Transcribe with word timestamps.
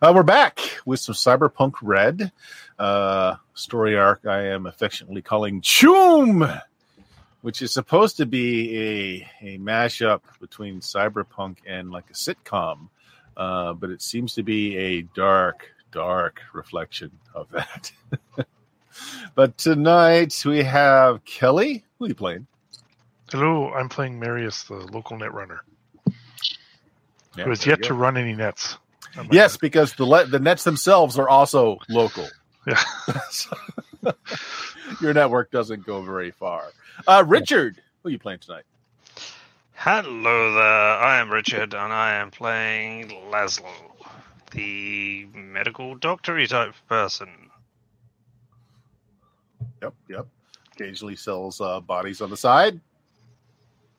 Uh, 0.00 0.12
we're 0.14 0.22
back 0.22 0.60
with 0.86 1.00
some 1.00 1.14
Cyberpunk 1.16 1.74
Red 1.82 2.30
uh, 2.78 3.34
story 3.54 3.96
arc 3.96 4.26
I 4.26 4.46
am 4.46 4.66
affectionately 4.66 5.22
calling 5.22 5.60
Choom, 5.60 6.62
which 7.42 7.62
is 7.62 7.72
supposed 7.72 8.16
to 8.18 8.26
be 8.26 9.26
a, 9.42 9.54
a 9.54 9.58
mashup 9.58 10.20
between 10.40 10.78
Cyberpunk 10.78 11.56
and 11.66 11.90
like 11.90 12.08
a 12.10 12.12
sitcom, 12.12 12.90
uh, 13.36 13.72
but 13.72 13.90
it 13.90 14.00
seems 14.00 14.34
to 14.34 14.44
be 14.44 14.76
a 14.76 15.02
dark, 15.02 15.68
dark 15.90 16.42
reflection 16.52 17.10
of 17.34 17.50
that. 17.50 17.90
but 19.34 19.58
tonight 19.58 20.44
we 20.46 20.62
have 20.62 21.24
Kelly. 21.24 21.82
Who 21.98 22.04
are 22.04 22.08
you 22.08 22.14
playing? 22.14 22.46
Hello, 23.32 23.72
I'm 23.72 23.88
playing 23.88 24.20
Marius, 24.20 24.62
the 24.62 24.74
local 24.74 25.18
net 25.18 25.34
runner, 25.34 25.64
Yeah, 27.36 27.42
who 27.42 27.50
has 27.50 27.66
yet 27.66 27.82
to 27.82 27.94
run 27.94 28.16
any 28.16 28.36
nets. 28.36 28.78
Oh 29.16 29.22
my 29.24 29.28
Yes, 29.32 29.56
because 29.56 29.94
the 29.94 30.04
le- 30.04 30.26
the 30.26 30.38
nets 30.38 30.64
themselves 30.64 31.18
are 31.18 31.28
also 31.28 31.78
local. 31.88 32.28
Yeah. 32.66 32.82
Your 35.00 35.14
network 35.14 35.50
doesn't 35.50 35.84
go 35.86 36.02
very 36.02 36.30
far. 36.30 36.64
Uh, 37.06 37.24
Richard, 37.26 37.80
who 38.02 38.08
are 38.08 38.12
you 38.12 38.18
playing 38.18 38.40
tonight? 38.40 38.64
Hello 39.74 40.54
there, 40.54 40.62
I 40.64 41.18
am 41.20 41.30
Richard 41.30 41.72
and 41.72 41.92
I 41.92 42.14
am 42.14 42.32
playing 42.32 43.10
Laszlo, 43.30 43.70
the 44.50 45.26
medical 45.32 45.94
doctory 45.94 46.48
type 46.48 46.74
person. 46.88 47.28
Yep, 49.80 49.94
yep. 50.08 50.26
Occasionally 50.72 51.14
sells 51.16 51.60
uh, 51.60 51.78
bodies 51.80 52.20
on 52.20 52.30
the 52.30 52.36
side, 52.36 52.80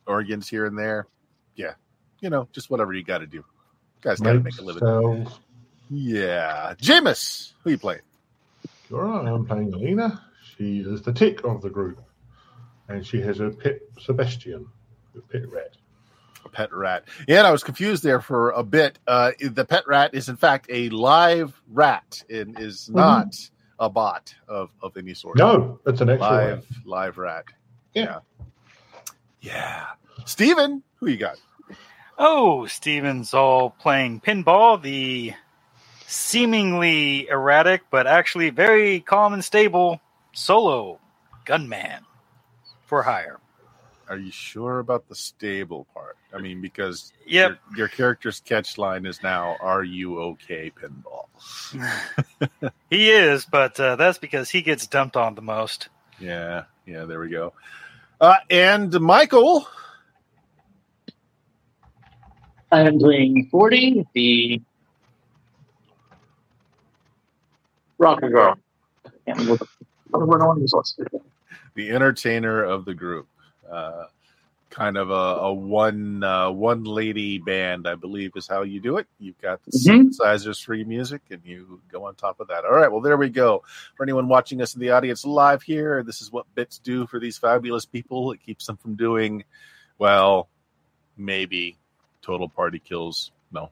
organs 0.06 0.50
here 0.50 0.66
and 0.66 0.78
there. 0.78 1.08
Yeah, 1.56 1.74
you 2.20 2.30
know, 2.30 2.50
just 2.52 2.70
whatever 2.70 2.94
you 2.94 3.04
got 3.04 3.20
to 3.20 3.28
do. 3.28 3.46
Guys 4.02 4.20
got 4.20 4.34
to 4.34 4.40
make 4.40 4.58
a 4.58 4.62
living. 4.62 5.28
Yeah, 5.90 6.76
Jameis, 6.82 7.54
who 7.64 7.72
you 7.72 7.78
playing? 7.78 8.02
All 8.92 9.00
right, 9.00 9.28
I'm 9.28 9.46
playing 9.46 9.74
Alina. 9.74 10.24
She 10.56 10.80
is 10.80 11.02
the 11.02 11.12
tick 11.14 11.44
of 11.44 11.62
the 11.62 11.70
group, 11.70 12.02
and 12.88 13.06
she 13.06 13.22
has 13.22 13.40
a 13.40 13.50
pet 13.50 13.80
Sebastian, 14.00 14.68
a 15.18 15.22
pet 15.22 15.50
rat. 15.50 15.76
A 16.46 16.50
pet 16.50 16.74
rat. 16.74 17.06
Yeah, 17.28 17.40
and 17.40 17.48
I 17.48 17.52
was 17.52 17.64
confused 17.64 18.04
there 18.04 18.22
for 18.22 18.52
a 18.52 18.64
bit. 18.64 19.00
Uh, 19.08 19.32
the 19.42 19.66
pet 19.66 19.88
rat 19.88 20.14
is 20.14 20.30
in 20.30 20.38
fact 20.38 20.68
a 20.70 20.90
live 20.90 21.60
rat 21.68 22.24
and 22.30 22.60
is 22.60 22.90
not 22.90 23.36
a 23.80 23.90
bot 23.90 24.34
of, 24.48 24.70
of 24.82 24.96
any 24.96 25.14
sort. 25.14 25.38
No, 25.38 25.80
it's 25.86 26.02
an 26.02 26.10
actual 26.10 26.28
live 26.28 26.58
rat. 26.58 26.86
live 26.86 27.18
rat. 27.18 27.46
Yeah. 27.94 28.20
Yeah. 29.42 29.88
Steven, 30.26 30.84
who 30.96 31.08
you 31.08 31.18
got? 31.18 31.40
Oh, 32.20 32.66
Steven's 32.68 33.34
all 33.34 33.70
playing 33.70 34.20
pinball, 34.20 34.82
the 34.82 35.34
seemingly 36.06 37.28
erratic 37.30 37.84
but 37.92 38.08
actually 38.08 38.50
very 38.50 39.00
calm 39.00 39.34
and 39.34 39.46
stable 39.46 40.02
solo 40.34 41.00
gunman 41.46 42.04
for 42.88 43.04
hire. 43.04 43.40
Are 44.10 44.18
you 44.18 44.32
sure 44.32 44.80
about 44.80 45.08
the 45.08 45.16
stable 45.16 45.86
part? 45.94 46.18
I 46.34 46.40
mean, 46.40 46.62
because 46.62 47.14
Yep. 47.28 47.60
your, 47.72 47.78
your 47.78 47.88
character's 47.88 48.40
catch 48.42 48.78
line 48.78 49.06
is 49.06 49.22
now 49.24 49.56
"Are 49.62 49.84
you 49.84 50.20
okay, 50.22 50.72
pinball?" 50.72 51.28
He 52.90 53.12
is, 53.12 53.46
but 53.46 53.80
uh, 53.80 53.96
that's 53.98 54.18
because 54.18 54.50
he 54.50 54.64
gets 54.64 54.88
dumped 54.88 55.16
on 55.16 55.36
the 55.36 55.44
most. 55.44 55.90
Yeah, 56.20 56.64
yeah. 56.88 57.06
There 57.06 57.20
we 57.20 57.30
go. 57.30 57.54
Uh, 58.20 58.38
and 58.50 59.00
Michael, 59.00 59.68
I 62.72 62.82
am 62.82 63.00
playing 63.00 63.48
40, 63.52 64.08
the 64.14 64.62
rocker 67.98 68.30
girl. 68.30 68.58
And 69.28 69.48
what 69.48 69.62
what 70.12 70.28
one 70.28 70.62
was 70.62 70.74
what's 70.74 70.98
the 71.76 71.90
entertainer 71.92 72.64
of 72.64 72.86
the 72.86 72.94
group, 72.94 73.28
uh, 73.72 74.06
kind 74.70 74.98
of 74.98 75.10
a, 75.10 75.14
a 75.14 75.54
one 75.54 76.24
uh, 76.24 76.52
one 76.52 76.84
lady 76.84 77.40
band, 77.40 77.88
I 77.88 77.96
believe, 77.96 78.32
is 78.36 78.48
how 78.48 78.62
you 78.64 78.80
do 78.80 78.98
it. 78.98 79.08
You've 79.20 79.40
got 79.42 79.64
the 79.64 79.72
Mhm. 79.72 80.10
synthesizers 80.10 80.64
for 80.64 80.76
your 80.76 80.88
music, 80.88 81.22
and 81.32 81.42
you 81.44 81.82
go 81.92 82.06
on 82.06 82.16
top 82.16 82.40
of 82.40 82.48
that. 82.50 82.66
All 82.66 82.74
right, 82.74 82.92
well, 82.92 83.02
there 83.02 83.18
we 83.18 83.30
go. 83.30 83.64
For 83.96 84.04
anyone 84.04 84.28
watching 84.28 84.62
us 84.62 84.76
in 84.76 84.82
the 84.82 84.92
audience 84.92 85.26
live 85.26 85.64
here, 85.64 86.04
this 86.04 86.22
is 86.22 86.32
what 86.32 86.46
bits 86.54 86.78
do 86.80 87.08
for 87.08 87.20
these 87.20 87.38
fabulous 87.38 87.86
people. 87.86 88.32
It 88.32 88.42
keeps 88.44 88.68
them 88.68 88.78
from 88.78 88.96
doing, 88.96 89.44
well, 89.98 90.50
maybe 91.18 91.79
total 92.22 92.50
party 92.50 92.80
kills. 92.80 93.32
No, 93.52 93.70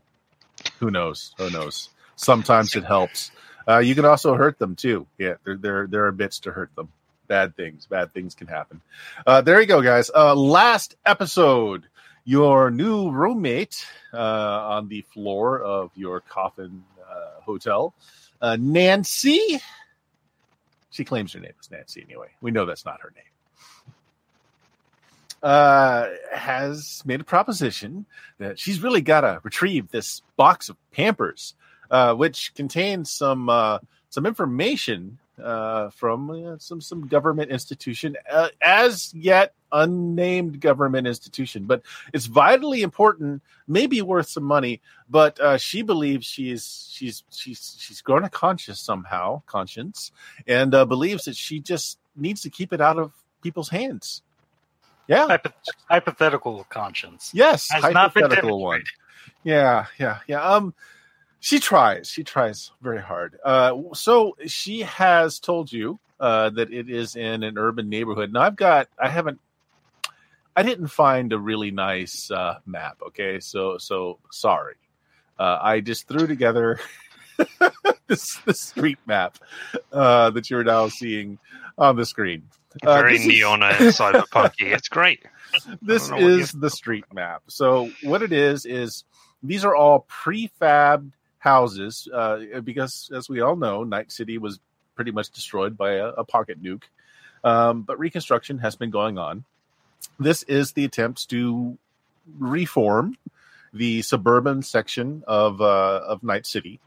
who 0.80 0.92
knows? 0.92 1.34
Who 1.38 1.50
knows? 1.50 1.90
Sometimes 2.16 2.76
it 2.76 2.84
helps. 2.84 3.32
Uh, 3.68 3.80
you 3.80 3.96
can 3.96 4.06
also 4.06 4.34
hurt 4.36 4.58
them 4.60 4.76
too. 4.76 5.06
Yeah, 5.18 5.36
there 5.44 5.58
there 5.58 5.88
there 5.88 6.06
are 6.06 6.12
bits 6.12 6.40
to 6.42 6.52
hurt 6.52 6.74
them. 6.76 6.90
Bad 7.28 7.56
things, 7.58 7.86
bad 7.86 8.14
things 8.14 8.36
can 8.36 8.48
happen. 8.48 8.82
Uh, 9.26 9.42
there 9.42 9.60
you 9.60 9.68
go, 9.68 9.82
guys. 9.82 10.10
Uh, 10.14 10.34
last 10.34 10.96
episode, 11.06 11.86
your 12.24 12.72
new 12.72 13.12
roommate 13.12 13.86
uh, 14.14 14.18
on 14.18 14.88
the 14.88 15.02
floor 15.14 15.62
of 15.62 15.92
your 15.96 16.22
coffin 16.22 16.84
uh, 17.02 17.42
hotel, 17.42 17.94
uh, 18.42 18.58
Nancy. 18.60 19.60
She 20.90 21.04
claims 21.04 21.34
her 21.34 21.40
name 21.40 21.54
is 21.62 21.70
Nancy 21.70 22.02
anyway. 22.08 22.30
We 22.42 22.52
know 22.52 22.66
that's 22.66 22.86
not 22.86 23.02
her 23.02 23.12
name. 23.14 23.24
Uh, 25.44 26.10
has 26.34 27.04
made 27.06 27.22
a 27.22 27.24
proposition 27.24 28.06
that 28.40 28.58
she's 28.58 28.82
really 28.82 29.02
got 29.02 29.22
to 29.22 29.40
retrieve 29.44 29.90
this 29.90 30.24
box 30.36 30.68
of 30.70 30.76
Pampers, 30.92 31.54
uh, 31.92 32.16
which 32.16 32.54
contains 32.56 33.12
some 33.12 33.48
uh, 33.48 33.78
some 34.10 34.26
information 34.26 35.20
uh, 35.42 35.90
from 35.92 36.30
uh, 36.32 36.58
some 36.58 36.82
some 36.82 37.08
government 37.08 37.52
institution, 37.52 38.16
uh, 38.32 38.50
as 38.62 39.14
yet 39.14 39.54
unnamed 39.72 40.60
government 40.60 41.06
institution, 41.06 41.66
but 41.66 41.82
it's 42.14 42.26
vitally 42.26 42.82
important, 42.82 43.42
maybe 43.68 44.02
worth 44.02 44.30
some 44.30 44.44
money. 44.44 44.82
But 45.10 45.40
uh, 45.40 45.58
she 45.58 45.82
believes 45.82 46.26
she's 46.26 46.90
she's 46.92 47.24
she's 47.30 47.78
she's 47.80 48.02
grown 48.02 48.24
a 48.24 48.30
conscience 48.30 48.80
somehow, 48.80 49.44
conscience, 49.46 50.12
and 50.48 50.74
uh, 50.74 50.86
believes 50.86 51.26
that 51.26 51.36
she 51.36 51.60
just 51.60 52.00
needs 52.16 52.42
to 52.42 52.50
keep 52.50 52.74
it 52.74 52.82
out 52.82 52.98
of 52.98 53.12
people's 53.42 53.70
hands. 53.70 54.24
Yeah. 55.08 55.28
Hypo- 55.28 55.54
hypothetical 55.90 56.66
conscience. 56.70 57.32
Yes, 57.34 57.70
Has 57.72 57.84
hypothetical 57.84 58.62
one. 58.62 58.84
Yeah, 59.44 59.86
yeah, 60.00 60.20
yeah. 60.28 60.42
Um, 60.44 60.74
she 61.40 61.60
tries. 61.60 62.10
She 62.10 62.24
tries 62.24 62.72
very 62.82 63.02
hard. 63.02 63.38
Uh, 63.44 63.76
so 63.94 64.36
she 64.48 64.82
has 64.82 65.40
told 65.40 65.72
you 65.72 66.00
uh, 66.20 66.50
that 66.52 66.72
it 66.72 66.90
is 66.90 67.16
in 67.16 67.44
an 67.44 67.58
urban 67.58 67.90
neighborhood. 67.90 68.34
Now 68.34 68.42
I've 68.42 68.56
got. 68.56 68.88
I 69.00 69.10
haven't. 69.10 69.40
I 70.56 70.64
didn't 70.64 70.88
find 70.88 71.32
a 71.34 71.40
really 71.40 71.72
nice 71.72 72.32
uh, 72.32 72.56
map. 72.66 72.98
Okay, 73.08 73.40
so 73.40 73.78
so 73.78 74.20
sorry. 74.32 74.76
Uh, 75.38 75.60
I 75.62 75.82
just 75.82 76.08
threw 76.08 76.26
together 76.26 76.80
this 78.08 78.38
the 78.46 78.54
street 78.54 78.98
map 79.06 79.38
uh, 79.94 80.32
that 80.32 80.50
you're 80.50 80.64
now 80.64 80.90
seeing 80.90 81.38
on 81.78 81.96
the 81.96 82.06
screen. 82.06 82.44
Uh, 82.86 82.98
Very 83.02 83.14
this 83.14 83.22
is- 83.22 83.28
neon 83.28 83.64
and 83.64 83.76
cyberpunky. 83.94 84.74
It's 84.74 84.90
great. 84.90 85.24
this 85.82 86.08
don't 86.10 86.20
know 86.20 86.26
what 86.28 86.40
is 86.40 86.52
the 86.52 86.70
street 86.70 87.06
map. 87.14 87.44
So 87.48 87.92
what 88.04 88.22
it 88.22 88.32
is 88.34 88.66
is 88.66 89.04
these 89.44 89.64
are 89.66 89.76
all 89.76 90.06
prefabbed 90.10 91.12
houses 91.40 92.08
uh, 92.14 92.60
because, 92.64 93.10
as 93.16 93.30
we 93.30 93.42
all 93.42 93.56
know, 93.56 93.84
Night 93.84 94.12
City 94.12 94.38
was 94.38 94.60
pretty 94.96 95.12
much 95.12 95.30
destroyed 95.30 95.78
by 95.78 95.94
a, 95.94 96.08
a 96.08 96.24
pocket 96.26 96.62
nuke. 96.62 96.84
Um, 97.44 97.84
but 97.84 98.00
reconstruction 98.00 98.58
has 98.60 98.76
been 98.76 98.90
going 98.90 99.18
on. 99.18 99.46
This 100.20 100.44
is 100.44 100.74
the 100.74 100.84
attempts 100.86 101.26
to 101.28 101.78
reform 102.40 103.16
the 103.74 104.02
suburban 104.02 104.64
section 104.64 105.24
of 105.28 105.62
uh, 105.62 106.02
of 106.08 106.24
Night 106.24 106.46
City. 106.46 106.80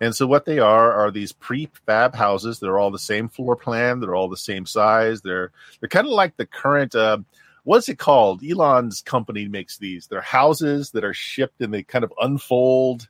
And 0.00 0.14
so 0.14 0.26
what 0.26 0.44
they 0.44 0.58
are 0.58 0.92
are 0.92 1.10
these 1.10 1.32
prefab 1.32 2.14
houses. 2.14 2.60
They're 2.60 2.78
all 2.78 2.90
the 2.90 2.98
same 2.98 3.28
floor 3.28 3.56
plan. 3.56 4.00
They're 4.00 4.14
all 4.14 4.28
the 4.28 4.36
same 4.36 4.66
size. 4.66 5.22
They're 5.22 5.52
they're 5.80 5.88
kind 5.88 6.06
of 6.06 6.12
like 6.12 6.36
the 6.36 6.46
current 6.46 6.94
uh, 6.94 7.18
what's 7.64 7.88
it 7.88 7.98
called? 7.98 8.42
Elon's 8.44 9.02
company 9.02 9.48
makes 9.48 9.78
these. 9.78 10.06
They're 10.06 10.20
houses 10.20 10.92
that 10.92 11.04
are 11.04 11.14
shipped 11.14 11.60
and 11.60 11.74
they 11.74 11.82
kind 11.82 12.04
of 12.04 12.12
unfold. 12.20 13.08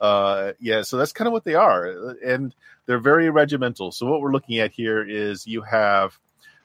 Uh, 0.00 0.52
yeah, 0.60 0.82
so 0.82 0.98
that's 0.98 1.12
kind 1.12 1.26
of 1.26 1.32
what 1.32 1.44
they 1.44 1.54
are, 1.54 2.16
and 2.22 2.54
they're 2.84 2.98
very 2.98 3.30
regimental. 3.30 3.90
So 3.90 4.04
what 4.06 4.20
we're 4.20 4.32
looking 4.32 4.58
at 4.58 4.72
here 4.72 5.02
is 5.02 5.46
you 5.46 5.62
have 5.62 6.18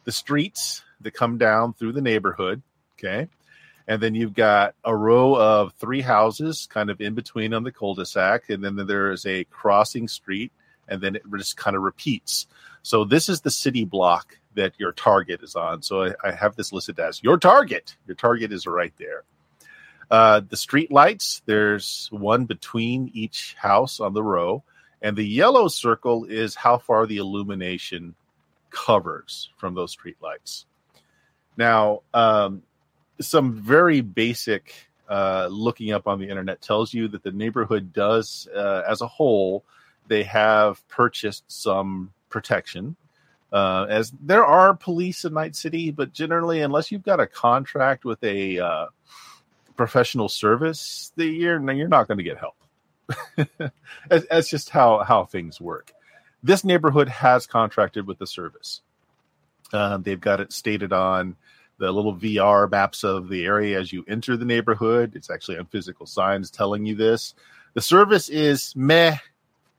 the 0.04 0.12
streets 0.12 0.83
that 1.01 1.12
come 1.12 1.38
down 1.38 1.74
through 1.74 1.94
the 1.94 2.01
neighborhood, 2.01 2.62
okay, 2.98 3.30
and 3.89 4.00
then 4.00 4.13
you've 4.13 4.36
got 4.36 4.75
a 4.86 4.95
row 4.95 5.36
of 5.36 5.74
three 5.74 6.01
houses 6.01 6.68
kind 6.71 6.91
of 6.91 7.01
in 7.01 7.15
between 7.15 7.56
on 7.56 7.63
the 7.63 7.71
cul-de-sac, 7.71 8.51
and 8.51 8.63
then 8.63 8.75
there 8.86 9.12
is 9.12 9.25
a 9.25 9.45
crossing 9.45 10.07
street, 10.07 10.51
and 10.88 11.01
then 11.01 11.15
it 11.15 11.24
just 11.36 11.57
kind 11.57 11.75
of 11.75 11.81
repeats. 11.81 12.45
So 12.83 13.03
this 13.03 13.30
is 13.30 13.41
the 13.41 13.50
city 13.50 13.86
block 13.86 14.38
that 14.53 14.74
your 14.77 14.91
target 14.91 15.41
is 15.41 15.56
on. 15.56 15.81
So 15.81 16.03
I, 16.03 16.13
I 16.24 16.31
have 16.31 16.56
this 16.56 16.71
listed 16.71 17.00
as 17.00 17.24
your 17.24 17.39
target. 17.39 17.97
Your 18.06 18.15
target 18.15 18.53
is 18.53 18.68
right 18.68 18.94
there. 19.00 19.24
Uh, 20.12 20.41
the 20.47 20.57
street 20.57 20.91
lights, 20.91 21.41
there's 21.47 22.09
one 22.12 22.45
between 22.45 23.09
each 23.15 23.56
house 23.59 24.00
on 24.00 24.13
the 24.13 24.24
row, 24.24 24.63
and 25.01 25.18
the 25.18 25.27
yellow 25.27 25.68
circle 25.68 26.25
is 26.25 26.53
how 26.53 26.77
far 26.77 27.07
the 27.07 27.18
illumination 27.18 28.13
covers 28.69 29.50
from 29.57 29.74
those 29.74 29.91
street 29.91 30.18
lights. 30.21 30.68
Now, 31.57 32.01
um, 32.13 32.62
some 33.21 33.54
very 33.54 34.01
basic 34.01 34.74
uh, 35.10 35.48
looking 35.51 35.92
up 35.92 36.07
on 36.07 36.19
the 36.19 36.30
internet 36.30 36.62
tells 36.62 36.94
you 36.94 37.07
that 37.07 37.24
the 37.24 37.31
neighborhood 37.31 37.92
does, 37.92 38.48
uh, 38.56 38.83
as 38.88 39.01
a 39.01 39.07
whole, 39.07 39.63
they 40.07 40.24
have 40.24 40.86
purchased 40.88 41.44
some 41.48 42.12
protection. 42.30 42.95
Uh, 43.51 43.88
as 43.89 44.12
there 44.21 44.45
are 44.45 44.75
police 44.75 45.25
in 45.25 45.33
Night 45.33 45.56
City, 45.56 45.89
but 45.89 46.13
generally, 46.13 46.62
unless 46.62 46.92
you've 46.92 47.04
got 47.04 47.19
a 47.19 47.25
contract 47.25 48.06
with 48.06 48.24
a 48.24 48.60
uh, 48.60 48.86
professional 49.75 50.30
service, 50.30 51.12
the, 51.15 51.25
you're 51.25 51.72
you're 51.72 51.88
not 51.88 52.07
going 52.07 52.19
to 52.19 52.24
get 52.24 52.38
help. 52.38 52.56
that's, 54.07 54.27
that's 54.30 54.50
just 54.50 54.69
how 54.69 55.00
how 55.00 55.25
things 55.25 55.60
work. 55.60 55.92
This 56.44 56.63
neighborhood 56.63 57.10
has 57.10 57.48
contracted 57.48 58.06
with 58.06 58.19
the 58.19 58.27
service. 58.27 58.81
Uh, 59.74 59.98
they've 59.98 60.22
got 60.22 60.39
it 60.39 60.54
stated 60.54 60.94
on 60.94 61.36
the 61.79 61.91
little 61.91 62.15
VR 62.15 62.69
maps 62.69 63.03
of 63.03 63.29
the 63.29 63.45
area 63.45 63.79
as 63.79 63.91
you 63.91 64.05
enter 64.07 64.37
the 64.37 64.45
neighborhood. 64.45 65.13
It's 65.15 65.29
actually 65.29 65.57
on 65.57 65.65
physical 65.65 66.05
signs 66.05 66.51
telling 66.51 66.85
you 66.85 66.93
this. 66.93 67.33
The 67.73 67.81
service 67.81 68.29
is 68.29 68.75
meh. 68.75 69.17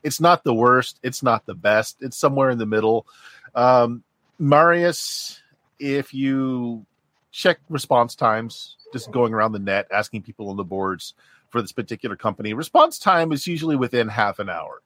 It's 0.02 0.20
not 0.20 0.42
the 0.42 0.54
worst. 0.54 0.98
It's 1.02 1.22
not 1.22 1.44
the 1.44 1.54
best. 1.54 1.98
It's 2.00 2.16
somewhere 2.16 2.50
in 2.50 2.58
the 2.58 2.66
middle. 2.66 3.06
Um, 3.54 4.02
Marius, 4.38 5.40
if 5.78 6.14
you 6.14 6.86
check 7.30 7.60
response 7.68 8.14
times, 8.14 8.76
just 8.92 9.10
going 9.10 9.34
around 9.34 9.52
the 9.52 9.58
net, 9.58 9.86
asking 9.92 10.22
people 10.22 10.48
on 10.48 10.56
the 10.56 10.64
boards 10.64 11.14
for 11.50 11.60
this 11.60 11.72
particular 11.72 12.16
company, 12.16 12.54
response 12.54 12.98
time 12.98 13.30
is 13.30 13.46
usually 13.46 13.76
within 13.76 14.08
half 14.08 14.38
an 14.38 14.48
hour. 14.48 14.80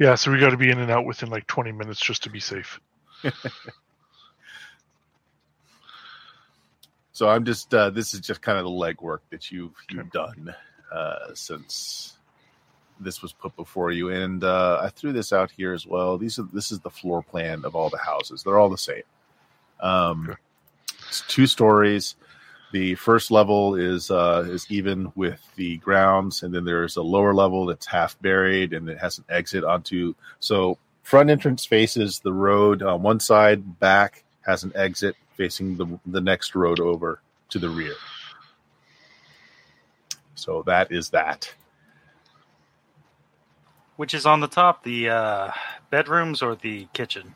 Yeah, 0.00 0.16
so 0.16 0.32
we 0.32 0.40
got 0.40 0.50
to 0.50 0.56
be 0.56 0.70
in 0.70 0.80
and 0.80 0.90
out 0.90 1.06
within 1.06 1.30
like 1.30 1.46
20 1.46 1.70
minutes 1.70 2.00
just 2.00 2.24
to 2.24 2.30
be 2.30 2.40
safe. 2.40 2.80
So 7.20 7.28
I'm 7.28 7.44
just 7.44 7.74
uh, 7.74 7.90
this 7.90 8.14
is 8.14 8.20
just 8.20 8.40
kind 8.40 8.56
of 8.56 8.64
the 8.64 8.70
legwork 8.70 9.18
that 9.28 9.50
you've 9.50 9.74
you've 9.90 10.10
done 10.10 10.54
uh, 10.90 11.34
since 11.34 12.16
this 12.98 13.20
was 13.20 13.34
put 13.34 13.54
before 13.56 13.90
you, 13.92 14.08
and 14.08 14.42
uh, 14.42 14.80
I 14.82 14.88
threw 14.88 15.12
this 15.12 15.30
out 15.30 15.50
here 15.50 15.74
as 15.74 15.86
well. 15.86 16.16
These 16.16 16.38
are 16.38 16.44
this 16.50 16.72
is 16.72 16.78
the 16.80 16.88
floor 16.88 17.22
plan 17.22 17.66
of 17.66 17.76
all 17.76 17.90
the 17.90 17.98
houses. 17.98 18.42
They're 18.42 18.58
all 18.58 18.70
the 18.70 18.78
same. 18.78 19.02
Um, 19.80 20.30
Okay. 20.30 20.40
It's 21.08 21.20
two 21.28 21.46
stories. 21.46 22.16
The 22.72 22.94
first 22.94 23.30
level 23.30 23.74
is 23.74 24.10
uh, 24.10 24.46
is 24.48 24.66
even 24.70 25.12
with 25.16 25.40
the 25.56 25.78
grounds, 25.78 26.42
and 26.42 26.54
then 26.54 26.64
there's 26.64 26.96
a 26.96 27.02
lower 27.02 27.34
level 27.34 27.66
that's 27.66 27.86
half 27.86 28.20
buried, 28.20 28.72
and 28.72 28.88
it 28.88 28.98
has 28.98 29.18
an 29.18 29.24
exit 29.28 29.64
onto. 29.64 30.14
So 30.38 30.78
front 31.02 31.30
entrance 31.30 31.64
faces 31.64 32.20
the 32.20 32.32
road 32.32 32.82
on 32.82 33.02
one 33.02 33.18
side, 33.18 33.80
back 33.80 34.22
has 34.42 34.62
an 34.62 34.72
exit 34.74 35.16
facing 35.36 35.76
the 35.76 35.98
the 36.06 36.20
next 36.20 36.54
road 36.54 36.78
over 36.78 37.20
to 37.48 37.58
the 37.58 37.68
rear. 37.68 37.94
So 40.34 40.62
that 40.66 40.92
is 40.92 41.10
that. 41.10 41.52
Which 43.96 44.14
is 44.14 44.24
on 44.24 44.40
the 44.40 44.48
top, 44.48 44.82
the 44.82 45.10
uh, 45.10 45.50
bedrooms 45.90 46.40
or 46.40 46.54
the 46.54 46.86
kitchen? 46.94 47.34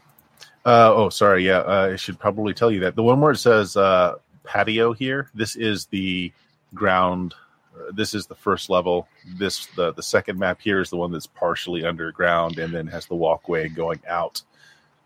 Uh, 0.64 0.90
oh, 0.94 1.10
sorry. 1.10 1.46
Yeah, 1.46 1.58
uh, 1.58 1.90
I 1.92 1.96
should 1.96 2.18
probably 2.18 2.54
tell 2.54 2.70
you 2.70 2.80
that 2.80 2.96
the 2.96 3.02
one 3.02 3.20
where 3.20 3.32
it 3.32 3.36
says 3.36 3.76
uh, 3.76 4.14
patio 4.44 4.92
here. 4.92 5.30
This 5.34 5.56
is 5.56 5.86
the 5.86 6.32
ground. 6.74 7.34
Uh, 7.74 7.90
this 7.92 8.14
is 8.14 8.26
the 8.26 8.34
first 8.34 8.70
level. 8.70 9.08
This 9.38 9.66
the 9.76 9.92
the 9.92 10.02
second 10.02 10.38
map 10.38 10.60
here 10.60 10.80
is 10.80 10.90
the 10.90 10.96
one 10.96 11.12
that's 11.12 11.26
partially 11.26 11.84
underground 11.84 12.58
and 12.58 12.72
then 12.72 12.86
has 12.86 13.06
the 13.06 13.14
walkway 13.16 13.68
going 13.68 14.00
out, 14.08 14.42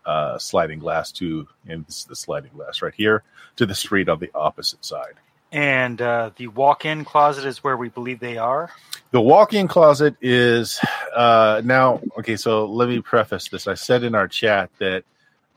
uh, 0.05 0.37
sliding 0.37 0.79
glass 0.79 1.11
to 1.13 1.47
and 1.67 1.85
this 1.85 1.99
is 1.99 2.05
the 2.05 2.15
sliding 2.15 2.51
glass 2.55 2.81
right 2.81 2.93
here 2.95 3.23
to 3.55 3.65
the 3.65 3.75
street 3.75 4.09
on 4.09 4.19
the 4.19 4.31
opposite 4.35 4.83
side. 4.85 5.15
And 5.51 5.99
uh, 5.99 6.29
the 6.35 6.47
walk-in 6.47 7.05
closet 7.05 7.45
is 7.45 7.63
where 7.63 7.75
we 7.75 7.89
believe 7.89 8.19
they 8.19 8.37
are. 8.37 8.69
The 9.11 9.21
walk-in 9.21 9.67
closet 9.67 10.15
is 10.21 10.79
uh, 11.15 11.63
now 11.65 12.01
okay. 12.19 12.35
So 12.35 12.65
let 12.65 12.87
me 12.87 13.01
preface 13.01 13.49
this. 13.49 13.67
I 13.67 13.73
said 13.73 14.03
in 14.03 14.13
our 14.13 14.27
chat 14.27 14.69
that 14.77 15.03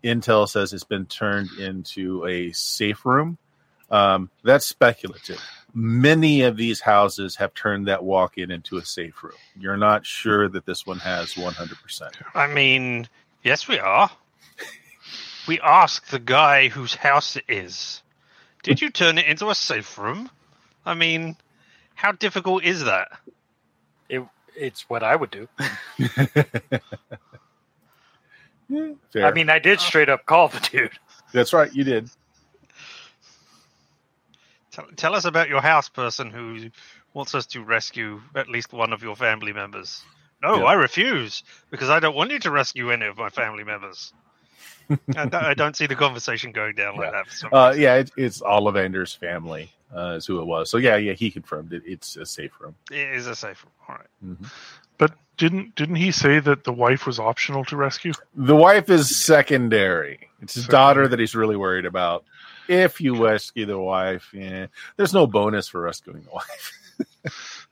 Intel 0.02 0.48
says 0.48 0.72
it's 0.72 0.84
been 0.84 1.06
turned 1.06 1.50
into 1.58 2.26
a 2.26 2.52
safe 2.52 3.04
room. 3.04 3.36
Um, 3.92 4.30
that's 4.42 4.66
speculative. 4.66 5.40
Many 5.74 6.42
of 6.42 6.56
these 6.56 6.80
houses 6.80 7.36
have 7.36 7.52
turned 7.54 7.86
that 7.88 8.02
walk-in 8.02 8.50
into 8.50 8.78
a 8.78 8.84
safe 8.84 9.22
room. 9.22 9.34
You're 9.58 9.76
not 9.76 10.06
sure 10.06 10.48
that 10.48 10.64
this 10.64 10.86
one 10.86 10.98
has 10.98 11.34
100%. 11.34 12.10
I 12.34 12.46
mean, 12.46 13.06
yes, 13.44 13.68
we 13.68 13.78
are. 13.78 14.10
We 15.46 15.60
asked 15.60 16.10
the 16.10 16.18
guy 16.18 16.68
whose 16.68 16.94
house 16.94 17.36
it 17.36 17.44
is. 17.48 18.02
Did 18.62 18.80
you 18.80 18.90
turn 18.90 19.18
it 19.18 19.26
into 19.26 19.50
a 19.50 19.54
safe 19.54 19.98
room? 19.98 20.30
I 20.86 20.94
mean, 20.94 21.36
how 21.94 22.12
difficult 22.12 22.64
is 22.64 22.84
that? 22.84 23.08
It, 24.08 24.22
it's 24.56 24.88
what 24.88 25.02
I 25.02 25.16
would 25.16 25.30
do. 25.30 25.48
Fair. 29.12 29.26
I 29.26 29.32
mean, 29.32 29.50
I 29.50 29.58
did 29.58 29.80
straight 29.80 30.08
up 30.08 30.24
call 30.24 30.48
the 30.48 30.60
dude. 30.60 30.92
that's 31.32 31.52
right. 31.52 31.70
You 31.74 31.84
did. 31.84 32.08
Tell, 34.72 34.86
tell 34.96 35.14
us 35.14 35.24
about 35.24 35.48
your 35.48 35.60
house 35.60 35.88
person 35.88 36.30
who 36.30 36.70
wants 37.14 37.34
us 37.34 37.46
to 37.48 37.62
rescue 37.62 38.20
at 38.34 38.48
least 38.48 38.72
one 38.72 38.92
of 38.92 39.02
your 39.02 39.14
family 39.16 39.52
members. 39.52 40.02
No, 40.42 40.56
Yeah. 40.60 40.64
I 40.64 40.72
refuse 40.74 41.44
because 41.70 41.90
I 41.90 42.00
don't 42.00 42.16
want 42.16 42.30
you 42.30 42.38
to 42.40 42.50
rescue 42.50 42.90
any 42.90 43.06
of 43.06 43.16
my 43.18 43.28
family 43.28 43.64
members. 43.64 44.12
I, 44.90 45.26
don't, 45.26 45.34
I 45.34 45.54
don't 45.54 45.76
see 45.76 45.86
the 45.86 45.94
conversation 45.94 46.52
going 46.52 46.74
down 46.74 46.96
like 46.96 47.06
Yeah. 47.06 47.10
that. 47.12 47.26
For 47.28 47.36
some 47.36 47.50
Uh, 47.52 47.74
yeah, 47.76 47.94
it, 47.96 48.10
it's 48.16 48.40
Ollivander's 48.40 49.14
family 49.14 49.70
uh, 49.94 50.14
is 50.16 50.26
who 50.26 50.40
it 50.40 50.46
was. 50.46 50.70
So 50.70 50.78
yeah, 50.78 50.96
yeah, 50.96 51.12
he 51.12 51.30
confirmed 51.30 51.72
it. 51.72 51.82
It's 51.86 52.16
a 52.16 52.24
safe 52.26 52.52
room. 52.60 52.74
It 52.90 53.14
is 53.14 53.26
a 53.26 53.36
safe 53.36 53.62
room. 53.64 53.72
All 53.88 53.94
right. 53.96 54.06
Mhm. 54.24 54.50
But 54.98 55.12
didn't 55.36 55.74
didn't 55.74 55.96
he 55.96 56.12
say 56.12 56.40
that 56.40 56.64
the 56.64 56.72
wife 56.72 57.06
was 57.06 57.18
optional 57.18 57.64
to 57.66 57.76
rescue? 57.76 58.12
The 58.34 58.56
wife 58.56 58.88
is 58.90 59.14
secondary. 59.16 60.28
It's 60.40 60.54
his 60.54 60.64
Secondary. 60.64 60.80
daughter 60.82 61.08
that 61.08 61.18
he's 61.18 61.34
really 61.34 61.56
worried 61.56 61.86
about. 61.86 62.24
If 62.68 63.00
you 63.00 63.22
rescue 63.22 63.66
the 63.66 63.78
wife, 63.78 64.30
yeah, 64.32 64.66
there's 64.96 65.14
no 65.14 65.26
bonus 65.26 65.68
for 65.68 65.80
rescuing 65.80 66.22
the 66.22 66.30
wife. 66.32 67.68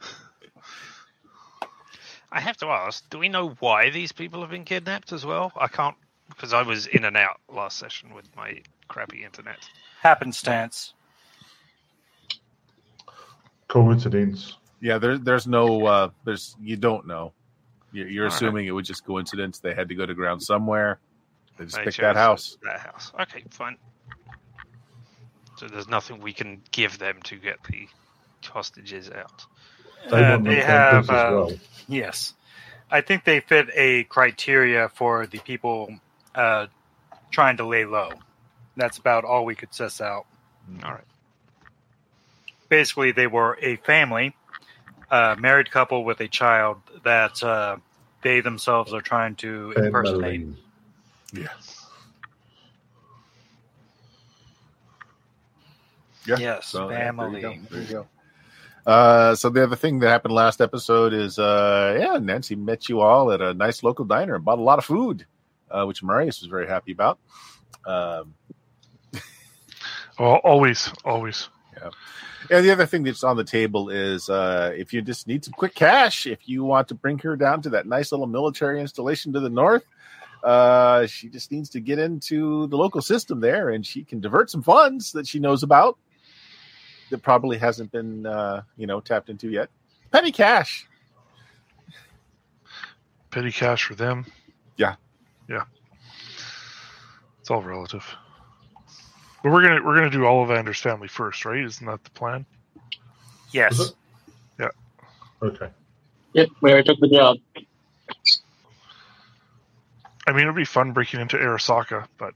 I 2.33 2.41
have 2.41 2.57
to 2.59 2.67
ask: 2.67 3.09
Do 3.11 3.19
we 3.19 3.29
know 3.29 3.51
why 3.61 3.91
these 3.91 4.13
people 4.13 4.41
have 4.43 4.51
been 4.51 4.65
kidnapped 4.65 5.13
as 5.13 5.25
well? 5.25 5.53
I 5.57 5.69
can't 5.69 5.97
because 6.29 6.53
I 6.53 6.63
was 6.63 6.87
in 6.87 7.05
and 7.05 7.17
out 7.17 7.41
last 7.53 7.79
session 7.79 8.15
with 8.15 8.25
my 8.37 8.63
crappy 8.89 9.25
internet. 9.25 9.59
Happenstance. 10.01 10.95
Coincidence. 13.69 14.57
Yeah, 14.81 14.99
there, 14.99 15.19
there's 15.19 15.47
no, 15.47 15.85
uh, 15.85 16.09
there's 16.25 16.57
you 16.61 16.77
don't 16.77 17.07
know. 17.07 17.33
You're, 17.93 18.09
you're 18.09 18.25
All 18.25 18.31
right. 18.31 18.35
assuming 18.35 18.67
it 18.67 18.71
was 18.71 18.87
just 18.87 19.05
coincidence. 19.05 19.59
They 19.59 19.75
had 19.75 19.89
to 19.89 19.95
go 19.95 20.07
to 20.07 20.15
ground 20.15 20.43
somewhere. 20.43 21.01
They 21.59 21.65
just 21.65 21.77
They 21.77 21.85
picked 21.85 22.01
that 22.01 22.17
house. 22.17 22.57
That 22.63 22.81
house. 22.81 23.13
Okay, 23.21 23.45
fine. 23.51 23.77
So 25.61 25.69
there's 25.69 25.89
nothing 25.89 26.23
we 26.23 26.33
can 26.33 26.63
give 26.71 26.99
them 26.99 27.21
to 27.25 27.37
get 27.37 27.63
the 27.65 27.87
hostages 28.43 29.11
out. 29.11 29.45
They 30.11 30.17
Uh, 30.17 30.39
they 30.39 30.55
have, 30.63 31.07
campers 31.07 31.11
as 31.11 31.11
uh. 31.11 31.59
Yes. 31.87 32.33
I 32.91 33.03
think 33.03 33.25
they 33.25 33.41
fit 33.41 33.69
a 33.75 34.05
criteria 34.05 34.89
for 34.89 35.27
the 35.27 35.39
people 35.41 35.95
uh, 36.35 36.69
trying 37.31 37.59
to 37.59 37.67
lay 37.67 37.85
low. 37.85 38.09
That's 38.75 38.97
about 38.97 39.27
all 39.27 39.45
we 39.45 39.55
could 39.55 39.75
suss 39.75 40.01
out. 40.01 40.25
All 40.83 40.93
right. 40.93 41.05
Basically, 42.71 43.13
they 43.13 43.27
were 43.27 43.59
a 43.61 43.77
family, 43.77 44.35
a 45.11 45.37
married 45.39 45.71
couple 45.71 46.05
with 46.05 46.21
a 46.21 46.29
child 46.29 46.79
that 47.05 47.43
uh, 47.43 47.77
they 48.23 48.41
themselves 48.41 48.95
are 48.95 49.03
trying 49.03 49.35
to 49.37 49.73
impersonate. 49.73 50.41
Family. 50.41 50.57
Yeah. 56.27 56.37
Yeah. 56.37 56.39
Yes, 56.39 56.67
So, 56.69 56.89
yeah, 56.91 56.97
there 56.97 56.99
you 56.99 57.05
family. 57.07 57.41
go. 57.41 57.55
There 57.71 57.81
you 57.83 57.89
go. 57.89 58.07
Uh, 58.87 59.35
so 59.35 59.51
the 59.51 59.63
other 59.63 59.77
thing 59.77 59.99
that 60.01 60.09
happened 60.09 60.35
last 60.35 60.61
episode 60.61 61.13
is, 61.13 61.39
uh, 61.39 61.97
yeah, 62.01 62.19
Nancy 62.19 62.57
met 62.57 62.89
you 62.89 63.01
all 63.01 63.31
at 63.33 63.41
a 63.41 63.53
nice 63.55 63.83
local 63.83 64.05
diner 64.05 64.35
and 64.35 64.45
bought 64.45 64.59
a 64.59 64.63
lot 64.63 64.79
of 64.79 64.85
food, 64.85 65.27
uh, 65.71 65.85
which 65.85 66.03
Marius 66.03 66.41
was 66.41 66.49
very 66.51 66.67
happy 66.67 66.93
about. 66.93 67.19
Um, 67.87 68.35
Oh, 70.19 70.35
always, 70.45 70.93
always. 71.03 71.49
Yeah. 71.79 71.91
And 72.51 72.65
the 72.65 72.71
other 72.73 72.85
thing 72.85 73.05
that's 73.05 73.25
on 73.25 73.39
the 73.39 73.45
table 73.45 73.89
is, 73.89 74.29
uh, 74.29 74.71
if 74.77 74.93
you 74.93 75.01
just 75.01 75.27
need 75.27 75.45
some 75.45 75.55
quick 75.55 75.75
cash, 75.75 76.27
if 76.27 76.47
you 76.47 76.63
want 76.63 76.89
to 76.89 76.95
bring 76.95 77.19
her 77.21 77.37
down 77.37 77.63
to 77.63 77.71
that 77.71 77.87
nice 77.87 78.13
little 78.13 78.27
military 78.27 78.81
installation 78.81 79.33
to 79.33 79.41
the 79.41 79.49
north, 79.51 79.85
Uh, 80.43 81.07
she 81.07 81.29
just 81.29 81.53
needs 81.53 81.69
to 81.69 81.81
get 81.81 81.99
into 81.99 82.67
the 82.69 82.77
local 82.77 83.03
system 83.03 83.41
there, 83.41 83.69
and 83.71 83.85
she 83.87 84.05
can 84.05 84.21
divert 84.21 84.51
some 84.51 84.63
funds 84.63 85.13
that 85.13 85.27
she 85.27 85.39
knows 85.39 85.63
about 85.63 85.99
that 87.11 87.23
probably 87.23 87.59
hasn't 87.59 87.93
been, 87.93 88.27
uh, 88.27 88.63
you 88.77 88.87
know, 88.87 89.01
tapped 89.01 89.29
into 89.29 89.51
yet. 89.51 89.69
Petty 90.11 90.33
cash. 90.33 90.87
Petty 93.31 93.53
cash 93.53 93.85
for 93.85 93.95
them. 93.95 94.27
Yeah. 94.77 94.97
Yeah. 95.49 95.65
It's 97.41 97.51
all 97.51 97.63
relative. 97.63 98.05
But 99.43 99.53
we're 99.53 99.63
gonna 99.63 99.83
we're 99.83 99.97
gonna 99.97 100.11
do 100.11 100.21
Ollivander's 100.21 100.81
family 100.81 101.09
first, 101.09 101.45
right? 101.45 101.65
Isn't 101.65 101.87
that 101.87 102.05
the 102.05 102.11
plan? 102.11 102.45
Yes. 103.53 103.79
Is 103.79 103.91
it? 103.91 103.97
Okay. 105.43 105.71
Yep, 106.35 106.49
we 106.61 106.71
already 106.71 106.87
took 106.87 107.01
the 107.01 107.09
job. 107.09 107.39
I 110.27 110.33
mean, 110.33 110.43
it'd 110.43 110.55
be 110.55 110.65
fun 110.65 110.93
breaking 110.93 111.21
into 111.21 111.37
Arasaka, 111.37 112.07
but 112.19 112.35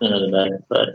Another 0.00 0.28
matter, 0.28 0.64
but 0.68 0.88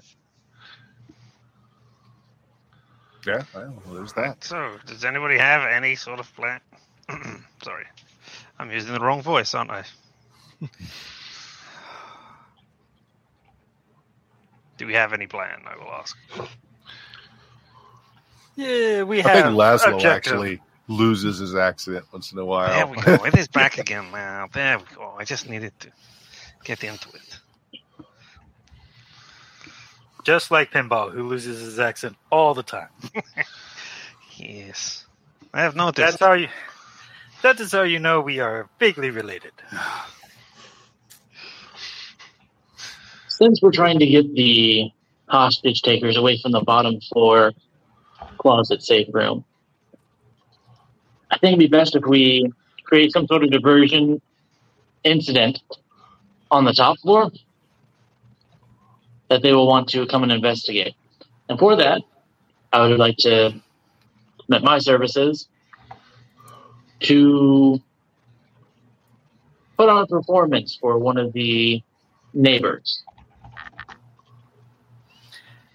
Yeah, 3.25 3.43
well, 3.53 3.73
there's 3.93 4.13
that. 4.13 4.43
So, 4.43 4.77
does 4.85 5.03
anybody 5.03 5.38
have 5.38 5.69
any 5.69 5.95
sort 5.95 6.19
of 6.19 6.33
plan? 6.35 6.61
Sorry, 7.63 7.85
I'm 8.57 8.71
using 8.71 8.93
the 8.93 8.99
wrong 8.99 9.21
voice, 9.21 9.53
aren't 9.53 9.71
I? 9.71 9.83
Do 14.77 14.88
we 14.88 14.93
have 14.93 15.11
any 15.11 15.27
plan? 15.27 15.61
I 15.67 15.75
will 15.75 15.91
ask. 15.91 16.17
Yeah, 18.55 19.03
we 19.03 19.19
I 19.19 19.23
think 19.23 19.45
have 19.45 19.53
Laszlo 19.53 19.93
objective. 19.95 20.33
actually 20.33 20.61
loses 20.88 21.39
his 21.39 21.55
accent 21.55 22.05
once 22.11 22.31
in 22.31 22.39
a 22.39 22.45
while. 22.45 22.69
There 22.69 22.88
we 22.88 22.97
go. 23.01 23.25
It 23.25 23.38
is 23.38 23.47
back 23.47 23.77
again 23.85 24.11
now. 24.11 24.47
There 24.51 24.77
we 24.79 24.85
go. 24.95 25.15
I 25.17 25.25
just 25.25 25.49
needed 25.49 25.73
to 25.81 25.89
get 26.63 26.83
into 26.83 27.09
it. 27.09 27.39
Just 30.23 30.51
like 30.51 30.71
Pinball, 30.71 31.11
who 31.11 31.27
loses 31.27 31.59
his 31.61 31.79
accent 31.79 32.15
all 32.31 32.53
the 32.53 32.63
time. 32.63 32.89
Yes, 34.39 35.05
I 35.53 35.63
have 35.63 35.75
noticed. 35.75 35.97
That's 35.97 36.19
how 36.19 36.31
you. 36.33 36.47
That 37.41 37.59
is 37.59 37.73
how 37.73 37.83
you 37.83 37.99
know 37.99 38.21
we 38.21 38.39
are 38.39 38.69
vaguely 38.79 39.09
related. 39.09 39.51
since 43.27 43.61
we're 43.61 43.71
trying 43.71 43.99
to 43.99 44.05
get 44.05 44.33
the 44.33 44.91
hostage 45.27 45.81
takers 45.81 46.15
away 46.15 46.38
from 46.41 46.53
the 46.53 46.61
bottom 46.61 47.01
floor 47.01 47.51
closet 48.38 48.81
safe 48.81 49.07
room, 49.13 49.43
I 51.31 51.38
think 51.38 51.57
it'd 51.57 51.59
be 51.59 51.67
best 51.67 51.95
if 51.95 52.05
we 52.05 52.51
create 52.83 53.11
some 53.11 53.27
sort 53.27 53.43
of 53.43 53.51
diversion 53.51 54.21
incident 55.03 55.61
on 56.49 56.65
the 56.65 56.73
top 56.73 56.97
floor 56.99 57.29
that 59.29 59.41
they 59.41 59.53
will 59.53 59.67
want 59.67 59.88
to 59.89 60.05
come 60.07 60.24
and 60.24 60.31
investigate. 60.31 60.95
And 61.48 61.57
for 61.57 61.75
that, 61.75 62.01
I 62.74 62.88
would 62.88 63.00
like 63.00 63.17
to 63.17 63.53
commit 64.45 64.63
my 64.63 64.79
services 64.79 65.48
to 67.01 67.79
put 69.77 69.89
on 69.89 70.03
a 70.03 70.07
performance 70.07 70.77
for 70.79 70.98
one 70.98 71.17
of 71.17 71.33
the 71.33 71.81
neighbors. 72.33 73.03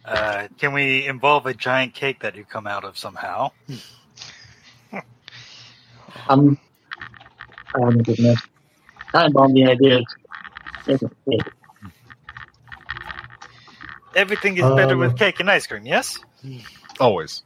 Uh, 0.05 0.49
can 0.59 0.75
we 0.75 1.07
involve 1.07 1.47
a 1.47 1.55
giant 1.55 1.95
cake 1.95 2.21
that 2.21 2.37
you 2.37 2.45
come 2.45 2.67
out 2.67 2.85
of 2.85 2.99
somehow? 2.99 3.51
I'm, 6.29 6.59
oh 7.75 7.91
my 7.91 8.03
goodness. 8.03 8.41
Time 9.13 9.35
on 9.37 9.53
the 9.55 9.65
idea. 9.65 10.03
Everything 14.17 14.57
is 14.57 14.63
better 14.63 14.95
Um, 14.95 15.01
with 15.01 15.17
cake 15.17 15.41
and 15.41 15.51
ice 15.51 15.67
cream. 15.67 15.87
Yes. 15.87 16.19
Always. 17.01 17.43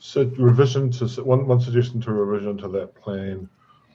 So 0.00 0.24
revision 0.38 0.90
to 0.92 1.06
one 1.22 1.46
one 1.46 1.60
suggestion 1.60 2.00
to 2.02 2.12
revision 2.12 2.56
to 2.58 2.68
that 2.68 2.94
plan 2.94 3.48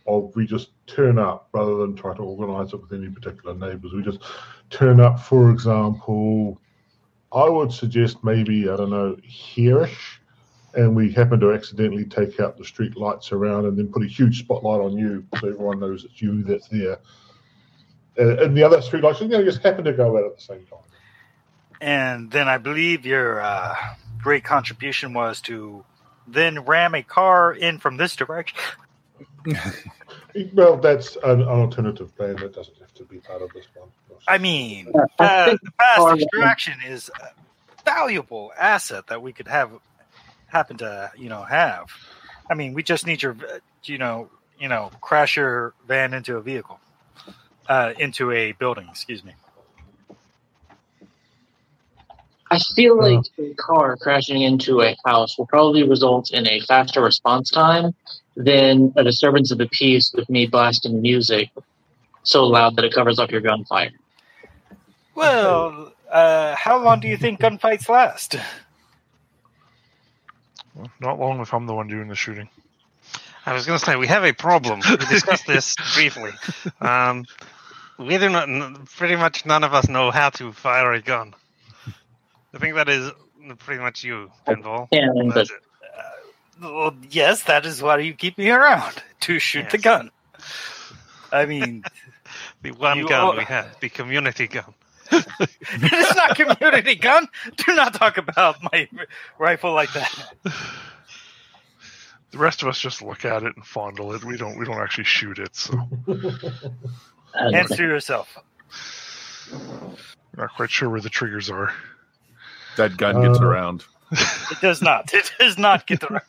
of 0.06 0.36
we 0.36 0.46
just 0.46 0.70
turn 0.86 1.18
up 1.18 1.48
rather 1.54 1.78
than 1.78 1.96
try 1.96 2.16
to 2.16 2.22
organise 2.22 2.74
it 2.74 2.82
with 2.82 2.92
any 2.92 3.10
particular 3.10 3.56
neighbours. 3.56 3.94
We 3.94 4.04
just 4.04 4.20
turn 4.70 5.00
up, 5.00 5.20
for 5.20 5.50
example, 5.50 6.60
I 7.32 7.50
would 7.50 7.72
suggest 7.72 8.24
maybe 8.24 8.70
I 8.70 8.76
don't 8.76 8.90
know 8.92 9.16
hereish, 9.26 10.20
and 10.76 10.96
we 10.96 11.12
happen 11.12 11.40
to 11.40 11.54
accidentally 11.54 12.06
take 12.06 12.40
out 12.40 12.58
the 12.58 12.66
street 12.66 12.96
lights 12.98 13.32
around 13.32 13.66
and 13.66 13.78
then 13.78 13.88
put 13.92 14.04
a 14.04 14.08
huge 14.08 14.40
spotlight 14.40 14.82
on 14.82 14.98
you 14.98 15.26
so 15.40 15.48
everyone 15.48 15.80
knows 15.80 16.04
it's 16.06 16.22
you 16.22 16.44
that's 16.44 16.68
there. 16.68 17.00
And, 18.18 18.40
and 18.40 18.58
the 18.58 18.64
other 18.64 18.82
street 18.82 19.04
lights, 19.04 19.22
you 19.22 19.28
know, 19.28 19.44
just 19.44 19.64
happened 19.64 19.86
to 19.86 19.94
go 19.94 20.18
out 20.18 20.26
at 20.26 20.36
the 20.36 20.42
same 20.42 20.66
time. 20.66 20.80
And 21.82 22.32
then 22.32 22.48
I 22.48 22.58
believe 22.58 23.06
your 23.06 23.42
uh, 23.42 23.76
great 24.22 24.44
contribution 24.44 25.14
was 25.14 25.42
to 25.42 25.84
then 26.28 26.62
ram 26.66 26.96
a 26.96 27.04
car 27.04 27.54
in 27.54 27.80
from 27.80 27.98
this 27.98 28.16
direction. 28.16 28.58
Well, 30.54 30.78
that's 30.78 31.16
an, 31.24 31.42
an 31.42 31.48
alternative 31.48 32.16
plan 32.16 32.36
that 32.38 32.54
doesn't 32.54 32.78
have 32.80 32.94
to 32.96 33.04
be 33.04 33.20
part 33.20 33.42
of 33.42 33.52
this 33.54 33.68
one. 33.76 33.90
I 34.28 34.38
mean, 34.38 34.92
Yeah, 34.94 35.06
I 35.20 35.26
uh, 35.26 35.58
the 35.62 35.72
fast 35.78 35.98
car- 35.98 36.16
extraction 36.16 36.74
is 36.88 37.12
a 37.22 37.30
valuable 37.86 38.52
asset 38.58 39.08
that 39.08 39.22
we 39.22 39.32
could 39.32 39.48
have 39.48 39.72
happen 40.48 40.78
to 40.78 41.12
you 41.18 41.30
know 41.30 41.44
have. 41.44 41.88
I 42.50 42.56
mean, 42.56 42.74
we 42.74 42.84
just 42.84 43.06
need 43.06 43.22
your 43.22 43.34
uh, 43.34 43.60
you 43.84 43.98
know 43.98 44.30
you 44.58 44.70
know 44.70 44.92
crash 45.02 45.38
your 45.38 45.74
van 45.88 46.14
into 46.14 46.38
a 46.38 46.42
vehicle, 46.42 46.80
uh, 47.68 47.94
into 47.98 48.32
a 48.32 48.52
building. 48.54 48.88
Excuse 48.90 49.24
me. 49.24 49.34
I 52.52 52.60
feel 52.76 52.98
like 53.02 53.26
a 53.40 53.54
car 53.56 53.98
crashing 53.98 54.44
into 54.44 54.82
a 54.82 54.96
house 55.06 55.38
will 55.40 55.48
probably 55.48 55.82
result 55.88 56.32
in 56.32 56.48
a 56.48 56.60
faster 56.62 57.02
response 57.02 57.50
time 57.50 57.96
than 58.36 58.94
a 58.96 59.04
disturbance 59.04 59.52
of 59.52 59.58
the 59.58 59.68
peace 59.68 60.14
with 60.14 60.30
me 60.30 60.46
blasting 60.46 61.02
music 61.02 61.50
so 62.22 62.46
loud 62.46 62.76
that 62.76 62.86
it 62.86 62.94
covers 62.94 63.18
up 63.18 63.32
your 63.32 63.42
gunfire. 63.42 63.92
Well, 65.16 65.94
uh, 66.12 66.56
how 66.56 66.84
long 66.84 67.00
do 67.00 67.08
you 67.08 67.18
think 67.18 67.40
gunfights 67.40 67.90
last? 67.90 68.36
well, 70.76 70.92
not 71.00 71.20
long 71.20 71.40
if 71.42 71.54
I'm 71.54 71.66
the 71.66 71.74
one 71.74 71.88
doing 71.88 72.08
the 72.08 72.16
shooting. 72.16 72.50
I 73.46 73.54
was 73.54 73.66
going 73.66 73.78
to 73.78 73.84
say 73.84 73.96
we 73.96 74.08
have 74.08 74.24
a 74.24 74.32
problem. 74.32 74.82
We 74.90 74.98
discussed 74.98 75.46
this 75.46 75.76
briefly. 75.96 76.32
Um, 76.80 77.26
we 77.98 78.18
do 78.18 78.30
not. 78.30 78.86
Pretty 78.98 79.16
much 79.16 79.46
none 79.46 79.64
of 79.64 79.74
us 79.74 79.88
know 79.88 80.12
how 80.12 80.30
to 80.32 80.52
fire 80.52 80.92
a 80.94 81.02
gun. 81.02 81.34
I 82.54 82.58
think 82.60 82.76
that 82.76 82.90
is 82.90 83.12
pretty 83.60 83.82
much 83.82 84.04
you, 84.04 84.32
Pinball. 84.48 84.88
Yeah, 84.92 85.08
but 85.16 85.34
That's 85.36 85.52
it. 85.52 85.62
Uh, 86.62 86.72
well, 86.72 86.96
yes, 87.10 87.44
that 87.44 87.66
is 87.66 87.82
why 87.82 87.98
you 88.00 88.14
keep 88.14 88.38
me 88.38 88.50
around 88.50 89.02
to 89.22 89.40
shoot 89.40 89.70
the 89.70 89.78
gun. 89.78 90.12
I 91.32 91.46
mean, 91.46 91.84
The 92.62 92.72
one 92.72 93.06
gun 93.06 93.22
are- 93.22 93.38
we 93.38 93.44
have, 93.44 93.80
the 93.82 93.90
community 93.90 94.48
gun. 94.48 94.74
it 95.12 95.94
is 95.94 96.16
not 96.16 96.36
community 96.36 96.96
gun. 96.96 97.28
Do 97.58 97.76
not 97.76 97.94
talk 97.94 98.18
about 98.18 98.56
my 98.72 98.88
rifle 99.38 99.74
like 99.74 99.92
that. 99.94 100.30
The 102.32 102.38
rest 102.38 102.64
of 102.64 102.70
us 102.70 102.80
just 102.80 103.02
look 103.02 103.26
at 103.26 103.44
it 103.44 103.56
and 103.56 103.66
fondle 103.66 104.14
it. 104.14 104.24
We 104.24 104.38
don't 104.38 104.58
we 104.58 104.66
don't 104.66 104.80
actually 104.80 105.04
shoot 105.04 105.38
it, 105.38 105.56
so 105.56 105.74
and 106.08 106.54
Answer 107.40 107.84
yourself. 107.88 108.38
not 110.38 110.54
quite 110.56 110.70
sure 110.72 110.90
where 110.90 111.02
the 111.02 111.10
triggers 111.10 111.50
are. 111.50 111.74
That 112.78 112.98
gun 112.98 113.22
gets 113.22 113.40
Uh, 113.40 113.46
around. 113.46 113.86
It 114.12 114.62
does 114.62 114.82
not. 114.82 115.14
It 115.14 115.32
does 115.40 115.58
not 115.58 115.86
get 115.88 116.04
around. 116.04 116.24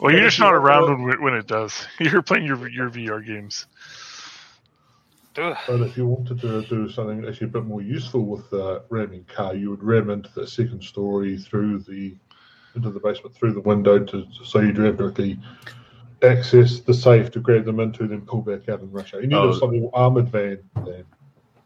Well, 0.00 0.12
you're 0.12 0.22
just 0.24 0.38
not 0.40 0.54
around 0.54 0.88
to- 0.88 1.02
when, 1.02 1.22
when 1.22 1.34
it 1.34 1.46
does. 1.46 1.86
You're 2.00 2.22
playing 2.22 2.44
your 2.46 2.66
your 2.68 2.90
VR 2.90 3.24
games. 3.24 3.66
But 5.34 5.56
if 5.68 5.96
you 5.96 6.06
wanted 6.06 6.40
to 6.42 6.62
do 6.66 6.90
something 6.90 7.24
actually 7.26 7.46
a 7.46 7.50
bit 7.50 7.64
more 7.64 7.80
useful 7.80 8.26
with 8.26 8.50
the 8.50 8.82
ramming 8.90 9.24
car, 9.24 9.54
you 9.54 9.70
would 9.70 9.82
ram 9.82 10.10
into 10.10 10.30
the 10.34 10.46
second 10.46 10.82
story 10.82 11.38
through 11.38 11.78
the 11.80 12.16
into 12.74 12.90
the 12.90 13.00
basement 13.00 13.34
through 13.36 13.52
the 13.52 13.60
window 13.60 13.98
to 13.98 14.26
so 14.44 14.60
you 14.60 14.72
drive 14.72 14.96
directly 14.98 15.38
access 16.22 16.80
the 16.80 16.94
safe 16.94 17.30
to 17.32 17.40
grab 17.40 17.64
them 17.64 17.80
into, 17.80 18.06
then 18.06 18.22
pull 18.22 18.42
back 18.42 18.68
out 18.68 18.80
and 18.80 18.92
rush 18.92 19.14
out. 19.14 19.22
You 19.22 19.28
need 19.28 19.36
Oh. 19.36 19.52
slightly 19.52 19.88
armored 19.92 20.28
van. 20.28 20.58
Then. 20.84 21.04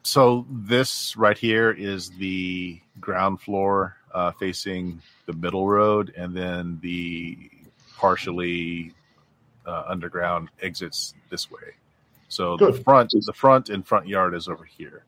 So 0.03 0.47
this 0.51 1.17
right 1.17 1.37
here 1.37 1.71
is 1.71 2.11
the 2.11 2.81
ground 3.01 3.41
floor 3.41 3.97
uh, 4.15 4.33
facing 4.33 5.03
the 5.27 5.33
middle 5.33 5.69
road, 5.69 6.13
and 6.17 6.35
then 6.37 6.79
the 6.81 7.51
partially 7.97 8.93
uh, 9.67 9.85
underground 9.89 10.49
exits 10.63 11.15
this 11.29 11.51
way. 11.51 11.75
So 12.29 12.57
the 12.57 12.71
Good. 12.73 12.85
front, 12.85 13.11
the 13.11 13.33
front 13.33 13.69
and 13.69 13.87
front 13.87 14.07
yard 14.07 14.35
is 14.35 14.49
over 14.49 14.65
here. 14.65 15.05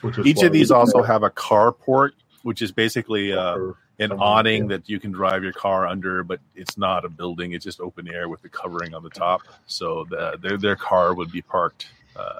Which 0.00 0.18
is 0.18 0.26
Each 0.26 0.42
of 0.42 0.52
these 0.52 0.70
also 0.70 1.02
have 1.02 1.22
a 1.22 1.30
carport, 1.30 2.10
which 2.42 2.62
is 2.62 2.72
basically 2.72 3.32
uh, 3.32 3.58
an 3.98 4.10
Someone- 4.10 4.26
awning 4.28 4.62
yeah. 4.64 4.76
that 4.76 4.88
you 4.88 5.00
can 5.00 5.10
drive 5.12 5.42
your 5.42 5.52
car 5.52 5.86
under, 5.86 6.22
but 6.22 6.40
it's 6.54 6.78
not 6.78 7.04
a 7.04 7.08
building; 7.08 7.52
it's 7.52 7.64
just 7.64 7.80
open 7.80 8.08
air 8.08 8.28
with 8.28 8.42
the 8.42 8.48
covering 8.48 8.94
on 8.94 9.02
the 9.02 9.10
top. 9.10 9.42
So 9.66 10.06
the, 10.08 10.38
their 10.40 10.56
their 10.56 10.76
car 10.76 11.14
would 11.14 11.32
be 11.32 11.42
parked 11.42 11.88
uh, 12.16 12.38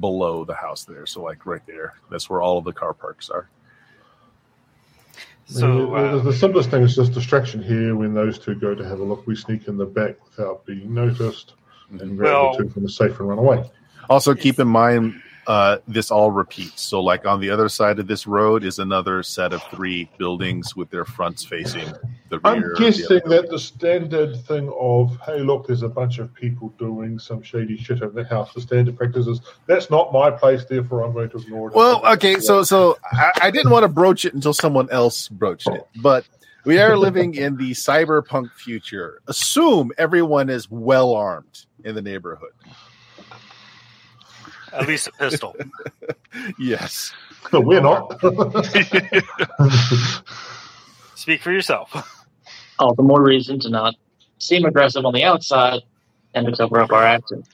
below 0.00 0.44
the 0.44 0.54
house 0.54 0.84
there. 0.84 1.06
So 1.06 1.22
like 1.22 1.46
right 1.46 1.64
there, 1.66 1.94
that's 2.10 2.28
where 2.28 2.42
all 2.42 2.58
of 2.58 2.64
the 2.64 2.72
car 2.72 2.92
parks 2.94 3.30
are. 3.30 3.48
So 5.46 5.86
the, 5.86 5.92
uh, 5.92 6.22
the 6.22 6.32
simplest 6.32 6.70
thing 6.70 6.82
is 6.82 6.96
just 6.96 7.12
distraction 7.12 7.62
here. 7.62 7.94
When 7.94 8.14
those 8.14 8.38
two 8.38 8.54
go 8.54 8.74
to 8.74 8.82
have 8.86 9.00
a 9.00 9.04
look, 9.04 9.26
we 9.26 9.36
sneak 9.36 9.68
in 9.68 9.76
the 9.76 9.84
back 9.84 10.16
without 10.24 10.64
being 10.64 10.92
noticed 10.92 11.54
and 11.90 12.16
grab 12.16 12.32
Well- 12.32 12.56
the 12.56 12.64
two 12.64 12.68
from 12.70 12.82
the 12.82 12.88
safe 12.88 13.18
and 13.20 13.28
run 13.28 13.38
away. 13.38 13.70
Also, 14.10 14.34
keep 14.34 14.58
in 14.58 14.68
mind 14.68 15.22
uh, 15.46 15.78
this 15.86 16.10
all 16.10 16.30
repeats. 16.30 16.82
So, 16.82 17.00
like 17.00 17.26
on 17.26 17.40
the 17.40 17.50
other 17.50 17.68
side 17.68 17.98
of 17.98 18.06
this 18.06 18.26
road 18.26 18.64
is 18.64 18.78
another 18.78 19.22
set 19.22 19.52
of 19.52 19.62
three 19.64 20.08
buildings 20.18 20.74
with 20.74 20.90
their 20.90 21.04
fronts 21.04 21.44
facing 21.44 21.86
the 22.28 22.38
rear. 22.38 22.40
I'm 22.44 22.62
of 22.62 22.70
the 22.70 22.76
guessing 22.78 23.20
that 23.26 23.48
the 23.50 23.58
standard 23.58 24.36
thing 24.46 24.72
of, 24.78 25.18
hey, 25.24 25.40
look, 25.40 25.66
there's 25.66 25.82
a 25.82 25.88
bunch 25.88 26.18
of 26.18 26.32
people 26.34 26.70
doing 26.78 27.18
some 27.18 27.42
shady 27.42 27.76
shit 27.76 28.02
in 28.02 28.14
the 28.14 28.24
house. 28.24 28.54
The 28.54 28.60
standard 28.60 28.96
practice 28.96 29.26
is, 29.26 29.40
that's 29.66 29.90
not 29.90 30.12
my 30.12 30.30
place, 30.30 30.64
therefore 30.64 31.04
I'm 31.04 31.12
going 31.12 31.30
to 31.30 31.38
ignore 31.38 31.68
it. 31.68 31.74
Well, 31.74 32.04
okay, 32.14 32.40
so 32.40 32.62
so 32.62 32.98
I, 33.12 33.32
I 33.42 33.50
didn't 33.50 33.70
want 33.70 33.84
to 33.84 33.88
broach 33.88 34.24
it 34.24 34.34
until 34.34 34.54
someone 34.54 34.88
else 34.90 35.28
broached 35.28 35.68
it, 35.68 35.86
but 35.96 36.24
we 36.64 36.78
are 36.78 36.96
living 36.96 37.34
in 37.34 37.56
the 37.56 37.72
cyberpunk 37.72 38.52
future. 38.52 39.20
Assume 39.26 39.92
everyone 39.98 40.48
is 40.48 40.70
well 40.70 41.14
armed 41.14 41.66
in 41.84 41.94
the 41.94 42.02
neighborhood. 42.02 42.52
At 44.74 44.88
least 44.88 45.08
a 45.08 45.12
pistol. 45.12 45.54
Yes, 46.58 47.12
No, 47.52 47.60
we're 47.60 47.80
not. 47.80 48.20
Speak 51.14 51.42
for 51.42 51.52
yourself. 51.52 51.92
All 52.78 52.94
the 52.94 53.04
more 53.04 53.22
reason 53.22 53.60
to 53.60 53.70
not 53.70 53.94
seem 54.38 54.64
aggressive 54.64 55.04
on 55.06 55.14
the 55.14 55.22
outside 55.22 55.82
and 56.34 56.46
to 56.46 56.56
cover 56.56 56.80
up 56.80 56.90
our 56.92 57.04
actions 57.04 57.46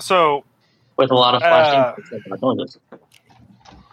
So, 0.00 0.44
with 0.96 1.12
a 1.12 1.14
lot 1.14 1.36
of 1.36 1.42
flashing 1.42 2.04
noises. 2.42 2.76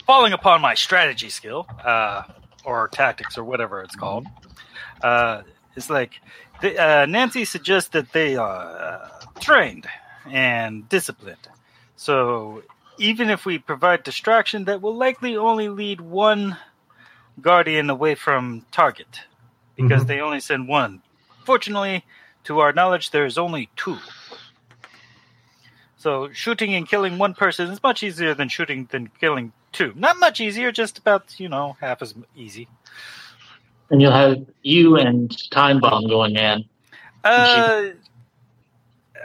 falling 0.07 0.33
upon 0.33 0.59
my 0.61 0.73
strategy 0.73 1.29
skill, 1.29 1.67
uh, 1.83 2.23
or 2.63 2.87
tactics, 2.87 3.37
or 3.37 3.43
whatever 3.43 3.83
it's 3.83 3.95
called, 3.95 4.25
uh, 5.03 5.43
it's 5.75 5.89
like 5.89 6.13
the, 6.61 6.79
uh, 6.83 7.05
Nancy 7.05 7.45
suggests 7.45 7.89
that 7.91 8.11
they 8.11 8.37
are 8.37 8.65
uh, 8.65 9.09
trained 9.39 9.85
and 10.27 10.89
disciplined. 10.89 11.47
So, 11.95 12.63
even 12.97 13.29
if 13.29 13.45
we 13.45 13.57
provide 13.57 14.03
distraction, 14.03 14.65
that 14.65 14.81
will 14.81 14.95
likely 14.95 15.35
only 15.37 15.69
lead 15.69 16.01
one 16.01 16.57
guardian 17.41 17.89
away 17.89 18.15
from 18.15 18.65
target 18.71 19.21
because 19.75 20.03
Mhm. 20.03 20.07
they 20.07 20.21
only 20.21 20.39
send 20.39 20.67
one. 20.67 21.01
Fortunately, 21.43 22.03
to 22.45 22.59
our 22.59 22.71
knowledge, 22.73 23.11
there 23.11 23.25
is 23.25 23.37
only 23.37 23.69
two. 23.75 23.97
So 25.97 26.29
shooting 26.31 26.75
and 26.75 26.87
killing 26.87 27.17
one 27.17 27.33
person 27.33 27.71
is 27.71 27.81
much 27.81 28.03
easier 28.03 28.33
than 28.35 28.47
shooting 28.47 28.87
than 28.91 29.07
killing 29.19 29.53
two. 29.71 29.91
Not 29.95 30.19
much 30.19 30.39
easier, 30.39 30.71
just 30.71 30.99
about 30.99 31.39
you 31.39 31.49
know 31.49 31.77
half 31.81 32.01
as 32.01 32.13
easy. 32.35 32.67
And 33.89 34.01
you'll 34.01 34.11
have 34.11 34.45
you 34.61 34.97
and 34.97 35.35
Time 35.51 35.79
Bomb 35.79 36.07
going 36.07 36.35
in. 36.35 36.65
Uh, 37.23 37.89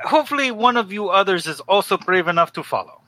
hopefully, 0.05 0.51
one 0.51 0.77
of 0.77 0.93
you 0.93 1.09
others 1.11 1.47
is 1.47 1.61
also 1.61 1.97
brave 1.97 2.29
enough 2.29 2.53
to 2.55 2.63
follow. 2.63 3.01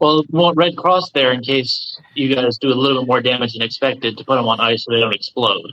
Well, 0.00 0.24
we 0.30 0.38
want 0.38 0.56
Red 0.56 0.76
Cross 0.76 1.10
there 1.12 1.32
in 1.32 1.42
case 1.42 1.98
you 2.14 2.34
guys 2.34 2.58
do 2.58 2.68
a 2.68 2.74
little 2.74 3.02
bit 3.02 3.06
more 3.08 3.20
damage 3.20 3.52
than 3.54 3.62
expected 3.62 4.18
to 4.18 4.24
put 4.24 4.36
them 4.36 4.46
on 4.48 4.60
ice 4.60 4.84
so 4.84 4.92
they 4.92 5.00
don't 5.00 5.14
explode. 5.14 5.72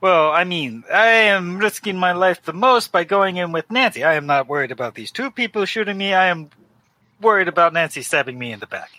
Well, 0.00 0.30
I 0.30 0.44
mean, 0.44 0.84
I 0.92 1.06
am 1.06 1.58
risking 1.58 1.96
my 1.96 2.12
life 2.12 2.42
the 2.44 2.52
most 2.52 2.92
by 2.92 3.02
going 3.04 3.36
in 3.36 3.50
with 3.50 3.68
Nancy. 3.70 4.04
I 4.04 4.14
am 4.14 4.26
not 4.26 4.46
worried 4.46 4.70
about 4.70 4.94
these 4.94 5.10
two 5.10 5.30
people 5.30 5.64
shooting 5.64 5.98
me. 5.98 6.14
I 6.14 6.26
am 6.26 6.50
worried 7.20 7.48
about 7.48 7.72
Nancy 7.72 8.02
stabbing 8.02 8.38
me 8.38 8.52
in 8.52 8.60
the 8.60 8.66
back. 8.68 8.90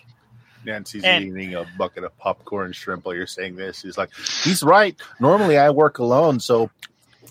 Nancy's 0.66 1.04
And- 1.04 1.24
eating 1.24 1.54
a 1.54 1.64
bucket 1.78 2.04
of 2.04 2.16
popcorn 2.18 2.72
shrimp 2.72 3.06
while 3.06 3.14
you're 3.14 3.26
saying 3.26 3.56
this. 3.56 3.80
He's 3.80 3.96
like, 3.96 4.10
he's 4.44 4.62
right. 4.62 4.94
Normally, 5.18 5.56
I 5.56 5.70
work 5.70 5.98
alone, 5.98 6.38
so 6.40 6.68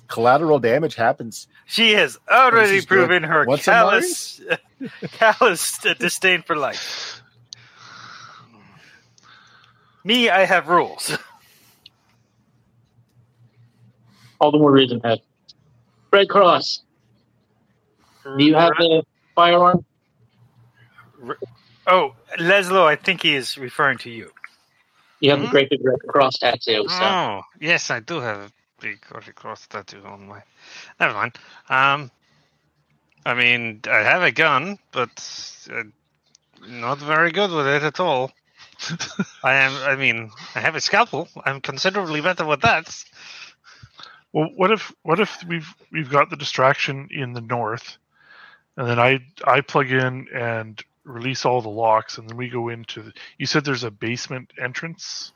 collateral 0.07 0.57
damage 0.57 0.95
happens. 0.95 1.47
She 1.69 1.91
has 1.93 2.17
already 2.29 2.71
This 2.73 2.79
is 2.83 2.85
good. 2.87 2.95
proven 2.97 3.23
her 3.23 3.45
What's 3.45 3.65
callous, 3.65 4.41
callous 5.11 5.77
disdain 5.99 6.41
for 6.41 6.55
life. 6.55 7.21
Me, 10.03 10.29
I 10.29 10.45
have 10.45 10.67
rules. 10.67 11.15
All 14.39 14.51
the 14.51 14.57
more 14.57 14.71
reason 14.71 15.01
to 15.01 15.07
have 15.09 15.19
Red 16.11 16.29
Cross. 16.29 16.81
Do 18.23 18.43
you 18.43 18.55
have 18.55 18.71
the 18.77 19.03
firearm? 19.35 19.85
Oh, 21.85 22.15
Laszlo, 22.39 22.85
I 22.85 22.95
think 22.95 23.21
he 23.21 23.35
is 23.35 23.57
referring 23.57 23.97
to 23.99 24.09
you. 24.09 24.31
You 25.19 25.31
have 25.31 25.41
the 25.41 25.47
Hmm? 25.47 25.51
great 25.51 25.69
big 25.69 25.81
Red 25.83 25.99
Cross 26.07 26.39
tattoo. 26.39 26.85
So. 26.87 27.03
Oh, 27.05 27.41
yes, 27.59 27.91
I 27.91 27.99
do 27.99 28.21
have 28.21 28.37
a 28.39 28.51
big 28.79 28.99
Red 29.13 29.35
Cross 29.35 29.67
tattoo 29.67 30.03
on 30.05 30.27
my. 30.27 30.41
Never 30.99 31.13
mind. 31.13 31.37
Um, 31.69 32.11
I 33.25 33.33
mean, 33.33 33.81
I 33.89 33.99
have 33.99 34.23
a 34.23 34.31
gun, 34.31 34.79
but 34.91 35.67
uh, 35.71 35.83
not 36.67 36.99
very 36.99 37.31
good 37.31 37.51
with 37.51 37.67
it 37.67 37.83
at 37.83 37.99
all. 37.99 38.31
I 39.43 39.55
am. 39.55 39.73
I 39.89 39.95
mean, 39.95 40.31
I 40.55 40.59
have 40.59 40.75
a 40.75 40.81
scalpel. 40.81 41.27
I'm 41.45 41.61
considerably 41.61 42.21
better 42.21 42.45
with 42.45 42.61
that. 42.61 43.03
Well, 44.31 44.49
what 44.55 44.71
if 44.71 44.93
what 45.03 45.19
if 45.19 45.43
we've 45.47 45.73
we've 45.91 46.09
got 46.09 46.29
the 46.29 46.37
distraction 46.37 47.09
in 47.11 47.33
the 47.33 47.41
north, 47.41 47.97
and 48.77 48.87
then 48.87 48.99
I 48.99 49.19
I 49.43 49.61
plug 49.61 49.91
in 49.91 50.27
and 50.33 50.81
release 51.03 51.45
all 51.45 51.61
the 51.61 51.69
locks, 51.69 52.17
and 52.17 52.29
then 52.29 52.37
we 52.37 52.49
go 52.49 52.69
into. 52.69 53.01
The, 53.01 53.13
you 53.37 53.45
said 53.45 53.65
there's 53.65 53.83
a 53.83 53.91
basement 53.91 54.53
entrance 54.61 55.33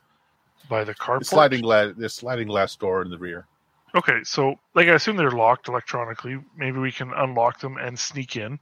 by 0.68 0.84
the 0.84 0.94
carport. 0.94 1.20
The 1.20 1.24
sliding 1.26 1.62
glass, 1.62 1.94
the 1.96 2.08
sliding 2.08 2.48
glass 2.48 2.76
door 2.76 3.02
in 3.02 3.10
the 3.10 3.18
rear. 3.18 3.46
Okay, 3.94 4.24
so 4.24 4.58
like 4.74 4.88
I 4.88 4.94
assume 4.94 5.16
they're 5.16 5.30
locked 5.30 5.68
electronically. 5.68 6.38
Maybe 6.56 6.78
we 6.78 6.90
can 6.90 7.12
unlock 7.14 7.60
them 7.60 7.76
and 7.76 7.98
sneak 7.98 8.36
in 8.36 8.58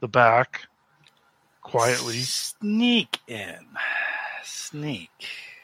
the 0.00 0.08
back 0.08 0.66
quietly. 1.62 2.18
Sneak 2.18 3.18
in. 3.26 3.58
Sneak. 4.42 5.10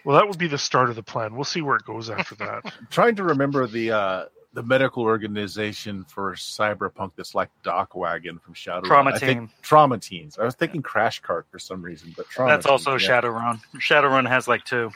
Well, 0.05 0.17
that 0.17 0.27
would 0.27 0.39
be 0.39 0.49
the 0.49 0.59
start 0.59 0.89
of 0.89 0.97
the 0.97 1.03
plan. 1.03 1.35
We'll 1.35 1.45
see 1.45 1.61
where 1.61 1.77
it 1.77 1.85
goes 1.85 2.09
after 2.09 2.35
that. 2.37 2.63
I'm 2.65 2.89
trying 2.89 3.17
to 3.17 3.23
remember 3.25 3.67
the 3.67 3.91
uh, 3.93 4.25
the 4.53 4.63
medical 4.63 5.03
organization 5.03 6.05
for 6.05 6.35
cyberpunk 6.35 7.13
that's 7.17 7.35
like 7.35 7.51
Doc 7.63 7.95
Wagon 7.95 8.39
from 8.39 8.55
Shadow. 8.55 8.87
Trauma 8.87 9.11
I 9.11 9.19
think 9.19 9.41
Team. 9.41 9.51
Trauma 9.63 9.99
Teams. 9.99 10.39
I 10.39 10.45
was 10.45 10.55
thinking 10.55 10.83
Crash 10.83 11.21
Cart 11.21 11.47
for 11.51 11.59
some 11.59 11.83
reason, 11.83 12.15
but 12.17 12.29
Trauma 12.29 12.53
That's 12.53 12.67
also 12.67 12.97
Team, 12.97 13.09
yeah. 13.09 13.21
Shadowrun. 13.21 13.61
Shadowrun 13.77 14.29
has 14.29 14.49
like 14.49 14.65
two. 14.65 14.91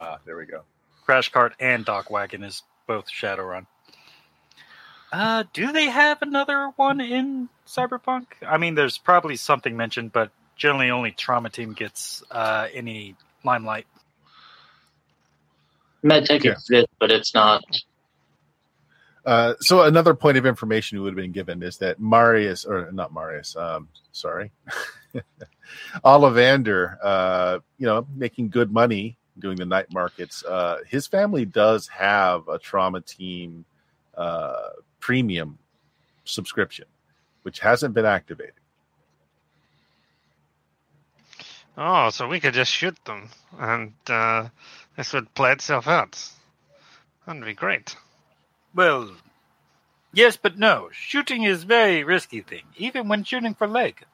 Ah, 0.00 0.18
there 0.24 0.36
we 0.36 0.46
go. 0.46 0.62
Crash 1.04 1.30
Cart 1.30 1.54
and 1.58 1.84
Doc 1.84 2.10
Wagon 2.10 2.44
is 2.44 2.62
both 2.86 3.06
Shadowrun. 3.10 3.66
Uh, 5.10 5.44
do 5.52 5.72
they 5.72 5.86
have 5.86 6.20
another 6.20 6.72
one 6.76 7.00
in 7.00 7.48
Cyberpunk? 7.66 8.26
I 8.46 8.58
mean, 8.58 8.74
there's 8.74 8.98
probably 8.98 9.36
something 9.36 9.76
mentioned, 9.76 10.12
but 10.12 10.30
generally 10.54 10.90
only 10.90 11.12
Trauma 11.12 11.48
Team 11.48 11.72
gets 11.72 12.22
uh, 12.30 12.68
any 12.72 13.16
limelight. 13.42 13.86
MedTech 16.04 16.44
Yeah. 16.44 16.52
exists, 16.52 16.92
but 17.00 17.10
it's 17.10 17.34
not. 17.34 17.64
Uh, 19.24 19.54
so 19.60 19.82
another 19.82 20.14
point 20.14 20.38
of 20.38 20.46
information 20.46 20.96
you 20.96 21.02
would 21.02 21.12
have 21.12 21.16
been 21.16 21.32
given 21.32 21.62
is 21.62 21.78
that 21.78 21.98
Marius, 21.98 22.64
or 22.64 22.90
not 22.92 23.12
Marius, 23.12 23.56
um, 23.56 23.88
sorry, 24.12 24.52
Ollivander, 26.04 26.96
uh, 27.02 27.58
you 27.78 27.86
know, 27.86 28.06
making 28.14 28.48
good 28.48 28.72
money 28.72 29.17
doing 29.38 29.56
the 29.56 29.66
night 29.66 29.92
markets. 29.92 30.44
Uh, 30.44 30.78
his 30.86 31.06
family 31.06 31.44
does 31.44 31.88
have 31.88 32.48
a 32.48 32.58
trauma 32.58 33.00
team 33.00 33.64
uh, 34.16 34.70
premium 35.00 35.58
subscription, 36.24 36.86
which 37.42 37.60
hasn't 37.60 37.94
been 37.94 38.04
activated. 38.06 38.54
Oh, 41.80 42.10
so 42.10 42.26
we 42.26 42.40
could 42.40 42.54
just 42.54 42.72
shoot 42.72 42.96
them, 43.04 43.28
and 43.56 43.92
uh, 44.08 44.48
this 44.96 45.12
would 45.12 45.32
play 45.34 45.52
itself 45.52 45.86
out. 45.86 46.18
That'd 47.24 47.44
be 47.44 47.54
great. 47.54 47.94
Well, 48.74 49.12
yes, 50.12 50.36
but 50.36 50.58
no. 50.58 50.88
Shooting 50.92 51.44
is 51.44 51.62
very 51.62 52.02
risky 52.02 52.40
thing, 52.40 52.64
even 52.76 53.06
when 53.06 53.22
shooting 53.22 53.54
for 53.54 53.68
leg. 53.68 54.04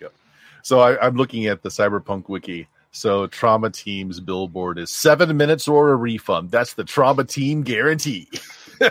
Yep. 0.00 0.14
So 0.62 0.80
I, 0.80 1.06
I'm 1.06 1.16
looking 1.16 1.46
at 1.46 1.62
the 1.62 1.68
Cyberpunk 1.68 2.30
wiki. 2.30 2.68
So 2.94 3.26
Trauma 3.26 3.70
Team's 3.70 4.20
billboard 4.20 4.78
is 4.78 4.88
seven 4.88 5.36
minutes 5.36 5.66
or 5.66 5.90
a 5.90 5.96
refund. 5.96 6.52
That's 6.52 6.74
the 6.74 6.84
Trauma 6.84 7.24
Team 7.24 7.62
guarantee. 7.62 8.28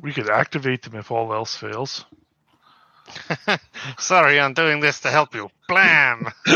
we 0.00 0.12
could 0.12 0.28
activate 0.28 0.82
them 0.82 0.96
if 0.96 1.12
all 1.12 1.32
else 1.32 1.54
fails. 1.54 2.04
Sorry, 3.98 4.40
I'm 4.40 4.54
doing 4.54 4.80
this 4.80 4.98
to 5.00 5.10
help 5.10 5.36
you. 5.36 5.48
Blam. 5.68 6.32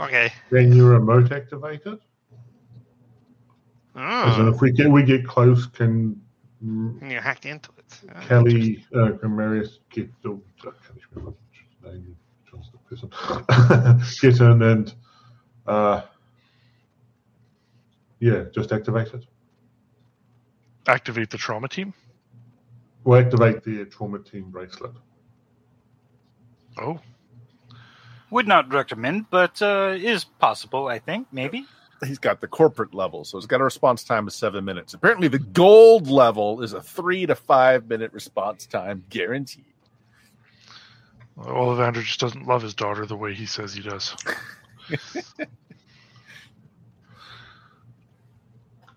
okay. 0.00 0.32
Then 0.50 0.72
your 0.72 0.90
remote 0.90 1.30
activated. 1.30 2.00
Oh. 3.94 4.00
As 4.00 4.38
in, 4.38 4.48
Oh, 4.48 4.52
if 4.52 4.60
we 4.60 4.72
get 4.72 4.90
we 4.90 5.04
get 5.04 5.24
close, 5.24 5.66
can 5.66 6.20
you 6.62 7.20
hacked 7.20 7.46
into 7.46 7.70
it. 7.78 7.81
Oh, 8.14 8.20
Kelly, 8.20 8.84
uh, 8.94 9.12
can 9.20 9.36
Marius 9.36 9.80
get 9.90 10.10
the 10.22 10.30
uh, 10.32 10.70
Kelly 10.86 11.00
Schmidt, 11.12 11.34
name, 11.84 12.16
John's 12.50 12.70
the 12.72 12.78
person. 12.96 13.10
get 14.20 14.40
in 14.40 14.62
and 14.62 14.94
uh, 15.66 16.02
yeah, 18.20 18.44
just 18.54 18.72
activate 18.72 19.08
it. 19.14 19.24
Activate 20.86 21.30
the 21.30 21.38
trauma 21.38 21.68
team. 21.68 21.94
We'll 23.04 23.20
activate 23.20 23.64
the 23.64 23.84
trauma 23.86 24.18
team 24.20 24.50
bracelet. 24.50 24.92
Oh, 26.78 27.00
Would 28.30 28.48
not 28.48 28.72
recommend, 28.72 29.26
but 29.30 29.60
uh, 29.62 29.94
is 29.98 30.24
possible. 30.24 30.88
I 30.88 30.98
think 30.98 31.28
maybe. 31.32 31.66
He's 32.04 32.18
got 32.18 32.40
the 32.40 32.48
corporate 32.48 32.94
level, 32.94 33.24
so 33.24 33.38
it's 33.38 33.46
got 33.46 33.60
a 33.60 33.64
response 33.64 34.02
time 34.02 34.26
of 34.26 34.32
seven 34.32 34.64
minutes. 34.64 34.94
Apparently, 34.94 35.28
the 35.28 35.38
gold 35.38 36.08
level 36.08 36.62
is 36.62 36.72
a 36.72 36.82
three 36.82 37.26
to 37.26 37.34
five 37.34 37.88
minute 37.88 38.12
response 38.12 38.66
time 38.66 39.04
guaranteed. 39.08 39.64
Ollivander 41.38 42.02
just 42.02 42.20
doesn't 42.20 42.46
love 42.46 42.62
his 42.62 42.74
daughter 42.74 43.06
the 43.06 43.16
way 43.16 43.34
he 43.34 43.46
says 43.46 43.72
he 43.74 43.82
does. 43.82 44.14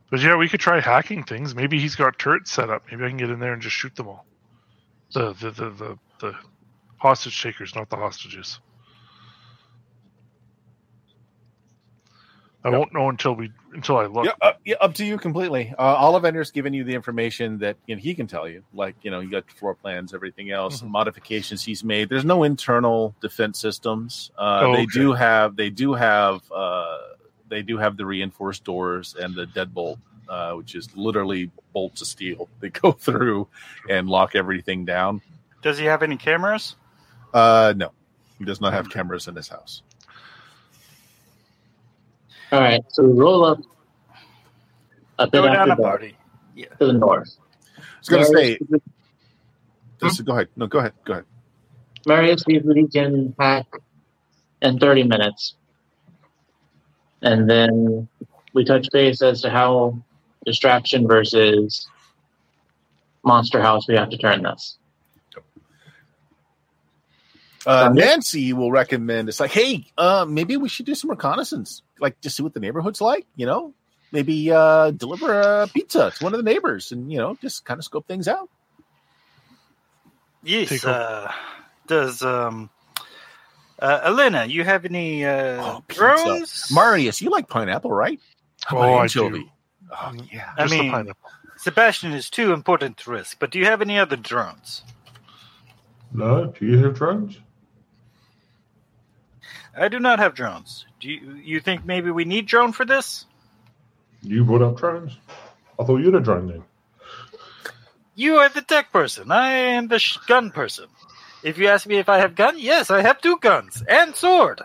but 0.10 0.20
yeah, 0.20 0.36
we 0.36 0.50
could 0.50 0.60
try 0.60 0.80
hacking 0.80 1.24
things. 1.24 1.56
Maybe 1.56 1.80
he's 1.80 1.96
got 1.96 2.20
turrets 2.20 2.52
set 2.52 2.70
up. 2.70 2.84
Maybe 2.92 3.06
I 3.06 3.10
can 3.10 3.18
get 3.18 3.30
in 3.30 3.40
there 3.40 3.54
and 3.54 3.62
just 3.62 3.76
shoot 3.76 3.96
them 3.96 4.08
all. 4.08 4.26
The 5.14 5.34
the 5.34 5.52
the 5.52 5.70
the, 5.70 5.98
the 6.20 6.36
hostage 6.98 7.42
takers, 7.42 7.76
not 7.76 7.90
the 7.90 7.98
hostages. 7.98 8.60
I 12.66 12.70
Yep. 12.70 12.80
won't 12.80 12.94
know 12.94 13.10
until 13.10 13.36
we 13.36 13.52
until 13.74 13.98
I 13.98 14.08
look. 14.08 14.26
Yeah, 14.26 14.32
uh, 14.42 14.54
yeah, 14.66 14.76
up 14.82 14.96
to 14.96 15.06
you 15.06 15.20
completely. 15.20 15.72
Uh, 15.78 15.98
Ollivander's 15.98 16.50
given 16.50 16.74
you 16.74 16.84
the 16.84 16.96
information 16.96 17.60
that 17.60 17.78
you 17.86 17.96
know, 17.96 18.02
he 18.02 18.16
can 18.16 18.26
tell 18.26 18.48
you, 18.48 18.64
like 18.74 18.96
you 19.04 19.12
know, 19.12 19.20
you 19.20 19.30
got 19.30 19.48
floor 19.52 19.76
plans, 19.76 20.16
everything 20.16 20.50
else, 20.50 20.82
Mhm. 20.82 20.90
modifications 20.90 21.64
he's 21.64 21.84
made. 21.84 22.10
There's 22.10 22.26
no 22.26 22.42
internal 22.44 23.14
defense 23.22 23.60
systems. 23.60 24.32
Uh, 24.38 24.62
Oh, 24.64 24.72
They 24.74 24.82
okay. 24.84 25.00
do 25.00 25.14
have, 25.14 25.56
they 25.56 25.70
do 25.70 25.94
have, 25.94 26.42
uh, 26.52 26.98
they 27.50 27.62
do 27.62 27.78
have 27.78 27.98
the 27.98 28.06
reinforced 28.06 28.64
doors 28.64 29.14
and 29.14 29.36
the 29.36 29.46
deadbolt, 29.46 30.00
uh, 30.28 30.54
which 30.54 30.74
is 30.74 30.90
literally 30.96 31.52
bolts 31.72 32.02
of 32.02 32.08
steel 32.08 32.50
that 32.62 32.74
go 32.82 32.94
through 32.94 33.48
and 33.88 34.10
lock 34.10 34.36
everything 34.36 34.86
down. 34.86 35.22
Does 35.62 35.78
he 35.78 35.86
have 35.86 36.02
any 36.02 36.18
cameras? 36.18 36.76
Uh, 37.32 37.74
no, 37.78 37.92
he 38.40 38.46
does 38.46 38.60
not 38.60 38.74
have 38.74 38.90
cameras 38.90 39.28
in 39.28 39.36
his 39.36 39.50
house. 39.50 39.84
All 42.52 42.60
right, 42.60 42.82
so 42.90 43.04
we 43.04 43.20
roll 43.20 43.46
up 43.46 43.60
a 45.20 45.28
bit 45.28 45.42
Go 45.42 45.48
down 45.48 45.72
after 45.72 45.82
a 45.82 45.86
party. 45.86 46.18
Yeah. 46.56 46.68
to 46.80 46.86
the 46.86 46.94
north. 46.94 47.38
I 47.78 47.82
was 48.00 48.10
going 48.10 48.26
to 48.26 48.38
say, 48.38 48.60
just, 50.02 50.26
go 50.26 50.34
ahead. 50.34 50.48
No, 50.56 50.68
go 50.68 50.80
ahead. 50.80 50.94
Go 51.06 51.14
ahead. 51.14 51.26
Marius 52.06 52.44
that 52.44 52.74
he 52.76 52.88
can 52.88 53.36
hack 53.40 53.66
in 54.62 54.80
30 54.80 55.04
minutes. 55.04 55.56
And 57.22 57.50
then 57.50 58.08
we 58.54 58.64
touch 58.64 58.88
base 58.92 59.22
as 59.22 59.42
to 59.42 59.50
how 59.50 59.98
distraction 60.46 61.08
versus 61.08 61.88
monster 63.24 63.62
house 63.62 63.88
we 63.88 63.96
have 63.96 64.10
to 64.10 64.18
turn 64.18 64.44
this. 64.44 64.78
Uh, 67.66 67.90
Nancy 67.94 68.54
will 68.54 68.72
recommend 68.72 69.28
it's 69.30 69.40
like, 69.40 69.52
hey, 69.52 69.86
uh, 69.98 70.26
maybe 70.28 70.56
we 70.58 70.70
should 70.70 70.86
do 70.86 70.94
some 70.96 71.10
reconnaissance, 71.10 71.82
like 72.00 72.20
just 72.22 72.36
see 72.38 72.44
what 72.44 72.54
the 72.54 72.60
neighborhood's 72.60 73.02
like. 73.02 73.26
You 73.36 73.46
know, 73.48 73.74
maybe 74.12 74.52
uh, 74.52 74.92
deliver 74.92 75.34
a 75.42 75.68
pizza 75.74 76.12
to 76.12 76.24
one 76.24 76.34
of 76.34 76.38
the 76.38 76.44
neighbors, 76.44 76.92
and 76.92 77.12
you 77.12 77.18
know, 77.18 77.36
just 77.42 77.66
kind 77.66 77.78
of 77.80 77.84
scope 77.86 78.08
things 78.08 78.28
out. 78.28 78.50
Yes. 80.44 80.86
Uh, 80.86 81.32
does 81.88 82.22
um, 82.22 82.70
uh, 83.80 84.02
Elena, 84.04 84.46
you 84.46 84.64
have 84.64 84.86
any 84.86 85.26
uh, 85.26 85.58
Oh, 85.62 85.84
drones? 85.88 86.68
Marius, 86.72 87.22
you 87.22 87.30
like 87.32 87.48
pineapple, 87.48 87.92
right? 87.92 88.20
How 88.64 88.78
about 88.78 88.90
Oh, 88.90 88.98
I 88.98 89.08
do. 89.08 89.50
Oh, 89.92 90.14
yeah. 90.32 90.52
I 90.58 90.64
Just 90.64 90.74
mean- 90.80 90.92
pineapple. 90.92 91.30
Sebastian 91.58 92.12
is 92.12 92.30
too 92.30 92.54
important 92.54 92.98
to 92.98 93.10
risk. 93.12 93.38
But 93.40 93.50
do 93.50 93.58
you 93.58 93.66
have 93.66 93.82
any 93.82 93.98
other 93.98 94.18
drones? 94.18 94.84
No, 96.14 96.48
do 96.48 96.66
you 96.66 96.78
have 96.84 96.94
drones? 96.96 97.40
I 99.78 99.90
do 99.90 100.00
not 100.00 100.20
have 100.20 100.36
drones. 100.36 100.86
Do 101.00 101.10
you 101.10 101.36
you 101.36 101.60
think 101.60 101.86
maybe 101.86 102.12
we 102.12 102.26
need 102.26 102.46
drone 102.48 102.72
for 102.72 102.86
this? 102.86 103.26
You 104.22 104.44
brought 104.46 104.62
up 104.62 104.78
drones. 104.78 105.18
I 105.80 105.84
thought 105.84 105.98
you'd 105.98 106.16
a 106.16 106.20
drone 106.20 106.48
then. 106.48 106.64
You 108.16 108.38
are 108.38 108.50
the 108.50 108.62
tech 108.62 108.92
person. 108.94 109.30
I 109.30 109.52
am 109.52 109.88
the 109.90 110.00
sh- 110.00 110.18
gun 110.28 110.52
person. 110.52 110.86
If 111.44 111.58
you 111.58 111.68
ask 111.68 111.86
me 111.86 111.98
if 111.98 112.08
I 112.08 112.20
have 112.20 112.34
gun, 112.34 112.56
yes, 112.58 112.90
I 112.90 113.02
have 113.02 113.22
two 113.22 113.38
guns 113.38 113.84
and 113.88 114.16
sword. 114.16 114.62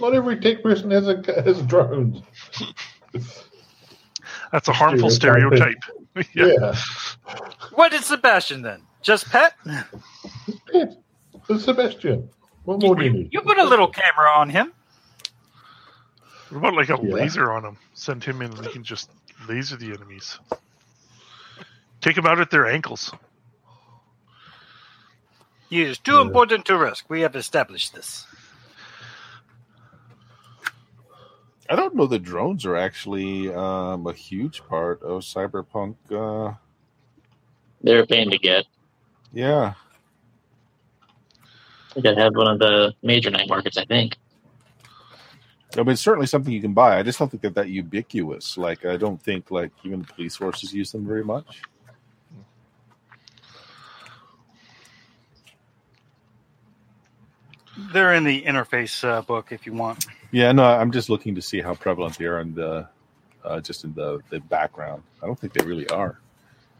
Not 0.00 0.14
every 0.14 0.38
tech 0.38 0.62
person 0.62 0.90
has 0.92 1.08
a 1.08 1.22
has 1.44 1.60
drones. 1.62 2.22
That's 4.52 4.68
a 4.68 4.72
harmful 4.72 5.10
stereotype. 5.10 5.82
yeah. 6.14 6.22
Yeah. 6.34 6.74
What 7.74 7.92
is 7.92 8.06
Sebastian 8.06 8.62
then? 8.62 8.82
Just 9.02 9.28
pet? 9.28 9.54
Pet. 10.72 10.96
It's 11.48 11.64
Sebastian. 11.64 12.28
What 12.66 12.82
more 12.82 12.96
do 12.96 13.04
you 13.04 13.10
need? 13.10 13.28
You 13.32 13.40
put 13.42 13.58
a 13.58 13.64
little 13.64 13.88
camera 13.88 14.28
on 14.28 14.50
him. 14.50 14.72
What 16.50 16.58
about 16.58 16.74
like 16.74 16.90
a 16.90 16.98
Yeah. 17.00 17.14
laser 17.14 17.50
on 17.52 17.64
him? 17.64 17.78
Send 17.94 18.22
him 18.24 18.42
in 18.42 18.50
and 18.52 18.58
we 18.60 18.72
can 18.72 18.82
just 18.84 19.08
laser 19.48 19.76
the 19.76 19.86
enemies. 19.92 20.38
Take 22.00 22.16
them 22.16 22.26
out 22.26 22.40
at 22.40 22.50
their 22.50 22.66
ankles. 22.66 23.12
He 25.70 25.82
is 25.82 25.98
too 25.98 26.16
Yeah. 26.16 26.22
important 26.22 26.64
to 26.66 26.76
risk. 26.76 27.08
We 27.08 27.20
have 27.22 27.34
established 27.36 27.94
this. 27.94 28.26
I 31.68 31.74
don't 31.74 31.94
know 31.96 32.06
that 32.06 32.20
drones 32.22 32.64
are 32.64 32.76
actually 32.76 33.52
um, 33.52 34.06
a 34.06 34.12
huge 34.12 34.64
part 34.68 35.02
of 35.02 35.22
cyberpunk. 35.22 35.96
Uh, 36.10 36.54
They're 37.82 38.02
a 38.02 38.06
pain 38.06 38.30
to 38.30 38.38
get. 38.38 38.66
yeah, 39.32 39.74
We 41.96 42.02
gotta 42.02 42.20
have 42.20 42.36
one 42.36 42.46
of 42.46 42.58
the 42.58 42.94
major 43.02 43.30
night 43.30 43.48
markets, 43.48 43.78
I 43.78 43.86
think. 43.86 44.16
I 45.74 45.78
mean, 45.78 45.90
it's 45.90 46.02
certainly 46.02 46.26
something 46.26 46.52
you 46.52 46.60
can 46.60 46.74
buy. 46.74 46.98
I 46.98 47.02
just 47.02 47.18
don't 47.18 47.30
think 47.30 47.42
they're 47.42 47.50
that 47.52 47.70
ubiquitous. 47.70 48.56
Like, 48.56 48.84
I 48.84 48.96
don't 48.96 49.20
think 49.20 49.50
like 49.50 49.72
even 49.82 50.00
the 50.00 50.06
police 50.06 50.36
forces 50.36 50.72
use 50.74 50.92
them 50.92 51.06
very 51.06 51.24
much. 51.24 51.62
They're 57.92 58.14
in 58.14 58.24
the 58.24 58.42
interface 58.42 59.06
uh, 59.06 59.22
book 59.22 59.52
if 59.52 59.66
you 59.66 59.72
want. 59.72 60.06
Yeah, 60.32 60.52
no, 60.52 60.64
I'm 60.64 60.92
just 60.92 61.10
looking 61.10 61.34
to 61.34 61.42
see 61.42 61.60
how 61.60 61.74
prevalent 61.74 62.18
they 62.18 62.24
are 62.24 62.40
in 62.40 62.54
the 62.54 62.88
uh, 63.44 63.60
just 63.60 63.84
in 63.84 63.92
the 63.94 64.20
the 64.30 64.40
background. 64.40 65.02
I 65.22 65.26
don't 65.26 65.38
think 65.38 65.52
they 65.52 65.64
really 65.64 65.88
are. 65.88 66.18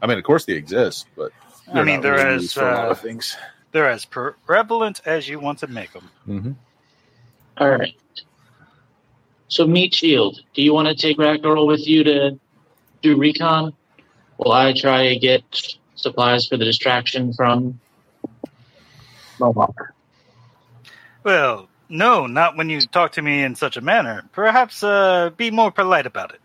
I 0.01 0.07
mean, 0.07 0.17
of 0.17 0.23
course 0.23 0.45
they 0.45 0.53
exist, 0.53 1.07
but 1.15 1.31
I 1.71 1.83
mean, 1.83 1.95
not 1.95 2.03
they're 2.03 2.13
really 2.13 2.35
as 2.35 2.41
used 2.43 2.53
for 2.55 2.69
a 2.69 2.73
lot 2.73 2.87
uh, 2.87 2.91
of 2.91 2.99
things. 2.99 3.35
They're 3.71 3.89
as 3.89 4.05
prevalent 4.05 5.01
as 5.05 5.27
you 5.27 5.39
want 5.39 5.59
to 5.59 5.67
make 5.67 5.93
them. 5.93 6.09
hmm 6.25 6.51
All 7.57 7.69
right. 7.69 7.95
So, 9.49 9.65
Meat 9.65 9.95
Shield, 9.95 10.41
do 10.53 10.61
you 10.61 10.73
want 10.73 10.87
to 10.87 10.95
take 10.95 11.17
Ragdoll 11.17 11.67
with 11.67 11.87
you 11.87 12.03
to 12.03 12.39
do 13.01 13.17
recon? 13.17 13.73
While 14.37 14.51
I 14.51 14.73
try 14.73 15.09
to 15.09 15.19
get 15.19 15.43
supplies 15.95 16.47
for 16.47 16.57
the 16.57 16.65
distraction 16.65 17.33
from 17.33 17.79
Mohawk. 19.39 19.93
Well, 21.23 21.69
no, 21.89 22.27
not 22.27 22.55
when 22.55 22.69
you 22.69 22.81
talk 22.81 23.13
to 23.13 23.21
me 23.21 23.43
in 23.43 23.55
such 23.55 23.77
a 23.77 23.81
manner. 23.81 24.23
Perhaps 24.31 24.83
uh, 24.83 25.31
be 25.35 25.51
more 25.51 25.71
polite 25.71 26.05
about 26.05 26.33
it. 26.33 26.41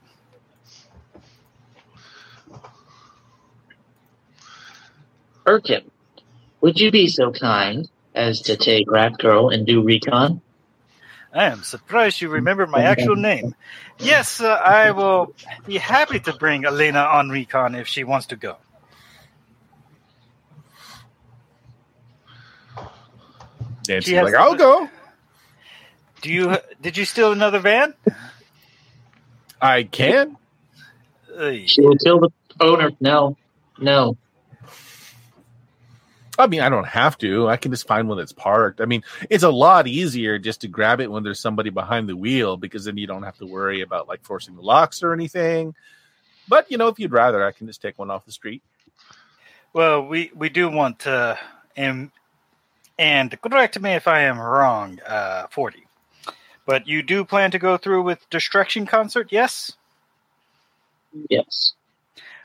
Urkin, 5.46 5.90
would 6.62 6.80
you 6.80 6.90
be 6.90 7.08
so 7.08 7.30
kind 7.32 7.90
as 8.14 8.40
to 8.42 8.56
take 8.56 8.86
Ragdoll 8.86 9.52
and 9.52 9.66
do 9.66 9.82
recon? 9.82 10.40
I 11.34 11.44
am 11.46 11.62
surprised 11.62 12.20
you 12.20 12.28
remember 12.28 12.66
my 12.66 12.82
actual 12.82 13.16
name. 13.16 13.54
Yes, 13.98 14.40
uh, 14.40 14.48
I 14.48 14.90
will 14.90 15.34
be 15.66 15.78
happy 15.78 16.20
to 16.20 16.32
bring 16.34 16.64
Elena 16.64 17.00
on 17.00 17.30
recon 17.30 17.74
if 17.74 17.88
she 17.88 18.04
wants 18.04 18.26
to 18.26 18.36
go. 18.36 18.56
Nancy's 23.88 24.10
She 24.10 24.14
has- 24.14 24.24
like, 24.24 24.34
I'll 24.34 24.54
go. 24.54 24.88
Do 26.20 26.32
you? 26.32 26.56
Did 26.80 26.96
you 26.96 27.04
steal 27.04 27.32
another 27.32 27.58
van? 27.58 27.94
I 29.60 29.82
can. 29.82 30.36
She 31.66 31.80
will 31.80 31.96
kill 31.96 32.20
the 32.20 32.30
owner. 32.60 32.90
No, 33.00 33.36
no. 33.78 34.16
I 36.38 36.46
mean, 36.46 36.60
I 36.60 36.70
don't 36.70 36.86
have 36.86 37.18
to. 37.18 37.48
I 37.48 37.56
can 37.56 37.70
just 37.70 37.86
find 37.86 38.08
one 38.08 38.16
that's 38.16 38.32
parked. 38.32 38.80
I 38.80 38.86
mean, 38.86 39.04
it's 39.28 39.44
a 39.44 39.50
lot 39.50 39.86
easier 39.86 40.38
just 40.38 40.62
to 40.62 40.68
grab 40.68 41.00
it 41.00 41.10
when 41.10 41.22
there's 41.22 41.40
somebody 41.40 41.70
behind 41.70 42.08
the 42.08 42.16
wheel 42.16 42.56
because 42.56 42.84
then 42.84 42.96
you 42.96 43.06
don't 43.06 43.22
have 43.22 43.36
to 43.38 43.46
worry 43.46 43.82
about 43.82 44.08
like 44.08 44.24
forcing 44.24 44.56
the 44.56 44.62
locks 44.62 45.02
or 45.02 45.12
anything. 45.12 45.74
But 46.48 46.70
you 46.70 46.78
know, 46.78 46.88
if 46.88 46.98
you'd 46.98 47.12
rather, 47.12 47.44
I 47.44 47.52
can 47.52 47.66
just 47.66 47.82
take 47.82 47.98
one 47.98 48.10
off 48.10 48.24
the 48.24 48.32
street. 48.32 48.62
Well, 49.74 50.06
we 50.06 50.30
we 50.34 50.48
do 50.48 50.70
want 50.70 51.00
to, 51.00 51.38
and 51.76 52.10
and 52.98 53.40
correct 53.40 53.80
me 53.80 53.92
if 53.92 54.08
I 54.08 54.22
am 54.22 54.38
wrong, 54.38 55.00
uh, 55.06 55.46
forty. 55.48 55.86
But 56.66 56.86
you 56.86 57.02
do 57.02 57.24
plan 57.24 57.50
to 57.50 57.58
go 57.58 57.76
through 57.76 58.02
with 58.02 58.28
Destruction 58.30 58.86
Concert, 58.86 59.28
yes? 59.30 59.72
Yes. 61.28 61.74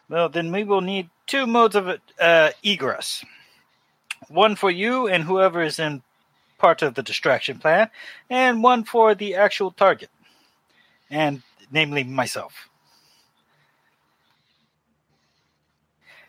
Well, 0.09 0.29
then 0.29 0.51
we 0.51 0.63
will 0.63 0.81
need 0.81 1.09
two 1.27 1.45
modes 1.45 1.75
of 1.75 1.99
uh, 2.19 2.49
egress. 2.63 3.23
One 4.29 4.55
for 4.55 4.71
you 4.71 5.07
and 5.07 5.23
whoever 5.23 5.61
is 5.63 5.79
in 5.79 6.01
part 6.57 6.81
of 6.81 6.95
the 6.95 7.03
distraction 7.03 7.59
plan, 7.59 7.89
and 8.29 8.63
one 8.63 8.83
for 8.83 9.15
the 9.15 9.35
actual 9.35 9.71
target, 9.71 10.09
and 11.09 11.41
namely 11.71 12.03
myself. 12.03 12.53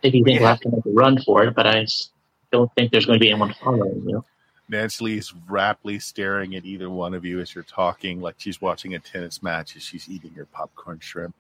If 0.02 0.14
you 0.14 0.22
think 0.24 0.37
Yeah. 0.37 0.40
we'll 0.42 0.48
have 0.50 0.61
to 0.61 0.70
make 0.70 0.87
a 0.87 0.90
run 0.90 1.20
for 1.22 1.44
it, 1.44 1.54
but 1.54 1.66
I 1.66 1.87
don't 2.52 2.72
think 2.74 2.92
there's 2.92 3.06
going 3.06 3.18
to 3.18 3.24
be 3.24 3.30
anyone 3.30 3.54
following 3.54 4.08
you. 4.08 4.24
Nancy 4.68 5.04
Lee 5.04 5.18
is 5.18 5.32
raptly 5.48 5.98
staring 5.98 6.54
at 6.54 6.64
either 6.66 6.90
one 6.90 7.14
of 7.14 7.24
you 7.24 7.40
as 7.40 7.54
you're 7.54 7.64
talking, 7.64 8.20
like 8.20 8.34
she's 8.38 8.61
watching 8.61 8.94
a 8.94 8.98
tennis 8.98 9.42
match 9.42 9.76
as 9.76 9.82
she's 9.82 10.08
eating 10.08 10.32
her 10.34 10.44
popcorn 10.44 10.98
shrimp. 11.00 11.34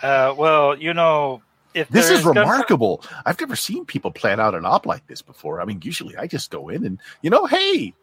Uh, 0.00 0.32
well, 0.38 0.78
you 0.78 0.94
know, 0.94 1.42
if 1.74 1.88
This 1.88 2.10
is 2.10 2.24
remarkable. 2.24 3.02
I've 3.26 3.40
never 3.40 3.56
seen 3.56 3.84
people 3.84 4.10
plan 4.10 4.40
out 4.40 4.54
an 4.54 4.64
op 4.64 4.86
like 4.86 5.06
this 5.06 5.22
before. 5.22 5.60
I 5.60 5.64
mean, 5.64 5.80
usually 5.82 6.16
I 6.16 6.26
just 6.26 6.50
go 6.50 6.68
in 6.68 6.84
and, 6.84 6.98
you 7.22 7.30
know, 7.30 7.46
hey, 7.46 7.94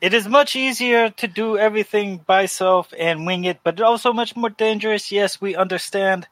It 0.00 0.12
is 0.12 0.28
much 0.28 0.54
easier 0.56 1.10
to 1.10 1.26
do 1.28 1.56
everything 1.56 2.18
by 2.26 2.46
self 2.46 2.92
and 2.98 3.26
wing 3.26 3.44
it, 3.44 3.60
but 3.64 3.80
also 3.80 4.12
much 4.12 4.36
more 4.36 4.50
dangerous. 4.50 5.10
Yes, 5.10 5.40
we 5.40 5.56
understand. 5.56 6.28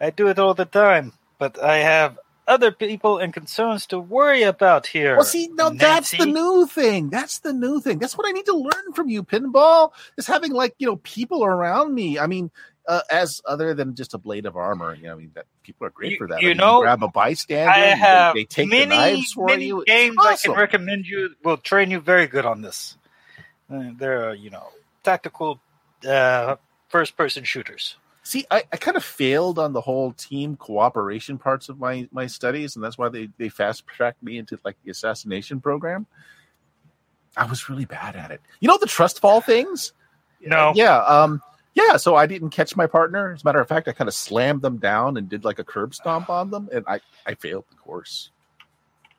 I 0.00 0.10
do 0.10 0.28
it 0.28 0.38
all 0.38 0.54
the 0.54 0.66
time, 0.66 1.12
but 1.38 1.58
I 1.62 1.78
have 1.78 2.18
other 2.46 2.70
people 2.70 3.18
and 3.18 3.32
concerns 3.32 3.86
to 3.86 3.98
worry 3.98 4.42
about 4.42 4.86
here. 4.86 5.16
Well, 5.16 5.24
see, 5.24 5.48
no, 5.48 5.70
that's 5.70 6.10
the 6.10 6.26
new 6.26 6.66
thing. 6.66 7.08
That's 7.08 7.38
the 7.38 7.54
new 7.54 7.80
thing. 7.80 7.98
That's 7.98 8.18
what 8.18 8.28
I 8.28 8.32
need 8.32 8.44
to 8.46 8.56
learn 8.56 8.92
from 8.92 9.08
you, 9.08 9.22
Pinball. 9.22 9.92
Is 10.18 10.26
having 10.26 10.52
like 10.52 10.74
you 10.78 10.86
know 10.86 10.96
people 10.96 11.44
around 11.44 11.94
me. 11.94 12.18
I 12.18 12.26
mean, 12.26 12.50
uh, 12.86 13.00
as 13.10 13.40
other 13.46 13.74
than 13.74 13.94
just 13.94 14.14
a 14.14 14.18
blade 14.18 14.46
of 14.46 14.56
armor. 14.56 14.94
You 14.94 15.04
know, 15.04 15.12
I 15.12 15.16
mean 15.16 15.30
that 15.34 15.46
people 15.62 15.86
are 15.86 15.90
great 15.90 16.12
You- 16.12 16.18
for 16.18 16.28
that. 16.28 16.42
you 16.42 16.48
I 16.48 16.50
mean, 16.52 16.56
know, 16.58 16.80
grab 16.80 17.02
a 17.02 17.08
bystander. 17.08 17.70
I 17.70 17.80
they- 17.80 17.96
have 17.96 18.34
they, 18.34 18.44
take 18.44 18.68
many, 18.68 18.84
the 18.84 18.96
knives 18.96 19.32
for 19.32 19.46
many 19.46 19.66
you. 19.66 19.84
Games 19.86 20.16
I 20.20 20.36
can 20.36 20.52
recommend 20.52 21.06
you. 21.06 21.34
Will 21.44 21.56
train 21.56 21.90
you 21.90 22.00
very 22.00 22.26
good 22.26 22.44
on 22.46 22.62
this. 22.62 22.96
Uh, 23.72 23.90
There 23.96 24.28
are, 24.28 24.34
you 24.34 24.50
know, 24.50 24.68
tactical 25.02 25.60
uh, 26.06 26.56
first-person 26.88 27.44
shooters. 27.44 27.96
See, 28.22 28.46
I, 28.50 28.62
I 28.72 28.76
kind 28.78 28.96
of 28.96 29.04
failed 29.04 29.58
on 29.58 29.72
the 29.74 29.80
whole 29.82 30.12
team 30.12 30.56
cooperation 30.56 31.36
parts 31.38 31.68
of 31.68 31.78
my 31.78 32.08
my 32.10 32.26
studies, 32.26 32.74
and 32.74 32.82
that's 32.84 32.96
why 32.96 33.08
they 33.10 33.28
they 33.38 33.48
fast 33.50 33.86
tracked 33.86 34.22
me 34.22 34.38
into 34.38 34.58
like 34.64 34.76
the 34.84 34.90
assassination 34.90 35.60
program. 35.60 36.06
I 37.36 37.46
was 37.46 37.68
really 37.68 37.84
bad 37.84 38.16
at 38.16 38.30
it. 38.30 38.40
You 38.60 38.68
know 38.68 38.78
the 38.78 38.86
trust 38.86 39.20
fall 39.20 39.40
things. 39.40 39.92
No. 40.40 40.72
Yeah. 40.74 40.98
Um. 40.98 41.42
Yeah. 41.74 41.96
So 41.96 42.16
I 42.16 42.26
didn't 42.26 42.50
catch 42.50 42.76
my 42.76 42.86
partner. 42.86 43.32
As 43.32 43.42
a 43.42 43.44
matter 43.44 43.60
of 43.60 43.68
fact, 43.68 43.88
I 43.88 43.92
kind 43.92 44.08
of 44.08 44.14
slammed 44.14 44.62
them 44.62 44.78
down 44.78 45.16
and 45.16 45.28
did 45.28 45.44
like 45.44 45.58
a 45.58 45.64
curb 45.64 45.94
stomp 45.94 46.30
on 46.30 46.50
them, 46.50 46.68
and 46.72 46.84
I 46.86 47.00
I 47.26 47.34
failed 47.34 47.64
the 47.70 47.76
course. 47.76 48.30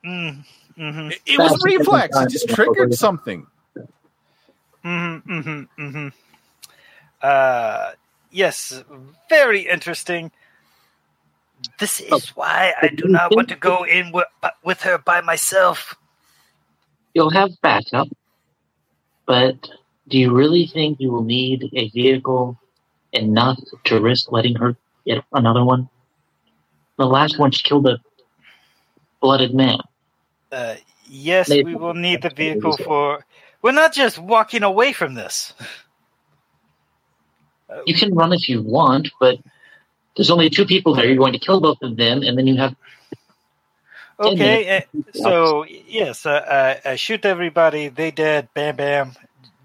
Mm, 0.04 0.44
hmm 0.76 1.10
It, 1.10 1.20
it 1.26 1.38
was 1.38 1.52
a 1.52 1.64
reflex. 1.64 2.16
It 2.16 2.30
just 2.30 2.48
triggered 2.48 2.94
something. 2.94 3.46
Mm-hmm, 4.84 5.32
mm-hmm, 5.32 5.82
mm-hmm. 5.82 6.08
Uh, 7.20 7.90
yes, 8.30 8.84
very 9.28 9.62
interesting. 9.62 10.30
This 11.80 12.00
is 12.00 12.12
Oh, 12.12 12.20
why 12.36 12.72
I 12.80 12.88
do 12.88 12.96
do 12.96 13.08
not 13.08 13.34
want 13.34 13.48
to 13.48 13.56
go 13.56 13.84
in 13.84 14.12
with, 14.12 14.26
with 14.62 14.82
her 14.82 14.98
by 14.98 15.22
myself. 15.22 15.96
You'll 17.14 17.30
have 17.30 17.50
backup, 17.62 18.08
but 19.24 19.68
do 20.08 20.18
you 20.18 20.34
really 20.34 20.66
think 20.66 21.00
you 21.00 21.10
will 21.10 21.24
need 21.24 21.68
a 21.72 21.88
vehicle 21.90 22.58
enough 23.12 23.58
to 23.84 24.00
risk 24.00 24.30
letting 24.30 24.54
her 24.56 24.76
get 25.06 25.24
another 25.32 25.64
one? 25.64 25.88
The 26.98 27.06
last 27.06 27.38
one, 27.38 27.50
she 27.50 27.62
killed 27.62 27.86
a 27.86 27.98
blooded 29.20 29.54
man. 29.54 29.78
Uh, 30.50 30.76
yes, 31.06 31.48
Maybe. 31.48 31.64
we 31.64 31.74
will 31.74 31.94
need 31.94 32.22
the 32.22 32.30
vehicle 32.30 32.76
for. 32.76 33.24
We're 33.62 33.72
not 33.72 33.92
just 33.92 34.18
walking 34.18 34.62
away 34.62 34.92
from 34.92 35.14
this. 35.14 35.54
Uh, 37.68 37.80
You 37.84 37.94
can 37.94 38.14
run 38.14 38.32
if 38.32 38.48
you 38.48 38.62
want, 38.62 39.10
but 39.18 39.38
there's 40.16 40.30
only 40.30 40.48
two 40.48 40.64
people 40.64 40.94
there. 40.94 41.06
You're 41.06 41.16
going 41.16 41.32
to 41.32 41.38
kill 41.38 41.60
both 41.60 41.82
of 41.82 41.96
them, 41.96 42.22
and 42.22 42.38
then 42.38 42.46
you 42.46 42.56
have 42.56 42.76
Okay, 44.18 44.78
uh, 44.78 45.02
so 45.12 45.66
yes, 45.68 46.24
uh, 46.24 46.78
I, 46.84 46.92
I 46.92 46.96
shoot 46.96 47.24
everybody. 47.26 47.88
They 47.88 48.10
dead. 48.10 48.48
Bam, 48.54 48.76
bam. 48.76 49.12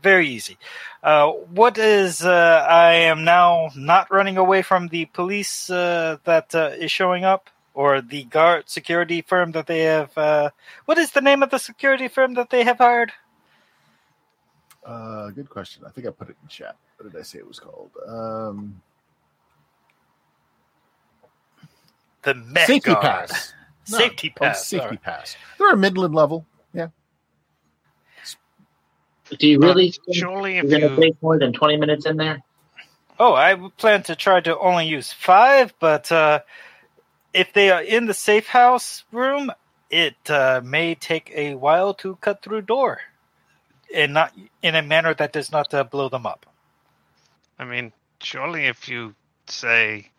Very 0.02 0.28
easy. 0.28 0.58
Uh, 1.04 1.30
what 1.32 1.78
is? 1.78 2.24
Uh, 2.24 2.66
I 2.68 2.94
am 2.94 3.24
now 3.24 3.70
not 3.76 4.10
running 4.12 4.38
away 4.38 4.62
from 4.64 4.88
the 4.88 5.06
police 5.06 5.70
uh, 5.70 6.18
that 6.24 6.54
uh, 6.56 6.72
is 6.78 6.92
showing 6.92 7.24
up, 7.24 7.50
or 7.74 8.02
the 8.02 8.24
guard 8.24 8.68
security 8.70 9.22
firm 9.22 9.52
that 9.52 9.68
they 9.68 9.82
have. 9.82 10.18
Uh, 10.18 10.50
what 10.86 10.98
is 10.98 11.12
the 11.12 11.22
name 11.22 11.44
of 11.44 11.50
the 11.52 11.60
security 11.60 12.08
firm 12.08 12.34
that 12.34 12.50
they 12.50 12.64
have 12.64 12.80
hired? 12.80 13.12
Uh, 14.84 15.30
good 15.30 15.50
question. 15.50 15.84
I 15.86 15.92
think 15.92 16.08
I 16.08 16.10
put 16.10 16.30
it 16.30 16.36
in 16.42 16.48
chat. 16.48 16.76
What 16.98 17.12
did 17.12 17.20
I 17.20 17.24
say 17.24 17.38
it 17.40 17.48
was 17.48 17.60
called? 17.60 17.92
Um, 18.08 18.82
The 22.24 22.34
Met 22.36 22.68
safety 22.68 22.92
Guard. 22.92 23.02
pass. 23.30 23.54
No, 23.90 23.98
Safety 23.98 24.30
called 24.30 24.50
pass. 24.50 24.66
Safety 24.68 24.86
sorry. 24.86 24.98
pass. 24.98 25.36
They're 25.60 25.74
a 25.74 25.78
Midland 25.78 26.16
level. 26.16 26.46
Yeah. 26.74 26.88
Do 29.38 29.48
you 29.48 29.60
really 29.60 29.92
But 29.92 30.06
think 30.06 30.18
surely 30.18 30.58
you're 30.60 30.64
if 30.64 30.70
going 30.70 30.82
to 30.82 30.90
you 30.90 30.96
take 31.02 31.22
more 31.22 31.40
than 31.40 31.54
20 31.54 31.78
minutes 31.78 32.06
in 32.06 32.18
there? 32.18 32.44
Oh, 33.20 33.36
I 33.36 33.56
plan 33.78 34.04
to 34.04 34.16
try 34.16 34.42
to 34.42 34.58
only 34.58 34.88
use 34.88 35.14
five, 35.14 35.74
but 35.80 36.12
uh, 36.12 36.40
if 37.34 37.54
they 37.54 37.70
are 37.70 37.82
in 37.82 38.08
the 38.08 38.16
safe 38.16 38.48
house 38.48 39.04
room, 39.12 39.52
it 39.92 40.16
uh, 40.30 40.62
may 40.64 40.96
take 40.96 41.32
a 41.36 41.54
while 41.56 41.94
to 41.96 42.16
cut 42.16 42.42
through 42.42 42.64
door, 42.64 43.00
and 43.94 44.14
not 44.14 44.34
in 44.64 44.76
a 44.76 44.82
manner 44.82 45.14
that 45.14 45.34
does 45.34 45.52
not 45.52 45.74
uh, 45.74 45.84
blow 45.84 46.10
them 46.10 46.26
up. 46.26 46.48
I 47.60 47.66
mean, 47.66 47.94
surely 48.22 48.66
if 48.66 48.90
you 48.90 49.14
say 49.48 50.10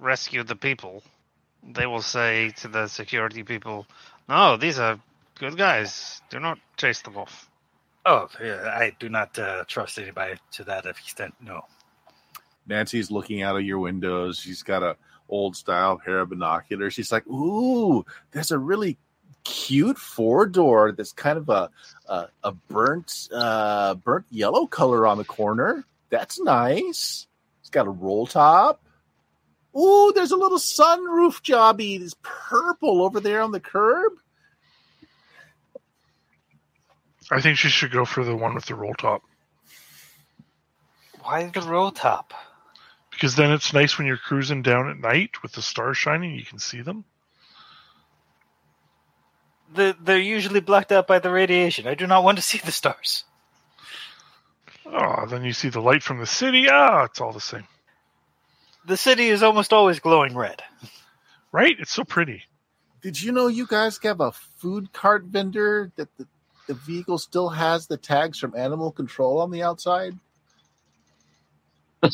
rescue 0.00 0.42
the 0.42 0.56
people, 0.56 1.02
they 1.62 1.86
will 1.86 2.02
say 2.02 2.50
to 2.56 2.68
the 2.68 2.88
security 2.88 3.44
people, 3.44 3.86
"No, 4.28 4.56
these 4.56 4.78
are 4.80 4.98
good 5.38 5.56
guys. 5.56 6.20
Do 6.30 6.40
not 6.40 6.58
chase 6.76 7.02
them 7.02 7.16
off." 7.16 7.48
Oh, 8.06 8.28
I 8.40 8.92
do 8.98 9.08
not 9.08 9.38
uh, 9.38 9.64
trust 9.66 9.98
anybody 9.98 10.34
to 10.52 10.64
that 10.64 10.84
extent. 10.86 11.34
No. 11.40 11.64
Nancy's 12.66 13.10
looking 13.10 13.42
out 13.42 13.56
of 13.56 13.62
your 13.62 13.78
windows. 13.78 14.38
She's 14.38 14.62
got 14.62 14.82
a 14.82 14.96
old 15.28 15.56
style 15.56 15.98
pair 15.98 16.20
of 16.20 16.28
binoculars. 16.30 16.94
She's 16.94 17.12
like, 17.12 17.26
"Ooh, 17.26 18.04
there's 18.32 18.50
a 18.50 18.58
really 18.58 18.98
cute 19.44 19.98
four 19.98 20.46
door 20.46 20.92
that's 20.92 21.12
kind 21.12 21.38
of 21.38 21.48
a 21.48 21.70
a, 22.08 22.28
a 22.42 22.52
burnt 22.52 23.28
uh, 23.32 23.94
burnt 23.94 24.26
yellow 24.30 24.66
color 24.66 25.06
on 25.06 25.18
the 25.18 25.24
corner. 25.24 25.84
That's 26.10 26.40
nice. 26.40 27.26
It's 27.60 27.70
got 27.70 27.86
a 27.86 27.90
roll 27.90 28.26
top. 28.26 28.82
Ooh, 29.76 30.12
there's 30.14 30.30
a 30.30 30.36
little 30.36 30.58
sunroof 30.58 31.42
jobby. 31.42 32.00
It's 32.00 32.14
purple 32.22 33.02
over 33.02 33.20
there 33.20 33.42
on 33.42 33.52
the 33.52 33.60
curb. 33.60 34.12
I 37.30 37.40
think 37.40 37.58
she 37.58 37.68
should 37.68 37.90
go 37.92 38.04
for 38.04 38.24
the 38.24 38.36
one 38.36 38.54
with 38.54 38.66
the 38.66 38.74
roll 38.74 38.94
top 38.94 39.22
Why 41.22 41.46
the 41.46 41.60
roll 41.62 41.90
top? 41.90 42.32
because 43.10 43.36
then 43.36 43.52
it's 43.52 43.72
nice 43.72 43.96
when 43.96 44.06
you're 44.08 44.16
cruising 44.16 44.62
down 44.62 44.90
at 44.90 44.98
night 44.98 45.40
with 45.42 45.52
the 45.52 45.62
stars 45.62 45.96
shining. 45.96 46.34
You 46.34 46.44
can 46.44 46.58
see 46.58 46.80
them. 46.82 47.04
The, 49.72 49.96
they're 50.02 50.18
usually 50.18 50.60
blocked 50.60 50.92
out 50.92 51.06
by 51.06 51.18
the 51.20 51.30
radiation. 51.30 51.86
I 51.86 51.94
do 51.94 52.06
not 52.06 52.24
want 52.24 52.38
to 52.38 52.42
see 52.42 52.58
the 52.58 52.72
stars. 52.72 53.24
Oh, 54.86 55.26
then 55.26 55.44
you 55.44 55.52
see 55.52 55.68
the 55.68 55.80
light 55.80 56.02
from 56.02 56.18
the 56.18 56.26
city. 56.26 56.68
Ah, 56.68 57.04
it's 57.04 57.20
all 57.20 57.32
the 57.32 57.40
same, 57.40 57.66
The 58.86 58.96
city 58.96 59.28
is 59.28 59.42
almost 59.42 59.72
always 59.72 59.98
glowing 60.00 60.36
red. 60.36 60.62
right? 61.52 61.76
It's 61.78 61.92
so 61.92 62.04
pretty. 62.04 62.42
Did 63.00 63.20
you 63.22 63.32
know 63.32 63.46
you 63.46 63.66
guys 63.66 63.98
have 64.02 64.20
a 64.20 64.32
food 64.32 64.92
cart 64.92 65.24
vendor 65.24 65.90
that 65.96 66.08
the, 66.18 66.26
the 66.66 66.74
vehicle 66.74 67.18
still 67.18 67.48
has 67.50 67.86
the 67.86 67.96
tags 67.96 68.38
from 68.38 68.54
animal 68.56 68.92
control 68.92 69.40
on 69.40 69.50
the 69.50 69.62
outside? 69.62 70.18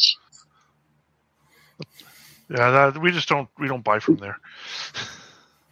Yeah, 2.50 2.70
that, 2.90 3.00
we 3.00 3.12
just 3.12 3.28
don't 3.28 3.48
we 3.60 3.68
don't 3.68 3.84
buy 3.84 4.00
from 4.00 4.16
there. 4.16 4.38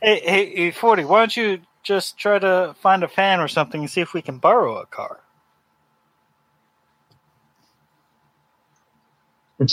Hey, 0.01 0.21
hey, 0.21 0.55
hey, 0.55 0.71
forty. 0.71 1.05
Why 1.05 1.19
don't 1.21 1.37
you 1.37 1.61
just 1.83 2.19
try 2.19 2.39
to 2.39 2.77
find 2.81 3.03
a 3.03 3.09
fan 3.09 3.41
or 3.41 3.49
something 3.49 3.81
and 3.81 3.91
see 3.91 4.01
if 4.01 4.15
we 4.15 4.23
can 4.23 4.39
borrow 4.39 4.77
a 4.77 4.87
car? 4.87 5.21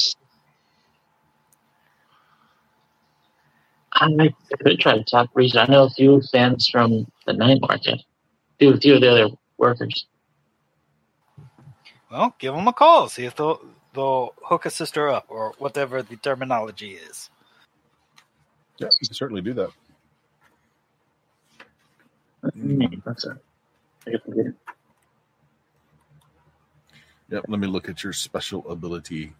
I 3.94 4.34
could 4.64 4.80
try 4.80 4.98
to 4.98 5.04
talk 5.04 5.30
reason. 5.36 5.60
I 5.62 5.66
know 5.68 5.84
a 5.86 5.90
few 5.90 6.22
fans 6.32 6.68
from 6.70 7.08
the 7.26 7.34
night 7.34 7.60
market. 7.62 8.02
Do 8.60 8.74
a 8.74 8.78
few 8.78 8.96
of 8.96 9.02
the 9.02 9.12
other 9.12 9.30
workers. 9.58 10.08
Well, 12.12 12.36
give 12.40 12.54
them 12.56 12.68
a 12.68 12.74
call. 12.74 13.10
See 13.10 13.26
if 13.26 13.36
they'll 13.36 13.62
they'll 13.94 14.34
hook 14.44 14.66
a 14.66 14.72
sister 14.72 15.10
up 15.10 15.26
or 15.30 15.54
whatever 15.60 16.04
the 16.04 16.18
terminology 16.18 16.92
is. 16.94 17.30
Yeah, 18.80 18.90
you 19.02 19.08
can 19.08 19.16
certainly 19.16 19.42
do 19.42 19.54
that. 19.54 19.72
Hmm, 22.54 22.86
That's 23.06 23.26
a, 23.26 23.40
I 24.08 24.12
guess. 24.12 24.22
Yep. 27.30 27.46
Let 27.48 27.60
me 27.60 27.68
look 27.68 27.90
at 27.90 28.04
your 28.04 28.14
special 28.14 28.70
ability. 28.70 29.34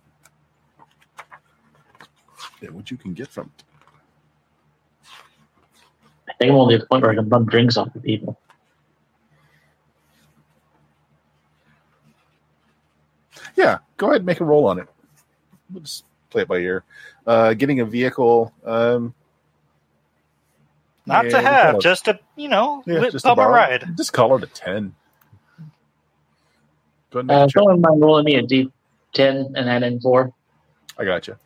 Yeah, 2.62 2.70
what 2.72 2.92
you 2.92 2.98
can 2.98 3.14
get 3.14 3.30
from 3.30 3.52
it. 3.58 3.64
I 6.30 6.34
think 6.40 6.52
I'm 6.52 6.58
only 6.58 6.76
at 6.76 6.82
the 6.82 6.88
point 6.88 7.04
where 7.04 7.12
I 7.12 7.16
can 7.16 7.30
bum 7.30 7.46
drinks 7.48 7.78
off 7.78 7.94
the 7.94 8.02
people. 8.02 8.40
Yeah, 13.56 13.78
go 13.98 14.08
ahead 14.08 14.18
and 14.18 14.26
make 14.26 14.40
a 14.42 14.46
roll 14.46 14.66
on 14.68 14.80
it. 14.80 14.88
We'll 15.72 15.82
just 15.84 16.04
play 16.30 16.42
it 16.44 16.48
by 16.48 16.58
ear. 16.58 16.84
Uh, 17.26 17.54
getting 17.54 17.80
a 17.80 17.86
vehicle. 17.86 18.54
Um, 18.66 19.14
Not 21.06 21.26
Yeah, 21.26 21.32
to 21.32 21.42
have, 21.42 21.80
just 21.80 22.06
to 22.06 22.20
you 22.36 22.48
know, 22.50 22.84
yeah, 22.86 23.00
let- 23.00 23.12
just 23.12 23.26
to 23.26 23.32
a 23.32 23.36
ride. 23.36 23.86
Just 23.98 24.12
call 24.14 24.36
it 24.38 24.44
a 24.44 24.48
ten. 24.48 24.96
Go 27.12 27.20
ahead 27.20 27.22
and 27.22 27.28
make 27.28 27.38
Uh, 27.38 27.46
a 27.46 27.50
someone 27.50 27.82
mind 27.82 28.02
rolling 28.02 28.26
me 28.26 28.36
a 28.36 28.44
D10 28.44 29.54
and 29.56 29.70
add 29.70 29.84
in 29.84 30.00
four. 30.02 30.34
I 30.98 31.06
got 31.06 31.28
you. 31.28 31.38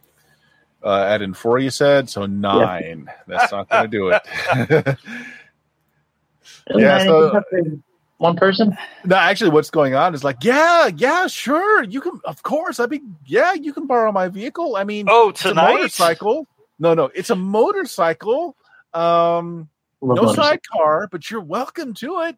Uh, 0.84 1.04
add 1.04 1.22
in 1.22 1.34
four, 1.34 1.60
you 1.60 1.70
said, 1.70 2.10
so 2.10 2.26
nine. 2.26 3.10
That's 3.28 3.52
not 3.52 3.68
going 3.70 3.84
to 3.84 3.88
do 3.90 4.10
it. 4.10 4.22
Isn't 6.70 6.82
Yeah, 6.82 7.00
so- 7.04 7.30
anything 7.52 7.84
for 7.84 7.89
one 8.20 8.36
person? 8.36 8.78
no, 9.06 9.16
actually, 9.16 9.50
what's 9.50 9.70
going 9.72 9.96
on 9.96 10.14
is 10.14 10.24
like, 10.24 10.44
yeah, 10.44 10.88
yeah, 10.96 11.26
sure, 11.28 11.84
you 11.84 12.00
can, 12.02 12.20
of 12.26 12.44
course. 12.44 12.80
I 12.80 12.86
mean, 12.86 13.16
yeah, 13.26 13.54
you 13.54 13.74
can 13.74 13.88
borrow 13.88 14.12
my 14.12 14.28
vehicle. 14.28 14.76
I 14.76 14.84
mean, 14.84 15.08
Oh, 15.10 15.30
it's 15.30 15.44
a 15.46 15.50
tonight? 15.50 15.74
motorcycle. 15.74 16.48
No, 16.78 16.94
no, 16.94 17.10
it's 17.16 17.30
a 17.32 17.36
motorcycle. 17.36 18.56
Um, 18.94 19.68
Love 20.02 20.16
no 20.16 20.22
motorcycle. 20.24 20.44
sidecar, 20.44 21.08
but 21.12 21.30
you're 21.32 21.42
welcome 21.42 21.94
to 21.96 22.22
it. 22.22 22.38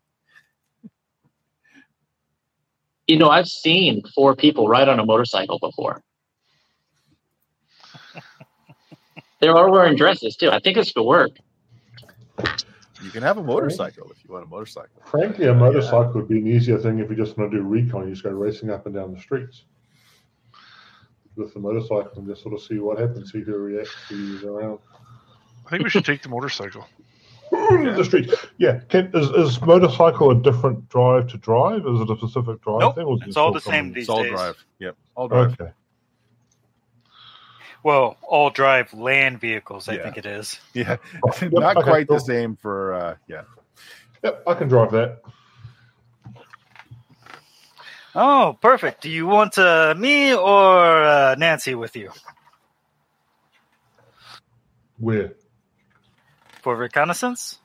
You 3.08 3.18
know, 3.18 3.30
I've 3.30 3.48
seen 3.48 4.04
four 4.16 4.36
people 4.36 4.68
ride 4.68 4.88
on 4.88 5.00
a 5.00 5.06
motorcycle 5.06 5.60
before. 5.60 6.02
they 9.40 9.48
are 9.48 9.58
all 9.58 9.72
wearing 9.72 9.96
dresses 9.98 10.36
too. 10.36 10.50
I 10.50 10.60
think 10.60 10.78
it's 10.78 10.92
for 10.92 11.04
work. 11.04 11.32
You 13.04 13.10
can 13.12 13.24
have 13.24 13.38
a 13.38 13.44
motorcycle 13.44 14.12
if 14.12 14.24
you 14.24 14.32
want 14.34 14.46
a 14.46 14.48
motorcycle. 14.48 15.02
Frankly, 15.06 15.48
a 15.48 15.54
motorcycle 15.54 16.14
would 16.14 16.28
be 16.28 16.40
an 16.40 16.48
easier 16.48 16.78
thing 16.78 17.00
if 17.00 17.10
you 17.10 17.16
just 17.16 17.38
want 17.38 17.52
to 17.52 17.58
do 17.58 17.64
recon. 17.64 18.08
You 18.08 18.12
just 18.14 18.24
go 18.24 18.30
racing 18.32 18.70
up 18.70 18.86
and 18.86 18.94
down 18.96 19.14
the 19.14 19.20
streets 19.20 19.64
with 21.36 21.54
the 21.54 21.60
motorcycle 21.60 22.12
and 22.18 22.28
just 22.28 22.44
sort 22.44 22.54
of 22.54 22.62
see 22.62 22.78
what 22.80 23.00
happens, 23.00 23.32
see 23.32 23.42
who 23.42 23.56
reacts, 23.56 23.96
see 24.08 24.16
who's 24.16 24.44
around. 24.44 24.80
I 25.66 25.70
think 25.70 25.84
we 25.84 25.90
should 25.90 26.06
take 26.06 26.22
the 26.22 26.30
motorcycle. 26.30 26.86
The 27.52 28.04
street, 28.06 28.34
yeah. 28.60 28.80
Can, 28.88 29.12
is, 29.14 29.28
is 29.32 29.62
motorcycle 29.62 30.32
a 30.32 30.36
different 30.42 30.88
drive 30.88 31.28
to 31.32 31.38
drive? 31.38 31.86
Is 31.86 32.00
it 32.00 32.10
a 32.10 32.16
specific 32.18 32.62
drive 32.62 32.80
Nope, 32.80 32.96
thing? 32.96 33.06
Or 33.06 33.18
it's 33.26 33.36
all 33.36 33.52
the 33.52 33.60
same 33.60 33.92
these 33.92 34.04
It's 34.04 34.10
all 34.10 34.24
days. 34.24 34.32
drive. 34.32 34.66
Yep, 34.80 34.96
all 35.16 35.28
drive. 35.28 35.60
Okay. 35.60 35.72
Well, 37.84 38.18
all 38.22 38.50
drive 38.52 38.94
land 38.94 39.40
vehicles, 39.40 39.90
I 39.90 39.96
Yeah. 39.96 40.04
think 40.04 40.18
it 40.18 40.26
is. 40.26 40.60
Yeah, 40.74 40.98
Yep, 41.42 41.52
not 41.52 41.78
okay, 41.78 41.90
quite 41.90 42.08
the 42.08 42.20
same 42.20 42.56
for 42.56 42.94
uh, 42.94 43.16
yeah. 43.28 43.44
Yep, 44.24 44.44
I 44.48 44.54
can 44.54 44.68
drive 44.68 44.92
that. 44.92 45.22
Oh, 48.14 48.58
perfect. 48.62 49.02
Do 49.02 49.10
you 49.10 49.26
want 49.26 49.58
uh, 49.58 49.96
me 49.98 50.34
or 50.36 51.04
uh, 51.04 51.36
Nancy 51.36 51.76
with 51.76 51.96
you 51.96 52.12
Where? 55.00 55.34
for 56.62 56.76
reconnaissance? 56.76 57.58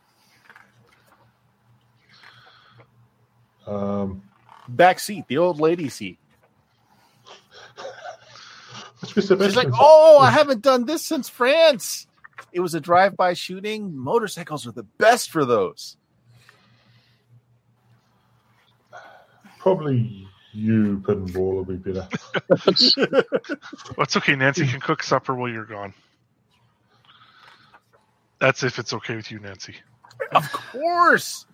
Um, 3.67 4.23
Back 4.69 5.01
seat, 5.01 5.27
the 5.29 5.39
old 5.39 5.61
lady 5.61 5.89
seat. 5.89 6.19
Let's 9.07 9.15
be 9.15 9.21
Sebastian. 9.23 9.51
She's 9.51 9.57
like, 9.57 9.75
"Oh, 9.81 10.19
I 10.19 10.31
haven't 10.31 10.63
done 10.63 10.87
this 10.87 11.05
since 11.05 11.29
France. 11.29 12.07
It 12.53 12.61
was 12.61 12.75
a 12.75 12.81
drive-by 12.81 13.35
shooting. 13.35 13.97
Motorcycles 13.97 14.67
are 14.67 14.73
the 14.73 14.83
best 14.83 15.31
for 15.31 15.45
those." 15.45 15.97
Probably 19.59 20.29
you, 20.53 21.03
Pinball, 21.05 21.55
will 21.55 21.65
be 21.65 21.77
better. 21.77 22.09
Well, 23.97 24.05
it's 24.05 24.17
okay. 24.17 24.37
Nancy 24.37 24.67
can 24.67 24.81
cook 24.81 25.03
supper 25.03 25.35
while 25.35 25.51
you're 25.51 25.65
gone. 25.65 25.93
That's 28.39 28.63
if 28.63 28.79
it's 28.79 28.93
okay 28.93 29.17
with 29.17 29.31
you, 29.31 29.41
Nancy. 29.41 29.75
Of 30.33 30.51
course. 30.53 31.47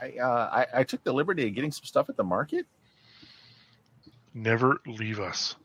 I, 0.00 0.18
uh, 0.20 0.50
I 0.52 0.80
I 0.80 0.84
took 0.84 1.02
the 1.04 1.12
liberty 1.12 1.46
of 1.46 1.54
getting 1.54 1.72
some 1.72 1.84
stuff 1.84 2.08
at 2.08 2.16
the 2.16 2.24
market. 2.24 2.66
Never 4.34 4.80
leave 4.86 5.18
us. 5.18 5.56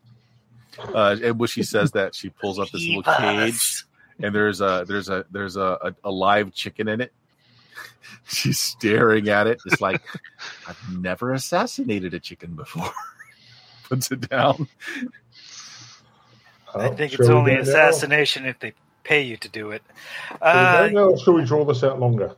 Uh, 0.79 1.17
and 1.23 1.39
when 1.39 1.47
she 1.47 1.63
says 1.63 1.91
that, 1.91 2.15
she 2.15 2.29
pulls 2.29 2.59
up 2.59 2.69
this 2.71 2.85
little 2.87 3.03
cage, 3.03 3.85
and 4.21 4.33
there's 4.33 4.61
a 4.61 4.85
there's 4.87 5.09
a 5.09 5.25
there's 5.31 5.57
a, 5.57 5.77
a, 5.81 5.95
a 6.05 6.11
live 6.11 6.53
chicken 6.53 6.87
in 6.87 7.01
it. 7.01 7.11
She's 8.27 8.59
staring 8.59 9.29
at 9.29 9.47
it. 9.47 9.59
It's 9.65 9.81
like 9.81 10.01
I've 10.67 10.77
never 10.99 11.33
assassinated 11.33 12.13
a 12.13 12.19
chicken 12.19 12.55
before. 12.55 12.91
Puts 13.89 14.11
it 14.11 14.29
down. 14.29 14.67
I 16.73 16.87
Oh, 16.87 16.93
think 16.95 17.13
it's 17.13 17.27
only 17.27 17.55
assassination 17.55 18.45
if 18.45 18.59
they 18.59 18.73
pay 19.03 19.23
you 19.23 19.35
to 19.37 19.49
do 19.49 19.71
it. 19.71 19.81
Shall 20.29 20.37
Uh, 20.41 20.87
we 20.87 20.93
now, 20.93 21.15
or 21.27 21.33
we 21.33 21.43
draw 21.43 21.65
this 21.65 21.83
out 21.83 21.99
longer? 21.99 22.33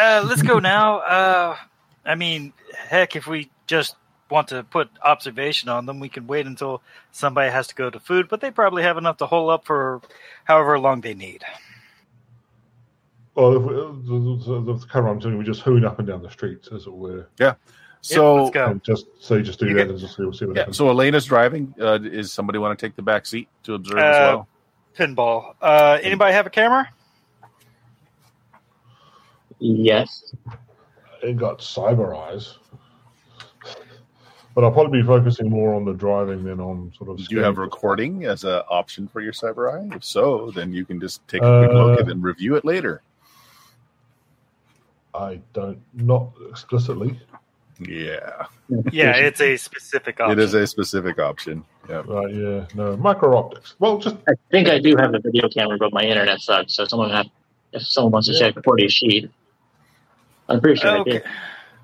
uh, 0.00 0.24
let's 0.28 0.42
go 0.42 0.60
now. 0.60 0.98
Uh, 0.98 1.56
I 2.04 2.14
mean, 2.14 2.52
heck, 2.76 3.16
if 3.16 3.26
we 3.26 3.50
just 3.66 3.96
want 4.30 4.48
to 4.48 4.62
put 4.62 4.90
observation 5.02 5.68
on 5.68 5.86
them, 5.86 6.00
we 6.00 6.08
can 6.08 6.26
wait 6.26 6.46
until 6.46 6.82
somebody 7.12 7.50
has 7.50 7.66
to 7.68 7.74
go 7.74 7.90
to 7.90 7.98
food, 8.00 8.28
but 8.28 8.40
they 8.40 8.50
probably 8.50 8.82
have 8.82 8.96
enough 8.98 9.16
to 9.18 9.26
hold 9.26 9.50
up 9.50 9.64
for 9.64 10.00
however 10.44 10.78
long 10.78 11.00
they 11.00 11.14
need. 11.14 11.44
Well, 13.34 13.56
if 13.56 13.62
the, 14.06 14.60
the, 14.64 14.72
the 14.74 14.86
cover 14.86 15.08
I'm 15.08 15.18
doing, 15.20 15.38
we 15.38 15.44
just 15.44 15.60
hoon 15.62 15.84
up 15.84 15.98
and 15.98 16.08
down 16.08 16.22
the 16.22 16.30
streets, 16.30 16.68
as 16.74 16.86
it 16.86 16.92
were. 16.92 17.28
Yeah. 17.38 17.54
So 18.00 18.36
let's 18.44 18.54
go. 18.54 18.66
And 18.66 18.82
just 18.84 19.06
so 19.20 19.36
you 19.36 19.42
just 19.42 19.58
do 19.58 19.66
You 19.66 19.74
that 19.74 19.80
get- 19.84 19.90
and 19.90 19.98
just 19.98 20.16
see, 20.16 20.22
we'll 20.22 20.32
see 20.32 20.44
what 20.46 20.56
yeah, 20.56 20.62
happens. 20.62 20.76
so 20.76 20.88
Elena's 20.88 21.24
driving. 21.26 21.74
Uh, 21.80 21.98
is 22.02 22.32
somebody 22.32 22.58
want 22.58 22.78
to 22.78 22.86
take 22.86 22.96
the 22.96 23.02
back 23.02 23.26
seat 23.26 23.48
to 23.64 23.74
observe 23.74 23.98
as 23.98 24.16
Uh, 24.16 24.18
well? 24.36 24.48
Pinball. 24.96 25.54
Uh, 25.62 25.98
anybody 26.02 26.32
have 26.32 26.46
a 26.46 26.50
camera? 26.50 26.88
Yes. 29.60 30.34
it 31.22 31.36
got 31.36 31.58
cyber 31.58 32.16
eyes. 32.16 32.58
But 34.58 34.64
I'll 34.64 34.72
probably 34.72 35.02
be 35.02 35.06
focusing 35.06 35.48
more 35.50 35.72
on 35.72 35.84
the 35.84 35.92
driving 35.92 36.42
than 36.42 36.58
on 36.58 36.92
sort 36.98 37.10
of. 37.10 37.18
Do 37.18 37.26
you 37.32 37.44
have 37.44 37.58
recording 37.58 38.24
as 38.24 38.42
an 38.42 38.60
option 38.68 39.06
for 39.06 39.20
your 39.20 39.30
cyber 39.32 39.72
eye? 39.72 39.94
If 39.94 40.02
so, 40.02 40.50
then 40.52 40.72
you 40.72 40.84
can 40.84 40.98
just 40.98 41.20
take 41.28 41.42
a 41.42 41.58
quick 41.60 41.70
Uh, 41.70 41.74
look 41.84 42.00
and 42.00 42.08
then 42.08 42.20
review 42.20 42.56
it 42.56 42.64
later. 42.64 43.00
I 45.14 45.38
don't, 45.52 45.78
not 45.94 46.32
explicitly. 46.50 47.20
Yeah, 47.78 48.46
Yeah, 48.90 49.12
it's 49.16 49.40
a 49.40 49.56
specific 49.56 50.18
option. 50.18 50.36
it 50.36 50.42
is 50.42 50.54
a 50.54 50.66
specific 50.66 51.20
option. 51.20 51.62
Yeah. 51.88 52.02
Right, 52.04 52.34
yeah, 52.34 52.66
no, 52.74 52.96
micro 52.96 53.38
optics. 53.38 53.76
Well, 53.78 53.98
just 53.98 54.16
I 54.28 54.32
think 54.50 54.68
I 54.68 54.80
do 54.80 54.96
have 54.96 55.14
a 55.14 55.20
video 55.20 55.48
camera, 55.48 55.78
but 55.78 55.92
my 55.92 56.02
internet 56.02 56.40
sucks. 56.40 56.74
So 56.74 56.84
someone 56.84 57.10
have, 57.10 57.26
if 57.72 57.82
someone 57.86 58.10
wants 58.10 58.26
to 58.26 58.34
Yeah. 58.34 58.40
check 58.40 58.56
the 58.56 58.62
40 58.64 58.88
sheet, 58.88 59.30
I'm 60.48 60.60
pretty 60.60 60.80
sure 60.80 60.90
I 60.90 60.98
Okay. 61.02 61.10
did. 61.12 61.22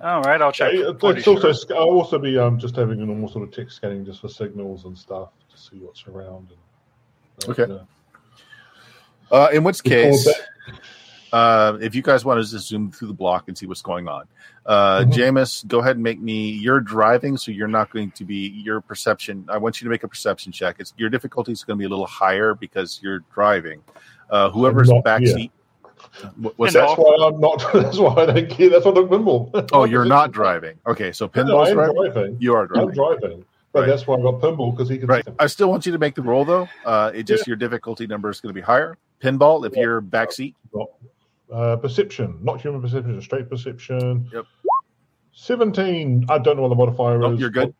All 0.04 0.20
right, 0.22 0.40
I'll 0.40 0.52
check. 0.52 0.74
It- 0.74 0.98
Pretty 0.98 1.18
it's 1.20 1.26
also, 1.28 1.52
sure. 1.52 1.76
I'll 1.76 1.90
also 1.90 2.18
be 2.18 2.36
um, 2.38 2.58
just 2.58 2.76
having 2.76 3.00
a 3.00 3.06
normal 3.06 3.28
sort 3.28 3.48
of 3.48 3.54
text 3.54 3.76
scanning 3.76 4.04
just 4.04 4.20
for 4.20 4.28
signals 4.28 4.84
and 4.84 4.96
stuff 4.96 5.30
to 5.50 5.58
see 5.58 5.78
what's 5.78 6.06
around. 6.06 6.48
And, 7.46 7.58
Okay. 7.58 7.72
uh, 7.72 9.34
Uh, 9.34 9.48
in 9.52 9.64
which 9.64 9.82
case. 9.82 10.28
Uh, 11.32 11.76
if 11.80 11.96
you 11.96 12.02
guys 12.02 12.24
want 12.24 12.40
to 12.40 12.48
just 12.48 12.68
zoom 12.68 12.92
through 12.92 13.08
the 13.08 13.14
block 13.14 13.48
and 13.48 13.58
see 13.58 13.66
what's 13.66 13.82
going 13.82 14.06
on, 14.06 14.24
uh, 14.66 15.00
Mhm. 15.00 15.12
Jameis, 15.12 15.66
go 15.66 15.80
ahead 15.80 15.96
and 15.96 16.02
make 16.04 16.20
me. 16.20 16.50
You're 16.50 16.78
driving, 16.78 17.36
so 17.36 17.50
you're 17.50 17.66
not 17.66 17.90
going 17.90 18.12
to 18.12 18.24
be 18.24 18.50
your 18.64 18.80
perception. 18.80 19.44
I 19.48 19.56
want 19.58 19.80
you 19.80 19.86
to 19.86 19.90
make 19.90 20.04
a 20.04 20.08
perception 20.08 20.52
check. 20.52 20.76
It's 20.78 20.94
your 20.96 21.10
difficulty 21.10 21.50
is 21.50 21.64
going 21.64 21.76
to 21.76 21.80
be 21.80 21.86
a 21.86 21.88
little 21.88 22.06
higher 22.06 22.54
because 22.54 23.00
you're 23.02 23.24
driving. 23.34 23.82
Uh, 24.30 24.50
whoever's 24.50 24.90
backseat. 24.90 25.02
back 25.02 25.50
What's 26.56 26.74
That's 26.74 26.92
why 26.96 27.26
I'm 27.28 27.40
not. 27.40 27.64
That's 27.74 27.98
why 27.98 28.14
I 28.14 28.26
don't 28.26 28.48
care. 28.50 28.70
That's 28.70 28.84
why 28.84 28.92
I 28.92 28.94
don't 28.94 29.10
pinball. 29.10 29.68
Oh, 29.72 29.84
you're 29.84 30.04
not 30.04 30.32
driving. 30.32 30.78
Okay, 30.86 31.10
so 31.12 31.26
No, 31.26 31.30
I 31.30 31.44
pinball's 31.44 31.68
am 31.70 31.74
driving. 31.76 31.94
driving. 32.12 32.36
You 32.40 32.54
are 32.54 32.66
driving. 32.66 32.88
I'm 32.90 32.94
driving. 32.94 33.44
But 33.72 33.80
Right. 33.80 33.86
that's 33.88 34.06
why 34.06 34.16
I 34.16 34.22
got 34.22 34.40
pinball 34.40 34.70
because 34.70 34.88
he 34.88 34.98
can. 34.98 35.08
Right. 35.08 35.26
I 35.40 35.46
still 35.48 35.68
want 35.68 35.84
you 35.86 35.92
to 35.92 35.98
make 35.98 36.14
the 36.14 36.22
roll 36.22 36.44
though. 36.44 36.68
Uh, 36.84 37.10
it 37.14 37.24
just 37.24 37.46
your 37.48 37.56
difficulty 37.56 38.06
number 38.06 38.30
is 38.30 38.40
going 38.40 38.50
to 38.50 38.54
be 38.54 38.60
higher. 38.64 38.96
Pinball, 39.20 39.66
if 39.66 39.74
Yeah. 39.74 39.82
you're 39.82 40.02
backseat. 40.02 40.54
Uh, 41.52 41.76
perception, 41.76 42.38
not 42.42 42.60
human 42.60 42.80
perception, 42.80 43.20
straight 43.20 43.50
perception. 43.50 44.28
Yep. 44.32 44.44
17. 45.32 46.26
I 46.28 46.38
don't 46.38 46.56
know 46.56 46.62
what 46.62 46.68
the 46.68 46.74
modifier 46.74 47.18
Nope, 47.18 47.34
is. 47.34 47.40
you're 47.40 47.50
good. 47.50 47.74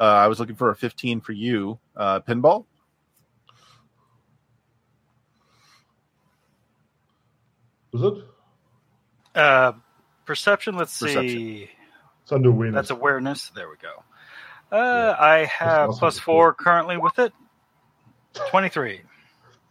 Uh, 0.00 0.02
I 0.02 0.26
was 0.26 0.38
looking 0.40 0.56
for 0.56 0.70
a 0.70 0.76
15 0.76 1.20
for 1.20 1.32
you. 1.32 1.78
Uh, 1.96 2.20
pinball. 2.20 2.64
Was 7.92 8.02
it? 8.02 8.24
Uh, 9.34 9.72
perception. 10.26 10.76
Let's 10.76 10.98
Perception. 10.98 11.28
see. 11.28 11.70
It's 12.22 12.32
under 12.32 12.50
awareness. 12.50 12.74
That's 12.76 12.90
awareness. 12.90 13.50
There 13.54 13.68
we 13.68 13.76
go. 13.76 14.02
Uh, 14.76 15.16
I 15.18 15.46
have 15.46 15.90
awesome. 15.90 15.98
plus 15.98 16.18
four 16.18 16.52
currently 16.54 16.96
with 16.98 17.18
it. 17.18 17.32
Twenty-three. 18.50 19.00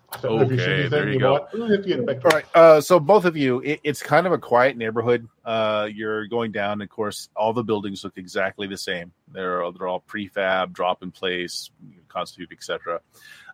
I 0.10 0.18
don't 0.22 0.38
know 0.38 0.42
if 0.44 0.52
you 0.52 0.56
Okay, 0.62 0.88
there 0.88 1.10
you 1.10 1.20
go. 1.20 1.34
might- 1.34 1.54
we'll 1.54 1.70
have 1.70 1.82
to 1.84 1.88
get 1.88 2.06
back 2.06 2.22
to 2.22 2.26
All 2.26 2.32
right. 2.32 2.46
Uh, 2.56 2.80
so 2.82 2.98
both 2.98 3.26
of 3.26 3.36
you, 3.36 3.60
it, 3.60 3.82
it's 3.84 4.02
kind 4.02 4.26
of 4.26 4.32
a 4.32 4.38
quiet 4.38 4.78
neighborhood. 4.78 5.28
Uh, 5.44 5.90
you're 5.94 6.28
going 6.28 6.54
down. 6.54 6.82
Of 6.82 6.88
course, 6.90 7.28
all 7.36 7.52
the 7.54 7.64
buildings 7.64 8.04
look 8.06 8.14
exactly 8.18 8.68
the 8.68 8.78
same. 8.78 9.12
They're 9.32 9.70
they're 9.74 9.88
all 9.88 10.00
prefab, 10.08 10.72
drop 10.74 11.04
in 11.04 11.12
place, 11.12 11.70
constitute, 12.08 12.52
etc. 12.54 13.02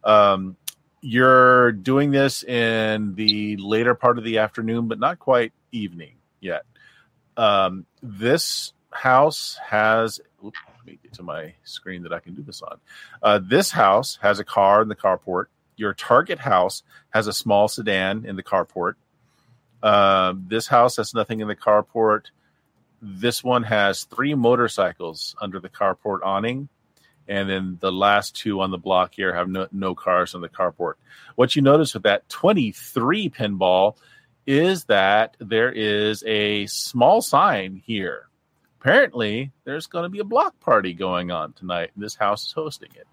Um, 0.04 0.56
you're 1.04 1.74
doing 1.74 2.12
this 2.12 2.44
in 2.44 3.14
the 3.16 3.58
later 3.58 3.94
part 3.94 4.18
of 4.18 4.24
the 4.24 4.38
afternoon, 4.38 4.88
but 4.88 5.00
not 5.00 5.20
quite 5.20 5.52
evening 5.72 6.16
yet. 6.40 6.64
Um, 7.36 7.86
this 8.02 8.72
house 8.90 9.60
has. 9.68 10.22
Oops, 10.46 10.58
let 10.78 10.86
me 10.86 11.00
get 11.04 11.14
to 11.14 11.24
my 11.24 11.56
screen 11.64 12.04
that 12.04 12.14
I 12.14 12.20
can 12.20 12.36
do 12.36 12.42
this 12.42 12.62
on. 12.62 12.80
Uh, 13.22 13.40
this 13.44 13.70
house 13.70 14.18
has 14.22 14.40
a 14.40 14.46
car 14.46 14.82
in 14.82 14.88
the 14.88 14.96
carport. 14.96 15.46
Your 15.76 15.94
target 15.94 16.40
house 16.40 16.84
has 17.10 17.28
a 17.28 17.34
small 17.34 17.68
sedan 17.68 18.26
in 18.26 18.38
the 18.38 18.44
carport. 18.44 18.94
Um, 19.82 20.46
this 20.48 20.68
house 20.68 20.96
has 20.96 21.14
nothing 21.14 21.42
in 21.42 21.50
the 21.50 21.56
carport. 21.56 22.28
This 23.02 23.44
one 23.44 23.64
has 23.64 24.06
three 24.06 24.36
motorcycles 24.36 25.36
under 25.42 25.60
the 25.60 25.70
carport 25.70 26.20
awning. 26.24 26.70
And 27.28 27.50
then 27.50 27.78
the 27.80 27.92
last 27.92 28.36
two 28.36 28.60
on 28.62 28.72
the 28.72 28.78
block 28.78 29.14
here 29.16 29.34
have 29.34 29.48
no, 29.48 29.68
no 29.72 29.96
cars 29.96 30.36
on 30.36 30.42
the 30.42 30.50
carport. 30.50 30.94
What 31.36 31.56
you 31.56 31.62
notice 31.62 31.94
with 31.94 32.04
that 32.04 32.28
23 32.30 33.30
pinball 33.30 33.96
is 34.46 34.86
that 34.86 35.38
there 35.40 35.72
is 35.72 36.24
a 36.28 36.66
small 36.66 37.22
sign 37.22 37.82
here. 37.86 38.28
Apparently, 38.82 39.52
there's 39.64 39.88
going 39.88 40.04
to 40.04 40.10
be 40.10 40.20
a 40.20 40.26
block 40.26 40.60
party 40.60 40.94
going 40.94 41.32
on 41.32 41.54
tonight, 41.54 41.92
and 41.96 42.04
this 42.04 42.16
house 42.16 42.46
is 42.48 42.52
hosting 42.52 42.90
it. 42.96 43.08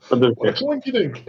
For 0.00 0.16
the- 0.16 0.32
What 0.36 0.48
a 0.48 0.52
coinky 0.64 0.92
dink. 0.92 1.28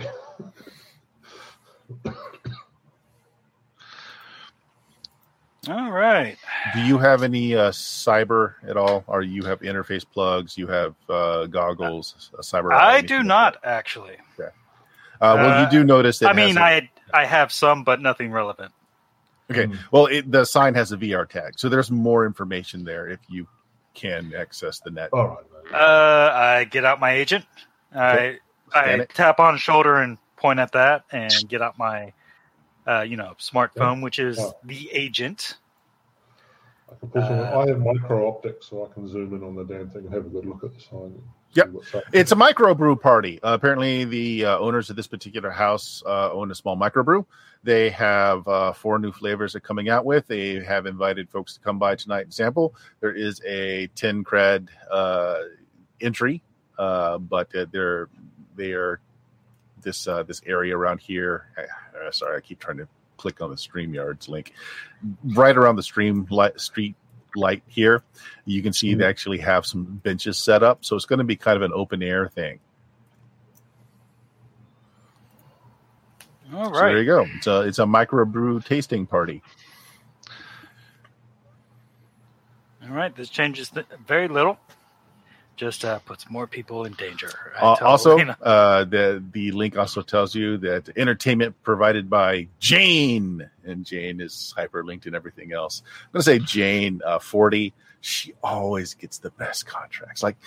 All 5.70 5.92
right. 5.92 6.38
Do 6.74 6.82
you 6.82 6.98
have 6.98 7.22
any 7.22 7.56
uh, 7.56 7.70
cyber 7.70 8.56
at 8.68 8.78
all? 8.78 9.04
Or 9.06 9.22
you 9.22 9.44
have 9.44 9.60
interface 9.62 10.04
plugs? 10.04 10.58
You 10.58 10.66
have 10.68 10.96
uh, 11.08 11.46
goggles? 11.46 12.32
A 12.34 12.42
cyber? 12.42 12.74
I 12.74 12.94
anything 13.00 13.08
do 13.08 13.18
like 13.18 13.26
not 13.28 13.58
actually. 13.64 14.18
that? 14.38 14.54
Uh, 15.22 15.36
well, 15.38 15.60
Uh, 15.60 15.64
you 15.66 15.70
do 15.70 15.84
notice 15.84 16.18
that. 16.20 16.30
I 16.30 16.34
mean, 16.34 16.58
I 16.58 16.90
I 17.14 17.26
have 17.26 17.52
some, 17.52 17.84
but 17.84 18.02
nothing 18.02 18.32
relevant. 18.32 18.72
okay. 19.52 19.66
Mm. 19.68 19.78
Well, 19.92 20.08
it, 20.08 20.32
the 20.32 20.46
sign 20.46 20.74
has 20.74 20.94
a 20.94 20.98
VR 20.98 21.30
tag, 21.30 21.54
so 21.60 21.70
there's 21.70 21.92
more 21.92 22.26
information 22.26 22.84
there 22.84 23.08
if 23.08 23.20
you 23.28 23.48
can 23.94 24.34
access 24.36 24.80
the 24.80 24.90
net. 24.90 25.10
All 25.14 25.28
right. 25.28 25.74
Uh, 25.74 26.32
I 26.34 26.64
get 26.64 26.86
out 26.86 27.00
my 27.00 27.12
agent. 27.12 27.46
I 27.94 28.14
Okay. 28.14 28.40
I 28.74 28.84
it. 28.94 29.10
tap 29.10 29.40
on 29.40 29.58
shoulder 29.58 29.98
and 29.98 30.18
point 30.38 30.60
at 30.60 30.72
that, 30.72 31.04
and 31.12 31.32
get 31.50 31.62
out 31.62 31.78
my, 31.78 32.14
uh, 32.88 33.02
you 33.02 33.18
know, 33.18 33.34
smartphone, 33.40 34.02
which 34.02 34.20
is 34.20 34.38
Yeah. 34.38 34.52
the 34.64 34.90
agent. 34.92 35.58
I, 36.92 36.96
can 37.00 37.10
pull 37.10 37.22
some, 37.22 37.40
Uh, 37.40 37.60
I 37.60 37.68
have 37.68 37.80
micro 37.80 38.28
optics, 38.28 38.68
so 38.70 38.86
I 38.90 38.94
can 38.94 39.08
zoom 39.08 39.34
in 39.34 39.44
on 39.44 39.56
the 39.56 39.64
damn 39.64 39.90
thing 39.90 40.06
and 40.06 40.14
have 40.14 40.26
a 40.26 40.30
good 40.30 40.46
look 40.46 40.64
at 40.64 40.74
the 40.74 40.80
sign. 40.82 41.22
Yep. 41.54 41.66
see 41.68 41.72
what's 41.72 41.96
up. 41.96 42.04
It's 42.14 42.32
a 42.32 42.36
microbrew 42.36 43.00
party. 43.00 43.42
Uh, 43.44 43.54
apparently, 43.54 44.06
the 44.06 44.46
uh, 44.46 44.58
owners 44.60 44.90
of 44.90 44.96
this 44.96 45.08
particular 45.08 45.50
house 45.50 46.02
uh, 46.06 46.32
own 46.32 46.50
a 46.52 46.56
small 46.56 46.78
microbrew. 46.78 47.26
They 47.64 47.90
have 47.92 48.48
uh, 48.48 48.74
four 48.74 49.00
new 49.00 49.12
flavors 49.12 49.54
they're 49.54 49.62
coming 49.62 49.90
out 49.90 50.04
with. 50.06 50.28
They 50.28 50.64
have 50.64 50.86
invited 50.86 51.30
folks 51.30 51.54
to 51.54 51.60
come 51.60 51.78
by 51.78 51.96
tonight 51.96 52.22
and 52.22 52.34
sample. 52.34 52.74
There 53.02 53.14
is 53.14 53.42
a 53.46 53.88
10 53.96 54.24
cred 54.24 54.68
uh, 54.90 55.42
entry, 56.00 56.42
uh, 56.80 57.20
but 57.20 57.54
uh, 57.56 57.66
they're 57.72 58.10
they 58.56 58.72
are 58.74 59.00
this 59.82 60.08
uh, 60.08 60.24
this 60.24 60.42
area 60.46 60.78
around 60.78 61.00
here. 61.00 61.48
Uh, 61.58 62.12
sorry, 62.12 62.38
I 62.38 62.42
keep 62.42 62.60
trying 62.60 62.78
to 62.78 62.88
click 63.18 63.42
on 63.42 63.50
the 63.50 63.56
StreamYards 63.56 64.28
link. 64.30 64.54
Right 65.24 65.56
around 65.56 65.76
the 65.76 65.84
stream 65.84 66.28
light, 66.30 66.60
street 66.60 66.96
light 67.36 67.64
here, 67.68 68.04
you 68.46 68.62
can 68.62 68.74
see 68.74 68.94
they 68.96 69.06
actually 69.06 69.40
have 69.40 69.66
some 69.66 69.84
benches 69.84 70.38
set 70.38 70.64
up. 70.64 70.84
So 70.84 70.96
it's 70.96 71.06
going 71.06 71.20
to 71.20 71.26
be 71.26 71.36
kind 71.36 71.56
of 71.56 71.62
an 71.62 71.72
open 71.74 72.02
air 72.04 72.28
thing. 72.28 72.60
All 76.54 76.70
right. 76.72 76.74
So 76.74 76.80
there 76.80 77.00
you 77.00 77.06
go. 77.06 77.26
It's 77.38 77.48
a 77.48 77.62
it's 77.62 77.80
a 77.80 77.86
microbrew 77.86 78.66
tasting 78.66 79.06
party. 79.06 79.42
All 82.84 82.90
right. 82.90 83.16
This 83.16 83.30
changes 83.30 83.70
th- 83.70 83.86
very 84.06 84.28
little. 84.28 84.60
Just 85.58 85.86
uh, 85.86 86.00
puts 86.00 86.30
more 86.30 86.48
people 86.48 86.86
in 86.86 86.94
danger. 86.94 87.30
Uh, 87.62 87.76
also, 87.82 88.18
uh, 88.20 88.84
the 88.86 89.24
the 89.32 89.52
link 89.52 89.78
also 89.78 90.02
tells 90.02 90.34
you 90.34 90.58
that 90.58 90.90
entertainment 90.98 91.56
provided 91.62 92.10
by 92.10 92.48
Jane, 92.60 93.48
and 93.64 93.86
Jane 93.86 94.22
is 94.22 94.54
hyperlinked 94.58 95.06
and 95.06 95.16
everything 95.16 95.54
else. 95.54 95.84
I'm 95.86 96.14
gonna 96.14 96.24
say 96.24 96.40
Jane 96.40 97.02
uh, 97.06 97.20
forty. 97.20 97.74
She 98.02 98.34
always 98.44 98.94
gets 98.94 99.20
the 99.20 99.30
best 99.32 99.66
contracts. 99.66 100.24
Like 100.24 100.38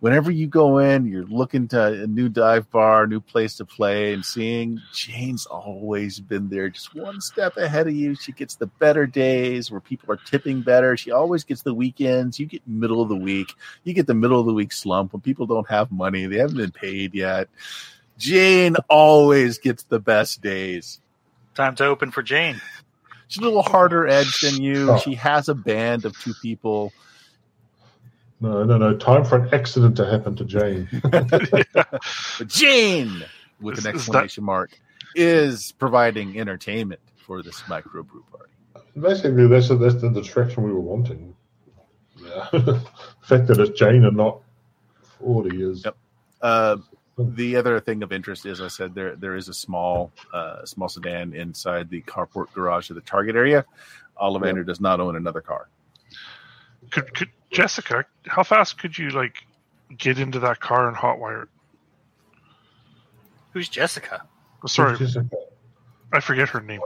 whenever 0.00 0.30
you 0.30 0.46
go 0.46 0.78
in, 0.78 1.06
you're 1.06 1.24
looking 1.24 1.68
to 1.68 2.02
a 2.02 2.06
new 2.06 2.28
dive 2.28 2.70
bar, 2.70 3.06
new 3.06 3.20
place 3.20 3.56
to 3.56 3.64
play, 3.64 4.12
and 4.12 4.24
seeing 4.24 4.80
Jane's 4.92 5.46
always 5.46 6.20
been 6.20 6.48
there, 6.48 6.68
just 6.68 6.94
one 6.94 7.20
step 7.20 7.56
ahead 7.56 7.86
of 7.86 7.94
you. 7.94 8.14
She 8.14 8.32
gets 8.32 8.56
the 8.56 8.66
better 8.66 9.06
days 9.06 9.70
where 9.70 9.80
people 9.80 10.12
are 10.12 10.20
tipping 10.26 10.62
better. 10.62 10.96
She 10.96 11.12
always 11.12 11.44
gets 11.44 11.62
the 11.62 11.74
weekends. 11.74 12.38
You 12.38 12.46
get 12.46 12.66
middle 12.66 13.00
of 13.00 13.08
the 13.08 13.16
week 13.16 13.54
you 13.84 13.92
get 13.92 14.06
the 14.06 14.14
middle 14.14 14.40
of 14.40 14.46
the 14.46 14.52
week 14.52 14.72
slump 14.72 15.12
when 15.12 15.20
people 15.20 15.46
don't 15.46 15.68
have 15.68 15.92
money, 15.92 16.26
they 16.26 16.38
haven't 16.38 16.56
been 16.56 16.72
paid 16.72 17.14
yet. 17.14 17.48
Jane 18.18 18.76
always 18.88 19.58
gets 19.58 19.84
the 19.84 19.98
best 19.98 20.40
days. 20.40 21.00
time 21.54 21.74
to 21.76 21.84
open 21.84 22.10
for 22.10 22.22
Jane. 22.22 22.60
She's 23.28 23.42
a 23.42 23.44
little 23.44 23.62
harder 23.62 24.06
edged 24.06 24.44
than 24.44 24.62
you. 24.62 24.92
Oh. 24.92 24.98
She 24.98 25.14
has 25.14 25.48
a 25.48 25.54
band 25.54 26.04
of 26.04 26.18
two 26.20 26.34
people. 26.42 26.92
No, 28.40 28.64
no, 28.64 28.76
no. 28.76 28.96
Time 28.96 29.24
for 29.24 29.36
an 29.36 29.54
accident 29.54 29.96
to 29.96 30.04
happen 30.04 30.36
to 30.36 30.44
Jane. 30.44 30.88
Jane, 32.46 33.24
with 33.60 33.78
Is- 33.78 33.86
an 33.86 33.94
is 33.94 34.00
exclamation 34.00 34.44
mark, 34.44 34.78
is 35.14 35.72
providing 35.72 36.38
entertainment 36.38 37.00
for 37.16 37.42
this 37.42 37.62
microbrew 37.62 38.22
party. 38.30 38.52
Basically, 39.00 39.46
that's 39.48 39.68
that's 39.68 40.00
the 40.00 40.10
distraction 40.10 40.62
we 40.62 40.72
were 40.72 40.80
wanting. 40.80 41.34
Yeah. 42.16 42.48
the 42.52 42.80
fact 43.22 43.46
that 43.48 43.58
it's 43.58 43.78
Jane 43.78 44.04
and 44.04 44.16
not 44.16 44.40
forty 45.18 45.62
is. 45.62 45.84
Yep. 45.84 45.96
Uh, 46.42 46.76
the 47.16 47.56
other 47.56 47.80
thing 47.80 48.02
of 48.02 48.12
interest 48.12 48.46
is, 48.46 48.60
I 48.60 48.68
said 48.68 48.94
there 48.94 49.16
there 49.16 49.36
is 49.36 49.48
a 49.48 49.54
small 49.54 50.12
uh, 50.32 50.64
small 50.64 50.88
sedan 50.88 51.34
inside 51.34 51.88
the 51.88 52.02
carport 52.02 52.52
garage 52.52 52.90
of 52.90 52.96
the 52.96 53.02
target 53.02 53.36
area. 53.36 53.64
Ollivander 54.20 54.64
does 54.64 54.80
not 54.80 55.00
own 55.00 55.16
another 55.16 55.40
car. 55.40 55.68
Could, 56.90 57.14
could 57.14 57.30
Jessica? 57.50 58.04
How 58.26 58.42
fast 58.42 58.78
could 58.78 58.96
you 58.96 59.10
like 59.10 59.46
get 59.96 60.18
into 60.18 60.38
that 60.40 60.60
car 60.60 60.88
and 60.88 60.96
hotwire 60.96 61.44
it? 61.44 61.48
Who's 63.52 63.68
Jessica? 63.68 64.26
Sorry, 64.66 64.98
Jessica. 64.98 65.28
I 66.12 66.20
forget 66.20 66.48
her 66.48 66.60
name. 66.60 66.80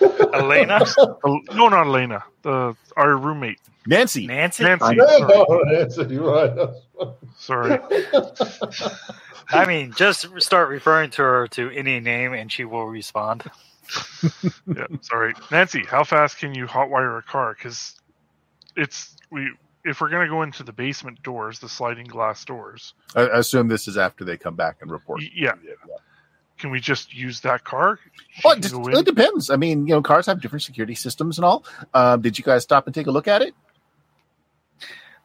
Elena? 0.34 0.80
Oh, 0.98 1.40
no, 1.52 1.68
not 1.68 1.86
Elena. 1.86 2.24
The 2.42 2.74
our 2.96 3.16
roommate 3.16 3.60
Nancy, 3.86 4.26
Nancy? 4.26 4.64
Nancy. 4.64 4.96
Sorry. 4.96 4.96
no, 4.96 5.64
that's 5.70 5.96
you're 5.96 6.32
right. 6.32 6.70
Sorry. 7.36 7.78
I 9.50 9.66
mean, 9.66 9.92
just 9.92 10.26
start 10.38 10.68
referring 10.70 11.10
to 11.12 11.22
her 11.22 11.48
to 11.48 11.70
any 11.70 12.00
name 12.00 12.32
and 12.32 12.50
she 12.50 12.64
will 12.64 12.86
respond. 12.86 13.44
yeah, 14.66 14.86
sorry, 15.02 15.34
Nancy. 15.50 15.84
How 15.84 16.04
fast 16.04 16.38
can 16.38 16.54
you 16.54 16.66
hotwire 16.66 17.18
a 17.18 17.22
car? 17.22 17.54
Because 17.54 18.00
it's 18.76 19.16
we. 19.30 19.50
If 19.84 20.00
we're 20.00 20.08
gonna 20.08 20.28
go 20.28 20.40
into 20.40 20.62
the 20.62 20.72
basement 20.72 21.22
doors, 21.22 21.58
the 21.58 21.68
sliding 21.68 22.06
glass 22.06 22.42
doors, 22.46 22.94
I, 23.14 23.22
I 23.26 23.38
assume 23.40 23.68
this 23.68 23.86
is 23.86 23.98
after 23.98 24.24
they 24.24 24.38
come 24.38 24.54
back 24.56 24.76
and 24.80 24.90
report. 24.90 25.20
y- 25.20 25.30
yeah. 25.34 25.52
Can 26.56 26.70
we 26.70 26.80
just 26.80 27.12
use 27.12 27.40
that 27.40 27.64
car? 27.64 27.98
Well, 28.42 28.56
it, 28.56 28.60
just, 28.60 28.74
it 28.74 29.04
depends. 29.04 29.50
I 29.50 29.56
mean, 29.56 29.86
you 29.86 29.92
know, 29.92 30.00
cars 30.00 30.24
have 30.24 30.40
different 30.40 30.62
security 30.62 30.94
systems 30.94 31.36
and 31.36 31.44
all. 31.44 31.64
Um, 31.92 32.22
did 32.22 32.38
you 32.38 32.44
guys 32.44 32.62
stop 32.62 32.86
and 32.86 32.94
take 32.94 33.08
a 33.08 33.10
look 33.10 33.28
at 33.28 33.42
it? 33.42 33.54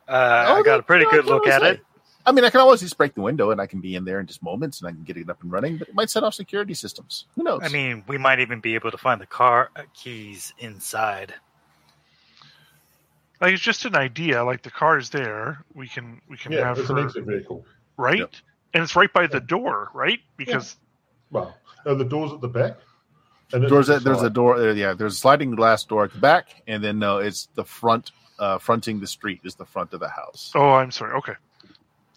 Uh, 0.10 0.46
I 0.48 0.60
Oh, 0.60 0.64
got 0.64 0.80
a 0.80 0.84
pretty 0.84 1.06
good 1.12 1.26
look 1.26 1.46
at 1.48 1.62
always 1.62 1.78
it. 1.78 1.86
I 2.26 2.32
mean, 2.32 2.44
I 2.44 2.50
can 2.50 2.60
always 2.60 2.82
just 2.82 2.98
break 2.98 3.14
the 3.16 3.22
window 3.22 3.52
and 3.52 3.62
I 3.62 3.66
can 3.66 3.80
be 3.80 3.96
in 3.96 4.04
there 4.06 4.20
in 4.20 4.28
just 4.28 4.44
moments 4.44 4.82
and 4.82 4.88
I 4.88 4.92
can 4.92 5.04
get 5.04 5.18
it 5.18 5.30
up 5.30 5.42
and 5.42 5.52
running, 5.52 5.78
but 5.78 5.88
it 5.88 5.96
might 5.96 6.10
set 6.10 6.24
off 6.24 6.34
security 6.34 6.74
systems. 6.74 7.26
Who 7.36 7.44
knows? 7.44 7.62
I 7.64 7.70
mean, 7.70 8.04
we 8.08 8.18
might 8.18 8.40
even 8.40 8.60
be 8.60 8.76
able 8.76 8.92
to 8.92 8.98
find 8.98 9.22
the 9.22 9.26
car 9.26 9.70
uh, 9.76 9.84
keys 9.94 10.54
inside. 10.60 11.34
Like 13.42 13.54
it's 13.54 13.64
just 13.64 13.86
an 13.86 13.96
idea. 13.96 14.44
Like 14.44 14.64
the 14.64 14.72
car 14.72 14.98
is 14.98 15.10
there. 15.12 15.64
We 15.74 15.88
can 15.88 16.22
we 16.28 16.38
can 16.38 16.52
Yeah, 16.52 16.66
have 16.66 16.78
it's 16.80 16.90
an 16.90 17.00
exit 17.00 17.26
vehicle. 17.26 17.66
right, 17.98 18.20
Yep. 18.20 18.32
and 18.74 18.84
it's 18.84 18.96
right 18.96 19.12
by 19.14 19.28
the 19.28 19.40
door, 19.40 19.90
right? 19.94 20.20
Because 20.38 20.76
Well, 21.32 21.56
are 21.86 21.96
the 21.96 22.04
doors 22.06 22.34
at 22.34 22.42
the 22.42 22.50
back? 22.50 22.78
And 23.54 23.64
it's 23.64 23.72
there's 23.72 23.90
at 23.90 23.98
a 24.02 24.04
the 24.04 24.10
there's 24.10 24.24
a 24.24 24.30
door 24.30 24.60
there. 24.60 24.74
Yeah, 24.74 24.94
there's 24.94 25.14
a 25.16 25.18
sliding 25.18 25.52
glass 25.56 25.84
door 25.86 26.04
at 26.04 26.14
the 26.14 26.20
back, 26.20 26.62
and 26.68 26.84
then 26.84 27.00
no, 27.00 27.20
it's 27.20 27.48
the 27.56 27.64
front, 27.64 28.12
uh, 28.40 28.58
fronting 28.58 29.00
the 29.00 29.08
street 29.08 29.42
is 29.44 29.56
the 29.56 29.66
front 29.66 29.94
of 29.94 30.00
the 30.00 30.10
house. 30.10 30.52
oh, 30.56 30.72
I'm 30.72 30.92
sorry. 30.92 31.14
Okay, 31.18 31.34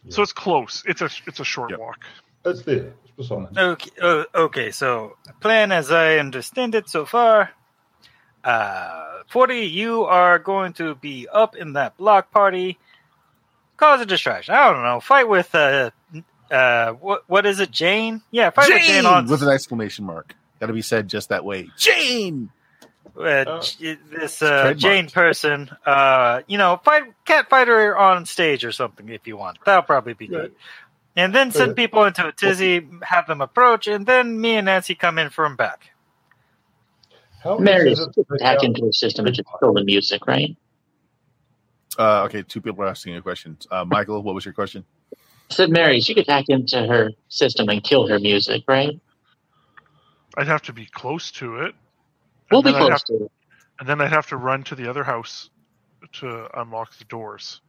Yeah. 0.04 0.14
so 0.14 0.22
it's 0.22 0.32
close. 0.32 0.82
It's 0.86 1.02
a 1.02 1.10
it's 1.26 1.40
a 1.40 1.44
short 1.44 1.70
Yep. 1.70 1.78
walk. 1.80 1.98
It's 2.44 2.62
there. 2.62 2.92
It's 3.04 3.12
beside. 3.16 3.56
Okay, 3.56 3.90
uh, 4.00 4.24
okay. 4.34 4.70
So, 4.70 5.16
plan 5.40 5.70
as 5.72 5.90
I 5.92 6.16
understand 6.18 6.74
it 6.74 6.88
so 6.88 7.04
far, 7.06 7.50
uh, 8.44 9.22
forty, 9.28 9.66
you 9.66 10.04
are 10.04 10.38
going 10.38 10.72
to 10.74 10.94
be 10.96 11.28
up 11.32 11.56
in 11.56 11.74
that 11.74 11.96
block 11.96 12.30
party, 12.32 12.78
cause 13.76 14.00
a 14.00 14.06
distraction. 14.06 14.54
I 14.54 14.72
don't 14.72 14.82
know. 14.82 15.00
Fight 15.00 15.28
with 15.28 15.54
uh, 15.54 15.90
uh, 16.50 16.92
what 16.94 17.22
what 17.28 17.46
is 17.46 17.60
it, 17.60 17.70
Jane? 17.70 18.22
Yeah, 18.30 18.50
fight 18.50 18.68
with 18.68 18.82
Jane 18.82 19.02
Jane 19.02 19.06
on 19.06 19.26
with 19.26 19.42
an 19.42 19.48
exclamation 19.50 20.04
mark. 20.04 20.34
Got 20.60 20.66
to 20.66 20.72
be 20.72 20.82
said 20.82 21.08
just 21.08 21.28
that 21.30 21.44
way. 21.44 21.70
Jane. 21.76 22.50
Uh, 23.16 23.44
Oh. 23.46 23.60
J- 23.60 23.98
this 24.10 24.42
uh. 24.42 24.74
Jane 24.74 25.08
person. 25.08 25.70
Uh, 25.84 26.42
you 26.46 26.58
know, 26.58 26.80
fight 26.84 27.04
cat 27.24 27.48
fighter 27.50 27.96
on 27.96 28.26
stage 28.26 28.64
or 28.64 28.72
something 28.72 29.08
if 29.08 29.26
you 29.26 29.36
want. 29.36 29.58
That'll 29.64 29.82
probably 29.82 30.14
be 30.14 30.26
good. 30.28 30.54
And 31.14 31.34
then 31.34 31.50
send 31.50 31.76
people 31.76 32.04
into 32.04 32.26
a 32.26 32.32
tizzy, 32.32 32.88
have 33.02 33.26
them 33.26 33.42
approach, 33.42 33.86
and 33.86 34.06
then 34.06 34.40
me 34.40 34.56
and 34.56 34.64
Nancy 34.64 34.94
come 34.94 35.18
in 35.18 35.28
from 35.28 35.56
back. 35.56 35.90
How 37.44 37.56
easy 37.56 37.64
Mary 37.64 37.92
is 37.92 37.98
it 38.00 38.14
to 38.14 38.24
take 38.24 38.40
hack 38.40 38.56
out- 38.58 38.64
into 38.64 38.86
a 38.86 38.92
system 38.94 39.26
and 39.26 39.34
just 39.34 39.48
kill 39.60 39.74
the 39.74 39.84
music, 39.84 40.26
right? 40.26 40.56
Uh, 41.98 42.22
okay, 42.22 42.42
two 42.42 42.62
people 42.62 42.82
are 42.82 42.88
asking 42.88 43.14
a 43.16 43.20
questions. 43.20 43.66
Uh, 43.70 43.84
Michael, 43.84 44.22
what 44.22 44.34
was 44.34 44.44
your 44.46 44.54
question? 44.54 44.84
I 45.12 45.54
said 45.54 45.68
Mary, 45.70 46.00
she 46.00 46.14
could 46.14 46.26
hack 46.26 46.46
into 46.48 46.86
her 46.86 47.10
system 47.28 47.68
and 47.68 47.82
kill 47.84 48.06
her 48.06 48.18
music, 48.18 48.62
right? 48.66 48.98
I'd 50.38 50.46
have 50.46 50.62
to 50.62 50.72
be 50.72 50.86
close 50.86 51.30
to 51.32 51.56
it. 51.58 51.74
We'll 52.52 52.60
and 52.60 52.66
be 52.66 52.72
then 52.72 52.82
I'd 52.82 52.86
close 52.88 52.90
have- 52.90 53.04
to 53.20 53.30
and 53.80 53.88
then 53.88 54.00
I'd 54.00 54.12
have 54.12 54.26
to 54.28 54.36
run 54.36 54.62
to 54.64 54.74
the 54.76 54.88
other 54.88 55.02
house 55.02 55.50
to 56.20 56.48
unlock 56.60 56.96
the 56.98 57.04
doors. 57.04 57.60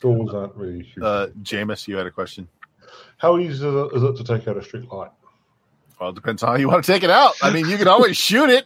Doors 0.00 0.32
aren't 0.32 0.54
really 0.56 0.82
huge. 0.82 1.02
Uh, 1.04 1.26
Jameis, 1.42 1.86
you 1.86 1.96
had 1.96 2.06
a 2.06 2.10
question. 2.10 2.48
How 3.18 3.36
easy 3.38 3.52
is 3.52 3.62
it, 3.62 3.68
is 3.94 4.02
it 4.02 4.16
to 4.16 4.24
take 4.24 4.48
out 4.48 4.56
a 4.56 4.62
street 4.64 4.90
light? 4.90 5.10
Well, 6.00 6.10
it 6.10 6.14
depends 6.14 6.42
on 6.42 6.48
how 6.50 6.56
you 6.56 6.68
want 6.68 6.82
to 6.84 6.90
take 6.92 7.02
it 7.02 7.10
out. 7.10 7.34
I 7.42 7.50
mean, 7.50 7.68
you 7.68 7.76
can 7.76 7.86
always 7.88 8.16
shoot 8.26 8.48
it. 8.48 8.64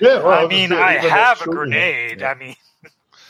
Yeah, 0.00 0.22
well, 0.22 0.44
I 0.44 0.48
mean, 0.48 0.72
I 0.72 0.94
have 0.94 1.40
a 1.40 1.44
shooting 1.44 1.72
it. 1.72 2.18
grenade. 2.18 2.22
I 2.24 2.34
mean, 2.34 2.56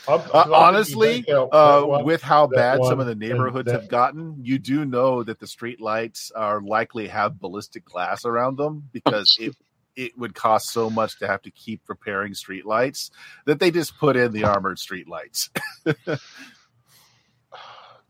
Uh, 0.07 0.15
I 0.15 0.17
think 0.17 0.45
you 0.47 0.53
honestly, 0.55 1.29
uh, 1.29 1.83
one, 1.83 2.03
with 2.05 2.23
how 2.23 2.47
that 2.47 2.55
bad 2.79 2.83
some 2.85 2.99
of 2.99 3.05
the 3.05 3.13
neighborhoods 3.13 3.67
that- 3.67 3.81
have 3.81 3.89
gotten, 3.89 4.37
you 4.43 4.57
do 4.57 4.83
know 4.85 5.21
that 5.21 5.39
the 5.39 5.45
street 5.45 5.79
lights 5.79 6.31
are 6.35 6.59
likely 6.61 7.07
have 7.09 7.39
ballistic 7.39 7.85
glass 7.85 8.25
around 8.25 8.57
them 8.57 8.89
because 8.91 9.37
it 9.39 9.55
it 9.95 10.17
would 10.17 10.33
cost 10.33 10.69
so 10.71 10.89
much 10.89 11.19
to 11.19 11.27
have 11.27 11.41
to 11.43 11.51
keep 11.51 11.81
repairing 11.87 12.33
streetlights 12.33 13.11
that 13.45 13.59
they 13.59 13.71
just 13.71 13.97
put 13.97 14.15
in 14.15 14.31
the 14.31 14.43
armored 14.43 14.77
streetlights. 14.77 15.49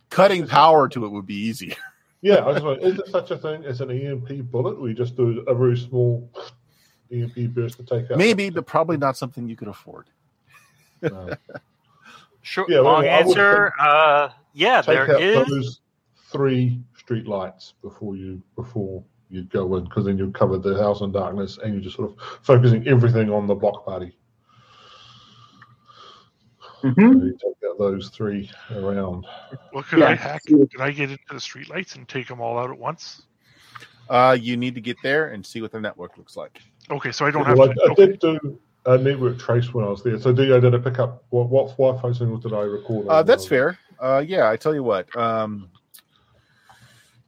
Cutting 0.10 0.48
power 0.48 0.90
to 0.90 1.06
it 1.06 1.10
would 1.10 1.26
be 1.26 1.36
easier. 1.36 1.76
Yeah, 2.24 2.36
I 2.36 2.52
was 2.52 2.62
like, 2.62 2.82
is 2.84 2.98
there 2.98 3.06
such 3.08 3.32
a 3.32 3.36
thing 3.36 3.66
as 3.66 3.82
an 3.82 3.90
EMP 3.90 4.52
bullet? 4.52 4.80
We 4.80 4.94
just 4.94 5.18
do 5.18 5.44
a 5.48 5.56
very 5.56 5.76
small 5.76 6.30
EMP 7.12 7.36
burst 7.56 7.78
to 7.78 7.84
take 7.84 8.12
out. 8.12 8.18
Maybe, 8.20 8.52
but 8.52 8.68
probably 8.68 8.98
not 8.98 9.18
something 9.18 9.50
you 9.50 9.56
could 9.56 9.68
afford. 9.68 10.06
No. 11.02 11.32
short, 12.44 12.70
Yeah, 12.70 12.82
long 12.82 13.08
I 13.08 13.24
would 13.24 13.36
answer. 13.40 13.74
Uh, 13.80 14.30
yeah, 14.54 14.82
take 14.82 14.86
there 14.98 15.16
out 15.16 15.20
is. 15.20 15.48
those 15.48 15.80
three 16.32 16.80
street 16.96 17.26
lights 17.26 17.74
before 17.82 18.16
you 18.16 18.40
before 18.56 19.04
you 19.32 19.44
go 19.44 19.76
in, 19.78 19.86
because 19.86 20.06
then 20.06 20.18
you'd 20.18 20.34
cover 20.34 20.58
the 20.58 20.78
house 20.78 21.02
in 21.02 21.12
darkness 21.12 21.58
and 21.64 21.74
you're 21.74 21.82
just 21.82 21.96
sort 21.96 22.12
of 22.12 22.18
focusing 22.42 22.88
everything 22.88 23.32
on 23.32 23.48
the 23.48 23.56
block 23.56 23.86
party. 23.86 24.16
Mhm. 26.84 26.96
So 26.96 27.26
you 27.26 27.32
take 27.34 27.70
out 27.70 27.78
those 27.78 28.10
three 28.10 28.50
around. 28.72 29.26
Well, 29.74 29.84
could 29.84 30.00
Yeah. 30.00 30.10
I 30.10 30.16
hack? 30.16 30.42
Could 30.48 30.82
I 30.82 30.92
get 30.92 31.12
into 31.12 31.24
the 31.30 31.36
streetlights 31.36 31.96
and 31.96 32.08
take 32.08 32.28
them 32.28 32.42
all 32.42 32.58
out 32.58 32.72
at 32.72 32.78
once? 32.78 33.22
Uh, 34.10 34.36
you 34.40 34.58
need 34.58 34.76
to 34.76 34.82
get 34.82 34.98
there 35.04 35.28
and 35.28 35.46
see 35.46 35.62
what 35.62 35.72
the 35.72 35.80
network 35.80 36.18
looks 36.18 36.36
like. 36.36 36.60
Okay, 36.90 37.12
so 37.12 37.26
I 37.26 37.32
don't 37.32 37.46
have 37.46 37.58
Well, 37.58 37.74
to. 37.74 37.82
I, 37.82 37.88
I 37.88 37.92
okay. 37.92 38.06
did 38.08 38.20
do 38.20 38.60
a 38.88 38.98
network 38.98 39.38
trace 39.40 39.74
when 39.74 39.86
I 39.86 39.90
was 39.90 40.04
there. 40.04 40.20
So 40.20 40.34
did 40.34 40.52
I 40.52 40.60
did 40.60 40.74
I 40.74 40.80
pick 40.80 41.00
up 41.00 41.24
what 41.30 41.50
what 41.50 41.70
Wi-Fi 41.78 42.12
signals 42.12 42.44
did 42.44 42.52
I 42.54 42.62
record? 42.62 43.08
Uh, 43.08 43.24
that's 43.24 43.48
fair. 43.48 43.78
Uh, 44.00 44.24
yeah, 44.26 44.50
I 44.50 44.58
tell 44.58 44.74
you 44.74 44.84
what. 44.84 45.16
Um, 45.16 45.70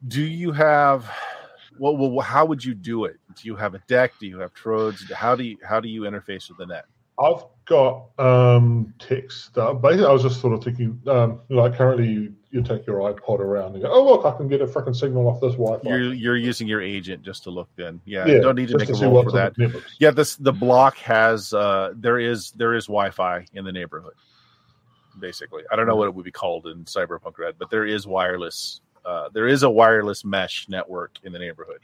do 0.08 0.20
you 0.22 0.50
have? 0.52 1.08
Well, 1.78 1.96
well, 1.96 2.20
how 2.20 2.44
would 2.46 2.64
you 2.64 2.74
do 2.74 3.04
it? 3.04 3.16
Do 3.34 3.48
you 3.48 3.56
have 3.56 3.74
a 3.74 3.78
deck? 3.88 4.12
Do 4.20 4.26
you 4.26 4.38
have 4.40 4.54
trodes? 4.54 5.10
How 5.12 5.34
do 5.34 5.44
you 5.44 5.58
how 5.64 5.80
do 5.80 5.88
you 5.88 6.02
interface 6.02 6.48
with 6.48 6.58
the 6.58 6.66
net? 6.66 6.86
I've 7.18 7.44
got 7.66 8.06
um, 8.18 8.92
text. 8.98 9.56
Uh, 9.56 9.72
basically, 9.74 10.06
I 10.06 10.12
was 10.12 10.22
just 10.22 10.40
sort 10.40 10.52
of 10.52 10.64
thinking, 10.64 11.00
um, 11.06 11.40
like 11.48 11.76
currently, 11.76 12.08
you, 12.08 12.34
you 12.50 12.62
take 12.62 12.86
your 12.86 12.98
iPod 12.98 13.38
around 13.38 13.74
and 13.74 13.82
go, 13.82 13.90
"Oh, 13.90 14.04
look, 14.04 14.26
I 14.26 14.36
can 14.36 14.48
get 14.48 14.60
a 14.60 14.66
freaking 14.66 14.96
signal 14.96 15.28
off 15.28 15.40
this 15.40 15.52
Wi-Fi." 15.52 15.88
You're 15.88 16.12
you're 16.12 16.36
using 16.36 16.66
your 16.66 16.82
agent 16.82 17.22
just 17.22 17.44
to 17.44 17.50
look. 17.50 17.68
Then, 17.76 18.00
yeah, 18.04 18.26
yeah, 18.26 18.40
don't 18.40 18.56
need 18.56 18.68
to 18.68 18.76
make 18.76 18.88
a 18.88 18.94
see 18.94 19.04
roll 19.04 19.22
for 19.22 19.32
that. 19.32 19.54
Yeah, 20.00 20.10
this 20.10 20.34
the 20.36 20.52
block 20.52 20.96
has 20.98 21.52
uh, 21.52 21.92
there 21.94 22.18
is 22.18 22.50
there 22.52 22.74
is 22.74 22.86
Wi-Fi 22.86 23.46
in 23.54 23.64
the 23.64 23.72
neighborhood. 23.72 24.14
Basically, 25.20 25.62
I 25.70 25.76
don't 25.76 25.86
know 25.86 25.94
what 25.94 26.08
it 26.08 26.14
would 26.14 26.24
be 26.24 26.32
called 26.32 26.66
in 26.66 26.84
Cyberpunk 26.84 27.38
Red, 27.38 27.54
but 27.58 27.70
there 27.70 27.86
is 27.86 28.06
wireless. 28.08 28.80
Uh, 29.04 29.28
there 29.32 29.46
is 29.46 29.62
a 29.62 29.70
wireless 29.70 30.24
mesh 30.24 30.66
network 30.68 31.18
in 31.24 31.32
the 31.32 31.38
neighborhood. 31.38 31.80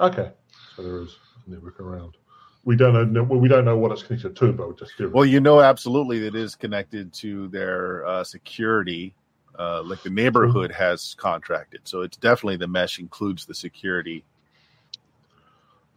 Okay, 0.00 0.32
so 0.76 0.82
there 0.82 0.98
is 1.02 1.16
a 1.46 1.50
network 1.50 1.78
around. 1.80 2.16
We 2.64 2.76
don't 2.76 3.12
know. 3.12 3.22
well, 3.22 3.38
We 3.38 3.48
don't 3.48 3.64
know 3.64 3.76
what 3.78 3.92
it's 3.92 4.02
connected 4.02 4.36
to, 4.36 4.52
but 4.52 4.68
we're 4.68 4.74
just 4.74 4.96
give 4.98 5.12
Well, 5.12 5.24
you 5.24 5.40
know 5.40 5.60
absolutely 5.60 6.26
it 6.26 6.34
is 6.34 6.54
connected 6.54 7.12
to 7.14 7.48
their 7.48 8.04
uh, 8.06 8.24
security. 8.24 9.14
Uh, 9.58 9.82
like 9.82 10.02
the 10.02 10.10
neighborhood 10.10 10.70
has 10.72 11.14
contracted, 11.18 11.80
so 11.84 12.00
it's 12.00 12.16
definitely 12.16 12.56
the 12.56 12.68
mesh 12.68 12.98
includes 12.98 13.44
the 13.44 13.54
security. 13.54 14.24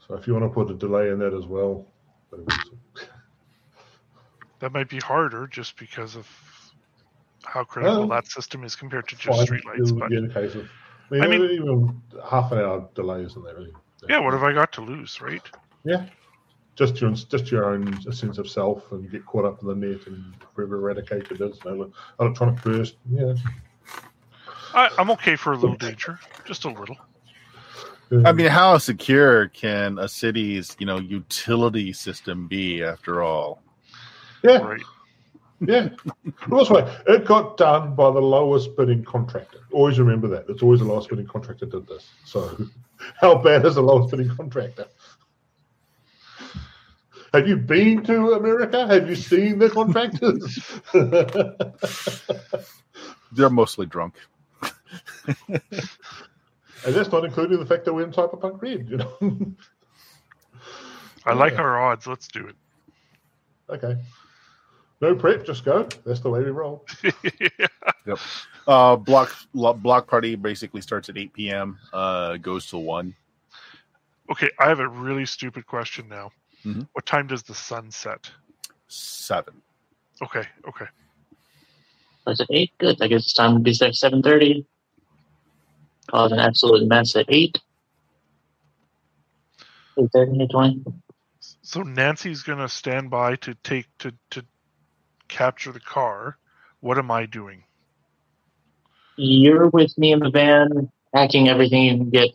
So 0.06 0.16
if 0.16 0.28
you 0.28 0.34
want 0.34 0.43
to 0.45 0.49
put 0.49 0.70
a 0.70 0.74
delay 0.74 1.10
in 1.10 1.20
that 1.20 1.34
as 1.34 1.45
well, 1.45 1.86
but 2.30 2.41
it 2.41 2.45
was- 2.45 3.08
That 4.60 4.74
might 4.74 4.89
be 4.89 4.99
harder 4.99 5.47
just 5.47 5.78
because 5.78 6.16
of 6.18 6.28
how 7.46 7.64
critical 7.64 8.08
that 8.08 8.28
system 8.28 8.64
is 8.64 8.76
compared 8.76 9.08
to 9.10 9.16
just 9.16 9.50
streetlights. 9.50 9.80
it'll 9.86 10.00
But 10.00 10.12
in 10.12 10.32
case 10.32 10.56
of. 10.56 10.68
I 11.12 11.16
mean, 11.16 11.24
I 11.24 11.28
mean- 11.28 11.44
even 11.52 12.02
half 12.28 12.52
an 12.52 12.60
hour 12.60 12.89
delay 12.96 13.24
isn't 13.24 13.44
there 13.44 13.56
really? 13.56 13.74
yeah, 14.10 14.20
what 14.20 14.34
have 14.34 14.44
I 14.44 14.52
got 14.54 14.72
to 14.74 14.82
lose, 14.82 15.22
right? 15.22 15.41
Yeah, 15.86 16.06
just 16.76 17.00
your 17.00 17.12
just 17.12 17.52
your 17.52 17.66
own 17.66 18.02
sense 18.12 18.38
of 18.38 18.50
self 18.50 18.91
and 18.91 19.10
get 19.12 19.26
caught 19.26 19.46
up 19.46 19.62
in 19.62 19.68
the 19.68 19.76
net 19.76 20.08
and 20.08 20.34
wherever 20.56 20.78
eradicated 20.78 21.41
is. 21.41 21.60
You 21.66 21.76
know, 21.76 21.91
electronic 22.20 22.62
burst. 22.64 22.96
Yeah, 23.12 23.36
I, 24.74 24.89
I'm 24.98 25.12
okay 25.12 25.36
for 25.36 25.54
a 25.54 25.58
little 25.58 25.76
danger, 25.76 26.20
just 26.46 26.66
a 26.66 26.70
little. 26.70 26.98
I 28.26 28.32
mean, 28.32 28.48
how 28.48 28.78
secure 28.78 29.48
can 29.48 29.98
a 29.98 30.08
city's 30.08 30.76
you 30.80 30.86
know 30.86 31.00
utility 31.00 31.94
system 31.94 32.48
be? 32.48 32.84
After 32.84 33.24
all, 33.24 33.62
yeah, 34.44 34.58
Right. 34.58 34.82
Yeah. 35.68 35.89
Well, 36.47 36.66
way, 36.70 36.95
it 37.07 37.26
got 37.26 37.57
done 37.57 37.95
by 37.95 38.11
the 38.11 38.22
lowest 38.22 38.76
bidding 38.76 39.03
contractor. 39.03 39.59
Always 39.72 39.99
remember 39.99 40.28
that. 40.30 40.45
It's 40.49 40.64
always 40.64 40.80
the 40.80 40.86
lowest 40.86 41.09
bidding 41.09 41.28
contractor 41.28 41.66
did 41.66 41.88
this. 41.88 42.07
So, 42.26 42.57
how 43.20 43.38
bad 43.38 43.66
is 43.66 43.76
the 43.76 43.82
lowest 43.82 44.11
bidding 44.11 44.36
contractor? 44.36 44.88
Have 47.34 47.47
you 47.47 47.57
been 47.57 48.03
to 48.03 48.34
America? 48.34 48.86
Have 48.86 49.09
you 49.09 49.16
seen 49.16 49.57
the 49.57 49.70
contractors? 49.70 50.59
they're 53.32 53.49
mostly 53.49 53.88
drunk. 53.88 54.16
And 56.86 56.93
that's 56.93 57.11
not 57.11 57.24
including 57.24 57.59
the 57.59 57.66
fact 57.66 57.86
that 57.86 57.93
we're 57.93 58.03
in 58.03 58.11
Cyberpunk 58.11 58.61
Red, 58.61 58.89
you 58.89 58.97
know. 58.97 59.55
I 61.26 61.34
like 61.34 61.53
Yeah. 61.53 61.61
our 61.61 61.82
odds. 61.82 62.07
Let's 62.07 62.28
do 62.28 62.47
it. 62.47 62.55
Okay. 63.70 63.95
No 65.04 65.14
prep, 65.14 65.45
just 65.45 65.66
go. 65.66 65.86
That's 66.06 66.22
the 66.22 66.30
way 66.30 66.39
we 66.39 66.51
roll. 66.51 66.86
it. 67.04 67.70
Uh, 68.66 68.95
block 68.95 69.36
block 69.54 70.08
party 70.08 70.36
basically 70.36 70.80
starts 70.80 71.10
at 71.10 71.18
8 71.18 71.34
p.m. 71.34 71.78
Uh, 71.91 72.38
goes 72.38 72.70
till 72.70 72.84
one. 72.84 73.14
okay, 74.32 74.49
I 74.58 74.70
have 74.70 74.80
a 74.80 74.88
really 74.88 75.26
stupid 75.26 75.68
question 75.68 76.08
now. 76.08 76.32
Mhm. 76.64 76.88
What 76.93 77.06
time 77.06 77.28
does 77.28 77.43
the 77.43 77.54
sun 77.54 77.91
set? 77.91 78.32
Seven. 78.88 79.56
Okay, 80.22 80.47
okay. 80.70 80.86
Was 82.26 82.39
it 82.39 82.47
eight? 82.49 82.72
Good. 82.78 83.01
I 83.01 83.08
guess 83.08 83.24
it's 83.24 83.34
time 83.34 83.56
to 83.56 83.60
be 83.60 83.76
there 83.78 83.91
seven 83.91 84.22
thirty. 84.22 84.66
Cause 86.10 86.32
an 86.32 86.39
absolute 86.39 86.88
mess 86.88 87.14
at 87.18 87.26
eight. 87.28 87.60
Eight 89.99 90.10
thirty, 90.14 90.41
eight 90.43 90.49
twenty. 90.49 90.82
So 91.62 91.82
Nancy's 91.82 92.41
gonna 92.41 92.70
stand 92.70 93.10
by 93.10 93.36
to 93.38 93.54
take 93.56 93.88
to 93.99 94.14
to 94.30 94.45
capture 95.28 95.71
the 95.71 95.80
car. 95.80 96.38
What 96.82 96.97
am 96.97 97.11
I 97.11 97.26
doing? 97.26 97.63
You're 99.15 99.69
with 99.69 99.97
me 99.97 100.11
in 100.11 100.19
the 100.19 100.30
van, 100.32 100.91
hacking 101.13 101.47
everything 101.47 101.84
you 101.84 101.97
can 101.97 102.09
get. 102.09 102.30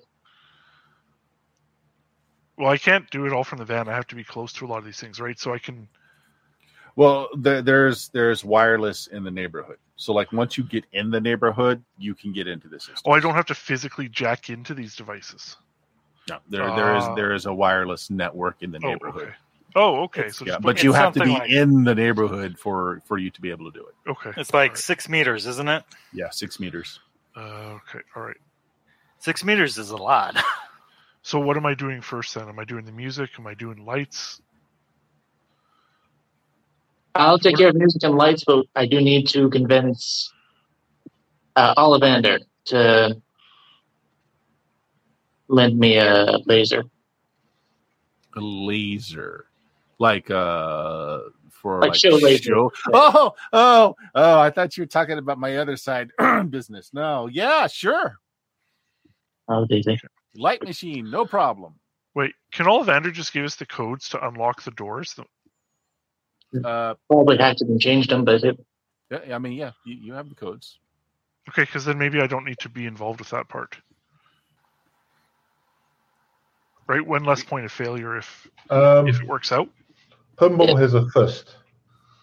Well, 2.57 2.71
I 2.71 2.79
can't 2.79 3.09
do 3.11 3.27
it 3.27 3.33
all 3.33 3.45
from 3.45 3.59
the 3.59 3.65
van. 3.65 3.89
I 3.89 3.95
have 3.95 4.07
to 4.09 4.17
be 4.17 4.25
close 4.25 4.53
to 4.55 4.67
a 4.67 4.69
lot 4.69 4.79
of 4.79 4.85
these 4.85 4.99
things, 5.01 5.21
right? 5.21 5.39
So 5.39 5.53
I 5.55 5.59
can. 5.59 5.89
Well, 6.97 7.29
there, 7.37 7.63
there's 7.63 8.09
there's 8.09 8.45
wireless 8.45 9.07
in 9.09 9.23
the 9.23 9.31
neighborhood. 9.31 9.79
So 9.97 10.13
like 10.13 10.33
once 10.33 10.59
you 10.59 10.65
get 10.65 10.85
in 10.93 11.11
the 11.11 11.21
neighborhood, 11.21 11.83
you 11.99 12.15
can 12.15 12.33
get 12.33 12.49
into 12.49 12.69
the 12.69 12.81
system. 12.81 13.03
Oh, 13.05 13.13
I 13.13 13.21
don't 13.21 13.35
have 13.35 13.47
to 13.47 13.55
physically 13.55 14.09
jack 14.09 14.51
into 14.51 14.75
these 14.75 14.97
devices. 14.97 15.57
No, 16.29 16.39
there 16.49 16.71
there 16.75 16.97
is 16.97 17.05
Ah. 17.05 17.15
there 17.15 17.33
is 17.33 17.47
a 17.47 17.55
wireless 17.55 18.11
network 18.11 18.63
in 18.63 18.71
the 18.73 18.79
Oh, 18.83 18.89
neighborhood. 18.91 19.23
okay. 19.29 19.35
Oh, 19.77 20.03
okay. 20.05 20.21
It's- 20.23 20.37
So 20.37 20.47
Yeah, 20.47 20.59
but 20.59 20.83
you 20.83 20.93
have 20.93 21.13
to 21.15 21.21
be 21.21 21.31
like- 21.31 21.51
in 21.51 21.85
the 21.85 21.95
neighborhood 21.95 22.59
for 22.59 23.01
for 23.05 23.19
you 23.19 23.31
to 23.31 23.41
be 23.41 23.51
able 23.51 23.71
to 23.71 23.79
do 23.79 23.87
it. 23.87 24.11
okay. 24.11 24.33
It's 24.37 24.53
like 24.55 24.71
All 24.73 24.77
six 24.77 25.09
meters, 25.09 25.47
isn't 25.47 25.69
it? 25.69 25.85
Yeah, 26.13 26.31
six 26.31 26.59
meters. 26.59 27.01
Uh, 27.37 27.79
okay. 27.79 28.01
All 28.17 28.23
right. 28.23 28.37
Six 29.19 29.45
meters 29.45 29.79
is 29.79 29.91
a 29.91 29.97
lot. 29.97 30.37
So 31.23 31.39
what 31.39 31.57
am 31.59 31.67
I 31.67 31.75
doing 31.75 32.01
first 32.01 32.35
then? 32.35 32.49
Am 32.49 32.59
I 32.59 32.65
doing 32.65 32.87
the 32.87 32.93
music? 32.93 33.31
Am 33.39 33.47
I 33.47 33.53
doing 33.53 33.85
lights? 33.85 34.41
I'll 37.15 37.39
take 37.39 37.57
care 37.57 37.69
of 37.69 37.75
music 37.75 38.03
and 38.05 38.15
lights, 38.15 38.45
but 38.45 38.65
I 38.77 38.87
do 38.87 39.01
need 39.01 39.27
to 39.29 39.51
convince 39.51 40.33
uh, 41.57 41.75
Ollivander 41.75 42.39
to 42.67 43.21
lend 45.49 45.79
me 45.79 45.99
a 45.99 46.39
laser. 46.47 46.85
A 48.37 48.41
laser, 48.41 49.47
like 49.99 50.31
uh, 50.31 51.21
for 51.51 51.81
Like 51.81 51.91
like, 51.91 51.97
show 51.97 52.19
show- 52.19 52.73
Oh, 52.93 53.35
oh, 53.53 53.97
oh! 54.15 54.41
I 54.41 54.51
thought 54.51 54.77
you 54.77 54.83
were 54.83 54.87
talking 54.89 55.19
about 55.19 55.39
my 55.39 55.57
other 55.57 55.77
side 55.77 56.11
business. 56.51 56.91
No, 56.93 57.27
yeah, 57.27 57.67
sure. 57.67 58.19
Oh, 59.49 59.65
Daisy. 59.67 59.99
Light 60.35 60.63
machine, 60.63 61.11
no 61.11 61.25
problem. 61.25 61.75
Wait, 62.15 62.35
can 62.53 62.67
Ollivander 62.67 63.13
just 63.13 63.33
give 63.33 63.45
us 63.45 63.57
the 63.57 63.67
codes 63.67 64.11
to 64.11 64.27
unlock 64.27 64.63
the 64.63 64.71
doors? 64.73 65.15
Uh, 66.65 66.95
Probably 67.09 67.37
hacked 67.37 67.59
to 67.61 67.65
and 67.65 67.81
changed 67.81 68.11
them, 68.11 68.25
but 68.25 68.43
it, 68.45 68.59
yeah, 69.11 69.35
I 69.35 69.39
mean, 69.39 69.53
yeah, 69.53 69.73
you, 69.85 69.95
you 69.97 70.13
have 70.15 70.29
the 70.29 70.35
codes. 70.35 70.79
Okay, 71.49 71.63
because 71.63 71.85
then 71.85 71.99
maybe 71.99 72.21
I 72.21 72.27
don't 72.27 72.45
need 72.45 72.59
to 72.61 72.69
be 72.69 72.87
involved 72.87 73.21
with 73.21 73.31
that 73.31 73.49
part. 73.49 73.77
Right, 76.87 77.07
one 77.07 77.25
less 77.25 77.43
point 77.43 77.65
of 77.65 77.73
failure 77.73 78.17
if 78.17 78.49
Um, 78.71 79.09
if 79.09 79.21
it 79.21 79.27
works 79.27 79.53
out. 79.53 79.69
Pinball 80.39 80.79
has 80.79 80.95
a 80.95 81.09
fist. 81.11 81.57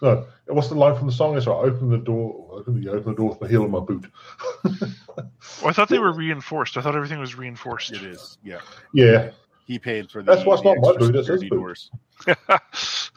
No, 0.01 0.25
what's 0.47 0.69
the 0.69 0.75
line 0.75 0.95
from 0.95 1.07
the 1.07 1.13
song? 1.13 1.37
It's 1.37 1.47
right. 1.47 1.55
Open 1.55 1.89
the 1.89 1.97
door. 1.97 2.47
Open 2.51 2.79
the 2.81 2.89
open 2.91 3.11
the 3.11 3.15
door 3.15 3.29
with 3.29 3.39
the 3.39 3.47
heel 3.47 3.63
of 3.63 3.71
my 3.71 3.79
boot. 3.79 4.05
Well, 5.61 5.69
I 5.69 5.71
thought 5.71 5.87
they 5.87 5.99
were 5.99 6.11
reinforced. 6.11 6.75
I 6.75 6.81
thought 6.81 6.95
everything 6.95 7.19
was 7.19 7.35
reinforced. 7.35 7.93
It 7.93 8.03
is, 8.03 8.37
yeah. 8.43 8.59
yeah. 8.93 9.31
He 9.65 9.79
paid 9.79 10.11
for 10.11 10.21
the. 10.21 10.35
That's 10.35 10.45
what's 10.45 10.61
it's 10.61 10.69
the 10.69 10.75
not 10.75 10.81
my 10.81 10.89
extra 10.89 11.07
boot, 11.07 11.15
it's 11.15 11.27
his 11.29 11.39
security 11.39 11.49
boot. 11.49 11.55
doors. 11.55 11.91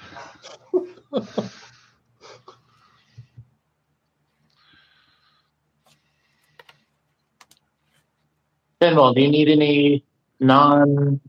Pinball, 8.81 9.15
do 9.15 9.21
you 9.21 9.29
need 9.29 9.49
any 9.49 10.05
non 10.39 11.21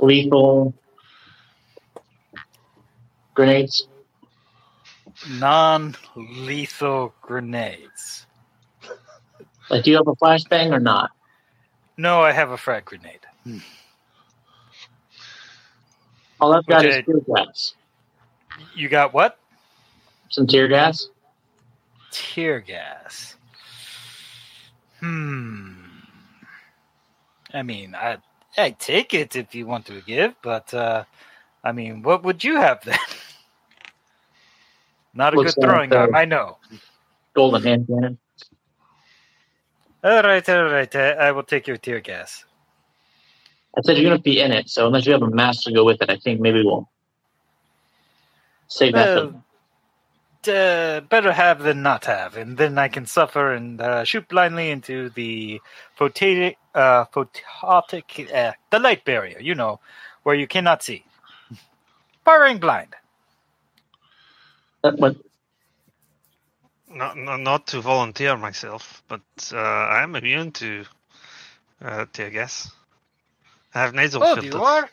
lethal 0.00 0.74
grenades? 3.38 3.86
Non-lethal 5.30 7.14
grenades. 7.22 8.26
Like, 9.70 9.84
do 9.84 9.90
you 9.92 9.96
have 9.96 10.08
a 10.08 10.14
flashbang 10.16 10.72
or 10.72 10.80
not? 10.80 11.10
No, 11.96 12.20
I 12.20 12.32
have 12.32 12.50
a 12.50 12.56
frag 12.56 12.84
grenade. 12.84 13.20
All 16.40 16.52
I've 16.52 16.66
got 16.66 16.84
Okay. 16.84 16.98
is 16.98 17.04
tear 17.06 17.20
gas. 17.36 17.74
You 18.74 18.88
got 18.88 19.14
what? 19.14 19.38
Some 20.30 20.48
tear 20.48 20.66
gas. 20.66 21.08
Tear 22.10 22.58
gas. 22.60 23.36
Hmm. 24.98 25.74
I 27.54 27.62
mean, 27.62 27.94
I 27.94 28.18
I 28.56 28.70
take 28.70 29.14
it 29.14 29.36
if 29.36 29.54
you 29.54 29.64
want 29.66 29.86
to 29.86 30.00
give, 30.00 30.34
but 30.42 30.74
uh, 30.74 31.04
I 31.62 31.70
mean, 31.72 32.02
what 32.02 32.24
would 32.24 32.42
you 32.42 32.56
have 32.56 32.84
then? 32.84 32.98
Not 35.18 35.34
a 35.34 35.36
Looks 35.36 35.56
good 35.56 35.64
throwing 35.64 35.92
uh, 35.92 35.96
arm, 35.96 36.14
I 36.14 36.26
know. 36.26 36.58
Golden 37.34 37.64
hand 37.64 37.88
cannon. 37.88 38.18
All 40.04 40.22
right, 40.22 40.48
all 40.48 40.64
right. 40.66 40.94
Uh, 40.94 41.16
I 41.18 41.32
will 41.32 41.42
take 41.42 41.66
your 41.66 41.76
tear 41.76 41.98
gas. 41.98 42.44
I 43.76 43.80
said 43.82 43.96
you're 43.96 44.08
going 44.08 44.16
to 44.16 44.22
be 44.22 44.40
in 44.40 44.52
it, 44.52 44.70
so 44.70 44.86
unless 44.86 45.06
you 45.06 45.12
have 45.12 45.22
a 45.22 45.28
mask 45.28 45.64
to 45.64 45.72
go 45.72 45.84
with 45.84 46.00
it, 46.00 46.08
I 46.08 46.18
think 46.18 46.40
maybe 46.40 46.62
we'll 46.62 46.88
save 48.68 48.92
that. 48.94 49.12
for- 49.12 49.42
uh, 50.48 51.00
better 51.00 51.32
have 51.32 51.64
than 51.64 51.82
not 51.82 52.04
have, 52.04 52.36
and 52.36 52.56
then 52.56 52.78
I 52.78 52.86
can 52.86 53.04
suffer 53.04 53.52
and 53.52 53.80
uh, 53.80 54.04
shoot 54.04 54.28
blindly 54.28 54.70
into 54.70 55.10
the 55.10 55.60
photic, 55.98 56.54
uh, 56.76 57.06
phototic, 57.06 58.32
uh, 58.32 58.52
the 58.70 58.78
light 58.78 59.04
barrier. 59.04 59.40
You 59.40 59.56
know, 59.56 59.80
where 60.22 60.36
you 60.36 60.46
cannot 60.46 60.84
see. 60.84 61.04
Firing 62.24 62.58
blind. 62.58 62.94
That- 64.82 64.98
but 64.98 65.16
Not, 66.90 67.16
not, 67.16 67.40
not 67.40 67.66
to 67.68 67.80
volunteer 67.80 68.36
myself, 68.36 69.02
but 69.08 69.20
uh, 69.52 69.56
I 69.58 70.02
am 70.02 70.16
immune 70.16 70.52
to 70.52 70.84
uh, 71.82 72.06
tear 72.12 72.30
gas. 72.30 72.70
I 73.74 73.82
have 73.82 73.94
nasal 73.94 74.24
Oh, 74.24 74.34
filters. 74.34 74.54
you 74.54 74.62
are 74.62 74.88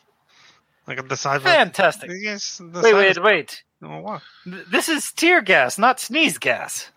I 0.88 0.95
got 0.95 1.07
the 1.07 1.17
side. 1.17 1.41
fantastic. 1.41 2.11
Yes. 2.21 2.57
The 2.57 2.81
Wait, 2.81 2.91
side 2.91 3.17
wait, 3.17 3.23
wait. 3.23 3.63
Oh, 3.81 3.99
what? 4.01 4.21
This 4.45 4.89
is 4.89 5.11
tear 5.13 5.41
gas, 5.41 5.77
not 5.77 5.99
sneeze 5.99 6.38
gas. 6.38 6.91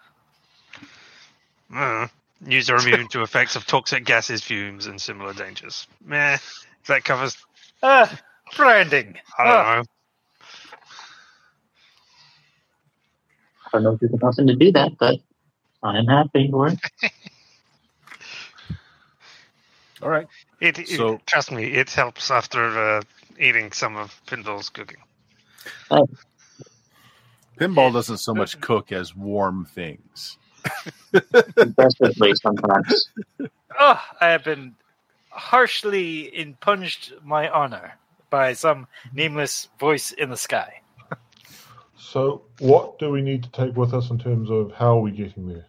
Uh, 1.74 2.08
user 2.46 2.76
immune 2.76 3.08
to 3.08 3.22
effects 3.22 3.56
of 3.56 3.66
toxic 3.66 4.04
gases, 4.04 4.42
fumes, 4.42 4.86
and 4.86 5.00
similar 5.00 5.32
dangers. 5.32 5.86
Meh. 6.04 6.38
That 6.86 7.04
covers. 7.04 7.36
Uh, 7.82 8.06
branding. 8.56 9.16
I 9.38 9.44
don't 9.44 9.56
Uh, 9.56 9.76
know. 9.76 9.84
I 13.68 13.76
don't 13.78 13.82
know 13.84 13.92
if 13.92 14.00
there's 14.00 14.12
nothing 14.22 14.46
to 14.48 14.54
do 14.56 14.72
that, 14.72 14.92
but 14.98 15.16
I'm 15.82 16.06
happy 16.06 16.48
for 16.50 16.68
it. 16.68 16.78
All 20.02 20.08
right. 20.08 20.26
It, 20.60 20.78
it- 20.78 20.88
So- 20.88 21.20
trust 21.26 21.50
me, 21.52 21.64
it 21.64 21.90
helps 21.90 22.30
after 22.30 22.96
uh, 22.98 23.02
eating 23.38 23.72
some 23.72 23.96
of 23.96 24.20
Pinball's 24.26 24.68
cooking. 24.70 24.98
Pinball 27.58 27.92
doesn't 27.92 28.18
so 28.18 28.34
much 28.34 28.60
cook 28.60 28.92
as 28.92 29.16
warm 29.16 29.64
things. 29.64 30.38
Desperately 31.76 32.34
sometimes. 32.36 33.08
oh, 33.78 34.00
I 34.20 34.28
have 34.28 34.44
been 34.44 34.74
harshly 35.30 36.36
impunged 36.36 37.12
my 37.24 37.48
honor 37.48 37.94
by 38.30 38.52
some 38.52 38.86
nameless 39.12 39.68
voice 39.80 40.12
in 40.12 40.30
the 40.30 40.36
sky. 40.36 40.80
So, 42.10 42.44
what 42.60 42.98
do 42.98 43.10
we 43.10 43.20
need 43.20 43.42
to 43.42 43.50
take 43.50 43.76
with 43.76 43.92
us 43.92 44.08
in 44.08 44.18
terms 44.18 44.50
of 44.50 44.72
how 44.72 44.96
are 44.96 45.00
we 45.02 45.10
getting 45.10 45.46
there? 45.46 45.66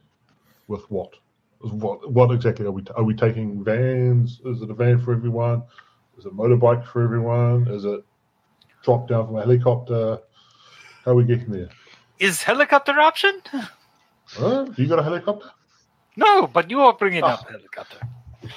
With 0.68 0.90
what? 0.90 1.14
What? 1.60 2.10
What 2.14 2.32
exactly 2.32 2.66
are 2.66 2.72
we? 2.72 2.84
Are 2.96 3.04
we 3.04 3.14
taking 3.14 3.62
vans? 3.62 4.40
Is 4.46 4.62
it 4.62 4.70
a 4.72 4.74
van 4.74 5.00
for 5.04 5.12
everyone? 5.12 5.64
Is 6.18 6.26
it 6.26 6.34
motorbike 6.34 6.86
for 6.88 7.04
everyone? 7.04 7.68
Is 7.68 7.84
it 7.84 8.06
drop 8.84 9.10
down 9.10 9.26
from 9.28 9.36
a 9.36 9.42
helicopter? 9.42 10.20
How 11.04 11.12
are 11.12 11.16
we 11.16 11.26
getting 11.26 11.52
there? 11.52 11.68
Is 12.20 12.42
helicopter 12.44 12.98
option? 13.00 13.42
Huh? 14.28 14.68
You 14.78 14.88
got 14.88 15.00
a 15.00 15.04
helicopter? 15.04 15.50
No, 16.16 16.48
but 16.48 16.70
you 16.70 16.80
are 16.82 16.94
bringing 16.94 17.24
up 17.24 17.46
Oh. 17.46 17.52
helicopter. 17.52 17.98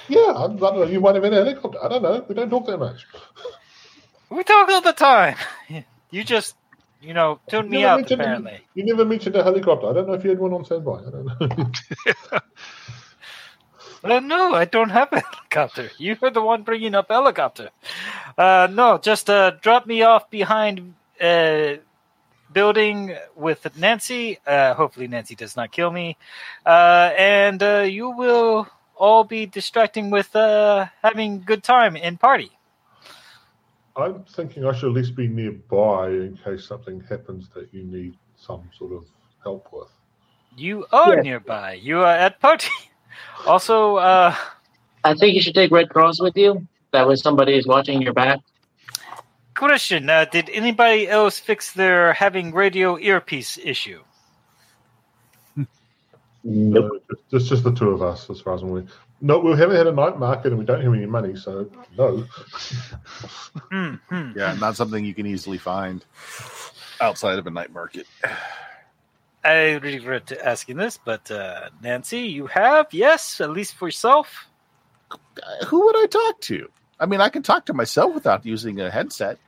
Yeah, 0.09 0.21
I, 0.21 0.45
I 0.45 0.47
don't 0.47 0.61
know. 0.77 0.85
You 0.85 1.01
might 1.01 1.17
have 1.17 1.23
been 1.23 1.33
a 1.35 1.45
helicopter. 1.45 1.83
I 1.85 1.89
don't 1.89 2.03
know. 2.03 2.25
We 2.29 2.35
don't 2.37 2.51
talk 2.51 2.67
that 2.67 2.79
much. 2.79 3.07
We 4.31 4.45
talk 4.45 4.69
all 4.69 4.81
the 4.83 4.93
time. 4.93 5.37
You 6.11 6.23
just, 6.25 6.55
you 7.03 7.15
know, 7.15 7.41
tune 7.49 7.69
me 7.69 7.79
You 7.79 7.83
never 7.83 7.93
out, 7.93 7.97
mentioned- 8.01 8.21
apparently. 8.21 8.61
You 8.75 8.85
never 8.85 9.05
mentioned 9.05 9.37
a 9.37 9.43
helicopter. 9.43 9.89
I 9.89 9.93
don't 9.93 10.07
know 10.07 10.15
if 10.15 10.25
you 10.25 10.31
had 10.31 10.39
one 10.39 10.53
on 10.53 10.65
standby. 10.65 11.01
I 11.07 11.11
don't 11.11 11.27
know. 11.27 11.71
Uh, 14.05 14.19
no, 14.19 14.53
I 14.53 14.65
don't 14.65 14.89
have 14.91 15.13
a 15.13 15.21
helicopter. 15.21 15.89
You 15.97 16.17
were 16.21 16.31
the 16.31 16.43
one 16.43 16.63
bringing 16.65 16.95
up 16.97 17.07
helicopter. 17.09 17.71
Uh, 18.37 18.67
no, 18.71 18.99
just 18.99 19.31
uh, 19.31 19.53
drop 19.61 19.87
me 19.87 20.03
off 20.03 20.29
behind 20.29 20.95
uh, 21.21 21.75
building 22.53 23.15
with 23.37 23.65
Nancy. 23.79 24.39
Uh, 24.45 24.75
hopefully, 24.75 25.07
Nancy 25.07 25.37
does 25.37 25.55
not 25.57 25.71
kill 25.71 25.93
me. 25.93 26.17
Uh, 26.67 27.13
and 27.17 27.63
uh, 27.63 27.87
you 27.89 28.11
will 28.11 28.67
all 28.97 29.23
be 29.23 29.47
distracting 29.47 30.11
with 30.11 30.35
uh, 30.35 30.87
having 31.01 31.41
good 31.43 31.63
time 31.63 31.97
and 31.97 32.19
party. 32.19 32.51
I'm 33.97 34.25
thinking 34.25 34.65
I 34.65 34.73
should 34.73 34.89
at 34.89 34.95
least 34.95 35.15
be 35.15 35.29
nearby 35.29 36.09
in 36.09 36.39
case 36.43 36.65
something 36.65 37.01
happens 37.09 37.49
that 37.55 37.69
you 37.73 37.83
need 37.85 38.15
some 38.37 38.63
sort 38.77 38.93
of 38.93 39.05
help 39.43 39.69
with. 39.73 39.89
You 40.57 40.87
are 40.93 41.17
Yeah. 41.17 41.23
nearby. 41.23 41.75
You 41.75 41.99
are 42.01 42.15
at 42.17 42.41
party. 42.41 42.69
Also, 43.47 43.97
uh, 43.97 44.35
I 45.05 45.15
think 45.15 45.35
you 45.35 45.43
should 45.43 45.55
take 45.55 45.71
Red 45.71 45.91
Cross 45.91 46.21
with 46.21 46.37
you. 46.37 46.67
That 46.93 47.07
way 47.09 47.17
somebody 47.17 47.55
is 47.57 47.67
watching 47.67 48.01
your 48.01 48.13
back. 48.13 48.41
question: 49.55 50.09
uh, 50.09 50.25
Did 50.27 50.49
anybody 50.51 51.09
else 51.09 51.39
fix 51.39 51.73
their 51.73 52.13
having 52.15 52.53
radio 52.53 52.99
earpiece 52.99 53.59
issue? 53.63 54.03
Nope. 55.57 55.67
No, 56.45 57.01
it's 57.11 57.23
just 57.31 57.49
just 57.49 57.65
the 57.65 57.73
two 57.73 57.91
of 57.91 58.03
us, 58.03 58.29
as 58.31 58.41
far 58.41 58.55
as 58.55 58.63
I'm 58.63 58.69
aware. 58.71 58.85
No, 59.25 59.39
we 59.39 59.53
haven't 59.57 59.77
had 59.77 59.87
a 59.87 59.93
night 59.93 60.19
market 60.19 60.49
and 60.49 60.59
we 60.59 60.65
don't 60.65 60.83
have 60.83 60.93
any 60.93 61.07
money, 61.07 61.37
so 61.37 61.71
no. 61.97 62.25
Hmm, 63.71 63.95
hmm. 64.09 64.33
Yeah, 64.37 64.55
not 64.55 64.77
something 64.77 65.05
you 65.05 65.15
can 65.15 65.27
easily 65.27 65.59
find 65.59 66.05
outside 67.01 67.39
of 67.39 67.47
a 67.47 67.51
night 67.51 67.73
market. 67.73 68.07
I 69.45 69.75
regret 69.75 70.33
asking 70.33 70.77
this, 70.77 70.99
but 71.05 71.31
uh, 71.31 71.71
Nancy, 71.83 72.21
you 72.21 72.47
have 72.49 72.89
yes, 72.93 73.41
at 73.41 73.51
least 73.51 73.75
for 73.75 73.87
yourself. 73.87 74.49
Uh, 75.11 75.67
Who 75.67 75.85
would 75.85 75.97
I 75.97 76.07
talk 76.07 76.41
to? 76.43 76.69
I 76.99 77.07
mean, 77.07 77.21
I 77.21 77.29
can 77.29 77.43
talk 77.43 77.67
to 77.67 77.75
myself 77.75 78.15
without 78.15 78.45
using 78.45 78.81
a 78.81 78.91
headset. 78.91 79.39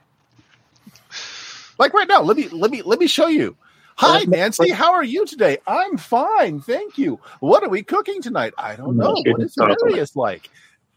Like 1.79 1.95
right 1.95 2.09
now, 2.09 2.23
let 2.23 2.37
me 2.37 2.49
let 2.49 2.71
me 2.71 2.83
let 2.83 3.01
me 3.01 3.09
show 3.09 3.27
you. 3.27 3.57
Hi, 3.97 4.25
Nancy. 4.25 4.71
How 4.71 4.93
are 4.93 5.05
you 5.05 5.25
today? 5.27 5.59
I'm 5.67 5.97
fine, 5.97 6.61
thank 6.61 6.99
you. 6.99 7.21
What 7.41 7.63
are 7.63 7.69
we 7.69 7.83
cooking 7.83 8.21
tonight? 8.23 8.53
I 8.59 8.75
don't 8.77 8.97
know. 8.97 9.15
What 9.27 9.41
is. 9.43 9.55
Marius 9.57 10.17
like? 10.17 10.51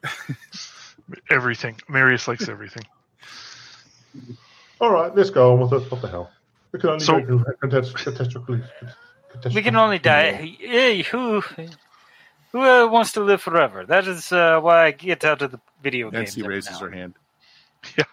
Everything. 1.30 1.80
Marius 1.88 2.28
likes 2.28 2.50
everything. 2.50 2.84
All 4.82 4.92
right, 4.92 5.16
let's 5.16 5.30
go 5.30 5.54
on 5.54 5.60
with 5.62 5.74
it. 5.74 5.90
What 5.92 6.02
the 6.02 6.08
hell? 6.10 6.30
We 6.72 6.80
can 6.80 6.90
only 6.92 7.06
So- 7.06 7.22
go 7.22 7.38
catas- 7.64 9.54
We 9.54 9.62
can 9.62 9.76
only 9.76 10.00
die. 10.00 10.56
Hey, 10.60 11.04
who 11.04 11.42
who 12.52 12.62
uh, 12.62 12.88
wants 12.88 13.14
to 13.14 13.22
live 13.22 13.42
forever? 13.42 13.86
That 13.86 14.08
is 14.08 14.32
uh, 14.32 14.60
why 14.60 14.86
I 14.88 14.92
get 14.92 15.24
out 15.24 15.42
of 15.42 15.52
the 15.52 15.60
video 15.84 16.10
game. 16.12 16.20
Nancy 16.22 16.42
every 16.42 16.56
raises 16.56 16.72
now 16.82 16.88
her 16.88 16.92
hand. 16.92 17.14
then. 17.96 18.06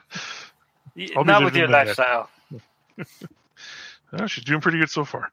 I'll 1.16 1.24
Not 1.24 1.43
with 1.45 1.57
your 1.57 1.66
my 1.68 1.85
life. 1.85 1.99
lifestyle. 1.99 2.30
Oh, 4.21 4.27
she's 4.27 4.45
doing 4.45 4.61
pretty 4.61 4.79
good 4.79 4.91
so 4.91 5.05
far. 5.05 5.31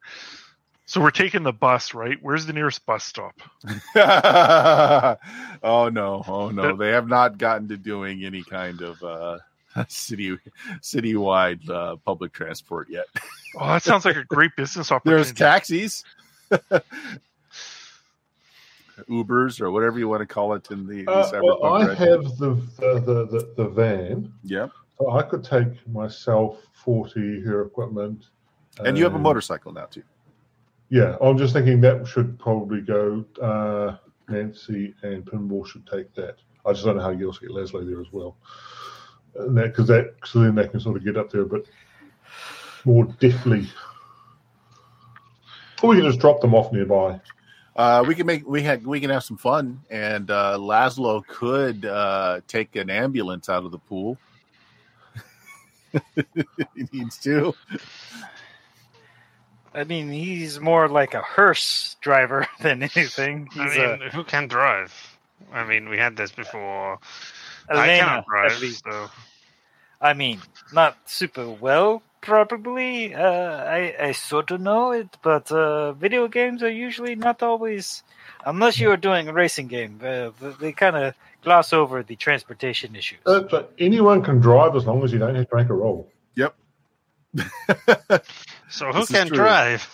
So 0.86 1.00
we're 1.00 1.12
taking 1.12 1.44
the 1.44 1.54
bus, 1.54 1.94
right? 1.94 2.18
Where's 2.22 2.46
the 2.46 2.54
nearest 2.54 2.86
bus 2.86 3.04
stop? 3.06 3.40
oh 3.96 5.90
no! 5.90 6.24
Oh 6.28 6.50
no! 6.50 6.76
They 6.76 6.90
have 6.90 7.08
not 7.08 7.38
gotten 7.38 7.68
to 7.70 7.78
doing 7.78 8.26
any 8.26 8.44
kind 8.44 8.82
of 8.82 9.02
uh, 9.04 9.38
city 9.88 10.38
citywide 10.82 11.70
uh, 11.70 11.96
public 11.98 12.34
transport 12.34 12.90
yet. 12.90 13.06
Oh, 13.58 13.68
that 13.68 13.84
sounds 13.84 14.04
like 14.06 14.18
a 14.18 14.26
great 14.26 14.52
business 14.58 14.92
opportunity. 14.92 15.24
There's 15.24 15.34
taxis, 15.34 16.04
Ubers, 19.10 19.62
or 19.62 19.72
whatever 19.72 19.98
you 20.00 20.08
want 20.08 20.22
to 20.22 20.26
call 20.26 20.54
it 20.54 20.70
in 20.72 20.86
the, 20.88 21.04
the 21.06 21.12
Uh, 21.12 21.40
well. 21.42 21.64
I 21.74 21.88
red- 21.88 21.98
have 22.00 22.24
the 22.38 22.56
the, 22.80 23.00
the, 23.00 23.26
the 23.28 23.54
the 23.64 23.70
van, 23.70 24.32
Yep. 24.44 24.72
so 25.00 25.12
I 25.12 25.24
could 25.24 25.44
take 25.44 25.88
myself, 25.88 26.62
forty, 26.74 27.40
her 27.42 27.62
equipment, 27.66 28.26
And 28.80 28.98
you 28.98 29.04
have 29.04 29.16
a 29.16 29.20
motorcycle 29.20 29.72
now 29.72 29.86
too. 29.86 30.04
Yeah, 30.90 31.16
I'm 31.22 31.38
just 31.38 31.54
thinking 31.54 31.82
that 31.82 32.06
should 32.08 32.38
probably 32.40 32.82
go. 32.82 33.26
Uh, 33.42 33.98
Nancy 34.30 34.94
and 35.04 35.26
Pinball 35.26 35.66
should 35.66 35.86
take 35.88 36.14
that. 36.16 36.38
I 36.66 36.74
just 36.74 36.86
don't 36.86 36.98
know 36.98 37.04
how 37.04 37.12
you 37.12 37.28
else 37.28 37.40
get 37.40 37.52
Leslie 37.52 37.86
there 37.86 38.02
as 38.02 38.12
well. 38.12 38.38
And 39.36 39.58
that 39.58 39.68
because 39.68 39.88
that 39.88 40.16
so 40.26 40.40
then 40.40 40.56
they 40.56 40.68
can 40.68 40.80
sort 40.80 40.98
of 40.98 41.06
get 41.06 41.18
up 41.18 41.32
there 41.32 41.42
a 41.42 41.46
bit 41.46 41.68
more 42.86 43.06
deftly. 43.20 43.68
Or 45.82 45.90
we 45.90 45.96
can 45.96 46.06
just 46.06 46.20
drop 46.20 46.42
them 46.42 46.54
off 46.54 46.72
nearby. 46.72 47.20
Uh, 47.76 48.04
we 48.06 48.14
can 48.14 48.26
make 48.26 48.46
we 48.46 48.62
had 48.62 48.86
we 48.86 49.00
can 49.00 49.10
have 49.10 49.24
some 49.24 49.38
fun, 49.38 49.82
and 49.90 50.30
uh, 50.30 50.58
Laszlo 50.60 51.26
could 51.26 51.86
uh, 51.86 52.42
take 52.48 52.76
an 52.76 52.90
ambulance 52.90 53.48
out 53.48 53.64
of 53.64 53.72
the 53.72 53.80
pool. 53.80 54.18
he 56.16 56.88
needs 56.92 57.18
to. 57.20 57.54
I 59.74 59.84
mean, 59.86 60.10
he's 60.12 60.60
more 60.60 60.88
like 60.90 61.14
a 61.14 61.22
hearse 61.22 61.96
driver 62.02 62.48
than 62.62 62.84
anything. 62.84 63.50
I 63.56 63.70
mean, 63.70 64.02
a 64.04 64.10
who 64.10 64.24
can 64.24 64.48
drive? 64.48 64.94
I 65.52 65.66
mean, 65.66 65.90
we 65.90 65.98
had 65.98 66.16
this 66.16 66.32
before. 66.32 67.00
I 67.70 67.74
Elena, 67.74 68.00
cannot 68.00 68.18
at 68.20 68.26
drive, 68.26 68.62
least. 68.62 68.84
so 68.84 69.10
I 70.02 70.14
mean, 70.14 70.42
not 70.74 70.98
super 71.06 71.50
well, 71.50 72.02
probably. 72.22 73.14
Uh, 73.16 73.24
I 73.24 73.96
I 74.00 74.12
sort 74.12 74.52
of 74.52 74.62
know 74.62 74.92
it, 74.92 75.18
but 75.22 75.52
uh, 75.52 75.94
video 75.94 76.28
games 76.28 76.64
are 76.64 76.70
usually 76.72 77.16
not 77.16 77.42
always, 77.42 78.04
unless 78.46 78.80
you 78.80 78.92
are 78.92 78.98
doing 78.98 79.28
a 79.28 79.34
racing 79.34 79.68
game. 79.68 80.00
Uh, 80.04 80.32
they 80.60 80.74
kind 80.74 80.96
of 80.96 81.14
gloss 81.44 81.72
over 81.74 82.04
the 82.04 82.16
transportation 82.16 82.96
issues. 82.96 83.20
Uh, 83.26 83.48
so 83.50 83.68
anyone 83.80 84.22
can 84.22 84.40
drive 84.40 84.76
as 84.76 84.86
long 84.86 85.04
as 85.04 85.12
you 85.14 85.20
don't 85.20 85.36
have 85.36 85.50
to 85.50 85.56
make 85.56 85.70
a 85.70 85.74
roll. 85.74 86.12
so 88.72 88.92
who 88.92 89.06
can 89.06 89.28
drive? 89.28 89.88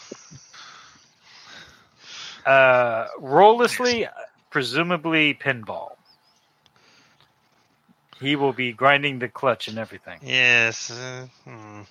Uh, 2.45 3.07
rolllessly, 3.19 4.07
presumably 4.49 5.33
pinball. 5.33 5.91
He 8.19 8.35
will 8.35 8.53
be 8.53 8.71
grinding 8.71 9.19
the 9.19 9.27
clutch 9.27 9.67
and 9.67 9.77
everything. 9.77 10.19
Yes. 10.23 10.89
Uh, 10.89 11.27
hmm. 11.43 11.81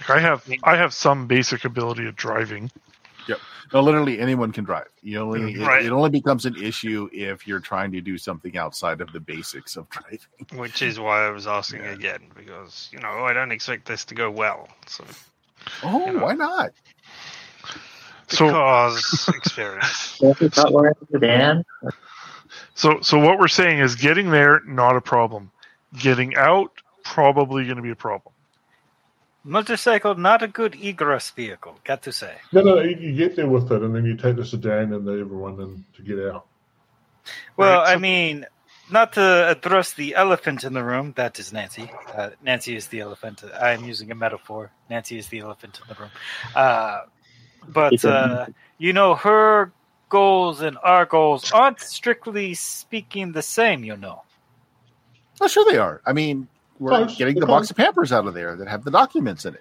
Like, 0.00 0.10
I 0.10 0.20
have 0.20 0.48
I 0.62 0.76
have 0.76 0.92
some 0.94 1.26
basic 1.26 1.64
ability 1.64 2.06
at 2.06 2.16
driving. 2.16 2.70
No, 3.72 3.80
literally 3.80 4.18
anyone 4.20 4.52
can 4.52 4.64
drive. 4.64 4.88
You 5.02 5.20
only 5.20 5.40
mm-hmm. 5.40 5.62
it- 5.62 5.66
Right. 5.66 5.84
it, 5.84 5.90
only 5.90 6.10
becomes 6.10 6.44
an 6.46 6.56
issue 6.56 7.08
if 7.12 7.46
you're 7.46 7.60
trying 7.60 7.90
to 7.92 8.00
do 8.00 8.18
something 8.18 8.56
outside 8.56 9.00
of 9.00 9.12
the 9.12 9.20
basics 9.20 9.76
of 9.76 9.88
driving. 9.90 10.20
Which 10.54 10.82
is 10.82 11.00
why 11.00 11.26
I 11.26 11.30
was 11.30 11.46
asking 11.46 11.82
Yeah. 11.84 11.92
again 11.92 12.20
because 12.36 12.88
you 12.92 12.98
know 13.00 13.24
I 13.24 13.32
don't 13.32 13.52
expect 13.52 13.86
this 13.86 14.04
to 14.06 14.14
go 14.14 14.30
well. 14.30 14.68
So 14.86 15.04
Oh, 15.82 16.06
You 16.06 16.12
know. 16.14 16.24
why 16.24 16.34
not? 16.34 16.70
So 18.28 18.46
because 18.46 19.28
experience. 19.34 20.18
Don't 20.18 20.40
you 20.40 20.50
cut 20.50 20.72
the 21.10 21.18
Dan? 21.18 21.64
so 22.74 23.00
so 23.00 23.18
what 23.18 23.38
we're 23.38 23.48
saying 23.48 23.78
is 23.78 23.94
getting 23.94 24.30
there 24.30 24.60
not 24.66 24.96
a 24.96 25.00
problem. 25.00 25.50
Getting 25.98 26.36
out 26.36 26.70
probably 27.04 27.64
going 27.64 27.76
to 27.76 27.82
be 27.82 27.90
a 27.90 27.96
problem. 27.96 28.33
Motorcycle, 29.44 30.14
not 30.14 30.42
a 30.42 30.48
good 30.48 30.74
egress 30.74 31.30
vehicle, 31.30 31.78
got 31.84 32.02
to 32.02 32.12
say. 32.12 32.36
No, 32.52 32.62
no, 32.62 32.80
you, 32.80 32.96
you 32.96 33.14
get 33.14 33.36
there 33.36 33.46
with 33.46 33.70
it, 33.70 33.82
and 33.82 33.94
then 33.94 34.06
you 34.06 34.16
take 34.16 34.36
the 34.36 34.44
sedan 34.44 34.92
and 34.94 35.06
the 35.06 35.12
everyone 35.12 35.60
in 35.60 35.84
to 35.96 36.02
get 36.02 36.18
out. 36.18 36.46
Well, 37.56 37.82
Right, 37.82 37.94
I 37.94 37.98
mean, 37.98 38.46
not 38.90 39.14
to 39.14 39.50
address 39.50 39.92
the 39.92 40.14
elephant 40.14 40.64
in 40.64 40.72
the 40.72 40.82
room. 40.82 41.12
That 41.16 41.38
is 41.38 41.52
Nancy. 41.52 41.90
Uh, 42.14 42.30
Nancy 42.42 42.74
is 42.74 42.88
the 42.88 43.00
elephant. 43.00 43.44
I 43.60 43.72
am 43.72 43.84
using 43.84 44.10
a 44.10 44.14
metaphor. 44.14 44.70
Nancy 44.88 45.18
is 45.18 45.28
the 45.28 45.40
elephant 45.40 45.80
in 45.82 45.94
the 45.94 46.00
room. 46.00 46.10
Uh, 46.54 47.02
but 47.68 48.04
uh, 48.04 48.46
you 48.78 48.92
know, 48.92 49.14
her 49.14 49.72
goals 50.08 50.60
and 50.60 50.78
our 50.82 51.06
goals 51.06 51.50
aren't 51.52 51.80
strictly 51.80 52.54
speaking 52.54 53.32
the 53.32 53.42
same. 53.42 53.84
You 53.84 53.96
know. 53.96 54.22
Oh, 55.40 55.48
sure 55.48 55.70
they 55.70 55.78
are. 55.78 56.00
I 56.06 56.12
mean, 56.12 56.48
we're 56.78 56.90
Close. 56.90 57.16
getting 57.16 57.34
the 57.34 57.40
They're 57.40 57.48
box 57.48 57.70
of 57.70 57.76
Pampers 57.76 58.12
out 58.12 58.26
of 58.26 58.34
there 58.34 58.56
that 58.56 58.68
have 58.68 58.84
the 58.84 58.90
documents 58.90 59.44
in 59.44 59.54
it. 59.54 59.60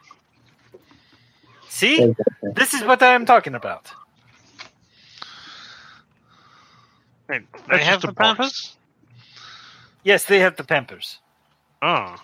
See, 1.70 2.14
this 2.56 2.74
is 2.74 2.84
what 2.84 3.02
I 3.02 3.14
am 3.14 3.26
talking 3.26 3.56
about. 3.56 3.92
Wait, 7.30 7.42
they 7.54 7.60
That's 7.70 7.84
have 7.86 7.94
just 8.02 8.04
a 8.04 8.08
the 8.08 8.14
box. 8.14 8.38
Pampers? 8.38 8.78
Yes, 10.04 10.26
they 10.26 10.40
have 10.40 10.56
the 10.58 10.64
Pampers. 10.64 11.20
Oh, 11.82 12.16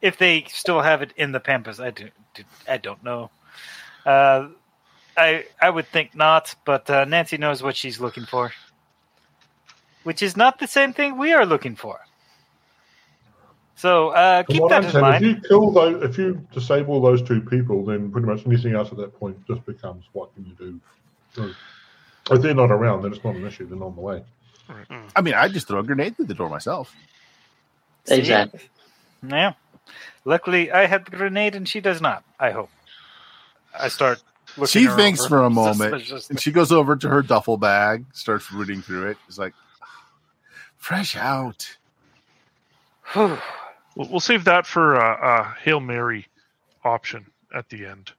If 0.00 0.18
they 0.18 0.44
still 0.48 0.80
have 0.80 1.02
it 1.02 1.12
in 1.16 1.32
the 1.32 1.40
Pampers, 1.40 1.78
I 1.80 1.90
do. 1.90 2.08
do- 2.34 2.42
I 2.68 2.78
don't 2.78 3.02
know. 3.04 3.30
Uh, 4.04 4.48
I 5.16 5.44
I 5.60 5.70
would 5.70 5.86
think 5.86 6.14
not, 6.14 6.54
but 6.64 6.88
uh, 6.90 7.04
Nancy 7.04 7.36
knows 7.36 7.62
what 7.62 7.76
she's 7.76 8.00
looking 8.00 8.24
for. 8.26 8.52
which 10.04 10.20
is 10.22 10.36
not 10.36 10.58
the 10.58 10.66
same 10.66 10.92
thing 10.92 11.16
we 11.16 11.32
are 11.32 11.46
looking 11.46 11.76
for. 11.76 12.00
So 13.82 14.10
uh, 14.10 14.44
keep 14.44 14.62
that 14.68 14.84
I'm 14.84 14.94
in 14.94 15.00
mind. 15.00 15.24
if 15.24 15.28
you 15.28 15.40
kill 15.48 15.72
those, 15.72 16.04
if 16.04 16.16
you 16.16 16.46
disable 16.52 17.00
those 17.00 17.20
two 17.20 17.40
people, 17.40 17.84
then 17.84 18.12
pretty 18.12 18.28
much 18.28 18.46
anything 18.46 18.76
else 18.76 18.92
at 18.92 18.98
that 18.98 19.12
point 19.18 19.44
just 19.48 19.66
becomes 19.66 20.04
what 20.12 20.32
can 20.36 20.46
you 20.46 20.52
do? 20.54 20.80
So, 21.34 21.50
if 22.32 22.40
they're 22.40 22.54
not 22.54 22.70
around, 22.70 23.02
then 23.02 23.12
it's 23.12 23.24
not 23.24 23.34
an 23.34 23.44
issue. 23.44 23.66
They're 23.66 23.76
not 23.76 23.86
on 23.86 23.96
the 23.96 24.00
way. 24.00 24.22
I 25.16 25.20
mean, 25.20 25.34
I 25.34 25.48
just 25.48 25.66
throw 25.66 25.80
a 25.80 25.82
grenade 25.82 26.14
through 26.14 26.26
the 26.26 26.34
door 26.34 26.48
myself. 26.48 26.94
Exactly. 28.06 28.60
Yeah. 29.26 29.54
Luckily, 30.24 30.70
I 30.70 30.86
had 30.86 31.04
the 31.04 31.16
grenade 31.16 31.56
and 31.56 31.68
she 31.68 31.80
does 31.80 32.00
not. 32.00 32.22
I 32.38 32.52
hope. 32.52 32.70
I 33.76 33.88
start. 33.88 34.22
She 34.68 34.86
thinks 34.86 35.26
for 35.26 35.42
a 35.42 35.50
moment, 35.50 36.08
and 36.30 36.40
she 36.40 36.52
goes 36.52 36.70
over 36.70 36.94
to 36.94 37.08
her 37.08 37.20
duffel 37.20 37.56
bag, 37.56 38.04
starts 38.12 38.52
rooting 38.52 38.80
through 38.80 39.08
it. 39.08 39.16
It's 39.26 39.38
like, 39.38 39.54
fresh 40.76 41.16
out. 41.16 41.76
Whew. 43.94 44.02
We'll, 44.04 44.10
we'll 44.12 44.20
save 44.20 44.44
that 44.44 44.66
for 44.66 44.96
a, 44.96 45.40
a 45.40 45.56
hail 45.62 45.80
mary 45.80 46.26
option 46.84 47.26
at 47.54 47.68
the 47.68 47.86
end. 47.86 48.12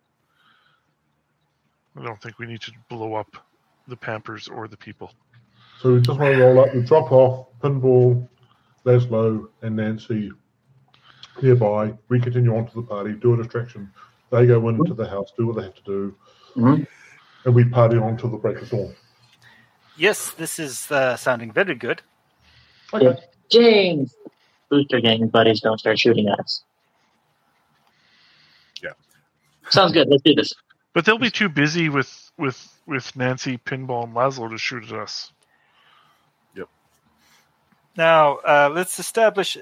I 1.99 2.03
don't 2.03 2.21
think 2.21 2.39
we 2.39 2.47
need 2.47 2.61
to 2.61 2.71
blow 2.89 3.13
up 3.15 3.37
the 3.87 3.95
Pampers 3.97 4.47
or 4.47 4.67
the 4.67 4.77
people. 4.77 5.11
So 5.79 5.93
we 5.93 6.01
just 6.01 6.17
want 6.19 6.33
to 6.35 6.41
roll 6.41 6.63
up. 6.63 6.73
We 6.73 6.81
drop 6.81 7.11
off 7.11 7.47
Pinball, 7.61 8.27
Laszlo, 8.85 9.47
and 9.61 9.75
Nancy 9.75 10.31
nearby. 11.41 11.93
We 12.09 12.19
continue 12.19 12.55
on 12.55 12.67
to 12.67 12.75
the 12.75 12.81
party, 12.83 13.13
do 13.13 13.33
a 13.33 13.37
distraction. 13.37 13.91
They 14.31 14.47
go 14.47 14.67
into 14.69 14.93
the 14.93 15.07
house, 15.07 15.31
do 15.37 15.47
what 15.47 15.57
they 15.57 15.63
have 15.63 15.75
to 15.75 15.83
do, 15.83 16.15
Mhm. 16.55 16.87
and 17.45 17.53
we 17.53 17.65
party 17.65 17.97
on 17.97 18.17
till 18.17 18.29
the 18.29 18.37
break 18.37 18.59
of 18.61 18.69
dawn. 18.69 18.95
Yes, 19.95 20.31
this 20.31 20.57
is 20.57 20.89
uh, 20.89 21.15
sounding 21.17 21.51
very 21.51 21.75
good. 21.75 22.01
Okay. 22.93 23.15
James, 23.51 24.15
booster 24.73 24.99
gang 24.99 25.27
buddies 25.27 25.61
don't 25.61 25.77
start 25.77 25.99
shooting 25.99 26.27
at 26.27 26.39
us. 26.39 26.63
Yeah. 28.81 28.93
Sounds 29.69 29.91
good. 29.91 30.07
Let's 30.09 30.23
do 30.23 30.33
this. 30.33 30.51
But 30.93 31.05
they'll 31.05 31.19
be 31.19 31.29
too 31.29 31.49
busy 31.49 31.89
with 31.89 32.31
with 32.39 32.57
with 32.87 33.15
Nancy, 33.15 33.57
Pinball, 33.57 34.05
and 34.05 34.15
Laszlo 34.15 34.49
to 34.49 34.57
shoot 34.57 34.85
at 34.85 34.93
us. 34.93 35.31
Yep. 36.55 36.69
Now, 37.95 38.37
uh, 38.37 38.71
let's 38.73 38.97
establish 38.97 39.57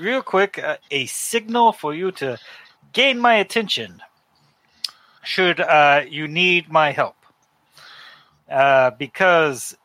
real 0.00 0.22
quick 0.22 0.60
uh, 0.60 0.76
a 0.92 1.06
signal 1.06 1.72
for 1.72 1.92
you 1.92 2.12
to 2.12 2.38
gain 2.92 3.18
my 3.18 3.34
attention. 3.34 4.00
Should 5.24 5.60
uh, 5.60 6.04
you 6.08 6.28
need 6.28 6.70
my 6.70 6.92
help? 6.92 7.16
Uh, 8.48 8.92
because 8.92 9.76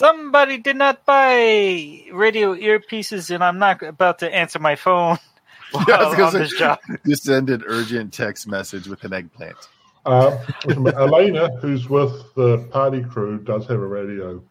somebody 0.00 0.56
did 0.58 0.76
not 0.76 1.04
buy 1.04 2.04
radio 2.12 2.54
earpieces, 2.54 3.32
and 3.32 3.44
I'm 3.44 3.58
not 3.58 3.82
about 3.82 4.20
to 4.20 4.34
answer 4.34 4.58
my 4.58 4.76
phone 4.76 5.18
Yeah, 5.86 5.94
I 5.96 6.08
was 6.08 6.18
on 6.18 6.32
say- 6.32 6.38
this 6.38 6.52
job. 6.54 6.78
Just 7.06 7.24
send 7.24 7.50
an 7.50 7.62
urgent 7.66 8.12
text 8.12 8.48
message 8.48 8.88
with 8.88 9.04
an 9.04 9.12
eggplant. 9.12 9.56
Uh, 10.06 10.38
wait 10.64 10.76
a 10.78 10.80
minute. 10.80 10.98
Elena, 10.98 11.56
who's 11.60 11.88
with 11.88 12.34
the 12.34 12.58
party 12.70 13.04
crew, 13.04 13.38
does 13.38 13.66
have 13.66 13.78
a 13.78 13.86
radio. 13.86 14.42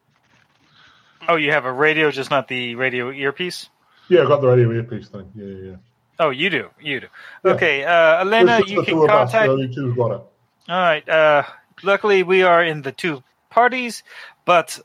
Oh, 1.28 1.36
you 1.36 1.52
have 1.52 1.66
a 1.66 1.72
radio, 1.72 2.12
just 2.12 2.30
not 2.30 2.48
the 2.48 2.76
radio 2.76 3.12
earpiece. 3.12 3.70
Yeah, 4.08 4.22
I 4.22 4.26
got 4.28 4.42
the 4.42 4.48
radio 4.48 4.72
earpiece 4.72 5.10
thing. 5.10 5.32
Yeah, 5.36 5.46
yeah. 5.46 5.70
yeah. 5.72 5.76
Oh, 6.20 6.30
you 6.30 6.50
do, 6.50 6.70
you 6.80 7.00
do. 7.00 7.08
Yeah. 7.44 7.52
Okay, 7.54 7.84
uh, 7.84 8.22
Elena, 8.22 8.62
you 8.66 8.84
can 8.84 8.94
two 8.94 9.04
of 9.04 9.10
us. 9.10 9.32
contact 9.32 9.50
The 9.50 9.74
two's 9.74 9.96
got 9.96 10.12
it. 10.12 10.22
All 10.70 10.82
right. 10.82 11.10
Uh, 11.10 11.44
luckily, 11.82 12.24
we 12.24 12.44
are 12.44 12.64
in 12.64 12.82
the 12.84 12.92
two 12.92 13.24
parties, 13.50 14.04
but 14.46 14.80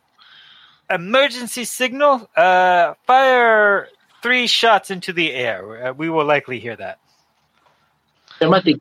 emergency 0.91 1.65
signal. 1.65 2.29
Uh, 2.37 2.95
fire 3.07 3.89
three 4.23 4.47
shots 4.47 4.91
into 4.91 5.13
the 5.13 5.33
air. 5.33 5.89
Uh, 5.89 5.93
we 5.93 6.09
will 6.11 6.25
likely 6.25 6.59
hear 6.61 6.77
that. 6.77 6.99
There 8.41 8.49
might 8.51 8.65
be. 8.65 8.81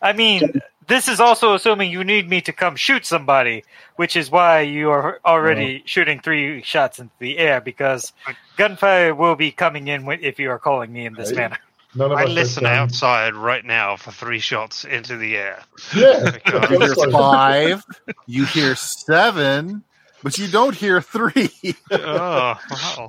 I 0.00 0.12
mean, 0.12 0.60
this 0.86 1.08
is 1.08 1.18
also 1.20 1.54
assuming 1.54 1.90
you 1.90 2.04
need 2.04 2.28
me 2.28 2.40
to 2.42 2.52
come 2.52 2.76
shoot 2.76 3.04
somebody, 3.04 3.64
which 3.96 4.16
is 4.16 4.30
why 4.30 4.60
you 4.60 4.90
are 4.90 5.20
already 5.24 5.82
shooting 5.86 6.20
three 6.20 6.62
shots 6.62 6.98
into 6.98 7.12
the 7.18 7.38
air 7.38 7.60
because 7.60 8.12
gunfire 8.56 9.14
will 9.14 9.34
be 9.34 9.50
coming 9.50 9.88
in 9.88 10.08
if 10.22 10.38
you 10.38 10.50
are 10.50 10.58
calling 10.58 10.92
me 10.92 11.04
in 11.06 11.14
this 11.14 11.30
Hey. 11.30 11.36
manner. 11.36 11.58
I 11.98 12.24
listen 12.26 12.62
done- 12.64 12.72
outside 12.74 13.34
right 13.34 13.64
now 13.64 13.96
for 13.96 14.12
three 14.12 14.38
shots 14.38 14.84
into 14.84 15.16
the 15.16 15.36
air. 15.36 15.62
Yeah. 15.96 16.36
You 16.70 16.78
hear 16.78 16.94
five, 17.10 17.84
you 18.26 18.44
hear 18.44 18.74
seven, 18.76 19.82
but 20.22 20.38
you 20.38 20.48
don't 20.48 20.74
hear 20.74 21.00
three. 21.00 21.50
oh, 21.90 22.58
wow. 22.70 23.08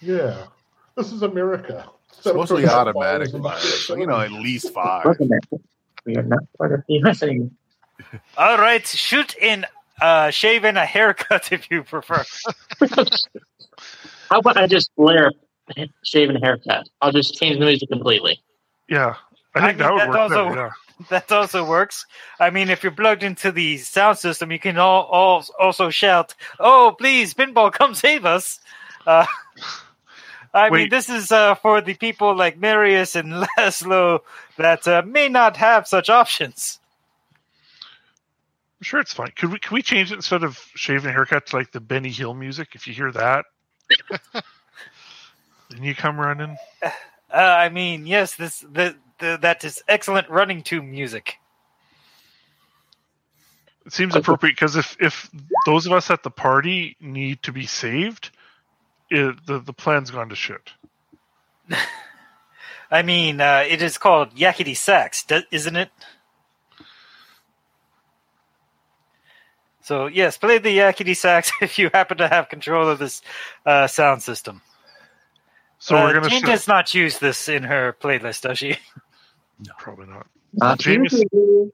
Yeah. 0.00 0.44
This 0.96 1.12
is 1.12 1.22
America. 1.22 1.88
It's 2.18 2.26
mostly 2.26 2.66
automatic, 2.66 3.28
so 3.28 3.96
you 3.96 4.06
know 4.06 4.18
at 4.18 4.32
least 4.32 4.72
five. 4.74 5.04
Look 5.04 5.20
at 5.20 5.28
that. 5.28 5.60
We 6.04 6.16
are 6.16 6.22
not 6.22 6.40
part 6.56 6.72
of 6.72 6.82
the 6.88 6.94
USA. 6.94 7.40
All 8.36 8.58
right, 8.58 8.84
shoot 8.86 9.36
in 9.36 9.64
uh, 10.00 10.30
shave 10.30 10.64
and 10.64 10.76
a 10.76 10.84
haircut 10.84 11.52
if 11.52 11.70
you 11.70 11.84
prefer. 11.84 12.24
How 14.30 14.40
about 14.40 14.56
I 14.56 14.66
just 14.66 14.90
flare 14.96 15.32
a 15.76 15.88
shave 16.04 16.30
and 16.30 16.42
haircut? 16.42 16.88
I'll 17.00 17.12
just 17.12 17.38
change 17.38 17.58
the 17.58 17.64
music 17.64 17.88
completely. 17.88 18.40
Yeah, 18.88 19.14
I 19.58 19.64
I 19.64 19.68
mean, 19.68 19.78
that 19.78 19.92
would 19.92 20.08
work. 20.08 20.16
also- 20.16 20.48
better, 20.48 20.60
yeah. 20.60 20.70
that 21.10 21.30
also 21.30 21.64
works. 21.64 22.06
I 22.40 22.50
mean, 22.50 22.70
if 22.70 22.82
you're 22.82 22.92
plugged 22.92 23.22
into 23.22 23.52
the 23.52 23.78
sound 23.78 24.18
system, 24.18 24.50
you 24.50 24.58
can 24.58 24.78
all, 24.78 25.04
all 25.04 25.44
also 25.58 25.90
shout, 25.90 26.34
"Oh, 26.58 26.94
please, 26.98 27.34
pinball, 27.34 27.72
come 27.78 27.94
save 27.94 28.24
us!" 28.24 28.58
Uh, 29.06 29.24
I 30.54 30.70
mean, 30.70 30.88
this 30.88 31.08
is 31.08 31.30
uh, 31.30 31.54
for 31.56 31.80
the 31.80 31.94
people 31.94 32.34
like 32.34 32.58
Marius 32.58 33.14
and 33.14 33.32
Laszlo 33.58 34.20
that 34.56 34.88
uh, 34.88 35.02
may 35.06 35.28
not 35.28 35.56
have 35.56 35.86
such 35.86 36.10
options. 36.10 36.80
I'm 38.80 38.84
sure 38.84 39.00
it's 39.00 39.12
fine. 39.12 39.32
Could 39.36 39.52
we 39.52 39.58
can 39.58 39.74
we 39.74 39.82
change 39.82 40.12
it 40.12 40.16
instead 40.16 40.42
of 40.44 40.56
shaving 40.74 41.10
a 41.10 41.12
haircut 41.12 41.46
to 41.46 41.56
like 41.56 41.72
the 41.72 41.80
Benny 41.80 42.10
Hill 42.10 42.34
music? 42.34 42.70
If 42.74 42.86
you 42.86 42.94
hear 42.94 43.12
that, 43.12 43.44
then 45.70 45.82
you 45.82 45.94
come 45.94 46.18
running. 46.18 46.56
Uh, 47.32 47.36
I 47.36 47.68
mean, 47.68 48.06
yes, 48.06 48.34
this 48.36 48.60
the, 48.60 48.96
the 49.18 49.38
that 49.42 49.64
is 49.64 49.82
excellent 49.88 50.28
running 50.30 50.62
to 50.64 50.82
music. 50.82 51.36
It 53.84 53.92
seems 53.92 54.14
appropriate 54.14 54.52
because 54.52 54.76
if 54.76 54.96
if 55.00 55.30
those 55.66 55.86
of 55.86 55.92
us 55.92 56.10
at 56.10 56.22
the 56.22 56.30
party 56.30 56.96
need 57.00 57.42
to 57.42 57.52
be 57.52 57.66
saved, 57.66 58.30
it, 59.10 59.46
the 59.46 59.58
the 59.60 59.72
plan's 59.72 60.10
gone 60.10 60.28
to 60.28 60.36
shit. 60.36 60.72
I 62.90 63.02
mean, 63.02 63.40
uh, 63.40 63.64
it 63.68 63.82
is 63.82 63.98
called 63.98 64.34
Yakety 64.34 64.76
Sax, 64.76 65.26
isn't 65.50 65.76
it? 65.76 65.90
So 69.82 70.06
yes, 70.06 70.36
play 70.36 70.58
the 70.58 70.76
Yakety 70.76 71.16
Sax 71.16 71.50
if 71.62 71.78
you 71.78 71.90
happen 71.92 72.18
to 72.18 72.28
have 72.28 72.50
control 72.50 72.88
of 72.88 72.98
this 72.98 73.22
uh, 73.64 73.86
sound 73.86 74.22
system. 74.22 74.60
So 75.78 75.96
uh, 75.96 76.02
we're 76.02 76.14
gonna 76.14 76.28
Jane 76.28 76.40
show- 76.40 76.46
does 76.46 76.68
not 76.68 76.94
use 76.94 77.18
this 77.18 77.48
in 77.48 77.62
her 77.62 77.96
playlist, 78.00 78.42
does 78.42 78.58
she? 78.58 78.76
probably 79.78 80.06
not. 80.06 80.26
Uh, 80.60 80.64
uh, 80.64 80.68
not 80.68 80.78
James- 80.80 81.12
usually. 81.12 81.72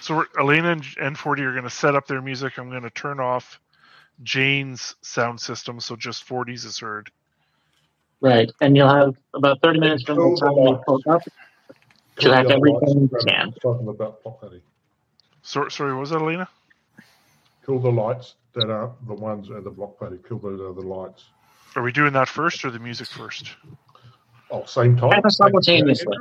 So 0.00 0.16
we're, 0.16 0.26
Elena 0.36 0.72
and 0.72 0.82
N40 0.82 1.40
are 1.42 1.52
going 1.52 1.62
to 1.62 1.70
set 1.70 1.94
up 1.94 2.08
their 2.08 2.20
music. 2.20 2.58
I'm 2.58 2.68
going 2.68 2.82
to 2.82 2.90
turn 2.90 3.20
off 3.20 3.60
Jane's 4.24 4.96
sound 5.00 5.40
system 5.40 5.78
so 5.78 5.94
just 5.94 6.26
40s 6.26 6.64
is 6.64 6.78
heard. 6.80 7.08
Right, 8.20 8.50
and 8.60 8.76
you'll 8.76 8.92
have 8.92 9.16
about 9.32 9.62
30 9.62 9.78
minutes 9.78 10.02
from 10.02 10.16
the 10.16 10.36
time 10.40 10.54
we 10.56 10.76
pull 10.86 11.00
up. 11.08 11.22
She'll 12.18 12.32
have 12.32 12.50
everything 12.50 13.08
you 13.12 13.18
can. 13.26 13.52
Talking 13.62 13.88
about 13.88 14.22
block. 14.24 14.44
So, 15.42 15.68
sorry, 15.68 15.92
what 15.92 16.00
was 16.00 16.10
that, 16.10 16.20
Elena? 16.20 16.48
Kill 17.64 17.78
the 17.78 17.90
lights 17.90 18.34
that 18.54 18.70
are 18.70 18.92
the 19.06 19.14
ones 19.14 19.50
at 19.50 19.64
the 19.64 19.70
block 19.70 19.98
party. 19.98 20.18
Kill 20.28 20.38
those 20.38 20.60
other 20.60 20.86
lights. 20.86 21.24
Are 21.74 21.82
we 21.82 21.92
doing 21.92 22.12
that 22.12 22.28
first 22.28 22.64
or 22.64 22.70
the 22.70 22.78
music 22.78 23.08
first? 23.08 23.50
Oh, 24.50 24.64
same 24.64 24.96
time. 24.96 25.10
Kind 25.12 25.24
of 25.24 25.32
simultaneously. 25.32 26.16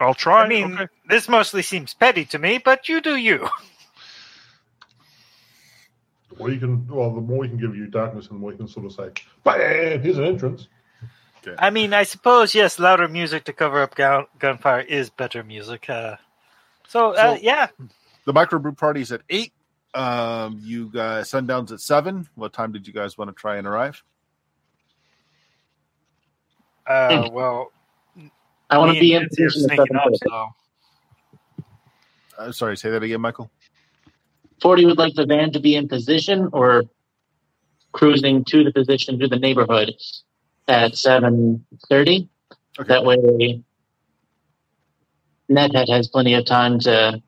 I'll 0.00 0.14
try. 0.14 0.44
I 0.44 0.48
mean, 0.48 0.74
okay. 0.74 0.86
this 1.08 1.28
mostly 1.28 1.62
seems 1.62 1.92
petty 1.92 2.24
to 2.26 2.38
me, 2.38 2.58
but 2.58 2.88
you 2.88 3.00
do 3.00 3.16
you. 3.16 3.48
Well, 6.38 6.52
you 6.52 6.60
can, 6.60 6.86
well, 6.86 7.12
the 7.12 7.20
more 7.20 7.38
we 7.38 7.48
can 7.48 7.58
give 7.58 7.74
you 7.74 7.86
darkness, 7.86 8.28
and 8.28 8.36
the 8.36 8.40
more 8.40 8.52
you 8.52 8.58
can 8.58 8.68
sort 8.68 8.86
of 8.86 8.92
say, 8.92 9.10
"Bam! 9.42 10.00
Here's 10.02 10.18
an 10.18 10.24
entrance." 10.24 10.68
I 11.58 11.70
mean, 11.70 11.94
I 11.94 12.02
suppose 12.02 12.54
yes, 12.54 12.78
louder 12.78 13.08
music 13.08 13.44
to 13.44 13.52
cover 13.52 13.80
up 13.82 13.94
gun- 13.94 14.26
gunfire 14.38 14.80
is 14.80 15.08
better 15.08 15.42
music. 15.42 15.88
Uh, 15.88 16.16
so, 16.86 17.12
uh, 17.12 17.36
So- 17.36 17.40
yeah, 17.42 17.68
The 18.24 18.34
microbrew 18.34 18.76
party's 18.76 19.10
at 19.12 19.22
eight. 19.30 19.52
Um, 19.94 20.60
you 20.62 20.90
guys 20.92 21.30
sundown's 21.30 21.72
at 21.72 21.80
seven. 21.80 22.28
What 22.34 22.52
time 22.52 22.72
did 22.72 22.86
you 22.86 22.92
guys 22.92 23.16
want 23.16 23.30
to 23.30 23.34
try 23.34 23.56
and 23.56 23.66
arrive? 23.66 24.02
Uh, 26.88 27.28
well, 27.32 27.72
I 28.70 28.78
want 28.78 28.94
to 28.94 29.00
be 29.00 29.14
in 29.14 29.28
position 29.28 29.70
at 29.70 29.76
sneaking 29.76 29.96
up, 29.96 30.08
7:30. 30.12 30.18
so 30.26 30.48
Uh, 32.38 32.52
sorry, 32.52 32.76
say 32.76 32.90
that 32.90 33.02
again, 33.02 33.20
Michael. 33.20 33.50
Forty 34.60 34.84
would 34.86 34.98
like 34.98 35.14
the 35.14 35.26
van 35.26 35.52
to 35.52 35.60
be 35.60 35.74
in 35.76 35.88
position 35.88 36.48
or 36.52 36.84
cruising 37.92 38.44
to 38.44 38.64
the 38.64 38.72
position 38.72 39.18
to 39.18 39.28
the 39.28 39.38
neighborhood 39.38 39.94
at 40.66 40.96
seven 40.96 41.64
thirty. 41.88 42.28
Okay. 42.78 42.88
That 42.88 43.04
way, 43.04 43.62
NetHead 45.50 45.88
has 45.88 46.08
plenty 46.08 46.34
of 46.34 46.44
time 46.44 46.78
to 46.80 47.22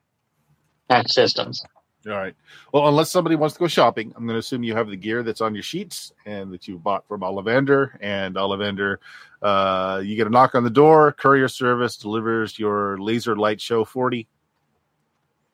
hack 0.88 1.08
systems. 1.08 1.62
All 2.07 2.14
right. 2.14 2.34
Well, 2.72 2.88
unless 2.88 3.11
somebody 3.11 3.36
wants 3.36 3.55
to 3.55 3.59
go 3.59 3.66
shopping, 3.68 4.12
I'm 4.16 4.24
going 4.24 4.34
to 4.34 4.38
assume 4.38 4.62
you 4.62 4.74
have 4.74 4.88
the 4.88 4.96
gear 4.96 5.22
that's 5.22 5.42
on 5.42 5.55
your 5.55 5.62
sheets 5.62 6.12
and 6.24 6.51
that 6.53 6.66
you 6.66 6.78
bought 6.78 7.07
from 7.07 7.20
Ollivander. 7.20 7.90
And 8.01 8.36
Ollivander, 8.36 8.96
uh, 9.42 10.01
you 10.03 10.16
get 10.16 10.26
a 10.26 10.30
knock 10.30 10.55
on 10.55 10.64
the 10.64 10.70
door. 10.70 11.12
Courier 11.12 11.48
service 11.48 11.96
delivers 11.96 12.59
your 12.59 12.98
laser 12.98 13.36
light 13.36 13.61
show 13.61 13.84
40 13.84 14.26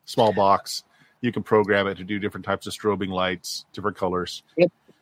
small 0.05 0.31
box. 0.31 0.83
You 1.19 1.33
can 1.33 1.43
program 1.43 1.87
it 1.87 1.95
to 1.95 2.05
do 2.05 2.17
different 2.17 2.45
types 2.45 2.65
of 2.65 2.73
strobing 2.73 3.09
lights, 3.09 3.65
different 3.73 3.97
colors. 3.97 4.43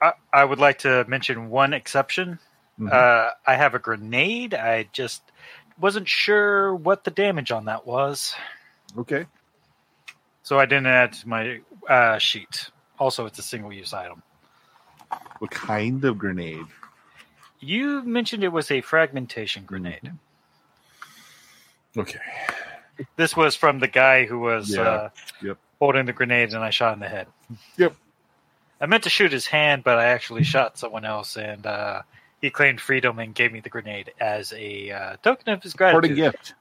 I, 0.01 0.13
I 0.33 0.43
would 0.43 0.59
like 0.59 0.79
to 0.79 1.05
mention 1.07 1.49
one 1.49 1.73
exception. 1.73 2.39
Mhm. 2.79 2.91
Uh, 2.91 3.31
I 3.45 3.55
have 3.55 3.75
a 3.75 3.79
grenade. 3.79 4.53
I 4.55 4.89
just 4.91 5.21
wasn't 5.79 6.07
sure 6.07 6.73
what 6.73 7.03
the 7.03 7.11
damage 7.11 7.51
on 7.51 7.65
that 7.65 7.85
was, 7.85 8.33
Okay. 8.97 9.25
So 10.45 10.59
I 10.59 10.65
didn't 10.67 10.85
add 10.85 11.13
to 11.13 11.27
my 11.27 11.59
uh, 11.89 12.19
sheet. 12.19 12.69
Also, 12.99 13.25
it's 13.25 13.39
a 13.39 13.41
single-use 13.41 13.93
item. 13.93 14.21
What 15.39 15.49
kind 15.49 16.05
of 16.05 16.19
grenade? 16.19 16.67
You 17.59 18.03
mentioned 18.03 18.43
it 18.43 18.49
was 18.51 18.69
a 18.69 18.81
fragmentation 18.81 19.63
grenade. 19.65 20.11
Okay. 21.97 22.19
This 23.15 23.35
was 23.35 23.55
from 23.55 23.79
the 23.79 23.87
guy 23.87 24.25
who 24.25 24.37
was 24.39 24.69
Yeah. 24.75 24.81
uh, 24.81 25.09
Yep. 25.41 25.57
holding 25.79 26.05
the 26.05 26.13
grenade, 26.13 26.53
and 26.53 26.63
I 26.63 26.69
shot 26.69 26.93
in 26.93 26.99
the 26.99 27.09
head. 27.09 27.27
Yep. 27.77 27.95
I 28.79 28.85
meant 28.85 29.03
to 29.05 29.09
shoot 29.09 29.31
his 29.31 29.47
hand, 29.47 29.83
but 29.83 29.97
I 29.97 30.05
actually 30.05 30.43
shot 30.53 30.77
someone 30.77 31.05
else, 31.05 31.37
and 31.37 31.65
uh, 31.65 32.03
he 32.39 32.51
claimed 32.51 32.79
freedom 32.79 33.17
and 33.17 33.33
gave 33.33 33.51
me 33.51 33.61
the 33.61 33.69
grenade 33.69 34.13
as 34.19 34.53
a 34.53 34.91
uh, 34.91 35.15
token 35.23 35.49
of 35.53 35.63
his 35.63 35.73
gratitude. 35.73 36.01
Parting 36.01 36.15
gift. 36.15 36.53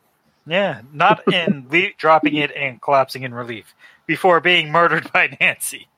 Yeah, 0.46 0.82
not 0.92 1.32
in 1.32 1.66
le- 1.72 1.92
dropping 1.96 2.36
it 2.36 2.50
and 2.54 2.80
collapsing 2.80 3.22
in 3.22 3.32
relief 3.34 3.74
before 4.06 4.40
being 4.40 4.70
murdered 4.70 5.10
by 5.12 5.36
Nancy. 5.40 5.88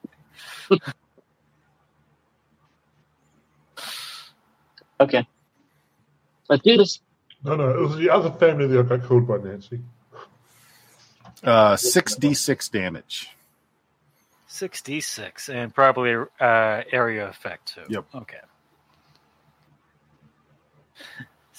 Okay, 4.98 5.26
let's 6.48 6.62
do 6.62 6.78
this. 6.78 7.00
No, 7.44 7.54
no, 7.54 7.68
it 7.68 7.78
was 7.78 7.96
the 7.96 8.08
other 8.08 8.30
family 8.30 8.66
that 8.66 8.88
got 8.88 9.06
killed 9.06 9.28
by 9.28 9.36
Nancy. 9.36 9.80
Uh, 11.44 11.74
6d6 11.74 12.70
damage. 12.70 13.28
6d6 14.48 15.54
and 15.54 15.74
probably 15.74 16.14
uh, 16.40 16.82
area 16.90 17.28
effect 17.28 17.74
too. 17.74 17.82
Yep. 17.88 18.04
Okay. 18.14 18.38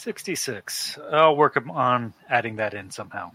66. 0.08 0.98
I'll 1.12 1.36
work 1.36 1.62
on 1.70 2.14
adding 2.30 2.56
that 2.56 2.74
in 2.74 2.92
somehow. 2.92 3.32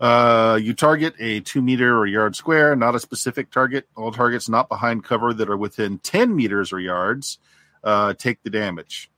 Uh, 0.00 0.58
you 0.62 0.72
target 0.72 1.12
a 1.18 1.40
two 1.40 1.60
meter 1.60 1.98
or 1.98 2.06
yard 2.06 2.34
square, 2.34 2.74
not 2.74 2.94
a 2.94 2.98
specific 2.98 3.50
target. 3.50 3.86
All 3.94 4.10
targets 4.10 4.48
not 4.48 4.70
behind 4.70 5.04
cover 5.04 5.34
that 5.34 5.50
are 5.50 5.56
within 5.58 5.98
10 5.98 6.34
meters 6.34 6.72
or 6.72 6.80
yards 6.80 7.38
uh, 7.84 8.14
take 8.14 8.42
the 8.42 8.48
damage. 8.48 9.10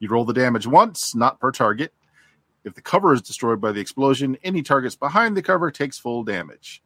You 0.00 0.08
roll 0.08 0.24
the 0.24 0.32
damage 0.32 0.66
once, 0.66 1.14
not 1.14 1.38
per 1.38 1.52
target. 1.52 1.92
If 2.64 2.74
the 2.74 2.82
cover 2.82 3.12
is 3.12 3.22
destroyed 3.22 3.60
by 3.60 3.70
the 3.70 3.80
explosion, 3.80 4.38
any 4.42 4.62
targets 4.62 4.96
behind 4.96 5.36
the 5.36 5.42
cover 5.42 5.70
takes 5.70 6.00
full 6.00 6.24
damage. 6.24 6.82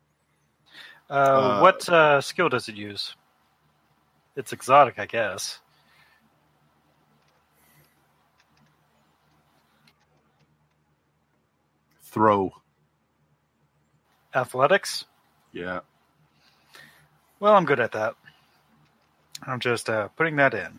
Uh, 1.11 1.12
Uh, 1.12 1.61
what 1.61 1.88
uh, 1.88 2.20
skill 2.20 2.48
does 2.48 2.68
it 2.68 2.76
use? 2.76 3.16
It's 4.36 4.52
exotic, 4.52 4.98
I 4.98 5.06
guess. 5.06 5.58
Throw. 12.02 12.52
Athletics? 14.34 15.04
Yeah. 15.52 15.80
Well, 17.40 17.54
I'm 17.54 17.64
good 17.64 17.80
at 17.80 17.92
that. 17.92 18.14
I'm 19.46 19.58
just 19.58 19.90
uh, 19.90 20.08
putting 20.08 20.36
that 20.36 20.54
in. 20.54 20.78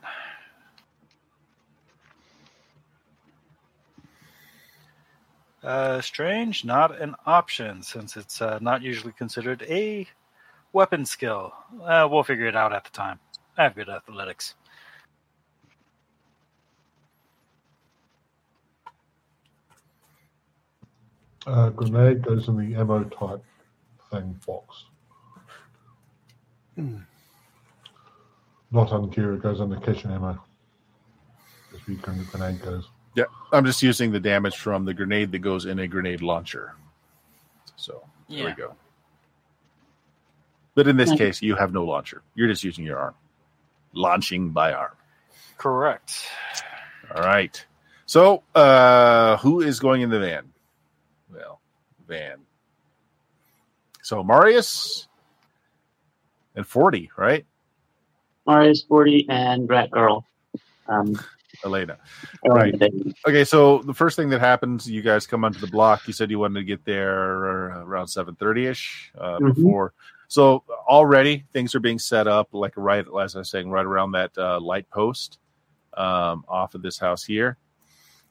Uh, 5.63 6.01
strange, 6.01 6.65
not 6.65 6.99
an 6.99 7.15
option 7.25 7.84
since 7.84 8.17
it's 8.17 8.41
uh, 8.41 8.57
not 8.61 8.82
usually 8.82 9.13
considered 9.13 9.63
a 9.69 10.07
weapon 10.74 11.05
skill. 11.05 11.53
Uh, 11.84 12.07
we'll 12.09 12.24
figure 12.24 12.45
it 12.45 12.55
out 12.55 12.74
at 12.74 12.84
the 12.84 12.91
time. 12.91 13.19
I 13.57 13.63
have 13.63 13.76
good 13.76 13.89
athletics. 13.89 14.55
Uh, 21.47 21.69
grenade 21.69 22.22
goes 22.22 22.47
in 22.47 22.57
the 22.57 22.76
ammo 22.80 23.03
type 23.05 23.43
thing 24.11 24.39
box. 24.45 24.86
Not 28.72 28.91
on 28.91 29.09
gear, 29.09 29.34
it 29.34 29.41
goes 29.41 29.59
on 29.59 29.69
the 29.69 29.80
kitchen 29.80 30.11
ammo. 30.11 30.39
As 31.74 31.88
we 31.88 31.95
the 31.95 32.28
grenade 32.32 32.61
goes. 32.61 32.89
Yeah. 33.15 33.26
I'm 33.51 33.65
just 33.65 33.82
using 33.82 34.11
the 34.11 34.19
damage 34.19 34.57
from 34.57 34.86
the 34.86 34.93
grenade 34.93 35.32
that 35.32 35.39
goes 35.39 35.65
in 35.65 35.80
a 35.80 35.88
grenade 35.88 36.22
launcher. 36.22 36.76
So 37.76 38.03
there 38.30 38.45
we 38.45 38.51
go. 38.53 38.76
But 40.76 40.88
in 40.88 40.97
this 40.97 41.09
Okay. 41.09 41.26
case, 41.26 41.41
you 41.41 41.55
have 41.55 41.74
no 41.74 41.84
launcher. 41.84 42.22
You're 42.36 42.47
just 42.47 42.63
using 42.63 42.86
your 42.86 42.97
arm. 42.99 43.15
Launching 43.93 44.51
by 44.51 44.74
arm. 44.74 44.95
Correct. 45.57 46.28
All 47.13 47.22
right. 47.24 47.63
So, 48.05 48.43
uh, 48.55 49.38
who 49.38 49.61
is 49.61 49.80
going 49.80 50.01
in 50.01 50.09
the 50.09 50.19
van? 50.19 50.51
Well, 51.32 51.59
van. 52.07 52.39
So, 54.01 54.24
Marius 54.24 55.07
and 56.55 56.65
40, 56.65 57.11
right? 57.17 57.45
Marius 58.47 58.84
forty 58.84 59.28
and 59.30 59.69
Rat 59.69 59.91
Girl. 59.91 60.26
Um, 60.88 61.19
Elena. 61.63 61.97
are 62.43 62.55
Right. 62.55 62.74
on 62.74 62.80
the 62.80 62.89
day. 62.89 63.13
Okay, 63.28 63.43
so 63.43 63.80
the 63.84 63.93
first 63.93 64.15
thing 64.15 64.30
that 64.30 64.39
happens, 64.39 64.89
you 64.89 65.03
guys 65.03 65.28
come 65.28 65.45
onto 65.45 65.59
the 65.59 65.67
block. 65.67 66.07
You 66.07 66.13
said 66.13 66.32
you 66.32 66.39
wanted 66.39 66.59
to 66.61 66.65
get 66.65 66.84
there 66.86 67.13
around 67.84 68.07
7.30 68.07 68.65
ish 68.65 69.11
uh, 69.17 69.38
Mhm. 69.39 69.53
before. 69.53 69.93
So 70.32 70.63
already 70.88 71.43
things 71.51 71.75
are 71.75 71.82
being 71.82 71.99
set 71.99 72.25
up, 72.25 72.47
like 72.53 72.71
right, 72.77 73.05
as 73.21 73.36
I 73.36 73.39
was 73.39 73.49
saying, 73.49 73.69
right 73.69 73.86
around 73.86 74.13
that 74.13 74.32
uh, 74.38 74.61
light 74.61 74.89
post 74.89 75.39
um, 75.97 76.45
off 76.47 76.73
of 76.73 76.82
this 76.82 76.97
house 76.97 77.21
here. 77.21 77.57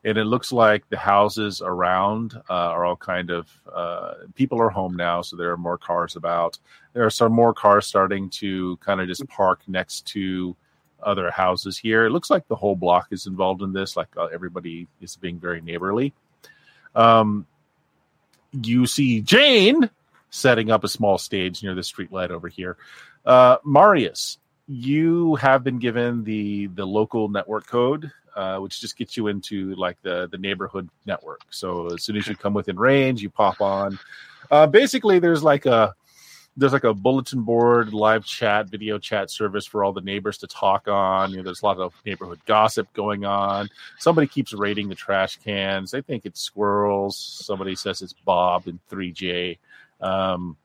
And 0.02 0.16
it 0.16 0.24
looks 0.24 0.50
like 0.50 0.88
the 0.88 0.96
houses 0.96 1.60
around 1.60 2.40
uh, 2.48 2.54
are 2.54 2.86
all 2.86 2.96
kind 2.96 3.28
of 3.28 3.50
uh, 3.70 4.14
people 4.34 4.58
are 4.62 4.70
home 4.70 4.96
now, 4.96 5.20
so 5.20 5.36
there 5.36 5.50
are 5.50 5.58
more 5.58 5.76
cars 5.76 6.16
about. 6.16 6.58
There 6.94 7.04
are 7.04 7.10
some 7.10 7.32
more 7.32 7.52
cars 7.52 7.86
starting 7.86 8.30
to 8.30 8.78
kind 8.78 9.02
of 9.02 9.06
just 9.06 9.28
park 9.28 9.60
next 9.66 10.06
to 10.06 10.56
other 11.02 11.30
houses 11.30 11.76
here. 11.76 12.06
It 12.06 12.12
looks 12.12 12.30
like 12.30 12.48
the 12.48 12.56
whole 12.56 12.76
block 12.76 13.08
is 13.10 13.26
involved 13.26 13.60
in 13.60 13.74
this. 13.74 13.94
Like 13.94 14.08
uh, 14.16 14.28
everybody 14.32 14.88
is 15.02 15.16
being 15.16 15.38
very 15.38 15.60
neighborly. 15.60 16.14
Um, 16.94 17.46
you 18.52 18.86
see 18.86 19.20
Jane 19.20 19.90
setting 20.30 20.70
up 20.70 20.84
a 20.84 20.88
small 20.88 21.18
stage 21.18 21.62
near 21.62 21.74
the 21.74 21.80
streetlight 21.82 22.30
over 22.30 22.48
here. 22.48 22.76
Uh, 23.24 23.56
Marius, 23.64 24.38
you 24.66 25.34
have 25.36 25.62
been 25.64 25.78
given 25.78 26.24
the 26.24 26.68
the 26.68 26.86
local 26.86 27.28
network 27.28 27.66
code, 27.66 28.10
uh, 28.36 28.58
which 28.58 28.80
just 28.80 28.96
gets 28.96 29.16
you 29.16 29.26
into 29.26 29.74
like 29.74 30.00
the 30.02 30.28
the 30.30 30.38
neighborhood 30.38 30.88
network. 31.06 31.40
So 31.50 31.88
as 31.88 32.02
soon 32.02 32.16
as 32.16 32.26
you 32.26 32.36
come 32.36 32.54
within 32.54 32.78
range, 32.78 33.22
you 33.22 33.30
pop 33.30 33.60
on. 33.60 33.98
Uh, 34.50 34.66
basically, 34.66 35.18
there's 35.18 35.42
like 35.42 35.66
a 35.66 35.94
there's 36.56 36.72
like 36.72 36.84
a 36.84 36.94
bulletin 36.94 37.42
board, 37.42 37.92
live 37.92 38.24
chat, 38.24 38.68
video 38.68 38.98
chat 38.98 39.30
service 39.30 39.66
for 39.66 39.84
all 39.84 39.92
the 39.92 40.00
neighbors 40.00 40.38
to 40.38 40.46
talk 40.46 40.88
on. 40.88 41.30
You 41.30 41.38
know, 41.38 41.42
there's 41.42 41.62
a 41.62 41.66
lot 41.66 41.78
of 41.78 41.94
neighborhood 42.04 42.40
gossip 42.44 42.92
going 42.92 43.24
on. 43.24 43.68
Somebody 43.98 44.26
keeps 44.26 44.52
raiding 44.52 44.88
the 44.88 44.94
trash 44.94 45.36
cans. 45.38 45.90
They 45.90 46.02
think 46.02 46.26
it's 46.26 46.40
squirrels. 46.40 47.16
Somebody 47.16 47.76
says 47.76 48.02
it's 48.02 48.12
Bob 48.12 48.66
and 48.66 48.80
3J. 48.90 49.58
Um, 50.00 50.56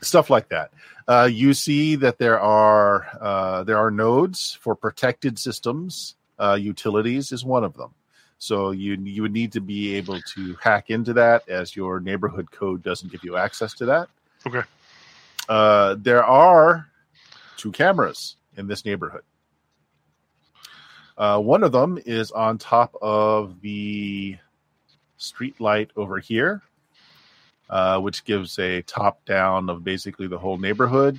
stuff 0.00 0.30
like 0.30 0.48
that. 0.48 0.70
Uh, 1.08 1.28
you 1.30 1.54
see 1.54 1.96
that 1.96 2.18
there 2.18 2.40
are 2.40 3.06
uh, 3.20 3.64
there 3.64 3.78
are 3.78 3.90
nodes 3.90 4.58
for 4.60 4.74
protected 4.74 5.38
systems. 5.38 6.14
Uh, 6.38 6.58
utilities 6.60 7.32
is 7.32 7.44
one 7.44 7.64
of 7.64 7.74
them. 7.74 7.92
So 8.38 8.70
you 8.70 8.94
you 8.94 9.22
would 9.22 9.32
need 9.32 9.52
to 9.52 9.60
be 9.60 9.96
able 9.96 10.20
to 10.34 10.56
hack 10.62 10.90
into 10.90 11.12
that, 11.14 11.48
as 11.48 11.76
your 11.76 12.00
neighborhood 12.00 12.50
code 12.50 12.82
doesn't 12.82 13.12
give 13.12 13.24
you 13.24 13.36
access 13.36 13.74
to 13.74 13.86
that. 13.86 14.08
Okay. 14.46 14.62
Uh, 15.48 15.96
there 15.98 16.24
are 16.24 16.86
two 17.56 17.72
cameras 17.72 18.36
in 18.56 18.66
this 18.66 18.84
neighborhood. 18.84 19.22
Uh, 21.18 21.38
one 21.38 21.62
of 21.62 21.72
them 21.72 21.98
is 22.06 22.30
on 22.30 22.56
top 22.56 22.96
of 23.02 23.60
the 23.60 24.38
street 25.18 25.60
light 25.60 25.90
over 25.96 26.18
here, 26.18 26.62
uh, 27.70 28.00
which 28.00 28.24
gives 28.24 28.58
a 28.58 28.82
top 28.82 29.24
down 29.24 29.70
of 29.70 29.84
basically 29.84 30.26
the 30.26 30.38
whole 30.38 30.58
neighborhood. 30.58 31.18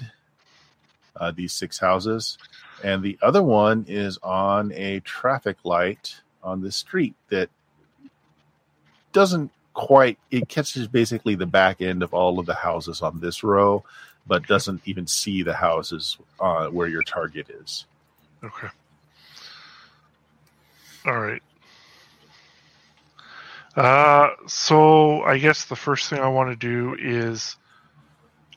Uh, 1.16 1.32
these 1.32 1.52
six 1.52 1.78
houses, 1.78 2.38
and 2.84 3.04
the 3.04 3.18
other 3.22 3.44
one 3.44 3.86
is 3.88 4.18
on 4.24 4.72
a 4.72 5.00
traffic 5.02 5.58
light 5.66 6.22
on 6.42 6.62
the 6.62 6.72
street 6.72 7.16
that 7.30 7.50
doesn't 9.12 9.52
quite. 9.74 10.18
It 10.32 10.48
catches 10.48 10.88
basically 10.88 11.36
the 11.36 11.46
back 11.46 11.82
end 11.82 12.02
of 12.02 12.14
all 12.14 12.40
of 12.40 12.46
the 12.46 12.54
houses 12.54 13.02
on 13.02 13.20
this 13.20 13.44
row, 13.44 13.84
but 14.26 14.48
doesn't 14.48 14.82
even 14.86 15.06
see 15.06 15.44
the 15.44 15.54
houses 15.54 16.18
uh, 16.40 16.68
where 16.68 16.88
your 16.88 17.04
target 17.04 17.50
is. 17.50 17.86
Okay. 18.44 18.70
All 21.06 21.20
right. 21.20 21.42
Uh, 23.76 24.30
so 24.48 25.22
I 25.24 25.38
guess 25.38 25.66
the 25.66 25.76
first 25.76 26.10
thing 26.10 26.20
I 26.20 26.28
want 26.28 26.50
to 26.50 26.56
do 26.56 26.96
is 27.00 27.56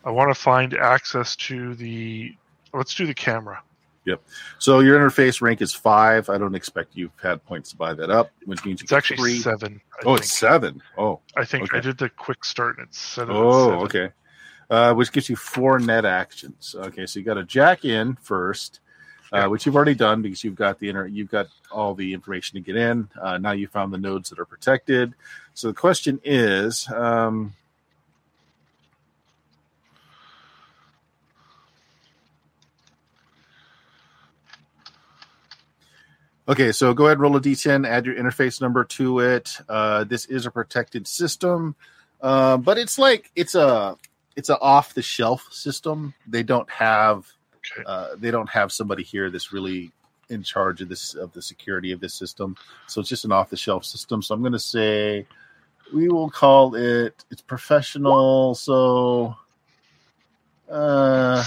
I 0.05 0.11
want 0.11 0.35
to 0.35 0.41
find 0.41 0.75
access 0.75 1.37
to 1.37 1.75
the. 1.75 2.35
Let's 2.73 2.95
do 2.95 3.07
the 3.07 3.15
camera. 3.15 3.63
Yep. 4.07 4.21
So 4.59 4.81
your 4.81 4.99
interface 4.99 5.41
rank 5.41 5.63
is 5.63 5.73
five. 5.73 6.29
I 6.29 6.37
don't 6.37 6.55
expect 6.55 6.95
you've 6.95 7.13
had 7.23 7.43
points 7.47 7.71
to 7.71 7.77
buy 7.77 7.95
that 7.95 8.11
up, 8.11 8.31
which 8.45 8.63
means 8.65 8.83
It's 8.83 8.93
actually 8.93 9.17
three. 9.17 9.39
seven. 9.39 9.81
I 9.95 9.97
Oh, 10.05 10.15
think. 10.15 10.21
it's 10.21 10.33
seven. 10.33 10.83
Oh, 10.99 11.21
I 11.37 11.45
think 11.47 11.73
I 11.75 11.81
did 11.81 11.97
the 11.97 12.11
quick 12.11 12.45
start 12.45 12.79
and 12.79 12.89
it's 12.89 13.17
at 13.17 13.31
oh, 13.31 13.71
seven. 13.71 13.85
okay. 13.87 14.11
Uh, 14.69 14.93
which 14.95 15.11
gives 15.13 15.29
you 15.31 15.37
four 15.37 15.79
net 15.79 16.05
actions. 16.05 16.75
Okay, 16.77 17.07
so 17.07 17.19
you 17.19 17.25
got 17.25 17.35
to 17.35 17.45
jack 17.45 17.85
in 17.85 18.17
first. 18.17 18.81
Uh, 19.35 19.49
which 19.49 19.67
you've 19.67 19.75
already 19.75 19.97
done 19.97 20.23
because 20.23 20.45
you've 20.45 20.55
got 20.55 20.79
the 20.79 20.89
inter- 20.89 21.07
you've 21.07 21.31
got 21.31 21.49
all 21.73 21.93
the 21.95 22.15
information 22.15 22.55
to 22.55 22.61
get 22.61 22.77
in. 22.77 23.09
Uh, 23.21 23.37
now 23.37 23.51
you 23.51 23.67
found 23.67 23.93
the 23.93 23.99
nodes 23.99 24.31
that 24.31 24.39
are 24.39 24.45
protected. 24.45 25.13
So 25.55 25.69
the 25.69 25.75
question 25.75 26.21
is, 26.25 26.89
um, 26.91 27.53
Okay, 36.47 36.73
so 36.73 36.93
go 36.93 37.07
ahead 37.07 37.19
roll 37.21 37.35
a 37.37 37.41
d10, 37.41 37.89
add 37.89 38.05
your 38.05 38.15
interface 38.17 38.61
number 38.61 38.85
to 38.85 39.21
it. 39.21 39.51
Uh, 39.67 40.05
this 40.05 40.27
is 40.27 40.45
a 40.45 40.51
protected 40.51 41.09
system, 41.09 41.75
uh, 42.21 42.59
but 42.59 42.77
it's 42.77 42.99
like 42.99 43.31
it's 43.35 43.55
a 43.55 43.97
it's 44.37 44.51
an 44.51 44.59
off 44.61 44.93
the 44.93 45.01
shelf 45.01 45.49
system. 45.51 46.13
They 46.29 46.43
don't 46.43 46.69
have 46.69 47.33
Okay. 47.73 47.85
uh, 47.87 48.09
they 48.19 48.31
don't 48.31 48.49
have 48.49 48.73
somebody 48.73 49.03
here 49.03 49.31
that's 49.31 49.53
really 49.53 49.91
in 50.31 50.43
charge 50.43 50.81
of 50.81 50.89
this 50.89 51.15
of 51.15 51.33
the 51.33 51.43
security 51.43 51.93
of 51.93 52.01
this 52.01 52.15
system. 52.15 52.57
So 52.87 53.01
it's 53.01 53.11
just 53.11 53.25
an 53.25 53.33
off 53.33 53.51
the 53.51 53.57
shelf 53.57 53.85
system. 53.85 54.23
So 54.23 54.35
I'm 54.35 54.41
going 54.41 54.53
to 54.53 54.59
say 54.59 55.27
we 55.93 56.09
will 56.09 56.31
call 56.31 56.75
it 56.75 57.25
it's 57.31 57.43
professional. 57.43 58.55
So 58.55 59.37
uh, 60.71 61.45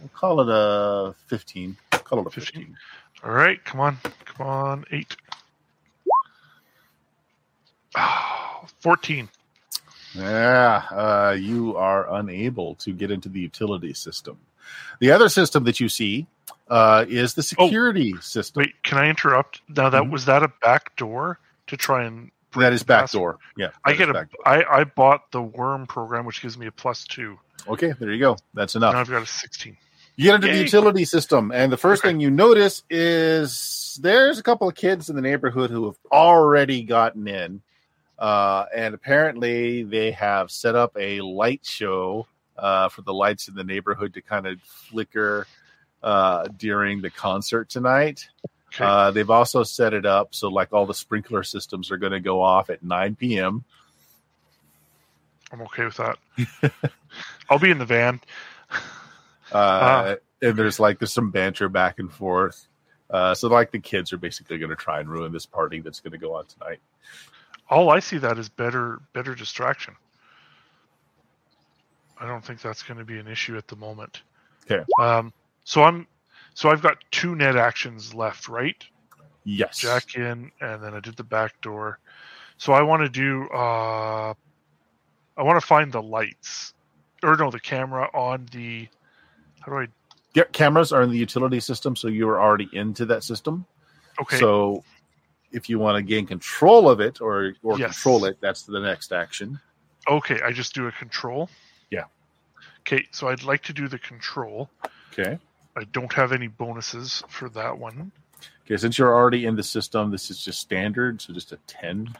we'll 0.00 0.10
call 0.14 0.40
it 0.40 0.48
a 0.50 1.14
15. 1.28 1.76
Call 1.90 2.20
it 2.20 2.26
a 2.26 2.30
15. 2.30 2.62
15. 2.62 2.76
All 3.24 3.30
right, 3.30 3.64
come 3.64 3.80
on, 3.80 3.98
come 4.24 4.46
on, 4.46 4.84
eight. 4.90 5.16
Oh, 7.96 8.64
14. 8.80 9.28
Yeah, 10.14 10.82
uh, 10.90 11.36
you 11.38 11.76
are 11.76 12.12
unable 12.16 12.74
to 12.76 12.92
get 12.92 13.10
into 13.10 13.28
the 13.28 13.40
utility 13.40 13.94
system. 13.94 14.38
The 15.00 15.10
other 15.10 15.28
system 15.28 15.64
that 15.64 15.80
you 15.80 15.88
see 15.88 16.26
uh, 16.68 17.04
is 17.08 17.34
the 17.34 17.42
security 17.42 18.14
system. 18.20 18.60
Wait, 18.62 18.74
can 18.82 18.98
I 18.98 19.08
interrupt? 19.08 19.60
Now 19.68 19.90
that 19.90 20.02
Mhm. 20.04 20.10
was 20.10 20.24
that 20.26 20.42
a 20.42 20.48
back 20.62 20.96
door 20.96 21.38
to 21.66 21.76
try 21.76 22.04
and 22.04 22.30
that 22.56 22.72
is 22.72 22.82
backdoor. 22.82 23.38
Yeah, 23.56 23.68
I 23.84 23.94
get 23.94 24.08
a. 24.10 24.28
I, 24.44 24.64
I 24.80 24.84
bought 24.84 25.30
the 25.32 25.40
worm 25.42 25.86
program 25.86 26.26
which 26.26 26.42
gives 26.42 26.58
me 26.58 26.66
a 26.66 26.72
plus 26.72 27.04
two. 27.04 27.38
Okay, 27.66 27.92
there 27.98 28.10
you 28.12 28.18
go. 28.20 28.36
That's 28.54 28.74
Now 28.74 28.90
enough. 28.90 28.94
I've 28.96 29.10
got 29.10 29.22
a 29.22 29.26
sixteen. 29.26 29.76
You 30.16 30.26
get 30.26 30.34
into 30.36 30.48
the 30.48 30.58
utility 30.58 31.06
system, 31.06 31.50
and 31.52 31.72
the 31.72 31.78
first 31.78 32.02
Okay. 32.02 32.10
thing 32.10 32.20
you 32.20 32.30
notice 32.30 32.82
is 32.90 33.98
there's 34.02 34.38
a 34.38 34.42
couple 34.42 34.68
of 34.68 34.74
kids 34.74 35.08
in 35.08 35.16
the 35.16 35.22
neighborhood 35.22 35.70
who 35.70 35.86
have 35.86 35.96
already 36.12 36.82
gotten 36.82 37.26
in, 37.26 37.62
uh, 38.18 38.66
and 38.74 38.94
apparently 38.94 39.82
they 39.84 40.10
have 40.10 40.50
set 40.50 40.74
up 40.74 40.94
a 40.98 41.22
light 41.22 41.64
show 41.64 42.26
uh, 42.56 42.88
for 42.88 43.02
the 43.02 43.14
lights 43.14 43.48
in 43.48 43.54
the 43.54 43.64
neighborhood 43.64 44.14
to 44.14 44.22
kind 44.22 44.46
of 44.46 44.60
flicker 44.62 45.46
uh, 46.02 46.48
during 46.56 47.00
the 47.00 47.10
concert 47.10 47.68
tonight. 47.68 48.28
Okay. 48.74 48.84
Uh, 48.84 49.10
they've 49.10 49.30
also 49.30 49.62
set 49.62 49.92
it 49.92 50.06
up 50.06 50.34
so 50.34 50.48
like 50.48 50.72
all 50.72 50.86
the 50.86 50.94
sprinkler 50.94 51.42
systems 51.42 51.90
are 51.90 51.98
going 51.98 52.12
to 52.12 52.20
go 52.20 52.40
off 52.40 52.70
at 52.70 52.82
9 52.82 53.16
p.m. 53.16 53.64
I'm 55.52 55.60
okay 55.62 55.84
with 55.84 55.98
that. 55.98 56.18
I'll 57.50 57.58
be 57.58 57.70
in 57.70 57.78
the 57.78 57.84
van. 57.84 58.20
uh, 59.52 60.16
and 60.40 60.56
there's 60.56 60.80
like 60.80 60.98
there's 60.98 61.12
some 61.12 61.30
banter 61.30 61.68
back 61.68 61.98
and 61.98 62.10
forth. 62.10 62.66
Uh, 63.10 63.34
so 63.34 63.48
like 63.48 63.70
the 63.70 63.78
kids 63.78 64.12
are 64.12 64.18
basically 64.18 64.56
going 64.56 64.70
to 64.70 64.76
try 64.76 65.00
and 65.00 65.08
ruin 65.08 65.32
this 65.32 65.44
party 65.44 65.80
that's 65.80 66.00
going 66.00 66.12
to 66.12 66.18
go 66.18 66.34
on 66.34 66.46
tonight. 66.46 66.80
All 67.68 67.90
I 67.90 68.00
see 68.00 68.18
that 68.18 68.38
is 68.38 68.48
better 68.48 69.00
better 69.12 69.34
distraction. 69.34 69.94
I 72.22 72.26
don't 72.26 72.44
think 72.44 72.60
that's 72.60 72.84
going 72.84 72.98
to 72.98 73.04
be 73.04 73.18
an 73.18 73.26
issue 73.26 73.56
at 73.56 73.66
the 73.66 73.74
moment. 73.74 74.22
Okay. 74.70 74.84
Um, 75.00 75.32
so 75.64 75.82
I'm 75.82 76.06
so 76.54 76.70
I've 76.70 76.82
got 76.82 76.98
two 77.10 77.34
net 77.34 77.56
actions 77.56 78.14
left, 78.14 78.48
right? 78.48 78.76
Yes. 79.44 79.78
Jack 79.78 80.14
in, 80.14 80.52
and 80.60 80.82
then 80.82 80.94
I 80.94 81.00
did 81.00 81.16
the 81.16 81.24
back 81.24 81.60
door. 81.62 81.98
So 82.58 82.72
I 82.72 82.82
want 82.82 83.02
to 83.02 83.08
do. 83.08 83.48
Uh, 83.48 84.34
I 85.36 85.42
want 85.42 85.60
to 85.60 85.66
find 85.66 85.90
the 85.90 86.02
lights, 86.02 86.74
or 87.24 87.36
no, 87.36 87.50
the 87.50 87.58
camera 87.58 88.08
on 88.14 88.46
the. 88.52 88.86
How 89.60 89.72
do 89.72 89.78
I? 89.78 89.88
Yeah, 90.34 90.44
cameras 90.52 90.92
are 90.92 91.02
in 91.02 91.10
the 91.10 91.18
utility 91.18 91.58
system, 91.60 91.96
so 91.96 92.06
you 92.08 92.28
are 92.28 92.40
already 92.40 92.68
into 92.72 93.04
that 93.06 93.24
system. 93.24 93.66
Okay. 94.20 94.38
So 94.38 94.84
if 95.50 95.68
you 95.68 95.78
want 95.78 95.96
to 95.96 96.02
gain 96.02 96.26
control 96.26 96.88
of 96.88 97.00
it 97.00 97.20
or 97.20 97.54
or 97.64 97.78
Yes. 97.78 97.94
control 97.94 98.26
it, 98.26 98.38
that's 98.40 98.62
the 98.62 98.78
next 98.78 99.12
action. 99.12 99.58
okay, 100.08 100.40
I 100.42 100.52
just 100.52 100.74
do 100.74 100.86
a 100.86 100.92
control. 100.92 101.48
Yeah. 102.90 102.94
Okay, 102.98 103.06
so 103.10 103.28
I'd 103.28 103.42
like 103.42 103.62
to 103.64 103.72
do 103.72 103.88
the 103.88 103.98
control. 103.98 104.70
Okay. 105.12 105.38
I 105.76 105.84
don't 105.92 106.12
have 106.12 106.32
any 106.32 106.48
bonuses 106.48 107.22
for 107.28 107.48
that 107.50 107.78
one. 107.78 108.12
Okay, 108.64 108.76
since 108.76 108.98
you're 108.98 109.14
already 109.14 109.46
in 109.46 109.56
the 109.56 109.62
system, 109.62 110.10
this 110.10 110.30
is 110.30 110.42
just 110.44 110.60
standard, 110.60 111.20
so 111.20 111.32
just 111.32 111.52
a 111.52 111.56
10. 111.66 112.14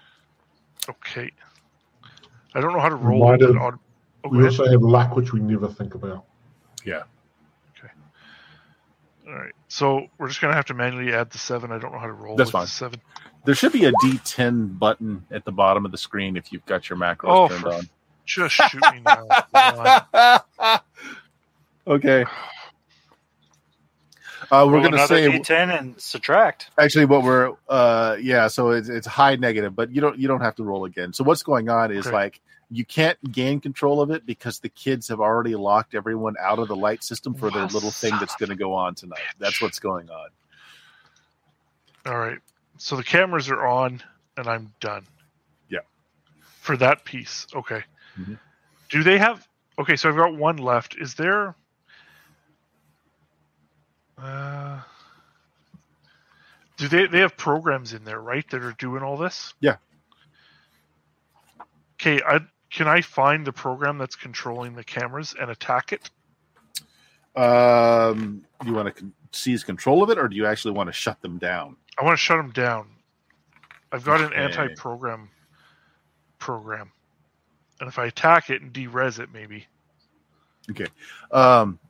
Okay. 0.88 1.30
I 2.54 2.60
don't 2.60 2.72
know 2.72 2.80
how 2.80 2.88
to 2.88 2.96
roll 2.96 3.20
Reminder, 3.30 3.50
it 3.50 3.56
on. 3.60 3.78
Oh, 4.24 4.28
We 4.28 4.44
also 4.44 4.66
have 4.70 4.82
luck, 4.82 5.16
which 5.16 5.32
we 5.32 5.40
never 5.40 5.68
think 5.68 5.94
about. 5.94 6.24
Yeah. 6.84 7.02
Okay. 7.78 7.92
All 9.26 9.34
right. 9.34 9.52
So 9.68 10.06
we're 10.18 10.28
just 10.28 10.40
gonna 10.40 10.54
have 10.54 10.66
to 10.66 10.74
manually 10.74 11.12
add 11.12 11.30
the 11.30 11.38
seven. 11.38 11.72
I 11.72 11.78
don't 11.78 11.92
know 11.92 11.98
how 11.98 12.06
to 12.06 12.12
roll 12.12 12.36
That's 12.36 12.48
with 12.48 12.52
fine. 12.52 12.64
the 12.64 12.68
seven. 12.68 13.00
There 13.44 13.54
should 13.54 13.72
be 13.72 13.84
a 13.86 13.92
D10 14.04 14.78
button 14.78 15.24
at 15.30 15.44
the 15.44 15.50
bottom 15.52 15.84
of 15.84 15.90
the 15.92 15.98
screen 15.98 16.36
if 16.36 16.52
you've 16.52 16.66
got 16.66 16.88
your 16.88 16.98
macros 16.98 17.24
Oh, 17.28 17.48
turned 17.48 17.60
for 17.62 17.72
on. 17.72 17.88
Just 18.34 18.54
shoot 18.54 18.82
me 18.92 19.00
now. 19.04 20.40
Okay. 21.86 22.24
Uh, 24.52 24.66
we're 24.70 24.80
going 24.80 24.92
to 24.92 25.06
say 25.08 25.28
D10 25.28 25.78
and 25.78 26.00
subtract. 26.00 26.70
actually 26.78 27.06
what 27.06 27.22
we're 27.24 27.54
uh 27.68 28.16
yeah 28.20 28.46
so 28.48 28.70
it's 28.70 28.88
it's 28.88 29.06
high 29.06 29.34
negative 29.34 29.74
but 29.74 29.90
you 29.90 30.00
don't 30.00 30.18
you 30.18 30.28
don't 30.28 30.42
have 30.42 30.54
to 30.54 30.62
roll 30.62 30.84
again 30.84 31.12
so 31.12 31.24
what's 31.24 31.42
going 31.42 31.68
on 31.70 31.90
is 31.90 32.06
Okay. 32.06 32.14
like 32.14 32.40
you 32.70 32.84
can't 32.84 33.18
gain 33.32 33.60
control 33.60 34.00
of 34.02 34.10
it 34.10 34.24
because 34.26 34.60
the 34.60 34.68
kids 34.68 35.08
have 35.08 35.20
already 35.20 35.54
locked 35.56 35.94
everyone 35.94 36.34
out 36.38 36.58
of 36.58 36.68
the 36.68 36.76
light 36.76 37.02
system 37.02 37.34
for 37.34 37.50
their 37.50 37.66
little 37.66 37.90
thing 37.90 38.12
that's 38.20 38.36
going 38.36 38.50
to 38.50 38.56
go 38.56 38.74
on 38.74 38.94
tonight 38.94 39.20
that's 39.38 39.60
what's 39.62 39.78
going 39.78 40.08
on 40.10 40.28
All 42.06 42.18
right. 42.18 42.38
So 42.78 42.96
the 42.96 43.04
cameras 43.04 43.48
are 43.48 43.64
on, 43.66 44.02
and 44.36 44.46
I'm 44.48 44.72
done. 44.80 45.04
Yeah. 45.68 45.80
For 46.60 46.76
that 46.78 47.04
piece, 47.04 47.46
okay. 47.54 47.84
Mhm. 48.18 48.38
Do 48.90 49.02
they 49.02 49.18
have? 49.18 49.46
Okay, 49.78 49.96
so 49.96 50.08
I've 50.08 50.16
got 50.16 50.34
one 50.36 50.58
left. 50.58 50.96
Is 50.96 51.14
there? 51.14 51.54
Uh, 54.18 54.80
do 56.76 56.88
they 56.88 57.06
they 57.06 57.20
have 57.20 57.36
programs 57.36 57.92
in 57.92 58.04
there, 58.04 58.20
right, 58.20 58.48
that 58.50 58.62
are 58.62 58.72
doing 58.72 59.02
all 59.02 59.16
this? 59.16 59.54
Yeah. 59.60 59.76
Okay, 62.00 62.20
I 62.26 62.40
can 62.70 62.88
I 62.88 63.00
find 63.00 63.46
the 63.46 63.52
program 63.52 63.98
that's 63.98 64.16
controlling 64.16 64.74
the 64.74 64.84
cameras 64.84 65.34
and 65.40 65.50
attack 65.50 65.92
it? 65.92 66.10
um 67.34 68.44
you 68.62 68.74
want 68.74 68.84
to 68.84 68.92
con- 68.92 69.12
seize 69.30 69.64
control 69.64 70.02
of 70.02 70.10
it 70.10 70.18
or 70.18 70.28
do 70.28 70.36
you 70.36 70.44
actually 70.44 70.72
want 70.72 70.86
to 70.86 70.92
shut 70.92 71.18
them 71.22 71.38
down 71.38 71.74
I 71.96 72.04
want 72.04 72.12
to 72.12 72.22
shut 72.22 72.36
them 72.36 72.50
down. 72.50 72.88
I've 73.90 74.04
got 74.04 74.20
an 74.20 74.26
Okay. 74.26 74.36
anti-program 74.36 75.30
program, 76.38 76.92
and 77.82 77.88
if 77.88 77.98
I 77.98 78.06
attack 78.06 78.48
it 78.48 78.62
and 78.62 78.72
derez 78.72 79.18
it, 79.18 79.30
maybe. 79.34 79.66
Okay. 80.70 80.86
Um 81.32 81.80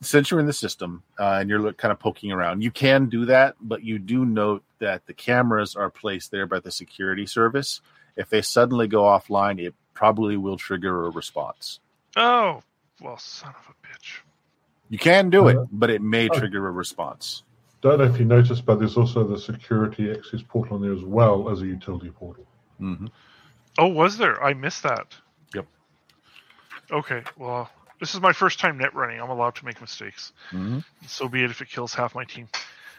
since 0.00 0.32
you're 0.32 0.40
in 0.40 0.46
the 0.46 0.52
system 0.52 1.04
uh, 1.20 1.38
and 1.40 1.48
you're 1.48 1.60
look, 1.60 1.76
kind 1.76 1.92
of 1.92 2.00
poking 2.00 2.32
around, 2.32 2.60
you 2.60 2.72
can 2.72 3.08
do 3.08 3.24
that, 3.26 3.54
but 3.60 3.84
you 3.84 4.00
do 4.00 4.24
note 4.24 4.64
that 4.80 5.06
the 5.06 5.14
cameras 5.14 5.76
are 5.76 5.90
placed 5.90 6.32
there 6.32 6.44
by 6.44 6.58
the 6.58 6.72
security 6.72 7.24
service. 7.24 7.80
If 8.16 8.28
they 8.28 8.42
suddenly 8.42 8.88
go 8.88 9.02
offline, 9.02 9.64
it 9.64 9.76
probably 9.94 10.36
will 10.36 10.56
trigger 10.56 11.06
a 11.06 11.10
response. 11.10 11.78
Oh, 12.16 12.64
well, 13.00 13.16
son 13.16 13.54
of 13.56 13.68
a 13.72 13.86
bitch. 13.86 14.22
You 14.90 14.98
can 14.98 15.30
do 15.30 15.46
it, 15.46 15.56
Uh, 15.56 15.66
but 15.70 15.88
it 15.88 16.02
may 16.02 16.28
oh. 16.28 16.36
trigger 16.36 16.66
a 16.66 16.72
response. 16.72 17.44
Don't 17.80 17.98
know 17.98 18.04
if 18.04 18.18
you 18.18 18.24
noticed, 18.24 18.66
but 18.66 18.80
there's 18.80 18.96
also 18.96 19.22
the 19.22 19.38
security 19.38 20.10
access 20.10 20.42
portal 20.42 20.78
on 20.78 20.82
there 20.82 20.92
as 20.92 21.04
well 21.04 21.48
as 21.48 21.62
a 21.62 21.66
utility 21.66 22.10
portal. 22.10 22.44
hmm 22.78 23.06
Oh, 23.78 23.88
was 23.88 24.18
there? 24.18 24.42
I 24.42 24.54
missed 24.54 24.82
that. 24.82 25.06
Yep. 25.54 25.66
Okay, 26.90 27.22
well, 27.38 27.70
this 28.00 28.14
is 28.14 28.20
my 28.20 28.32
first 28.32 28.58
time 28.60 28.78
net 28.78 28.94
running. 28.94 29.20
I'm 29.20 29.30
allowed 29.30 29.54
to 29.56 29.64
make 29.64 29.80
mistakes. 29.80 30.32
hmm 30.50 30.78
So 31.06 31.28
be 31.28 31.42
it 31.42 31.50
if 31.50 31.60
it 31.62 31.68
kills 31.68 31.94
half 31.94 32.14
my 32.14 32.24
team. 32.24 32.48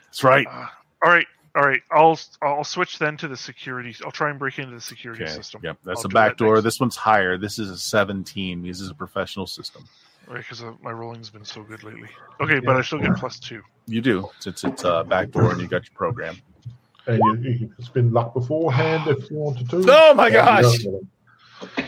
That's 0.07 0.23
right. 0.23 0.47
Uh, 0.47 0.67
all 1.03 1.11
right, 1.11 1.27
all 1.55 1.63
right. 1.63 1.81
I'll 1.91 2.19
I'll 2.41 2.63
switch 2.63 2.97
then 2.97 3.17
to 3.17 3.27
the 3.27 3.37
security. 3.37 3.95
I'll 4.03 4.11
try 4.11 4.29
and 4.29 4.39
break 4.39 4.57
into 4.57 4.73
the 4.73 4.81
security 4.81 5.23
Okay. 5.23 5.31
system. 5.31 5.61
Yep. 5.63 5.77
That's 5.83 5.97
I'll 5.97 6.03
that 6.03 6.13
back 6.13 6.37
door. 6.37 6.55
next. 6.55 6.63
This 6.63 6.79
one's 6.79 6.95
higher. 6.95 7.37
This 7.37 7.59
is 7.59 7.69
a 7.69 7.77
17. 7.77 8.63
This 8.63 8.79
is 8.79 8.89
a 8.89 8.95
professional 8.95 9.45
system. 9.47 9.83
Right, 10.27 10.37
because 10.37 10.63
my 10.81 10.91
rolling's 10.91 11.29
been 11.29 11.43
so 11.43 11.63
good 11.63 11.83
lately. 11.83 12.09
Okay, 12.39 12.59
but 12.59 12.77
I 12.77 12.81
still 12.81 12.99
get 12.99 13.15
plus 13.17 13.39
two. 13.39 13.61
You 13.87 13.99
do 14.01 14.29
since 14.39 14.63
it's 14.63 14.85
a 14.85 15.03
back 15.03 15.31
door 15.31 15.51
and 15.51 15.59
you 15.59 15.67
got 15.67 15.83
your 15.83 15.95
program. 15.95 16.41
And 17.05 17.19
you, 17.43 17.51
you 17.51 17.67
can 17.67 17.83
spend 17.83 18.13
luck 18.13 18.33
beforehand 18.33 19.07
if 19.07 19.29
you 19.29 19.37
wanted 19.37 19.69
to. 19.69 19.85
Oh 19.89 20.13
my 20.13 20.29
gosh! 20.29 20.79
don't 20.79 20.93
want 20.93 21.07
to. 21.77 21.83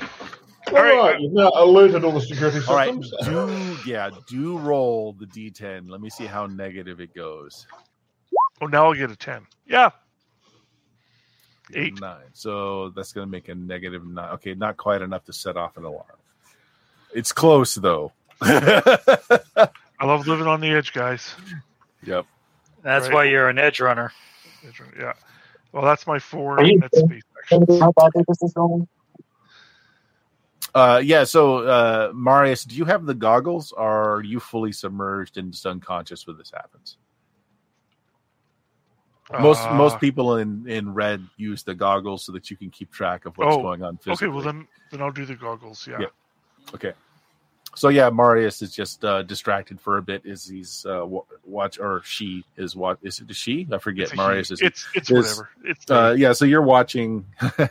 All 0.71 0.77
All 0.77 0.83
right. 0.83 0.97
right, 0.97 1.21
you've 1.21 1.31
now 1.33 1.51
alerted 1.55 2.03
all 2.03 2.11
the 2.11 2.21
security 2.21 2.59
All 2.67 2.75
right. 2.75 2.91
systems. 3.03 3.13
Do 3.25 3.77
yeah. 3.89 4.09
Do 4.27 4.57
roll 4.57 5.13
the 5.13 5.25
D10. 5.27 5.89
Let 5.89 6.01
me 6.01 6.09
see 6.09 6.25
how 6.25 6.47
negative 6.47 6.99
it 6.99 7.13
goes. 7.13 7.67
Oh, 8.61 8.65
now 8.65 8.85
I'll 8.87 8.93
get 8.93 9.11
a 9.11 9.15
ten. 9.15 9.45
Yeah. 9.67 9.91
Eight. 11.73 11.99
Nine. 11.99 12.25
So 12.33 12.89
that's 12.89 13.11
going 13.13 13.27
to 13.27 13.31
make 13.31 13.47
a 13.49 13.55
negative 13.55 14.05
nine. 14.05 14.31
Okay, 14.33 14.53
not 14.53 14.77
quite 14.77 15.01
enough 15.01 15.23
to 15.25 15.33
set 15.33 15.55
off 15.57 15.77
an 15.77 15.83
alarm. 15.85 16.05
It's 17.13 17.31
close 17.31 17.75
though. 17.75 18.11
I 18.41 19.69
love 20.03 20.27
living 20.27 20.47
on 20.47 20.59
the 20.61 20.69
edge, 20.71 20.93
guys. 20.93 21.33
Yep. 22.03 22.25
That's 22.83 23.05
Right. 23.07 23.13
why 23.13 23.23
you're 23.25 23.49
an 23.49 23.57
edge 23.57 23.79
runner. 23.79 24.11
Yeah. 24.97 25.13
Well, 25.71 25.83
that's 25.83 26.07
my 26.07 26.19
four 26.19 26.59
Are 26.59 26.63
you- 26.63 26.79
net 26.79 26.93
space 26.95 27.23
Can 27.49 27.63
actions. 27.63 27.65
we 27.67 27.79
how 27.79 27.91
this 28.27 28.41
is 28.41 28.53
going? 28.53 28.87
Uh, 30.73 31.01
yeah. 31.03 31.23
So, 31.23 31.59
uh, 31.59 32.11
Marius, 32.13 32.63
do 32.65 32.75
you 32.75 32.85
have 32.85 33.05
the 33.05 33.13
goggles, 33.13 33.71
or 33.71 34.15
are 34.15 34.23
you 34.23 34.39
fully 34.39 34.71
submerged 34.71 35.37
and 35.37 35.51
just 35.53 35.65
unconscious 35.65 36.27
when 36.27 36.37
this 36.37 36.51
happens? 36.51 36.97
Most 39.39 39.61
Uh, 39.65 39.73
most 39.73 39.99
people 39.99 40.37
in 40.37 40.67
in 40.69 40.93
red 40.93 41.25
use 41.35 41.63
the 41.63 41.73
goggles 41.73 42.23
so 42.23 42.31
that 42.33 42.51
you 42.51 42.57
can 42.57 42.69
keep 42.69 42.91
track 42.91 43.25
of 43.25 43.35
what's 43.37 43.55
Oh, 43.55 43.61
going 43.61 43.81
on. 43.83 43.97
Okay, 44.07 44.27
well 44.27 44.41
then 44.41 44.67
then 44.91 45.01
I'll 45.01 45.11
do 45.11 45.25
the 45.25 45.35
goggles. 45.35 45.87
Yeah. 45.87 45.97
Yeah. 46.01 46.07
Okay. 46.75 46.93
So 47.76 47.89
yeah, 47.89 48.10
Marius 48.10 48.61
is 48.61 48.73
just 48.73 49.03
uh, 49.03 49.22
distracted 49.23 49.81
for 49.81 49.97
a 49.97 50.02
bit. 50.02 50.22
Is 50.26 50.47
he's 50.47 50.85
uh, 50.85 51.06
watch 51.45 51.77
or 51.77 52.02
she 52.06 52.45
is 52.56 52.73
what 52.76 52.97
is 53.02 53.19
it? 53.19 53.35
She? 53.35 53.68
I 53.72 53.77
forget. 53.80 54.15
Marius 54.15 54.49
is. 54.52 54.61
It's 54.61 54.88
it's 54.95 55.11
is- 55.11 55.15
whatever. 55.15 55.49
It's 55.65 55.91
Uh, 55.91 56.15
yeah, 56.18 56.31
so 56.31 56.45
you're 56.45 56.61
watching, 56.61 57.26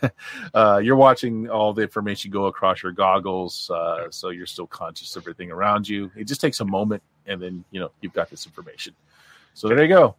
uh, 0.54 0.80
you're 0.84 0.96
watching 0.96 1.48
all 1.48 1.72
the 1.72 1.82
information 1.82 2.30
go 2.30 2.46
across 2.46 2.82
your 2.82 2.92
goggles. 2.92 3.70
Uh, 3.70 4.10
so 4.10 4.28
you're 4.28 4.46
still 4.46 4.66
conscious 4.66 5.16
of 5.16 5.22
everything 5.22 5.50
around 5.50 5.88
you. 5.88 6.10
It 6.16 6.24
just 6.24 6.40
takes 6.40 6.60
a 6.60 6.64
moment, 6.66 7.02
and 7.26 7.40
then 7.40 7.64
you 7.70 7.80
know 7.80 7.90
you've 8.02 8.12
got 8.12 8.28
this 8.28 8.44
information. 8.44 8.94
So 9.54 9.68
there 9.68 9.80
you 9.82 9.88
go. 9.88 10.14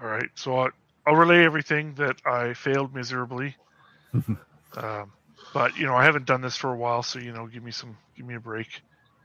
all 0.00 0.08
right. 0.08 0.28
So 0.36 0.54
I'll, 0.56 0.70
I'll 1.06 1.16
relay 1.16 1.44
everything 1.44 1.94
that 1.94 2.16
I 2.24 2.54
failed 2.54 2.94
miserably. 2.94 3.56
um, 4.14 5.12
but 5.54 5.76
you 5.76 5.86
know 5.86 5.94
I 5.96 6.04
haven't 6.04 6.26
done 6.26 6.40
this 6.40 6.56
for 6.56 6.72
a 6.72 6.76
while, 6.76 7.02
so 7.02 7.18
you 7.18 7.32
know 7.32 7.46
give 7.46 7.64
me 7.64 7.72
some 7.72 7.96
give 8.16 8.26
me 8.26 8.34
a 8.34 8.40
break. 8.40 8.82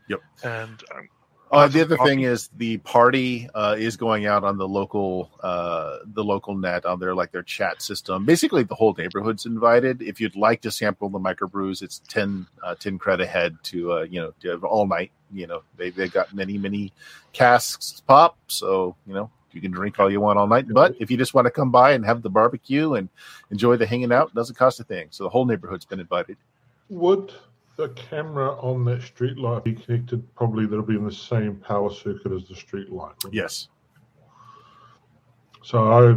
Yep. 0.09 0.22
And 0.43 0.84
um, 0.95 1.09
Uh, 1.49 1.68
the 1.68 1.81
other 1.81 1.95
Coffee. 1.97 2.09
thing 2.09 2.22
is 2.22 2.49
the 2.57 2.77
party 2.80 3.49
uh, 3.55 3.76
is 3.80 3.95
going 3.95 4.26
out 4.26 4.43
on 4.43 4.57
the 4.57 4.68
local 4.68 5.31
uh, 5.41 5.99
the 6.14 6.23
local 6.23 6.55
net 6.55 6.85
on 6.85 6.99
their 6.99 7.15
like 7.15 7.31
their 7.31 7.43
chat 7.43 7.81
system. 7.81 8.26
Basically, 8.26 8.64
the 8.64 8.76
whole 8.76 8.93
neighborhood's 8.97 9.45
invited. 9.45 10.01
If 10.01 10.19
you'd 10.19 10.35
like 10.35 10.61
to 10.61 10.72
sample 10.72 11.07
the 11.09 11.19
microbrews, 11.19 11.81
it's 11.81 11.99
10, 12.09 12.47
uh, 12.64 12.76
10 12.76 12.97
credit 12.99 13.27
head 13.30 13.57
to 13.64 13.93
uh, 13.93 14.01
you 14.03 14.19
know 14.22 14.34
to 14.41 14.49
have 14.49 14.64
all 14.65 14.85
night. 14.88 15.11
You 15.31 15.47
know 15.47 15.64
they 15.77 15.89
they've 15.89 16.11
got 16.11 16.34
many 16.34 16.57
many 16.57 16.91
casks 17.34 18.01
pop, 18.05 18.38
so 18.47 18.95
you 19.05 19.14
know 19.14 19.30
you 19.53 19.61
can 19.61 19.72
drink 19.72 19.99
all 19.99 20.11
you 20.11 20.19
want 20.22 20.38
all 20.39 20.47
night. 20.47 20.65
But 20.69 20.95
if 20.99 21.09
you 21.09 21.15
just 21.18 21.34
want 21.34 21.45
to 21.45 21.51
come 21.51 21.72
by 21.72 21.93
and 21.93 22.05
have 22.05 22.22
the 22.22 22.30
barbecue 22.30 22.93
and 22.95 23.07
enjoy 23.51 23.77
the 23.77 23.85
hanging 23.85 24.11
out, 24.11 24.30
it 24.30 24.35
doesn't 24.35 24.55
cost 24.57 24.80
a 24.81 24.84
thing. 24.84 25.07
So 25.11 25.23
the 25.23 25.30
whole 25.30 25.45
neighborhood's 25.45 25.85
been 25.85 25.99
invited. 26.01 26.38
Would 26.89 27.34
the 27.78 27.90
camera 27.90 28.60
on 28.60 28.84
that 28.86 29.02
street 29.04 29.38
light 29.38 29.64
be 29.64 29.74
connected? 29.74 30.36
Probably 30.36 30.66
that'll 30.66 30.84
be 30.84 30.95
in 30.95 31.06
the 31.06 31.12
same 31.12 31.56
power 31.56 31.91
circuit 31.94 32.32
as 32.32 32.48
the 32.48 32.56
street 32.56 32.91
light. 32.91 33.14
Yes. 33.32 33.70
So 35.64 35.91
I 35.91 36.16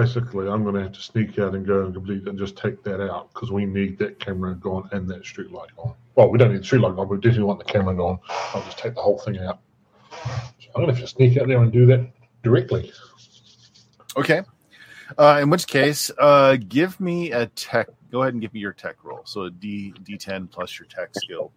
basically 0.00 0.48
I'm 0.48 0.62
going 0.62 0.74
to 0.76 0.82
have 0.82 0.92
to 0.92 1.00
sneak 1.00 1.38
out 1.38 1.54
and 1.54 1.66
go 1.66 1.84
and 1.84 1.94
complete 1.94 2.28
and 2.28 2.38
just 2.38 2.56
take 2.56 2.82
that 2.84 3.00
out 3.00 3.32
because 3.32 3.50
we 3.50 3.64
need 3.66 3.98
that 3.98 4.20
camera 4.20 4.54
gone 4.54 4.88
and 4.92 5.08
that 5.08 5.24
street 5.24 5.50
light 5.50 5.74
gone. 5.76 5.94
Well, 6.14 6.30
we 6.30 6.38
don't 6.38 6.52
need 6.52 6.60
the 6.60 6.64
street 6.64 6.80
light 6.80 6.96
gone, 6.96 7.08
but 7.08 7.14
we 7.14 7.16
definitely 7.16 7.44
want 7.44 7.58
the 7.58 7.72
camera 7.72 7.94
gone. 7.94 8.18
I'll 8.28 8.62
just 8.62 8.78
take 8.78 8.94
the 8.94 9.02
whole 9.02 9.18
thing 9.18 9.38
out. 9.38 9.60
So 10.10 10.68
I'm 10.74 10.82
going 10.82 10.88
to 10.88 10.94
have 10.94 11.02
to 11.02 11.08
sneak 11.08 11.38
out 11.38 11.48
there 11.48 11.62
and 11.62 11.72
do 11.72 11.86
that 11.86 12.10
directly. 12.42 12.92
Okay. 14.16 14.42
Uh, 15.18 15.40
in 15.42 15.50
which 15.50 15.66
case, 15.66 16.10
uh, 16.18 16.56
give 16.68 17.00
me 17.00 17.32
a 17.32 17.46
tech. 17.46 17.88
Go 18.10 18.22
ahead 18.22 18.34
and 18.34 18.40
give 18.40 18.52
me 18.52 18.60
your 18.60 18.72
tech 18.72 18.96
roll. 19.02 19.22
So 19.24 19.42
a 19.42 19.50
D 19.50 19.94
D10 20.02 20.50
plus 20.50 20.78
your 20.78 20.86
tech 20.86 21.10
skill. 21.14 21.52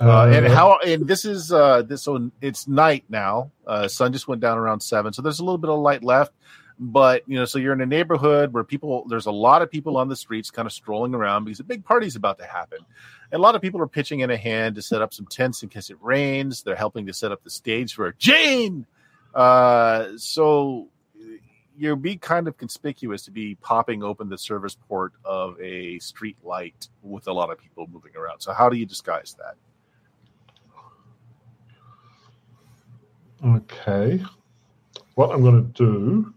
Uh, 0.00 0.30
and 0.32 0.46
how? 0.46 0.78
And 0.78 1.06
this 1.06 1.24
is 1.24 1.52
uh, 1.52 1.82
this. 1.82 2.02
So 2.02 2.30
it's 2.40 2.66
night 2.66 3.04
now. 3.08 3.50
Uh, 3.66 3.88
sun 3.88 4.12
just 4.12 4.28
went 4.28 4.40
down 4.40 4.56
around 4.56 4.80
seven. 4.80 5.12
So 5.12 5.20
there's 5.20 5.40
a 5.40 5.44
little 5.44 5.58
bit 5.58 5.70
of 5.70 5.78
light 5.78 6.02
left. 6.02 6.32
But 6.78 7.24
you 7.26 7.38
know, 7.38 7.44
so 7.44 7.58
you're 7.58 7.74
in 7.74 7.82
a 7.82 7.86
neighborhood 7.86 8.54
where 8.54 8.64
people. 8.64 9.04
There's 9.08 9.26
a 9.26 9.32
lot 9.32 9.60
of 9.60 9.70
people 9.70 9.98
on 9.98 10.08
the 10.08 10.16
streets, 10.16 10.50
kind 10.50 10.64
of 10.64 10.72
strolling 10.72 11.14
around 11.14 11.44
because 11.44 11.60
a 11.60 11.64
big 11.64 11.84
party's 11.84 12.16
about 12.16 12.38
to 12.38 12.46
happen. 12.46 12.78
And 13.30 13.38
a 13.38 13.42
lot 13.42 13.54
of 13.54 13.60
people 13.60 13.82
are 13.82 13.86
pitching 13.86 14.20
in 14.20 14.30
a 14.30 14.36
hand 14.36 14.76
to 14.76 14.82
set 14.82 15.02
up 15.02 15.12
some 15.12 15.26
tents 15.26 15.62
in 15.62 15.68
case 15.68 15.90
it 15.90 15.98
rains. 16.00 16.62
They're 16.62 16.76
helping 16.76 17.06
to 17.06 17.12
set 17.12 17.32
up 17.32 17.44
the 17.44 17.50
stage 17.50 17.94
for 17.94 18.10
Jane. 18.12 18.86
Uh, 19.34 20.08
so 20.16 20.88
you'll 21.80 21.96
be 21.96 22.14
kind 22.14 22.46
of 22.46 22.58
conspicuous 22.58 23.22
to 23.22 23.30
be 23.30 23.54
popping 23.54 24.02
open 24.02 24.28
the 24.28 24.36
service 24.36 24.76
port 24.86 25.14
of 25.24 25.58
a 25.62 25.98
street 25.98 26.36
light 26.44 26.88
with 27.02 27.26
a 27.26 27.32
lot 27.32 27.50
of 27.50 27.56
people 27.56 27.88
moving 27.90 28.14
around. 28.14 28.38
So 28.40 28.52
how 28.52 28.68
do 28.68 28.76
you 28.76 28.84
disguise 28.84 29.34
that? 29.38 29.54
Okay. 33.56 34.22
What 35.14 35.30
I'm 35.30 35.40
going 35.40 35.72
to 35.72 35.82
do 35.82 36.34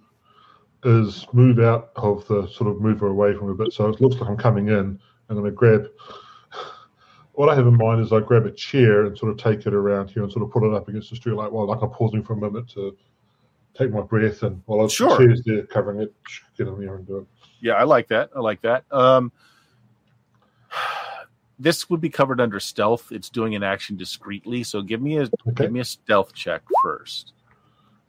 is 0.86 1.28
move 1.34 1.60
out 1.60 1.92
of 1.98 2.26
the 2.30 2.48
sort 2.48 2.70
of 2.70 2.80
move 2.80 3.02
her 3.02 3.08
away 3.08 3.36
from 3.36 3.50
a 3.50 3.54
bit. 3.54 3.74
So 3.74 3.90
it 3.90 4.00
looks 4.00 4.16
like 4.16 4.30
I'm 4.30 4.38
coming 4.38 4.70
in. 4.70 4.98
I'm 5.28 5.36
going 5.36 5.44
to 5.44 5.52
grab. 5.52 5.88
What 7.34 7.50
I 7.50 7.56
have 7.56 7.68
in 7.68 7.76
mind 7.76 8.00
is 8.00 8.14
I 8.14 8.22
grab 8.22 8.46
a 8.46 8.52
chair 8.52 9.06
and 9.06 9.18
sort 9.18 9.32
of 9.32 9.38
take 9.38 9.66
it 9.66 9.74
around 9.74 10.10
here 10.10 10.24
and 10.24 10.32
sort 10.32 10.46
of 10.46 10.52
put 10.52 10.64
it 10.64 10.74
up 10.74 10.88
against 10.88 11.10
the 11.10 11.18
street 11.18 11.34
light 11.34 11.52
while 11.52 11.68
like 11.68 11.82
I'm 11.82 11.90
pausing 11.90 12.24
for 12.24 12.32
a 12.32 12.38
moment 12.38 12.70
to 12.76 12.96
take 13.74 13.92
my 13.92 14.02
breath 14.02 14.44
and 14.44 14.62
while 14.66 14.88
Sure. 14.88 15.10
the 15.18 15.18
chair's 15.26 15.42
there 15.44 15.64
covering 15.66 16.00
it, 16.02 16.14
get 16.58 16.68
on 16.68 16.80
there 16.80 16.96
and 16.96 17.08
do 17.08 17.18
it. 17.20 17.28
Yeah, 17.60 17.74
I 17.74 17.84
like 17.84 18.08
that. 18.10 18.30
I 18.36 18.40
like 18.40 18.62
that. 18.62 18.84
Um, 18.92 19.32
this 21.60 21.90
would 21.90 22.02
be 22.02 22.10
covered 22.10 22.42
under 22.42 22.60
stealth. 22.60 23.12
It's 23.12 23.30
doing 23.30 23.56
an 23.56 23.64
action 23.64 23.96
discreetly. 23.96 24.64
So 24.64 24.82
give 24.82 25.02
me 25.02 25.18
a 25.18 25.22
Okay. 25.22 25.64
give 25.66 25.72
me 25.72 25.80
a 25.80 25.86
stealth 25.86 26.34
check 26.34 26.62
first. 26.84 27.34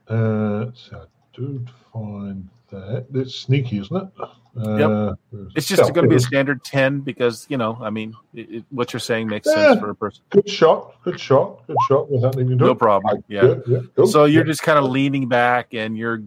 Uh, 0.07 0.67
so 0.73 0.97
I 0.97 1.05
do 1.33 1.65
find 1.93 2.47
that 2.69 3.07
that's 3.11 3.35
sneaky, 3.35 3.79
isn't 3.79 3.95
it? 3.95 4.07
Uh, 4.57 5.13
It's 5.55 5.67
just 5.67 5.81
going 5.93 6.05
to 6.05 6.09
be 6.09 6.15
a 6.15 6.19
standard 6.19 6.63
ten 6.63 7.01
because 7.01 7.45
you 7.49 7.57
know, 7.57 7.77
I 7.81 7.89
mean, 7.89 8.13
it, 8.33 8.49
it, 8.51 8.65
what 8.69 8.93
you're 8.93 8.99
saying 8.99 9.27
makes 9.27 9.47
Yeah. 9.47 9.53
sense 9.71 9.79
for 9.79 9.89
a 9.89 9.95
person. 9.95 10.23
Good 10.29 10.49
shot. 10.49 10.95
Good 11.03 11.19
shot. 11.19 11.65
Good 11.67 11.77
shot 11.87 12.09
without 12.09 12.35
needing 12.35 12.51
to 12.51 12.55
do 12.57 12.65
No 12.65 12.75
problem. 12.75 13.23
Yeah. 13.27 13.41
Good, 13.41 13.89
yeah. 13.97 14.05
So 14.05 14.25
you're 14.25 14.43
Yeah. 14.43 14.47
just 14.47 14.63
kind 14.63 14.79
of 14.79 14.85
leaning 14.85 15.27
back, 15.27 15.73
and 15.73 15.97
you're, 15.97 16.23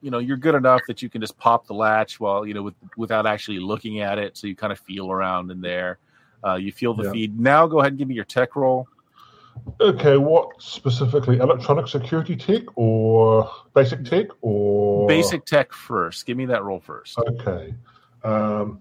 you 0.00 0.10
know, 0.10 0.18
you're 0.18 0.36
good 0.36 0.54
enough 0.54 0.82
that 0.86 1.02
you 1.02 1.08
can 1.10 1.20
just 1.20 1.36
pop 1.38 1.66
the 1.66 1.74
latch 1.74 2.20
while 2.20 2.46
you 2.46 2.54
know 2.54 2.62
with, 2.62 2.74
without 2.96 3.26
actually 3.26 3.58
looking 3.58 4.00
at 4.00 4.18
it. 4.18 4.36
So 4.36 4.46
you 4.46 4.54
kind 4.54 4.72
of 4.72 4.78
feel 4.78 5.10
around 5.10 5.50
in 5.50 5.60
there. 5.60 5.98
Uh, 6.46 6.56
you 6.56 6.70
feel 6.72 6.94
the 6.94 7.10
feed. 7.10 7.40
Now 7.40 7.66
go 7.66 7.80
ahead 7.80 7.92
and 7.92 7.98
give 7.98 8.06
me 8.06 8.14
your 8.14 8.24
tech 8.26 8.54
roll. 8.54 8.86
Okay, 9.80 10.16
what 10.16 10.60
specifically? 10.62 11.38
Electronic 11.38 11.88
security 11.88 12.36
tech 12.36 12.62
or 12.76 13.50
basic 13.74 14.04
tech 14.04 14.26
or 14.40 15.06
Basic 15.08 15.44
tech 15.44 15.72
first. 15.72 16.26
Give 16.26 16.36
me 16.36 16.46
that 16.46 16.62
role 16.64 16.80
first. 16.80 17.18
Okay. 17.18 17.74
Um, 18.22 18.80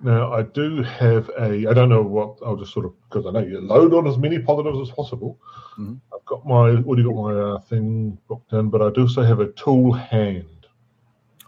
Now, 0.00 0.32
I 0.32 0.42
do 0.42 0.82
have 0.82 1.30
a, 1.38 1.66
I 1.66 1.72
don't 1.72 1.88
know 1.88 2.02
what, 2.02 2.36
I'll 2.44 2.56
just 2.56 2.72
sort 2.74 2.84
of, 2.84 2.92
because 3.08 3.24
I 3.26 3.30
know 3.30 3.40
you 3.40 3.60
load 3.60 3.94
on 3.94 4.06
as 4.06 4.18
many 4.18 4.38
positives 4.38 4.78
as 4.80 4.94
possible. 4.94 5.38
Mhm. 5.78 5.98
I've 6.12 6.24
got 6.26 6.44
my, 6.46 6.70
already 6.70 7.04
got 7.04 7.14
my 7.14 7.32
uh, 7.34 7.58
thing 7.60 8.18
booked 8.28 8.52
in, 8.52 8.68
but 8.70 8.82
I 8.82 8.90
do 8.90 9.02
also 9.02 9.22
have 9.22 9.40
a 9.40 9.46
tool 9.52 9.92
hand. 9.92 10.46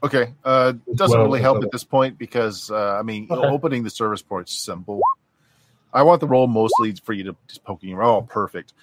Okay. 0.03 0.33
Uh, 0.45 0.73
doesn't 0.95 1.19
Well, 1.19 1.27
really 1.27 1.43
help 1.43 1.63
at 1.65 1.71
this 1.71 1.85
point 1.85 2.17
because 2.19 2.71
uh, 2.71 2.97
I 2.99 3.03
mean, 3.03 3.27
Okay. 3.31 3.47
opening 3.49 3.83
the 3.83 3.91
service 3.91 4.23
port's 4.23 4.57
simple. 4.59 5.01
I 5.97 6.03
want 6.03 6.21
the 6.21 6.27
role 6.27 6.47
mostly 6.47 6.93
for 6.93 7.15
you 7.15 7.25
to 7.25 7.37
just 7.49 7.65
poking 7.65 7.95
around. 7.95 8.09
Oh, 8.09 8.23
perfect. 8.23 8.75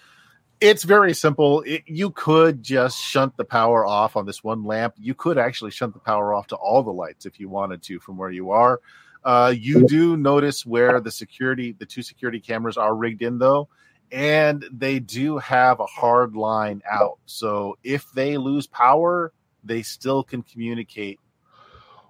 It's 0.59 0.83
very 0.83 1.13
simple. 1.13 1.61
It, 1.61 1.83
you 1.85 2.09
could 2.09 2.63
just 2.63 2.99
shunt 2.99 3.37
the 3.37 3.45
power 3.45 3.85
off 3.85 4.15
on 4.15 4.25
this 4.25 4.43
one 4.43 4.63
lamp. 4.63 4.95
You 4.97 5.13
could 5.13 5.37
actually 5.37 5.69
shunt 5.69 5.93
the 5.93 5.99
power 5.99 6.33
off 6.33 6.47
to 6.47 6.55
all 6.55 6.81
the 6.81 6.91
lights 6.91 7.27
if 7.27 7.39
you 7.39 7.49
wanted 7.49 7.83
to 7.83 7.99
from 7.99 8.17
where 8.17 8.31
you 8.31 8.49
are. 8.49 8.81
Uh, 9.23 9.53
you 9.55 9.85
do 9.87 10.17
notice 10.17 10.65
where 10.65 10.99
the 10.99 11.11
security, 11.11 11.73
the 11.77 11.85
two 11.85 12.01
security 12.01 12.39
cameras 12.39 12.77
are 12.77 12.95
rigged 12.95 13.21
in, 13.21 13.37
though, 13.37 13.69
and 14.11 14.65
they 14.71 14.97
do 14.99 15.37
have 15.37 15.79
a 15.79 15.85
hard 15.85 16.35
line 16.35 16.81
out. 16.89 17.19
So 17.27 17.77
if 17.83 18.11
they 18.13 18.37
lose 18.37 18.65
power, 18.65 19.31
they 19.63 19.83
still 19.83 20.23
can 20.23 20.41
communicate 20.41 21.19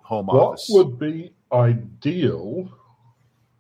home 0.02 0.28
What 0.28 0.54
office. 0.54 0.68
would 0.70 0.98
be 0.98 1.34
ideal, 1.52 2.72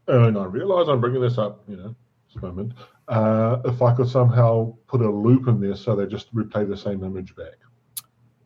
and 0.07 0.37
I 0.37 0.45
realize 0.45 0.87
I'm 0.89 1.01
bringing 1.01 1.21
this 1.21 1.37
up, 1.37 1.63
you 1.67 1.77
know, 1.77 1.95
this 2.33 2.41
moment, 2.41 2.73
uh, 3.07 3.57
if 3.65 3.81
I 3.81 3.93
could 3.93 4.07
somehow 4.09 4.75
put 4.87 5.01
a 5.01 5.09
loop 5.09 5.47
in 5.47 5.59
there 5.59 5.75
so 5.75 5.95
they 5.95 6.05
just 6.05 6.33
replay 6.35 6.67
the 6.67 6.77
same 6.77 7.03
image 7.03 7.35
back. 7.35 7.53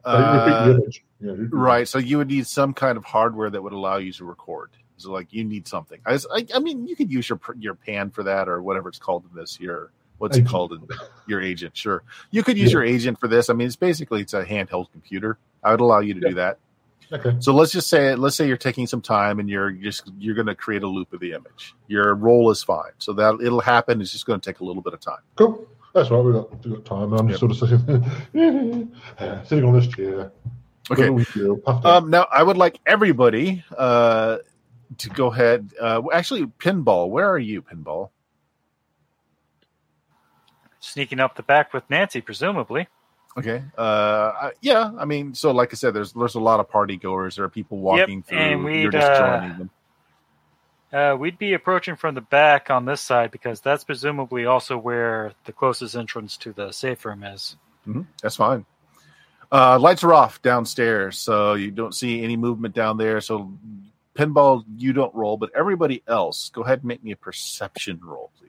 Uh, 0.03 0.65
the 0.67 0.75
image. 0.75 1.03
you 1.19 1.27
know, 1.35 1.49
right. 1.51 1.87
So 1.87 1.97
you 1.99 2.17
would 2.17 2.29
need 2.29 2.47
some 2.47 2.73
kind 2.73 2.97
of 2.97 3.03
hardware 3.03 3.49
that 3.49 3.61
would 3.61 3.73
allow 3.73 3.97
you 3.97 4.13
to 4.13 4.25
record. 4.25 4.71
So 4.97 5.11
like 5.11 5.33
you 5.33 5.43
need 5.43 5.67
something. 5.67 5.99
I, 6.05 6.15
I, 6.33 6.45
I 6.55 6.59
mean, 6.59 6.87
you 6.87 6.95
could 6.95 7.11
use 7.11 7.27
your 7.29 7.39
your 7.59 7.75
pan 7.75 8.09
for 8.11 8.23
that 8.23 8.47
or 8.47 8.61
whatever 8.61 8.89
it's 8.89 8.99
called 8.99 9.25
in 9.29 9.35
this. 9.37 9.59
Your 9.59 9.91
what's 10.17 10.37
it 10.37 10.47
called? 10.47 10.71
In, 10.73 10.87
your 11.27 11.41
agent. 11.41 11.75
Sure. 11.77 12.03
You 12.31 12.41
could 12.41 12.57
use 12.57 12.71
Yeah. 12.71 12.77
your 12.79 12.83
agent 12.85 13.19
for 13.19 13.27
this. 13.27 13.49
I 13.49 13.53
mean, 13.53 13.67
it's 13.67 13.75
basically 13.75 14.21
it's 14.21 14.33
a 14.33 14.45
handheld 14.45 14.91
computer. 14.91 15.37
I 15.63 15.71
would 15.71 15.81
allow 15.81 15.99
you 15.99 16.13
to 16.15 16.19
Yeah. 16.21 16.29
do 16.29 16.35
that. 16.35 16.57
Okay. 17.11 17.35
So 17.39 17.53
let's 17.53 17.71
just 17.71 17.89
say 17.89 18.15
let's 18.15 18.35
say 18.35 18.47
you're 18.47 18.57
taking 18.57 18.87
some 18.87 19.01
time 19.01 19.39
and 19.39 19.49
you're 19.49 19.71
just 19.71 20.11
you're 20.17 20.35
going 20.35 20.47
to 20.47 20.55
create 20.55 20.83
a 20.83 20.87
loop 20.87 21.13
of 21.13 21.19
the 21.19 21.31
image. 21.31 21.73
Your 21.87 22.13
roll 22.15 22.51
is 22.51 22.63
fine. 22.63 22.91
So 22.97 23.13
that 23.13 23.39
it'll 23.41 23.61
happen. 23.61 24.01
It's 24.01 24.11
just 24.11 24.25
going 24.25 24.39
to 24.39 24.49
take 24.49 24.59
a 24.59 24.65
little 24.65 24.81
bit 24.81 24.93
of 24.93 24.99
time. 24.99 25.19
Cool. 25.35 25.67
That's 25.93 26.11
right. 26.11 26.19
We 26.19 26.33
got, 26.33 26.65
we 26.65 26.71
got 26.75 26.85
time. 26.85 27.13
I'm 27.13 27.27
just 27.27 27.39
sort 27.39 27.51
of 27.51 27.57
sitting, 27.57 28.11
sitting 29.45 29.63
on 29.63 29.73
this 29.73 29.87
chair. 29.87 30.31
Okay. 30.91 31.09
Little 31.09 31.41
wheel, 31.41 31.57
puffed 31.57 31.85
up. 31.85 32.03
Um, 32.03 32.09
now 32.09 32.27
I 32.31 32.43
would 32.43 32.57
like 32.57 32.79
everybody 32.85 33.63
uh, 33.77 34.37
to 34.97 35.09
go 35.09 35.27
ahead. 35.27 35.71
Uh, 35.79 36.01
actually, 36.13 36.45
pinball. 36.45 37.09
Where 37.09 37.29
are 37.29 37.39
you, 37.39 37.61
pinball? 37.61 38.09
Sneaking 40.79 41.19
up 41.19 41.35
the 41.35 41.43
back 41.43 41.73
with 41.73 41.83
Nancy, 41.89 42.21
presumably. 42.21 42.87
Okay. 43.37 43.63
Uh, 43.77 44.49
yeah. 44.61 44.91
I 44.97 45.05
mean, 45.05 45.35
so 45.35 45.51
like 45.51 45.71
I 45.71 45.75
said, 45.75 45.93
there's 45.93 46.13
there's 46.13 46.35
a 46.35 46.39
lot 46.39 46.59
of 46.59 46.69
party 46.69 46.97
goers. 46.97 47.35
There 47.35 47.45
are 47.45 47.49
people 47.49 47.77
walking 47.77 48.23
through. 48.23 48.37
and 48.37 48.61
You're 48.63 48.83
we'd, 48.85 48.91
just 48.91 49.11
uh, 49.11 49.39
joining 49.39 49.57
them. 49.57 49.69
Uh, 50.91 51.15
we'd 51.19 51.37
be 51.37 51.53
approaching 51.53 51.95
from 51.95 52.15
the 52.15 52.21
back 52.21 52.71
on 52.71 52.85
this 52.85 53.01
side 53.01 53.29
because 53.29 53.61
that's 53.61 53.83
presumably 53.83 54.45
also 54.45 54.77
where 54.77 55.33
the 55.45 55.51
closest 55.51 55.95
entrance 55.95 56.37
to 56.37 56.53
the 56.53 56.71
safe 56.71 57.05
room 57.05 57.23
is. 57.23 57.57
hmm 57.85 58.01
That's 58.21 58.37
fine. 58.37 58.65
Uh, 59.51 59.77
lights 59.79 60.03
are 60.03 60.13
off 60.13 60.41
downstairs, 60.41 61.17
so 61.17 61.53
you 61.53 61.71
don't 61.71 61.95
see 61.95 62.23
any 62.23 62.35
movement 62.35 62.75
down 62.75 62.97
there. 62.97 63.21
So, 63.21 63.53
pinball, 64.13 64.63
you 64.77 64.91
don't 64.91 65.13
roll, 65.15 65.37
but 65.37 65.51
everybody 65.55 66.03
else, 66.07 66.49
go 66.49 66.63
ahead 66.63 66.79
and 66.79 66.85
make 66.85 67.03
me 67.03 67.11
a 67.11 67.15
perception 67.15 67.99
roll, 68.03 68.31
please. 68.39 68.46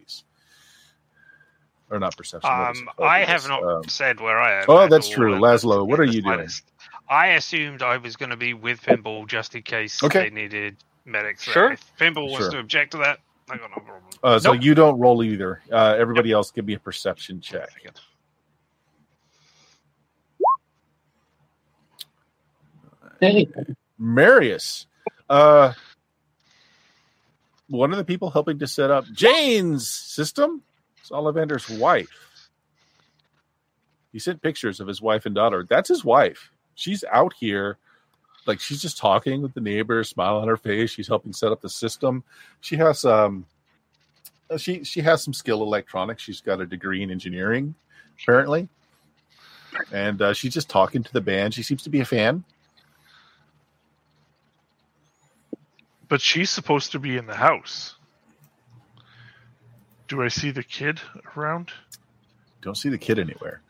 Or 1.91 1.99
not 1.99 2.17
perception. 2.17 2.51
Um. 2.51 2.89
I 2.99 3.21
have 3.21 3.49
not 3.49 3.63
um, 3.63 3.83
said 3.89 4.21
where 4.21 4.39
I 4.39 4.61
am. 4.61 4.65
Oh, 4.69 4.89
that's 4.89 5.09
true. 5.09 5.35
Laszlo, 5.39 5.87
what 5.87 5.99
are 6.01 6.05
you 6.05 6.21
doing? 6.23 6.49
I 7.09 7.29
assumed 7.29 7.83
I 7.83 7.97
was 7.97 8.17
going 8.17 8.31
to 8.31 8.37
be 8.37 8.53
with 8.53 8.83
Pinball 8.83 9.27
just 9.27 9.55
in 9.55 9.63
case 9.63 10.03
Okay. 10.03 10.29
they 10.29 10.31
needed 10.35 10.77
medics. 11.07 11.43
Sure. 11.43 11.73
If 11.73 11.97
Pinball 11.99 12.31
wants 12.31 12.39
Sure. 12.47 12.51
to 12.53 12.59
object 12.59 12.93
to 12.93 12.99
that, 12.99 13.21
I 13.51 13.57
got 13.57 13.71
no 13.71 13.77
problem. 13.83 14.03
Uh, 14.23 14.39
so 14.39 14.53
Nope. 14.53 14.63
you 14.63 14.75
don't 14.75 14.99
roll 14.99 15.23
either. 15.23 15.63
Uh, 15.73 15.97
everybody 15.99 16.33
else, 16.33 16.51
give 16.51 16.67
me 16.67 16.75
a 16.75 16.79
perception 16.79 17.41
check. 17.41 17.71
Hey, 23.21 23.49
Marius, 23.99 24.87
uh, 25.29 25.73
one 27.69 27.91
of 27.91 27.99
the 27.99 28.05
people 28.05 28.31
helping 28.31 28.59
to 28.61 28.67
set 28.67 28.91
up 28.91 29.05
Jane's 29.13 29.89
system 29.89 30.63
is 31.09 31.13
Ollivander's 31.13 31.69
wife. 31.71 32.51
He 34.13 34.19
sent 34.19 34.43
pictures 34.43 34.81
of 34.81 34.89
his 34.89 35.03
wife 35.03 35.27
and 35.27 35.35
daughter. 35.35 35.67
That's 35.69 35.89
his 35.89 36.05
wife. 36.05 36.51
She's 36.75 37.05
out 37.11 37.35
here, 37.39 37.77
like 38.47 38.61
she's 38.61 38.81
just 38.81 38.99
talking 38.99 39.43
with 39.43 39.55
the 39.55 39.61
neighbors, 39.61 40.09
smile 40.09 40.37
on 40.37 40.49
her 40.49 40.57
face. 40.57 40.91
She's 40.91 41.09
helping 41.09 41.33
set 41.33 41.53
up 41.53 41.61
the 41.61 41.69
system. 41.69 42.25
She 42.61 42.77
has 42.77 43.05
um, 43.05 43.47
she 44.57 44.85
she 44.85 45.01
has 45.01 45.23
some 45.23 45.35
skill 45.35 45.63
electronics. 45.63 46.23
She's 46.23 46.41
got 46.41 46.61
a 46.61 46.67
degree 46.67 47.03
in 47.03 47.11
engineering, 47.11 47.75
apparently, 48.23 48.69
and 49.93 50.23
uh, 50.23 50.33
she's 50.33 50.55
just 50.55 50.69
talking 50.71 51.03
to 51.03 51.13
the 51.13 51.21
band. 51.21 51.55
She 51.55 51.63
seems 51.63 51.83
to 51.83 51.91
be 51.91 52.01
a 52.01 52.05
fan. 52.05 52.45
But 56.09 56.23
she's 56.23 56.49
supposed 56.49 56.93
to 56.93 56.99
be 56.99 57.19
in 57.19 57.27
the 57.27 57.35
house. 57.35 57.98
Do 60.09 60.23
I 60.23 60.29
see 60.29 60.51
the 60.51 60.63
kid 60.63 61.01
around? 61.37 61.71
Don't 62.63 62.77
see 62.77 62.89
the 62.89 62.99
kid 62.99 63.19
anywhere. 63.19 63.63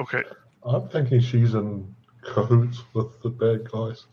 Okay. 0.00 0.22
I'm 0.64 0.88
thinking 0.88 1.20
she's 1.20 1.54
in 1.54 1.94
cahoots 2.22 2.82
with 2.94 3.20
the 3.22 3.28
bad 3.28 3.70
guys. 3.70 4.06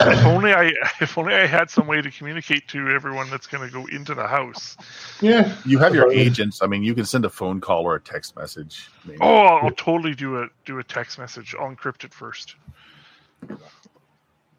If 0.00 0.24
only 0.24 0.52
I 0.54 0.72
if 1.00 1.18
only 1.18 1.34
I 1.34 1.46
had 1.46 1.68
some 1.68 1.86
way 1.86 2.00
to 2.00 2.10
communicate 2.10 2.68
to 2.68 2.88
everyone 2.88 3.28
that's 3.28 3.46
going 3.46 3.66
to 3.68 3.72
go 3.72 3.86
into 3.86 4.14
the 4.14 4.26
house. 4.26 4.76
yeah. 5.20 5.54
You 5.66 5.78
have 5.78 5.94
your 5.94 6.10
agents. 6.12 6.62
I 6.62 6.66
mean, 6.66 6.82
you 6.82 6.94
can 6.94 7.04
send 7.04 7.24
a 7.24 7.30
phone 7.30 7.60
call 7.60 7.82
or 7.84 7.96
a 7.96 8.00
text 8.00 8.36
message. 8.36 8.88
I 9.04 9.08
mean, 9.08 9.18
Oh, 9.20 9.26
I'll 9.58 9.70
totally 9.72 10.14
do 10.14 10.42
a 10.42 10.46
do 10.64 10.78
a 10.78 10.84
text 10.84 11.18
message. 11.18 11.54
I'll 11.58 11.74
encrypt 11.74 12.04
it 12.04 12.14
first. 12.14 12.54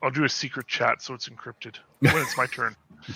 I'll 0.04 0.12
do 0.12 0.24
a 0.26 0.30
secret 0.30 0.68
chat 0.68 1.02
so 1.02 1.14
it's 1.14 1.30
encrypted 1.30 1.78
when 2.00 2.18
it's 2.18 2.38
my 2.38 2.46
turn. 2.48 2.76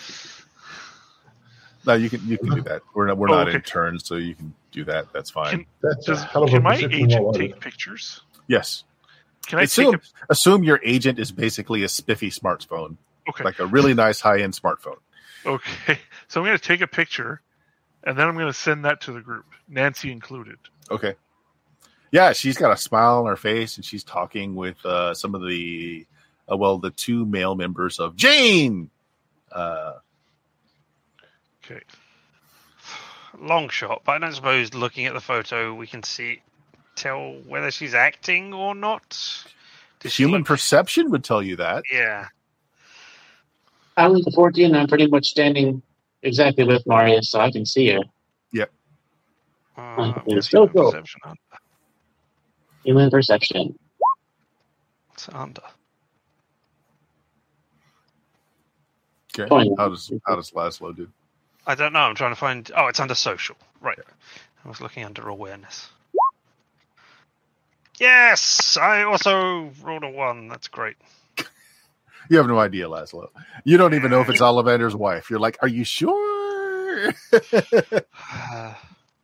no, 1.85 1.93
you 1.93 2.09
can 2.09 2.27
you 2.27 2.37
can 2.37 2.49
do 2.55 2.61
that. 2.61 2.81
We're 2.93 3.07
not 3.07 3.17
we're 3.17 3.29
Oh, 3.29 3.33
not 3.35 3.47
okay. 3.47 3.57
in 3.57 3.61
turns, 3.61 4.05
so 4.07 4.15
you 4.15 4.35
can 4.35 4.53
do 4.71 4.83
that. 4.85 5.11
That's 5.13 5.29
fine. 5.29 5.51
Can- 5.51 5.65
That's 5.81 6.05
Does, 6.05 6.23
hell 6.23 6.43
of 6.43 6.49
a 6.49 6.53
can 6.53 6.63
my 6.63 6.75
agent 6.75 7.35
take 7.35 7.59
pictures? 7.59 8.21
yes. 8.47 8.83
Can 9.47 9.59
I 9.59 9.63
assume 9.63 9.91
take 9.93 10.01
assume 10.29 10.63
your 10.63 10.79
agent 10.83 11.19
is 11.19 11.31
basically 11.31 11.83
a 11.83 11.87
spiffy 11.87 12.31
smartphone, 12.31 12.97
okay? 13.29 13.43
like 13.43 13.59
a 13.59 13.65
really 13.67 13.93
nice 13.93 14.19
high 14.19 14.41
end 14.41 14.53
smartphone. 14.53 14.97
Okay, 15.45 15.99
so 16.27 16.41
I'm 16.41 16.47
going 16.47 16.57
to 16.57 16.63
take 16.63 16.81
a 16.81 16.87
picture, 16.87 17.41
and 18.03 18.17
then 18.17 18.27
I'm 18.27 18.33
going 18.33 18.47
to 18.47 18.53
send 18.53 18.85
that 18.85 19.01
to 19.01 19.11
the 19.11 19.21
group, 19.21 19.45
Nancy 19.67 20.11
included. 20.11 20.57
Okay. 20.89 21.13
Yeah, 22.11 22.33
she's 22.33 22.57
got 22.57 22.71
a 22.71 22.77
smile 22.77 23.19
on 23.19 23.25
her 23.27 23.35
face, 23.35 23.75
and 23.75 23.85
she's 23.85 24.03
talking 24.03 24.55
with 24.55 24.83
uh, 24.85 25.13
some 25.13 25.35
of 25.35 25.41
the 25.45 26.07
uh, 26.51 26.57
well, 26.57 26.79
the 26.79 26.89
two 26.91 27.25
male 27.27 27.53
members 27.55 27.99
of 27.99 28.15
Jane. 28.15 28.89
Uh, 29.51 29.93
Okay, 31.65 31.81
Long 33.39 33.69
shot, 33.69 34.03
but 34.05 34.13
I 34.13 34.17
don't 34.19 34.33
suppose 34.33 34.73
looking 34.73 35.05
at 35.05 35.13
the 35.13 35.19
photo 35.21 35.73
we 35.73 35.87
can 35.87 36.03
see 36.03 36.41
tell 36.95 37.33
whether 37.47 37.71
she's 37.71 37.93
acting 37.93 38.53
or 38.53 38.73
not. 38.75 39.17
Does 39.99 40.15
human 40.15 40.41
look- 40.41 40.47
perception 40.47 41.11
would 41.11 41.23
tell 41.23 41.41
you 41.41 41.55
that. 41.57 41.83
yeah. 41.91 42.27
I 43.97 44.07
was 44.09 44.27
a 44.27 44.31
14 44.31 44.75
I'm 44.75 44.87
pretty 44.87 45.07
much 45.07 45.25
standing 45.25 45.81
exactly 46.21 46.65
with 46.65 46.85
Marius, 46.85 47.31
so 47.31 47.39
I 47.39 47.49
can 47.49 47.65
see 47.65 47.89
her. 47.91 47.99
Uh, 49.77 49.91
yeah, 50.07 50.21
what's 50.23 50.49
so 50.49 50.59
human 50.67 50.73
cool. 50.73 50.91
perception 50.91 51.21
under? 51.25 51.41
Human 52.85 53.09
perception. 53.09 53.77
What's 55.09 55.27
it 55.27 55.35
under? 55.35 55.61
Okay. 59.37 59.69
How 59.77 59.89
does 59.89 60.13
how 60.25 60.35
does 60.37 60.51
Laszlo 60.51 60.95
do? 60.95 61.09
I 61.67 61.75
don't 61.75 61.93
know. 61.93 61.99
I'm 61.99 62.15
trying 62.15 62.31
to 62.31 62.35
find. 62.39 62.69
Oh, 62.75 62.87
it's 62.87 62.99
under 62.99 63.15
social. 63.15 63.55
Right. 63.81 63.97
I 64.63 64.67
was 64.69 64.81
looking 64.81 65.03
under 65.03 65.27
awareness. 65.27 65.89
Yes, 67.99 68.77
I 68.77 69.03
also 69.03 69.71
rolled 69.81 70.03
a 70.03 70.09
one. 70.09 70.47
That's 70.47 70.67
great. 70.67 70.97
You 72.27 72.37
have 72.37 72.47
no 72.47 72.57
idea, 72.57 72.87
Laszlo. 72.87 73.27
You 73.65 73.77
don't 73.77 73.93
even 73.93 74.09
know 74.09 74.19
if 74.19 74.29
it's 74.29 74.41
Ollivander's 74.41 74.95
wife. 74.95 75.29
You're 75.29 75.37
like, 75.37 75.59
are 75.61 75.67
you 75.67 75.83
sure? 75.83 77.13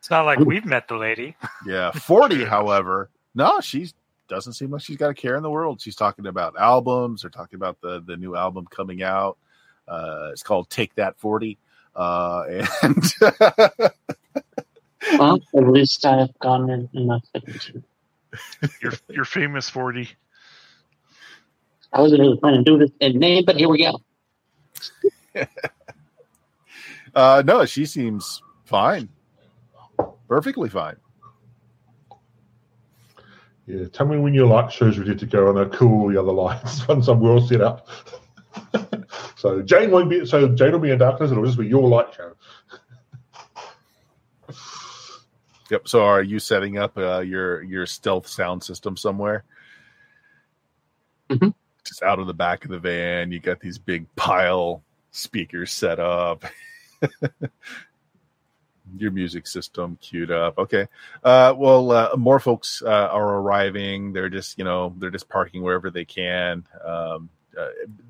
It's 0.01 0.09
not 0.09 0.25
like 0.25 0.39
we've 0.39 0.65
met 0.65 0.87
the 0.87 0.95
lady. 0.97 1.35
yeah. 1.65 1.91
40, 1.91 2.43
however, 2.45 3.09
no, 3.35 3.59
she 3.61 3.91
doesn't 4.27 4.53
seem 4.53 4.71
like 4.71 4.81
she's 4.81 4.97
got 4.97 5.11
a 5.11 5.13
care 5.13 5.35
in 5.35 5.43
the 5.43 5.49
world. 5.49 5.79
She's 5.79 5.95
talking 5.95 6.25
about 6.25 6.55
albums 6.59 7.23
or 7.23 7.29
talking 7.29 7.57
about 7.57 7.79
the, 7.81 8.01
the 8.01 8.17
new 8.17 8.35
album 8.35 8.65
coming 8.65 9.03
out. 9.03 9.37
Uh, 9.87 10.29
it's 10.31 10.41
called 10.41 10.71
Take 10.71 10.95
That 10.95 11.19
Forty, 11.19 11.59
uh, 11.95 12.65
and 12.81 13.03
Well, 15.17 15.39
at 15.55 15.67
least 15.67 16.05
I've 16.05 16.37
gone 16.39 16.69
in 16.69 16.89
enough. 16.93 17.23
you're 19.09 19.25
famous 19.25 19.69
forty. 19.69 20.09
I 21.93 22.01
wasn't 22.01 22.21
really 22.21 22.37
planning 22.37 22.63
to 22.63 22.71
do 22.71 22.77
this 22.77 22.91
in 22.99 23.19
name, 23.19 23.43
but 23.45 23.57
here 23.57 23.67
we 23.67 23.79
go. 23.83 24.01
uh, 27.15 27.43
no, 27.45 27.65
she 27.65 27.85
seems 27.85 28.41
fine, 28.63 29.09
perfectly 30.27 30.69
fine. 30.69 30.95
Yeah, 33.67 33.85
tell 33.87 34.07
me 34.07 34.17
when 34.17 34.33
your 34.33 34.47
light 34.47 34.71
show's 34.71 34.97
ready 34.97 35.15
to 35.15 35.25
go 35.25 35.49
and 35.49 35.57
they'll 35.57 35.69
cool 35.69 36.09
the 36.09 36.19
other 36.19 36.31
lights 36.31 36.87
once 36.87 37.07
I'm 37.07 37.19
well 37.19 37.41
set 37.41 37.61
up. 37.61 37.87
So 39.41 39.61
Jane 39.63 39.89
won't 39.89 40.07
be 40.07 40.23
so 40.25 40.47
Jane 40.49 40.71
will 40.71 40.79
be 40.79 40.91
in 40.91 40.99
darkness, 40.99 41.31
it'll 41.31 41.45
just 41.45 41.57
be 41.57 41.65
your 41.65 41.87
light 41.89 42.13
show. 42.13 42.33
Yep. 45.71 45.87
So, 45.87 46.03
are 46.03 46.21
you 46.21 46.37
setting 46.37 46.77
up 46.77 46.95
uh, 46.97 47.21
your 47.21 47.63
your 47.63 47.85
stealth 47.87 48.27
sound 48.27 48.63
system 48.63 48.95
somewhere? 48.95 49.45
Mhm. 51.29 51.55
Just 51.85 52.03
out 52.03 52.19
of 52.19 52.27
the 52.27 52.33
back 52.33 52.65
of 52.65 52.71
the 52.71 52.77
van, 52.77 53.31
you 53.31 53.39
got 53.39 53.59
these 53.61 53.79
big 53.79 54.05
pile 54.15 54.83
speakers 55.09 55.71
set 55.71 55.99
up. 55.99 56.43
your 58.97 59.11
music 59.11 59.47
system 59.47 59.97
queued 60.01 60.29
up. 60.29 60.59
Okay. 60.59 60.87
Uh, 61.23 61.55
well, 61.57 61.91
uh, 61.91 62.15
more 62.15 62.39
folks 62.39 62.83
uh, 62.85 63.07
are 63.09 63.37
arriving. 63.37 64.13
They're 64.13 64.29
just, 64.29 64.57
you 64.57 64.65
know, 64.65 64.93
they're 64.97 65.09
just 65.09 65.29
parking 65.29 65.63
wherever 65.63 65.89
they 65.89 66.05
can. 66.05 66.65
Um, 66.85 67.29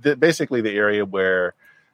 th- 0.04 0.20
basically, 0.20 0.62
the 0.62 0.72
area 0.76 1.06
where 1.06 1.54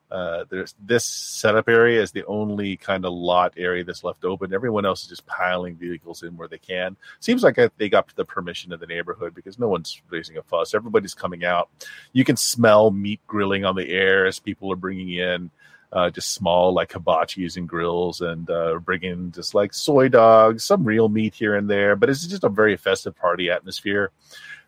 uh, 0.10 0.46
there's 0.50 0.74
this 0.86 1.04
setup 1.04 1.68
area 1.68 2.02
is 2.02 2.12
the 2.12 2.26
only 2.26 2.78
kind 2.78 3.06
of 3.06 3.12
lot 3.12 3.54
area 3.58 3.84
that's 3.84 4.04
left 4.04 4.24
open. 4.24 4.54
Everyone 4.54 4.86
else 4.86 5.04
is 5.04 5.10
just 5.10 5.26
piling 5.26 5.76
vehicles 5.76 6.24
in 6.24 6.38
where 6.38 6.48
they 6.48 6.58
can. 6.58 6.96
Seems 7.20 7.44
like 7.44 7.60
uh, 7.60 7.70
they 7.78 7.90
got 7.90 8.16
the 8.16 8.24
permission 8.24 8.72
of 8.72 8.80
the 8.80 8.88
neighborhood 8.88 9.36
because 9.36 9.60
no 9.60 9.68
one's 9.68 10.02
raising 10.10 10.38
a 10.38 10.44
fuss. 10.44 10.74
Everybody's 10.74 11.14
coming 11.14 11.44
out. 11.44 11.70
You 12.14 12.24
can 12.24 12.38
smell 12.38 12.90
meat 12.92 13.20
grilling 13.28 13.66
on 13.66 13.76
the 13.76 13.90
air 13.90 14.26
as 14.26 14.40
people 14.40 14.72
are 14.72 14.78
bringing 14.78 15.10
in 15.10 15.52
uh, 15.92 16.10
just 16.10 16.34
small 16.34 16.74
like 16.74 16.92
hibachis 16.92 17.58
and 17.58 17.68
grills 17.68 18.22
and 18.22 18.50
uh, 18.50 18.80
bringing 18.80 19.32
just 19.32 19.54
like 19.54 19.74
soy 19.74 20.08
dogs, 20.08 20.64
some 20.64 20.84
real 20.84 21.10
meat 21.10 21.34
here 21.34 21.56
and 21.56 21.70
there. 21.70 21.96
But 21.96 22.10
it's 22.10 22.26
just 22.26 22.44
a 22.44 22.50
very 22.50 22.78
festive 22.78 23.16
party 23.16 23.50
atmosphere. 23.50 24.12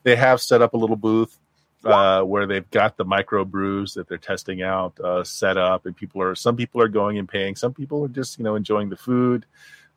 They 0.03 0.15
have 0.15 0.41
set 0.41 0.61
up 0.61 0.73
a 0.73 0.77
little 0.77 0.95
booth 0.95 1.37
uh, 1.85 2.21
where 2.23 2.45
they've 2.45 2.69
got 2.71 2.97
the 2.97 3.05
micro 3.05 3.45
brews 3.45 3.93
that 3.93 4.07
they're 4.07 4.17
testing 4.17 4.61
out 4.61 4.99
uh, 4.99 5.23
set 5.23 5.57
up, 5.57 5.85
and 5.85 5.95
people 5.95 6.21
are 6.21 6.35
some 6.35 6.55
people 6.55 6.81
are 6.81 6.87
going 6.87 7.17
and 7.17 7.29
paying, 7.29 7.55
some 7.55 7.73
people 7.73 8.03
are 8.05 8.09
just 8.09 8.37
you 8.37 8.43
know 8.43 8.55
enjoying 8.55 8.89
the 8.89 8.97
food, 8.97 9.45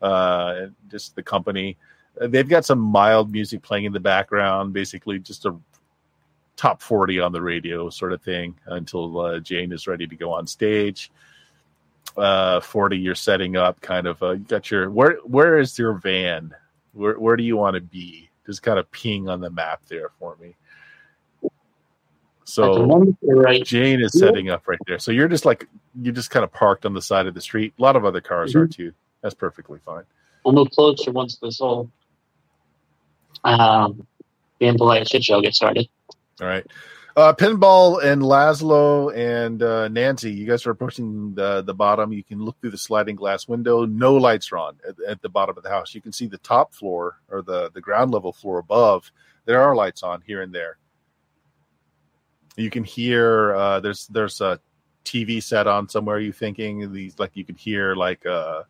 uh, 0.01 0.55
and 0.57 0.75
just 0.91 1.17
the 1.17 1.23
company. 1.23 1.77
Uh, 2.21 2.29
They've 2.29 2.49
got 2.49 2.65
some 2.65 2.79
mild 2.79 3.33
music 3.33 3.63
playing 3.63 3.85
in 3.85 3.93
the 3.93 4.01
background, 4.01 4.73
basically 4.73 5.19
just 5.19 5.45
a 5.47 5.57
top 6.57 6.81
forty 6.83 7.19
on 7.19 7.33
the 7.33 7.43
radio 7.43 7.91
sort 7.91 8.13
of 8.13 8.23
thing 8.23 8.55
until 8.67 9.21
uh, 9.21 9.41
Jane 9.41 9.73
is 9.73 9.87
ready 9.89 10.07
to 10.07 10.17
go 10.17 10.33
on 10.33 10.47
stage. 10.47 11.11
Uh, 12.17 12.61
forty, 12.61 12.99
you're 12.99 13.15
setting 13.15 13.57
up, 13.57 13.81
kind 13.81 14.07
of. 14.07 14.23
Uh, 14.23 14.33
you 14.33 14.45
got 14.45 14.71
your 14.71 14.91
where? 14.91 15.17
Where 15.25 15.59
is 15.59 15.79
your 15.79 15.95
van? 15.95 16.55
Where 16.93 17.19
Where 17.19 17.37
do 17.37 17.43
you 17.43 17.57
want 17.57 17.75
to 17.75 17.81
be? 17.81 18.29
Just 18.47 18.63
kind 18.63 18.79
of 18.79 18.91
ping 18.91 19.29
on 19.29 19.41
the 19.41 19.51
map 19.51 19.83
there 19.89 20.11
for 20.19 20.37
me. 20.37 20.55
At 22.59 22.75
the 22.75 23.17
So 23.21 23.35
right. 23.35 23.65
Jane 23.65 24.01
is 24.01 24.19
setting 24.19 24.51
up 24.51 24.67
right 24.67 24.79
there. 24.87 24.99
So 24.99 25.13
you're 25.13 25.29
just 25.29 25.45
like 25.45 25.69
you're 26.01 26.15
just 26.15 26.31
kind 26.31 26.45
of 26.45 26.53
parked 26.53 26.87
on 26.87 26.95
the 26.95 27.03
side 27.03 27.27
of 27.27 27.35
the 27.35 27.41
street. 27.41 27.75
A 27.79 27.83
lot 27.83 27.97
of 27.97 28.05
other 28.05 28.21
cars 28.21 28.55
are 28.55 28.67
too. 28.67 28.93
That's 29.23 29.35
perfectly 29.35 29.79
fine. 29.85 30.05
I'll 30.45 30.53
move 30.53 30.71
closer 30.71 31.13
once 31.13 31.37
this 31.37 31.59
whole 31.59 31.91
um, 33.45 34.07
being 34.59 34.77
polite 34.77 35.09
shit 35.09 35.25
show 35.25 35.41
gets 35.41 35.57
started. 35.57 35.89
All 36.41 36.47
right. 36.47 36.67
Uh, 37.15 37.35
Pinball 37.35 38.03
and 38.03 38.23
Laszlo 38.23 39.15
and 39.15 39.63
uh, 39.63 39.89
Nancy, 39.89 40.33
you 40.33 40.47
guys 40.47 40.67
are 40.67 40.71
approaching 40.71 41.35
the, 41.35 41.61
the 41.61 41.75
bottom. 41.75 42.11
You 42.11 42.25
can 42.25 42.43
look 42.43 42.59
through 42.61 42.71
the 42.71 42.79
sliding 42.79 43.17
glass 43.17 43.47
window. 43.47 43.85
No 43.85 44.15
lights 44.15 44.51
are 44.51 44.57
on 44.57 44.77
at, 44.89 44.95
at 45.07 45.23
the 45.23 45.29
bottom 45.29 45.57
of 45.59 45.63
the 45.63 45.69
house. 45.69 45.95
You 45.95 46.01
can 46.01 46.13
see 46.13 46.27
the 46.27 46.39
top 46.39 46.75
floor 46.75 47.19
or 47.29 47.43
the, 47.43 47.71
the 47.75 47.83
ground 47.83 48.13
level 48.13 48.33
floor 48.33 48.59
above. 48.59 49.13
There 49.45 49.61
are 49.61 49.75
lights 49.75 50.03
on 50.03 50.23
here 50.27 50.41
and 50.41 50.55
there. 50.55 50.79
You 52.57 52.71
can 52.71 52.85
hear 52.85 53.55
uh, 53.55 53.81
there's 53.81 54.07
there's 54.09 54.41
a 54.41 54.61
TV 55.05 55.43
set 55.43 55.67
on 55.67 55.89
somewhere. 55.89 56.19
You 56.19 56.33
thinking 56.33 56.93
these 56.93 57.19
like 57.19 57.33
you 57.35 57.45
can 57.45 57.57
hear 57.57 57.95
like 57.95 58.25
uh, 58.27 58.63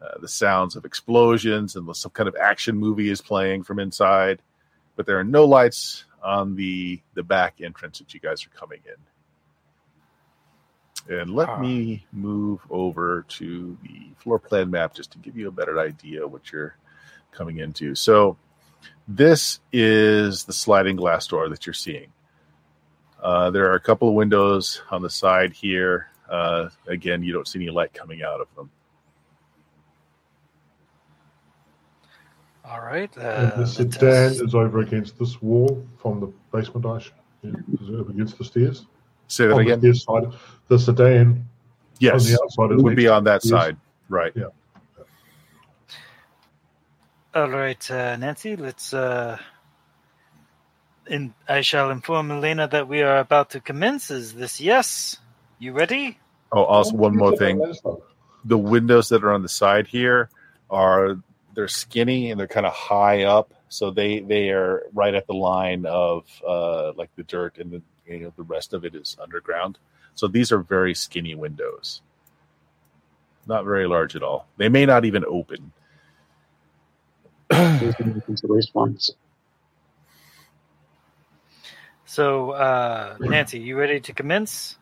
uh, 0.00 0.18
the 0.20 0.28
sounds 0.28 0.76
of 0.76 0.84
explosions 0.84 1.76
and 1.76 1.96
some 1.96 2.12
kind 2.12 2.28
of 2.28 2.36
action 2.36 2.76
movie 2.76 3.10
is 3.10 3.20
playing 3.20 3.64
from 3.64 3.78
inside. 3.80 4.40
But 4.96 5.06
there 5.06 5.18
are 5.18 5.24
no 5.24 5.44
lights 5.44 6.04
on 6.22 6.54
the 6.54 7.00
the 7.14 7.22
back 7.22 7.60
entrance 7.60 7.98
that 7.98 8.14
you 8.14 8.20
guys 8.20 8.46
are 8.46 8.50
coming 8.50 8.80
in. 8.86 8.94
And 11.06 11.34
let 11.34 11.48
Ah. 11.50 11.58
me 11.58 12.06
move 12.12 12.60
over 12.70 13.26
to 13.28 13.76
the 13.82 14.08
floor 14.18 14.38
plan 14.38 14.70
map 14.70 14.94
just 14.94 15.10
to 15.12 15.18
give 15.18 15.36
you 15.36 15.48
a 15.48 15.52
better 15.52 15.78
idea 15.78 16.26
what 16.26 16.50
you're 16.50 16.76
coming 17.30 17.58
into. 17.58 17.94
So 17.94 18.38
this 19.06 19.60
is 19.72 20.44
the 20.44 20.52
sliding 20.54 20.96
glass 20.96 21.26
door 21.26 21.48
that 21.50 21.66
you're 21.66 21.74
seeing. 21.74 22.12
Uh, 23.24 23.50
there 23.50 23.70
are 23.70 23.74
a 23.74 23.80
couple 23.80 24.06
of 24.06 24.14
windows 24.14 24.82
on 24.90 25.00
the 25.00 25.08
side 25.08 25.52
here. 25.54 26.08
Uh, 26.28 26.68
again, 26.86 27.22
you 27.22 27.32
don't 27.32 27.48
see 27.48 27.58
any 27.58 27.70
light 27.70 27.92
coming 27.94 28.22
out 28.22 28.38
of 28.40 28.48
them. 28.54 28.70
All 32.66 32.80
right. 32.82 33.14
And 33.16 33.26
Uh, 33.26 33.50
the 33.56 33.60
let's- 33.62 33.72
sedan 33.76 34.32
is 34.32 34.54
over 34.54 34.80
against 34.80 35.18
this 35.18 35.40
wall 35.40 35.86
from 35.98 36.20
the 36.20 36.26
basement 36.52 36.84
I 36.86 37.00
Yeah, 37.42 37.52
is 37.80 38.00
up 38.00 38.08
against 38.10 38.36
the 38.38 38.44
stairs? 38.44 38.86
Say 39.28 39.46
that 39.46 39.54
on 39.54 39.60
again. 39.60 39.80
the 39.80 39.94
side. 39.94 40.24
The 40.68 40.78
sedan 40.78 41.26
on 41.28 41.44
Yes, 41.98 42.26
the 42.26 42.38
outside 42.42 42.72
is 42.76 42.82
would 42.82 42.96
be 42.96 43.08
on 43.08 43.24
that 43.24 43.42
Yes. 43.44 43.50
side. 43.50 43.76
Right. 44.10 44.32
Yeah. 44.36 44.44
All 47.34 47.50
right, 47.50 47.90
uh, 47.90 48.16
Nancy. 48.16 48.54
Let's. 48.56 48.94
Uh, 48.94 49.38
in, 51.06 51.34
I 51.48 51.60
shall 51.60 51.90
inform 51.90 52.30
Elena 52.30 52.68
that 52.68 52.88
we 52.88 53.02
are 53.02 53.18
about 53.18 53.50
to 53.50 53.60
commence. 53.60 54.10
Is 54.10 54.34
this 54.34 54.60
yes? 54.60 55.18
You 55.58 55.72
ready? 55.72 56.18
Oh, 56.52 56.64
also 56.64 56.94
one 56.96 57.16
more 57.16 57.36
thing. 57.36 57.60
The 58.44 58.58
windows 58.58 59.08
that 59.08 59.24
are 59.24 59.32
on 59.32 59.42
the 59.42 59.48
side 59.48 59.86
here 59.86 60.28
are 60.70 61.16
they're 61.54 61.68
skinny 61.68 62.30
and 62.30 62.38
they're 62.38 62.48
kind 62.48 62.66
of 62.66 62.72
high 62.72 63.22
up 63.22 63.54
so 63.68 63.90
they 63.90 64.20
they 64.20 64.50
are 64.50 64.82
right 64.92 65.14
at 65.14 65.26
the 65.26 65.34
line 65.34 65.86
of 65.86 66.24
uh 66.46 66.92
like 66.94 67.14
the 67.16 67.22
dirt 67.22 67.58
and 67.58 67.70
the 67.70 67.82
you 68.06 68.20
know 68.20 68.32
the 68.36 68.42
rest 68.42 68.72
of 68.72 68.84
it 68.84 68.94
is 68.94 69.16
underground 69.22 69.78
so 70.14 70.26
these 70.26 70.50
are 70.50 70.58
very 70.58 70.94
skinny 70.94 71.34
windows 71.34 72.02
not 73.46 73.64
very 73.64 73.86
large 73.86 74.16
at 74.16 74.22
all 74.22 74.46
they 74.56 74.68
may 74.68 74.84
not 74.84 75.04
even 75.04 75.24
open 75.26 75.70
These 77.50 77.94
are 78.00 78.04
the 78.04 78.42
least 78.48 78.74
ones. 78.74 79.10
So, 82.14 82.52
uh, 82.52 83.16
Nancy, 83.18 83.58
you 83.58 83.76
ready 83.76 83.98
to 83.98 84.12
commence? 84.12 84.76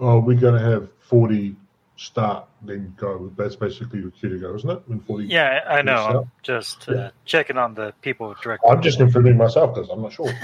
Oh, 0.00 0.18
we're 0.18 0.40
going 0.40 0.60
to 0.60 0.70
have 0.70 0.88
40 1.02 1.54
start, 1.94 2.48
then 2.62 2.92
go. 2.98 3.30
That's 3.36 3.54
basically 3.54 4.00
your 4.00 4.10
cue 4.10 4.28
to 4.30 4.38
go, 4.38 4.56
isn't 4.56 4.68
it? 4.68 4.82
When 4.86 4.98
40. 4.98 5.26
Yeah, 5.26 5.60
I 5.64 5.82
know. 5.82 5.92
Yes, 5.92 6.16
I'm 6.16 6.30
just 6.42 6.88
uh, 6.88 7.10
checking 7.24 7.58
on 7.58 7.74
the 7.74 7.94
people 8.02 8.34
directly. 8.42 8.68
I'm 8.68 8.82
just 8.82 8.98
confirming 8.98 9.36
myself 9.36 9.72
because 9.72 9.88
I'm 9.88 10.02
not 10.02 10.12
sure. 10.12 10.26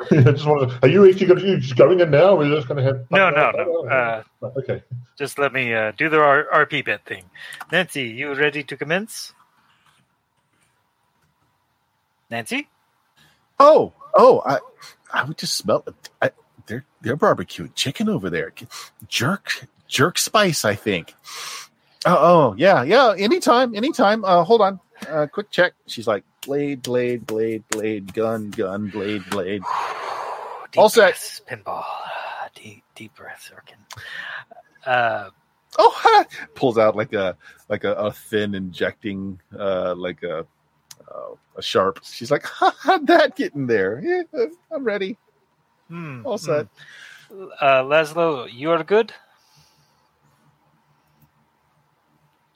I 0.10 0.32
just 0.32 0.44
wanted 0.44 0.68
to, 0.68 0.78
are 0.82 0.88
you 0.88 1.08
actually 1.08 1.28
going 1.28 1.40
to, 1.40 1.56
just 1.60 1.76
going 1.76 2.00
in 2.00 2.10
now? 2.10 2.36
Or 2.36 2.42
are 2.42 2.44
you 2.44 2.54
just 2.54 2.68
going 2.68 2.76
to 2.76 2.82
have. 2.84 3.06
No, 3.10 3.30
no, 3.30 3.52
no. 3.52 3.88
Uh, 3.88 4.22
okay. 4.58 4.82
just 5.16 5.38
let 5.38 5.54
me 5.54 5.72
uh, 5.72 5.92
do 5.96 6.10
the 6.10 6.20
R- 6.20 6.66
RP 6.66 6.84
bit 6.84 7.06
thing. 7.06 7.24
Nancy, 7.72 8.02
you 8.02 8.34
ready 8.34 8.62
to 8.64 8.76
commence? 8.76 9.32
Nancy? 12.30 12.68
oh 13.58 13.92
oh 14.14 14.42
i 14.46 14.58
i 15.12 15.24
would 15.24 15.38
just 15.38 15.54
smell 15.54 15.82
it. 15.86 16.10
I, 16.22 16.30
they're 16.66 16.84
they're 17.00 17.16
barbecuing 17.16 17.74
chicken 17.74 18.08
over 18.08 18.30
there. 18.30 18.52
Jerk 19.08 19.66
jerk 19.88 20.18
spice 20.18 20.64
i 20.64 20.74
think. 20.74 21.14
Oh, 22.06 22.16
oh 22.16 22.54
yeah 22.56 22.82
yeah 22.82 23.14
anytime 23.16 23.74
anytime. 23.74 24.24
Uh 24.24 24.44
hold 24.44 24.60
on. 24.60 24.80
Uh 25.08 25.26
quick 25.26 25.50
check. 25.50 25.72
She's 25.86 26.06
like 26.06 26.24
blade 26.42 26.82
blade 26.82 27.26
blade 27.26 27.64
blade 27.70 28.14
gun 28.14 28.50
gun 28.50 28.88
blade 28.88 29.24
blade. 29.30 29.62
Deep 30.72 30.78
All 30.80 30.88
set. 30.88 31.14
Pinball. 31.48 31.84
Deep, 32.54 32.82
deep 32.94 33.14
breaths, 33.14 33.50
working. 33.50 33.76
Uh, 34.84 35.30
oh 35.78 36.24
pulls 36.54 36.78
out 36.78 36.96
like 36.96 37.12
a 37.12 37.36
like 37.68 37.84
a, 37.84 37.92
a 37.94 38.12
thin 38.12 38.54
injecting 38.54 39.40
uh 39.58 39.94
like 39.96 40.22
a 40.22 40.46
uh, 41.14 41.34
a 41.56 41.62
sharp 41.62 42.00
she's 42.02 42.30
like 42.30 42.44
how'd 42.46 43.06
that 43.06 43.36
get 43.36 43.54
in 43.54 43.66
there 43.66 44.00
yeah, 44.02 44.46
i'm 44.70 44.84
ready 44.84 45.16
hmm, 45.88 46.22
all 46.24 46.38
set 46.38 46.66
Uh, 47.60 47.82
Laszlo, 47.84 48.48
you 48.50 48.70
are 48.72 48.82
good. 48.82 49.12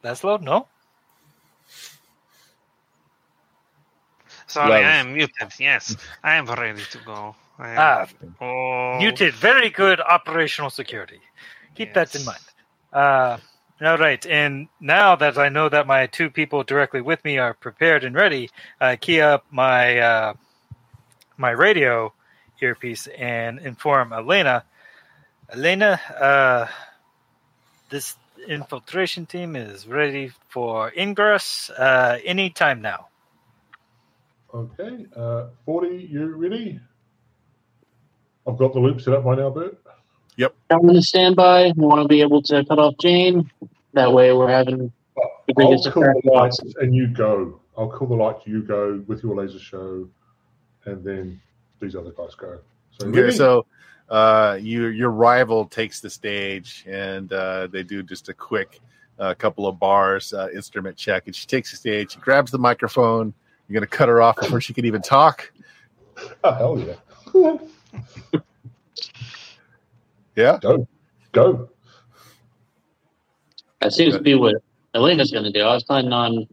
Laszlo, 0.02 0.40
no. 0.40 0.66
Sorry, 4.46 4.70
Love. 4.70 4.82
I 4.82 4.96
am 4.96 5.14
muted. 5.14 5.52
Yes, 5.58 5.96
I 6.22 6.34
am 6.34 6.46
ready 6.46 6.82
to 6.90 6.98
go. 7.06 7.36
I 7.58 7.70
am, 7.70 7.78
Ah, 7.78 8.06
oh, 8.44 8.98
muted. 8.98 9.34
Very 9.34 9.70
good 9.70 10.00
operational 10.00 10.70
security. 10.70 11.20
Keep 11.74 11.94
that 11.94 12.14
in 12.14 12.24
mind. 12.24 12.44
Uh, 12.92 13.38
all 13.80 13.98
right, 13.98 14.24
and 14.26 14.68
now 14.80 15.16
that 15.16 15.36
I 15.36 15.48
know 15.48 15.68
that 15.68 15.86
my 15.86 16.06
two 16.06 16.30
people 16.30 16.62
directly 16.62 17.00
with 17.00 17.24
me 17.24 17.38
are 17.38 17.54
prepared 17.54 18.04
and 18.04 18.14
ready, 18.14 18.50
I 18.80 18.96
key 18.96 19.20
up 19.20 19.44
my 19.50 19.98
uh, 19.98 20.34
my 21.36 21.50
radio 21.50 22.12
earpiece 22.60 23.08
and 23.08 23.58
inform 23.58 24.12
Elena. 24.12 24.64
Elena, 25.50 26.00
uh, 26.20 26.66
this 27.90 28.16
infiltration 28.46 29.26
team 29.26 29.56
is 29.56 29.86
ready 29.86 30.30
for 30.48 30.92
ingress 30.96 31.70
uh, 31.70 32.18
anytime 32.24 32.80
now. 32.80 33.08
Okay, 34.54 35.06
uh, 35.16 35.46
40, 35.64 36.08
you 36.10 36.26
ready? 36.36 36.78
I've 38.46 38.56
got 38.56 38.72
the 38.72 38.78
loop 38.78 39.00
set 39.00 39.14
up 39.14 39.24
by 39.24 39.34
now, 39.34 39.50
Bert. 39.50 39.83
I'm 40.70 40.82
going 40.82 40.94
to 40.94 41.02
stand 41.02 41.36
by. 41.36 41.72
We 41.76 41.86
want 41.86 42.02
to 42.02 42.08
be 42.08 42.20
able 42.20 42.42
to 42.42 42.64
cut 42.64 42.78
off 42.78 42.94
Jane. 43.00 43.50
That 43.92 44.12
way, 44.12 44.32
we're 44.32 44.48
having 44.50 44.78
the 44.78 44.92
I'll 45.18 45.54
biggest 45.56 45.84
the 45.84 46.00
effect. 46.00 46.24
lights 46.24 46.58
and 46.80 46.94
you 46.94 47.08
go. 47.08 47.60
I'll 47.76 47.90
kill 47.96 48.06
the 48.08 48.14
lights, 48.14 48.46
you 48.46 48.62
go 48.62 49.02
with 49.06 49.22
your 49.22 49.34
laser 49.36 49.58
show, 49.58 50.08
and 50.84 51.04
then 51.04 51.40
these 51.80 51.94
other 51.96 52.10
guys 52.12 52.34
go. 52.34 52.58
So, 52.98 53.06
Okay, 53.08 53.20
ready? 53.22 53.36
so 53.36 53.66
uh, 54.08 54.58
your 54.60 54.90
your 54.92 55.10
rival 55.10 55.64
takes 55.66 56.00
the 56.00 56.10
stage, 56.10 56.84
and 56.88 57.32
uh, 57.32 57.66
they 57.68 57.82
do 57.82 58.02
just 58.02 58.28
a 58.28 58.34
quick 58.34 58.80
uh, 59.18 59.34
couple 59.34 59.66
of 59.66 59.78
bars 59.78 60.32
uh, 60.32 60.48
instrument 60.54 60.96
check, 60.96 61.26
and 61.26 61.34
she 61.36 61.46
takes 61.46 61.70
the 61.70 61.76
stage. 61.76 62.12
She 62.12 62.18
grabs 62.20 62.50
the 62.50 62.58
microphone. 62.58 63.32
You're 63.68 63.74
gonna 63.80 63.86
cut 63.86 64.08
her 64.08 64.20
off 64.22 64.36
before 64.36 64.60
she 64.60 64.72
can 64.74 64.84
even 64.84 65.02
talk. 65.02 65.52
oh, 66.44 66.52
hell 66.54 66.78
yeah. 66.78 67.56
Yeah. 70.36 70.58
Go. 70.60 70.88
Go. 71.32 71.68
That 73.80 73.92
seems 73.92 74.14
to 74.14 74.22
be 74.22 74.34
what 74.34 74.56
Elena's 74.94 75.30
going 75.30 75.44
to 75.44 75.52
do. 75.52 75.60
I 75.60 75.74
was 75.74 75.84
planning 75.84 76.12
on 76.12 76.48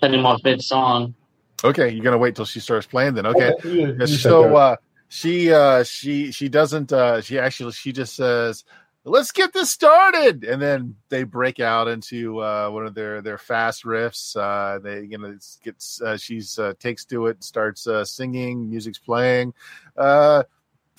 cutting 0.00 0.24
off 0.24 0.42
mid 0.44 0.62
song. 0.62 1.14
Okay, 1.62 1.90
you're 1.90 2.04
gonna 2.04 2.18
wait 2.18 2.34
till 2.34 2.46
she 2.46 2.58
starts 2.58 2.86
playing. 2.86 3.14
Then 3.14 3.26
okay. 3.26 3.52
Yeah, 3.64 3.92
Yeah, 3.98 4.06
so 4.06 4.56
uh, 4.56 4.76
she 5.08 5.52
uh, 5.52 5.84
she 5.84 6.32
she 6.32 6.48
doesn't 6.48 6.92
uh, 6.92 7.20
she 7.20 7.38
actually 7.38 7.72
she 7.72 7.92
just 7.92 8.16
says 8.16 8.64
let's 9.04 9.32
get 9.32 9.52
this 9.52 9.70
started 9.70 10.44
and 10.44 10.60
then 10.60 10.94
they 11.08 11.24
break 11.24 11.58
out 11.58 11.88
into 11.88 12.38
uh, 12.40 12.68
one 12.68 12.86
of 12.86 12.94
their 12.94 13.22
their 13.22 13.38
fast 13.38 13.84
riffs 13.84 14.36
uh, 14.36 14.78
they 14.78 15.02
you 15.02 15.16
know 15.16 15.28
it's 15.28 15.58
gets 15.64 16.02
uh, 16.02 16.16
she's 16.16 16.58
uh, 16.58 16.74
takes 16.78 17.04
to 17.04 17.26
it 17.26 17.42
starts 17.42 17.86
uh, 17.86 18.04
singing 18.04 18.68
music's 18.68 18.98
playing 18.98 19.54
uh, 19.96 20.42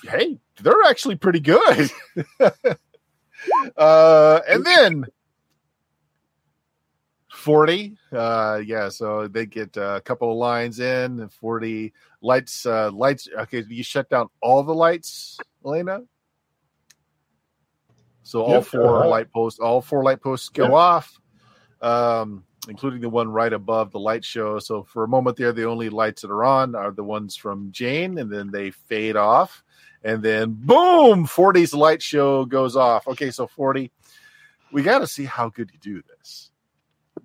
hey 0.02 0.38
they're 0.62 0.82
actually 0.86 1.16
pretty 1.16 1.40
good. 1.40 1.90
Uh, 3.76 4.40
and 4.48 4.64
then 4.64 5.04
40 7.32 7.96
uh 8.12 8.60
yeah 8.64 8.88
so 8.88 9.26
they 9.26 9.46
get 9.46 9.76
uh, 9.76 9.94
a 9.96 10.00
couple 10.00 10.30
of 10.30 10.36
lines 10.36 10.78
in 10.78 11.18
and 11.18 11.32
40 11.32 11.92
lights 12.20 12.66
uh 12.66 12.90
lights 12.92 13.28
okay 13.36 13.64
you 13.68 13.82
shut 13.82 14.08
down 14.08 14.28
all 14.40 14.62
the 14.62 14.74
lights 14.74 15.38
elena? 15.64 16.02
So 18.22 18.42
all 18.42 18.60
Yep, 18.60 18.62
four 18.62 19.00
uh-huh. 19.00 19.08
light 19.08 19.32
posts 19.32 19.58
all 19.58 19.80
four 19.80 20.04
light 20.04 20.20
posts 20.22 20.50
go 20.50 20.64
Yep. 20.64 20.72
off 20.74 21.18
um 21.80 22.44
including 22.68 23.00
the 23.00 23.08
one 23.08 23.28
right 23.28 23.52
above 23.52 23.90
the 23.90 23.98
light 23.98 24.24
show. 24.24 24.60
So 24.60 24.84
for 24.84 25.02
a 25.02 25.08
moment 25.08 25.36
there 25.36 25.52
the 25.52 25.66
only 25.68 25.88
lights 25.90 26.22
that 26.22 26.30
are 26.30 26.44
on 26.44 26.76
are 26.76 26.92
the 26.92 27.02
ones 27.02 27.34
from 27.34 27.72
jane 27.72 28.18
and 28.18 28.30
then 28.30 28.52
they 28.52 28.70
fade 28.70 29.16
off 29.16 29.64
and 30.04 30.22
then 30.22 30.52
boom 30.52 31.26
40's 31.26 31.74
light 31.74 32.02
show 32.02 32.44
goes 32.44 32.76
off 32.76 33.06
okay 33.08 33.30
so 33.30 33.46
40 33.46 33.90
we 34.72 34.82
got 34.82 35.00
to 35.00 35.06
see 35.06 35.24
how 35.24 35.48
good 35.48 35.70
you 35.72 35.78
do 35.78 36.02
this 36.18 36.52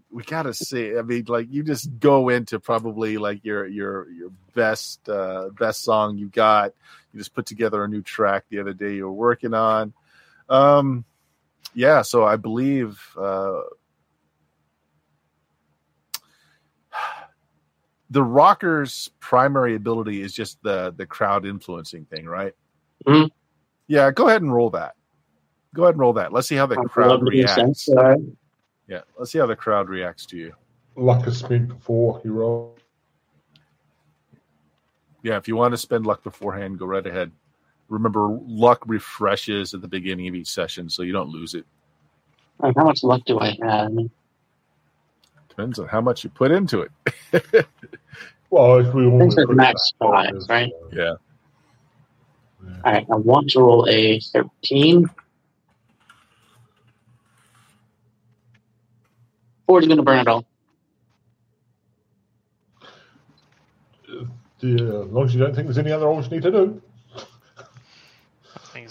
we 0.09 0.23
gotta 0.23 0.53
see. 0.53 0.97
I 0.97 1.01
mean, 1.01 1.25
like 1.27 1.47
you 1.49 1.63
just 1.63 1.99
go 1.99 2.29
into 2.29 2.59
probably 2.59 3.17
like 3.17 3.43
your 3.43 3.67
your 3.67 4.09
your 4.09 4.31
best 4.55 5.07
uh 5.09 5.49
best 5.57 5.83
song 5.83 6.17
you 6.17 6.29
got. 6.29 6.73
You 7.13 7.19
just 7.19 7.33
put 7.33 7.45
together 7.45 7.83
a 7.83 7.87
new 7.87 8.01
track 8.01 8.45
the 8.49 8.59
other 8.59 8.73
day 8.73 8.95
you 8.95 9.05
were 9.05 9.13
working 9.13 9.53
on. 9.53 9.93
Um 10.49 11.05
yeah, 11.73 12.01
so 12.01 12.25
I 12.25 12.37
believe 12.37 12.99
uh 13.15 13.61
the 18.09 18.23
rocker's 18.23 19.11
primary 19.19 19.75
ability 19.75 20.21
is 20.21 20.33
just 20.33 20.61
the 20.63 20.93
the 20.95 21.05
crowd 21.05 21.45
influencing 21.45 22.05
thing, 22.05 22.25
right? 22.25 22.55
Mhm. 23.07 23.29
Yeah, 23.87 24.11
go 24.11 24.27
ahead 24.27 24.41
and 24.41 24.53
roll 24.53 24.69
that. 24.71 24.95
Go 25.73 25.83
ahead 25.83 25.95
and 25.95 26.01
roll 26.01 26.13
that. 26.13 26.33
Let's 26.33 26.47
see 26.47 26.55
how 26.55 26.65
the 26.65 26.75
Eleven 26.75 26.89
crowd 26.89 27.19
percent. 27.21 27.57
reacts. 27.57 27.89
All 27.89 27.95
right. 27.95 28.19
Yeah, 28.87 29.01
let's 29.17 29.31
see 29.31 29.39
how 29.39 29.45
the 29.45 29.55
crowd 29.55 29.89
reacts 29.89 30.25
to 30.27 30.37
you. 30.37 30.53
Luck 30.95 31.27
is 31.27 31.37
spent 31.37 31.67
before 31.69 32.21
you 32.23 32.33
roll. 32.33 32.75
Yeah, 35.23 35.37
if 35.37 35.47
you 35.47 35.55
want 35.55 35.73
to 35.73 35.77
spend 35.77 36.05
luck 36.05 36.23
beforehand, 36.23 36.79
go 36.79 36.85
right 36.85 37.05
ahead. 37.05 37.31
Remember, 37.89 38.27
luck 38.45 38.83
refreshes 38.85 39.73
at 39.73 39.81
the 39.81 39.87
beginning 39.87 40.27
of 40.27 40.35
each 40.35 40.47
session, 40.49 40.89
so 40.89 41.03
you 41.03 41.13
don't 41.13 41.29
lose 41.29 41.53
it. 41.53 41.65
All 42.59 42.67
right, 42.69 42.75
How 42.77 42.83
much 42.85 43.03
luck 43.03 43.23
do 43.25 43.39
I 43.39 43.57
have? 43.61 43.91
Depends 45.49 45.79
on 45.79 45.87
how 45.87 46.01
much 46.01 46.23
you 46.23 46.29
put 46.29 46.51
into 46.51 46.81
it. 47.33 47.65
Well, 48.49 48.77
if 48.77 48.93
we 48.93 49.05
all 49.05 49.19
think 49.19 49.33
it's 49.33 49.37
recruit 49.39 49.57
max 49.57 49.91
that, 49.99 50.07
five, 50.07 50.33
right? 50.47 50.71
Yeah. 50.93 51.15
Yeah. 52.63 52.69
All 52.83 52.91
right, 52.93 53.05
I 53.11 53.15
want 53.15 53.49
to 53.51 53.59
roll 53.59 53.87
a 53.89 54.19
13. 54.19 55.09
Ford's 59.67 59.87
going 59.87 59.97
to 59.97 60.03
burn 60.03 60.19
it 60.19 60.27
all. 60.27 60.45
Yeah, 64.59 64.73
as 64.73 65.07
long 65.11 65.25
as 65.25 65.35
you 65.35 65.39
don't 65.41 65.53
think 65.53 65.67
there's 65.67 65.77
any 65.77 65.91
other 65.91 66.05
rolls 66.07 66.25
you 66.25 66.31
need 66.37 66.43
to 66.43 66.51
do. 66.51 66.81
I 67.15 68.59
think 68.73 68.89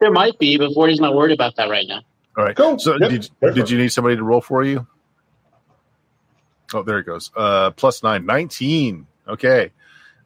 There 0.00 0.10
might 0.10 0.38
be, 0.38 0.58
but 0.58 0.72
Forty's 0.74 1.00
not 1.00 1.14
worried 1.14 1.32
about 1.34 1.54
that 1.56 1.68
right 1.70 1.86
now. 1.86 2.00
All 2.36 2.44
right. 2.44 2.56
Cool. 2.56 2.78
So, 2.78 2.96
Yep. 2.98 3.10
did, 3.10 3.30
did 3.54 3.70
you 3.70 3.78
need 3.78 3.90
somebody 3.92 4.16
to 4.16 4.24
roll 4.24 4.40
for 4.40 4.64
you? 4.64 4.86
Oh, 6.72 6.82
there 6.82 6.98
it 6.98 7.04
goes. 7.04 7.30
Uh, 7.36 7.70
plus 7.70 8.02
nine, 8.02 8.26
19. 8.26 9.06
Okay. 9.28 9.70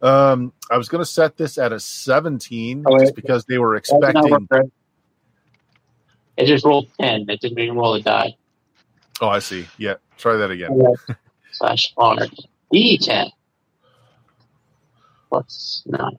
Um, 0.00 0.52
I 0.70 0.76
was 0.76 0.88
going 0.88 1.00
to 1.02 1.10
set 1.10 1.36
this 1.36 1.58
at 1.58 1.72
a 1.72 1.80
17 1.80 2.84
Oh, 2.86 2.98
just 2.98 3.14
because 3.16 3.44
they 3.46 3.58
were 3.58 3.74
That 3.74 4.00
did 4.06 4.14
not 4.14 4.24
expecting. 4.24 4.30
work, 4.30 4.42
right? 4.50 4.72
It 6.36 6.46
just 6.46 6.64
rolled 6.64 6.88
10. 7.00 7.26
It 7.28 7.40
didn't 7.40 7.58
even 7.58 7.76
roll 7.76 7.94
a 7.94 8.00
die. 8.02 8.36
Oh, 9.20 9.28
I 9.28 9.40
see. 9.40 9.66
Yeah. 9.76 9.94
Try 10.16 10.36
that 10.36 10.50
again. 10.50 10.70
Slash 11.52 11.92
R. 11.96 12.16
D10. 12.72 13.30
Plus 15.28 15.82
9. 15.86 16.18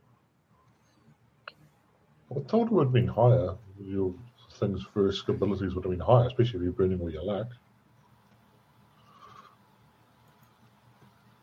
I 2.31 2.39
thought 2.47 2.67
it 2.67 2.71
would 2.71 2.85
have 2.85 2.93
been 2.93 3.07
higher. 3.07 3.55
Your 3.81 4.13
things 4.53 4.85
for 4.93 5.09
abilities 5.29 5.73
would 5.73 5.85
have 5.85 5.91
been 5.91 5.99
higher, 5.99 6.27
especially 6.27 6.57
if 6.59 6.63
you're 6.63 6.71
burning 6.73 6.99
all 6.99 7.09
your 7.09 7.23
luck. 7.23 7.47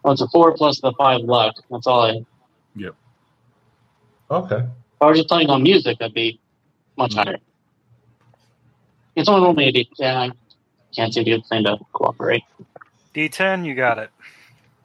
Well, 0.07 0.13
it's 0.13 0.23
a 0.23 0.29
4 0.29 0.55
plus 0.55 0.81
the 0.81 0.93
5 0.93 1.23
luck. 1.23 1.57
That's 1.69 1.85
all 1.89 2.03
I. 2.03 2.25
Yep. 2.77 2.95
Okay. 4.31 4.59
If 4.59 4.67
I 5.01 5.07
was 5.07 5.19
just 5.19 5.29
playing 5.29 5.51
on 5.51 5.65
music, 5.65 5.99
that'd 5.99 6.15
be 6.15 6.39
much 6.97 7.11
Mhm. 7.11 7.25
higher. 7.25 7.39
It's 9.17 9.29
only 9.29 9.43
rolled 9.45 9.57
me 9.57 9.67
a 9.67 9.73
D. 9.73 9.91
Yeah, 9.99 10.21
I 10.21 10.31
can't 10.95 11.13
see 11.13 11.25
the 11.25 11.41
thing 11.41 11.65
to 11.65 11.79
cooperate. 11.93 12.45
D10, 13.15 13.65
you 13.65 13.75
got 13.75 13.99
it. 13.99 14.11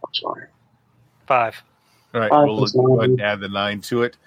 Much 0.01 0.23
higher. 0.25 0.49
Five. 1.27 1.61
All 2.15 2.21
right. 2.21 2.29
Five 2.31 2.47
We'll 2.47 2.57
plus 2.57 2.71
go 2.71 2.97
ahead 2.97 3.11
and 3.11 3.21
add 3.21 3.41
the 3.41 3.47
nine 3.49 3.79
to 3.81 4.01
it. 4.01 4.17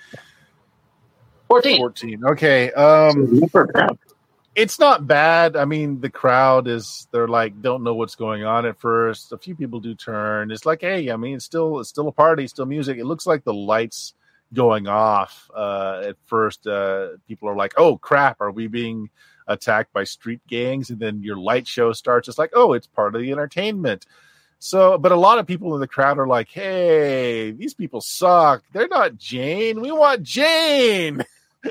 14. 1.49 1.77
14. 1.79 2.25
Okay. 2.25 2.71
Um, 2.71 3.49
For 3.49 3.63
a 3.63 3.67
crowd. 3.73 3.99
It's 4.55 4.79
not 4.79 5.07
bad. 5.07 5.57
I 5.57 5.65
mean, 5.65 6.01
the 6.01 6.11
crowd 6.11 6.69
is 6.69 7.09
they're 7.11 7.29
like 7.29 7.61
don't 7.61 7.83
know 7.83 7.95
what's 7.95 8.15
going 8.15 8.45
on 8.45 8.67
at 8.67 8.79
first. 8.79 9.33
A 9.33 9.39
few 9.39 9.55
people 9.55 9.81
do 9.81 9.95
turn. 9.95 10.51
It's 10.51 10.67
like, 10.67 10.81
hey, 10.81 11.11
I 11.11 11.17
mean, 11.17 11.37
it's 11.37 11.45
still 11.45 11.81
it's 11.81 11.89
still 11.89 12.09
a 12.09 12.13
party, 12.13 12.47
still 12.47 12.67
music. 12.67 12.99
It 12.99 13.07
looks 13.07 13.27
like 13.27 13.45
the 13.45 13.55
lights 13.55 14.15
going 14.53 14.87
off 14.87 15.51
uh, 15.55 16.03
at 16.07 16.17
first. 16.27 16.67
Uh, 16.67 17.09
people 17.27 17.49
are 17.49 17.57
like, 17.57 17.75
oh 17.77 17.99
crap, 17.99 18.41
are 18.41 18.53
we 18.53 18.67
being 18.69 19.11
attacked 19.49 19.93
by 19.93 20.05
street 20.05 20.41
gangs? 20.47 20.91
And 20.91 21.01
then 21.01 21.23
your 21.23 21.37
light 21.37 21.67
show 21.67 21.93
starts. 21.93 22.29
It's 22.29 22.39
like, 22.39 22.53
oh, 22.55 22.73
it's 22.73 22.87
part 22.87 23.15
of 23.15 23.23
the 23.23 23.33
entertainment. 23.33 24.07
So, 24.61 24.97
but 24.97 25.13
a 25.13 25.17
lot 25.17 25.39
of 25.39 25.47
people 25.47 25.75
in 25.75 25.81
the 25.81 25.89
crowd 25.89 26.19
are 26.19 26.27
like, 26.27 26.49
hey, 26.49 27.51
these 27.51 27.75
people 27.75 28.01
suck. 28.01 28.63
They're 28.73 28.89
not 28.89 29.19
Jane. 29.19 29.81
We 29.81 29.91
want 29.91 30.23
Jane. 30.23 31.25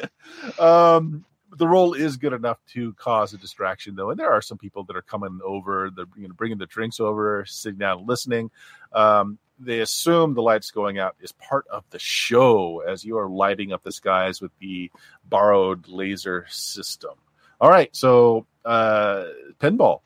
um, 0.60 1.26
the 1.58 1.68
role 1.68 1.94
is 1.94 2.18
good 2.18 2.34
enough 2.34 2.60
to 2.74 2.94
cause 2.94 3.34
a 3.34 3.38
distraction, 3.38 3.96
though, 3.96 4.10
and 4.10 4.20
there 4.20 4.32
are 4.32 4.42
some 4.42 4.58
people 4.58 4.84
that 4.86 4.96
are 4.96 5.02
coming 5.02 5.40
over. 5.44 5.90
They're 5.96 6.06
you 6.18 6.28
know, 6.28 6.34
bringing 6.34 6.58
the 6.58 6.66
drinks 6.66 7.00
over, 7.00 7.46
sitting 7.46 7.80
down, 7.80 8.00
and 8.00 8.08
listening. 8.08 8.52
Um, 8.92 9.38
they 9.60 9.80
assume 9.80 10.34
the 10.34 10.42
lights 10.42 10.72
going 10.72 11.00
out 11.00 11.16
is 11.22 11.32
part 11.32 11.66
of 11.68 11.84
the 11.92 12.00
show 12.00 12.84
as 12.88 13.06
you 13.06 13.18
are 13.18 13.30
lighting 13.30 13.72
up 13.72 13.84
the 13.84 13.92
skies 13.92 14.42
with 14.42 14.52
the 14.60 14.92
borrowed 15.26 15.88
laser 15.88 16.46
system. 16.50 17.14
All 17.62 17.70
right, 17.70 17.96
so 17.96 18.46
uh, 18.66 19.26
pinball 19.60 20.02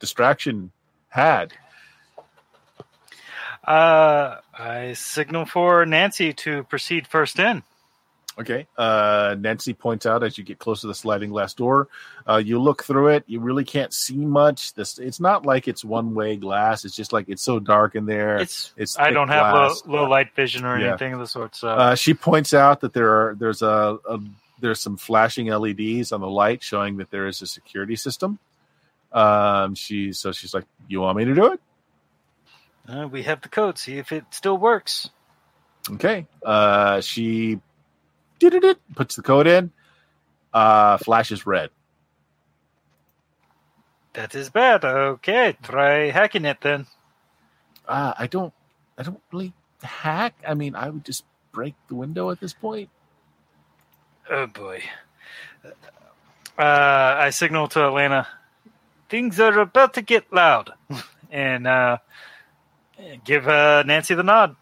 distraction 0.00 0.72
had. 1.08 1.52
Uh, 3.66 4.36
I 4.52 4.92
signal 4.92 5.46
for 5.46 5.86
Nancy 5.86 6.34
to 6.34 6.64
proceed 6.64 7.06
first 7.06 7.38
in. 7.38 7.62
Okay. 8.38 8.66
Uh, 8.76 9.36
Nancy 9.38 9.74
points 9.74 10.06
out 10.06 10.24
as 10.24 10.36
you 10.36 10.42
get 10.42 10.58
close 10.58 10.80
to 10.80 10.88
the 10.88 10.94
sliding 10.94 11.30
glass 11.30 11.54
door, 11.54 11.86
uh, 12.28 12.38
you 12.44 12.58
look 12.60 12.82
through 12.82 13.08
it. 13.08 13.22
You 13.28 13.38
really 13.38 13.64
can't 13.64 13.92
see 13.92 14.16
much. 14.16 14.74
This 14.74 14.98
it's 14.98 15.20
not 15.20 15.46
like 15.46 15.68
it's 15.68 15.84
one 15.84 16.14
way 16.14 16.36
glass. 16.36 16.84
It's 16.84 16.96
just 16.96 17.12
like 17.12 17.28
it's 17.28 17.42
so 17.42 17.60
dark 17.60 17.94
in 17.94 18.06
there. 18.06 18.38
It's, 18.38 18.72
It's 18.76 18.98
I 18.98 19.10
don't 19.10 19.28
have 19.28 19.54
low, 19.54 19.74
low 19.86 20.08
light 20.08 20.34
vision 20.34 20.64
or 20.64 20.78
Yeah. 20.80 20.88
anything 20.88 21.12
of 21.12 21.20
the 21.20 21.28
sort. 21.28 21.54
So 21.54 21.68
Uh, 21.68 21.94
she 21.94 22.12
points 22.14 22.52
out 22.54 22.80
that 22.80 22.92
there 22.92 23.08
are 23.10 23.34
there's 23.36 23.62
a, 23.62 23.98
a 24.08 24.18
there's 24.60 24.80
some 24.80 24.96
flashing 24.96 25.46
LEDs 25.46 26.10
on 26.10 26.20
the 26.20 26.28
light 26.28 26.62
showing 26.62 26.96
that 26.96 27.10
there 27.10 27.28
is 27.28 27.40
a 27.40 27.46
security 27.46 27.94
system. 27.96 28.38
Um, 29.12 29.76
she 29.76 30.12
so 30.12 30.32
she's 30.32 30.52
like, 30.54 30.64
"You 30.88 31.02
want 31.02 31.18
me 31.18 31.24
to 31.26 31.34
do 31.34 31.52
it?" 31.52 31.60
uh, 32.88 33.06
we 33.06 33.22
have 33.22 33.42
the 33.42 33.48
code. 33.48 33.78
See 33.78 33.98
if 33.98 34.10
it 34.10 34.24
still 34.30 34.58
works. 34.58 35.08
Okay. 35.88 36.26
Uh, 36.44 37.00
she. 37.00 37.60
Puts 38.94 39.16
the 39.16 39.22
code 39.22 39.46
in. 39.46 39.70
Uh, 40.52 40.98
flashes 40.98 41.46
red. 41.46 41.70
That 44.14 44.34
is 44.34 44.50
bad. 44.50 44.84
Okay, 44.84 45.56
try 45.62 46.10
hacking 46.10 46.44
it 46.44 46.58
then. 46.60 46.86
Uh, 47.86 48.14
I 48.16 48.28
don't. 48.28 48.52
I 48.96 49.02
don't 49.02 49.20
really 49.32 49.52
hack. 49.82 50.34
I 50.46 50.54
mean, 50.54 50.76
I 50.76 50.88
would 50.88 51.04
just 51.04 51.24
break 51.50 51.74
the 51.88 51.96
window 51.96 52.30
at 52.30 52.38
this 52.40 52.52
point. 52.52 52.90
Oh 54.30 54.46
boy. 54.46 54.82
Uh, 56.56 57.16
I 57.18 57.30
signal 57.30 57.66
to 57.68 57.86
Atlanta. 57.88 58.28
Things 59.08 59.40
are 59.40 59.58
about 59.58 59.94
to 59.94 60.02
get 60.02 60.32
loud, 60.32 60.72
and 61.32 61.66
uh, 61.66 61.98
give 63.24 63.48
uh, 63.48 63.82
Nancy 63.84 64.14
the 64.14 64.22
nod. 64.22 64.54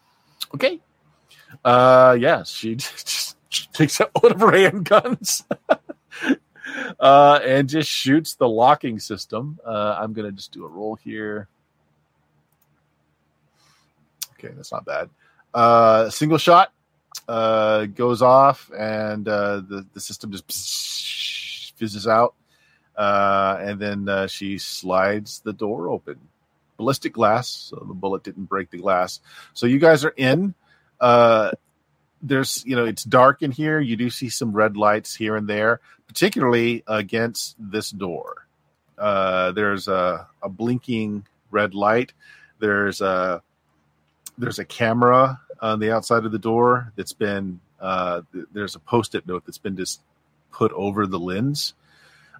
Okay. 0.55 0.81
Uh, 1.63 2.17
yeah, 2.19 2.43
she 2.45 2.75
just 2.77 3.22
takes 3.73 4.01
out 4.01 4.11
one 4.21 4.33
of 4.33 4.41
her 4.41 4.53
handguns 4.53 5.45
uh, 7.01 7.41
and 7.45 7.69
just 7.69 7.89
shoots 7.89 8.35
the 8.35 8.49
locking 8.49 8.99
system. 8.99 9.59
Uh, 9.65 9.97
I'm 9.99 10.13
gonna 10.13 10.33
just 10.33 10.53
do 10.53 10.65
a 10.65 10.69
roll 10.69 10.97
here. 10.97 11.49
Okay, 14.33 14.53
that's 14.57 14.73
not 14.73 14.85
bad. 14.85 15.11
Uh, 15.55 16.11
single 16.11 16.39
shot 16.39 16.73
uh, 17.29 17.87
goes 17.87 18.23
off, 18.23 18.71
and 18.77 19.27
uh, 19.29 19.57
the 19.61 19.87
the 19.93 20.01
system 20.01 20.33
just 20.33 21.75
fizzes 21.79 22.07
out, 22.07 22.35
uh, 22.97 23.59
and 23.61 23.81
then 23.81 24.09
uh, 24.09 24.27
she 24.27 24.59
slides 24.59 25.41
the 25.41 25.53
door 25.53 25.89
open. 25.89 26.19
Ballistic 26.79 27.13
glass, 27.13 27.49
so 27.49 27.85
the 27.87 27.95
bullet 27.95 28.25
didn't 28.25 28.45
break 28.45 28.71
the 28.71 28.79
glass. 28.79 29.21
So 29.53 29.67
you 29.67 29.79
guys 29.79 30.05
are 30.05 30.15
in. 30.17 30.55
Uh, 31.01 31.53
there's, 32.23 32.65
you 32.65 32.77
know, 32.77 32.85
it's 32.85 33.05
dark 33.05 33.43
in 33.43 33.51
here. 33.51 33.81
You 33.81 33.97
do 33.97 34.09
see 34.09 34.29
some 34.29 34.53
red 34.53 34.77
lights 34.77 35.15
here 35.15 35.37
and 35.37 35.49
there, 35.49 35.81
particularly 36.07 36.85
against 36.87 37.57
this 37.59 37.91
door. 37.91 38.47
Uh, 38.97 39.53
there's 39.53 39.89
a, 39.89 40.29
a 40.43 40.49
blinking 40.49 41.27
red 41.51 41.75
light. 41.75 42.13
There's 42.61 43.01
a 43.01 43.43
there's 44.39 44.59
a 44.59 44.65
camera 44.65 45.41
on 45.61 45.81
the 45.81 45.93
outside 45.93 46.25
of 46.25 46.33
the 46.33 46.39
door 46.39 46.93
that's 46.97 47.13
been 47.13 47.61
uh, 47.81 48.23
there's 48.53 48.77
a 48.77 48.79
post-it 48.79 49.27
note 49.27 49.45
that's 49.45 49.59
been 49.59 49.77
just 49.77 50.01
put 50.53 50.73
over 50.73 51.07
the 51.07 51.19
lens. 51.19 51.75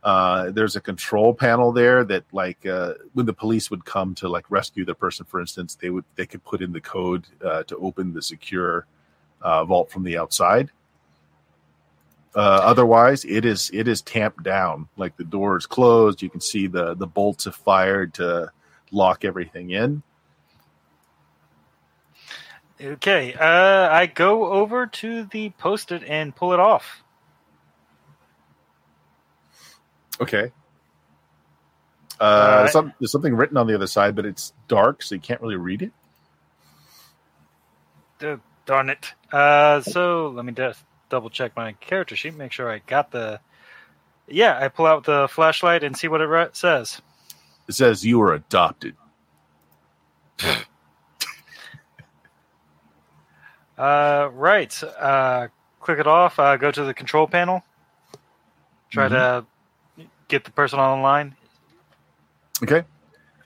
Uh, 0.03 0.51
there's 0.51 0.75
a 0.75 0.81
control 0.81 1.33
panel 1.33 1.71
there 1.73 2.05
that, 2.05 2.25
like, 2.33 2.67
uh, 2.67 2.95
when 3.13 3.25
the 3.25 3.33
police 3.33 3.71
would 3.71 3.85
come 3.85 4.17
to 4.17 4.29
like 4.29 4.45
rescue 4.51 4.85
the 4.85 4.95
person, 4.95 5.25
for 5.25 5.41
instance, 5.41 5.77
they 5.81 5.91
would 5.91 6.05
they 6.17 6.27
could 6.27 6.45
put 6.45 6.61
in 6.63 6.73
the 6.73 6.81
code 6.81 7.27
uh, 7.45 7.63
to 7.65 7.77
open 7.77 8.13
the 8.13 8.23
secure 8.23 8.87
uh, 9.43 9.65
vault 9.65 9.91
from 9.91 10.05
the 10.05 10.19
outside. 10.19 10.71
Uh, 12.35 12.39
otherwise, 12.39 13.27
it 13.27 13.45
is 13.45 13.71
it 13.75 13.89
is 13.89 14.01
tamped 14.01 14.43
down. 14.43 14.89
Like 14.97 15.17
the 15.17 15.25
door 15.25 15.57
is 15.57 15.67
closed. 15.67 16.23
You 16.23 16.31
can 16.31 16.41
see 16.41 16.67
the 16.67 16.95
the 16.95 17.07
bolts 17.07 17.45
have 17.45 17.55
fired 17.55 18.15
to 18.15 18.51
lock 18.91 19.25
everything 19.25 19.71
in. 19.71 20.03
Okay, 22.81 23.35
uh, 23.35 23.89
I 23.91 24.07
go 24.07 24.47
over 24.47 24.87
to 24.87 25.25
the 25.25 25.51
post-it 25.51 26.03
and 26.05 26.35
pull 26.35 26.53
it 26.53 26.59
off. 26.59 27.05
Okay. 30.21 30.51
Uh, 32.19 32.69
some, 32.69 32.93
there's 33.01 33.11
something 33.11 33.35
written 33.35 33.57
on 33.57 33.67
the 33.67 33.75
other 33.75 33.87
side, 33.87 34.15
but 34.15 34.25
it's 34.25 34.53
dark, 34.69 35.03
so 35.03 35.15
you 35.15 35.21
can't 35.21 35.41
really 35.41 35.57
read 35.57 35.83
it. 35.83 35.93
Darn 38.67 38.91
it. 38.91 39.13
Uh, 39.33 39.81
so 39.81 40.29
let 40.29 40.45
me 40.45 40.53
just 40.53 40.83
double 41.09 41.31
check 41.31 41.57
my 41.57 41.73
character 41.73 42.17
sheet, 42.17 42.37
make 42.37 42.53
sure 42.53 42.71
I 42.71 42.79
got 42.79 43.11
the. 43.11 43.41
Yeah, 44.29 44.59
I 44.59 44.69
pull 44.69 44.87
out 44.87 45.05
the 45.05 45.29
flashlight 45.29 45.83
and 45.83 45.97
see 45.97 46.09
what 46.09 46.21
it 46.21 46.57
says. 46.57 47.03
It 47.69 47.75
says 47.75 48.05
you 48.05 48.19
were 48.19 48.35
adopted. 48.35 48.97
Uh, 53.83 54.31
right. 54.35 54.83
Uh, 54.85 55.49
click 55.81 55.99
it 55.99 56.07
off. 56.07 56.39
Uh, 56.39 56.57
go 56.57 56.71
to 56.71 56.85
the 56.85 56.95
control 56.95 57.27
panel. 57.27 57.65
Try 58.91 59.09
to 59.09 59.45
get 60.29 60.45
the 60.45 60.53
person 60.53 60.79
online. 60.79 61.35
Okay. 62.63 62.85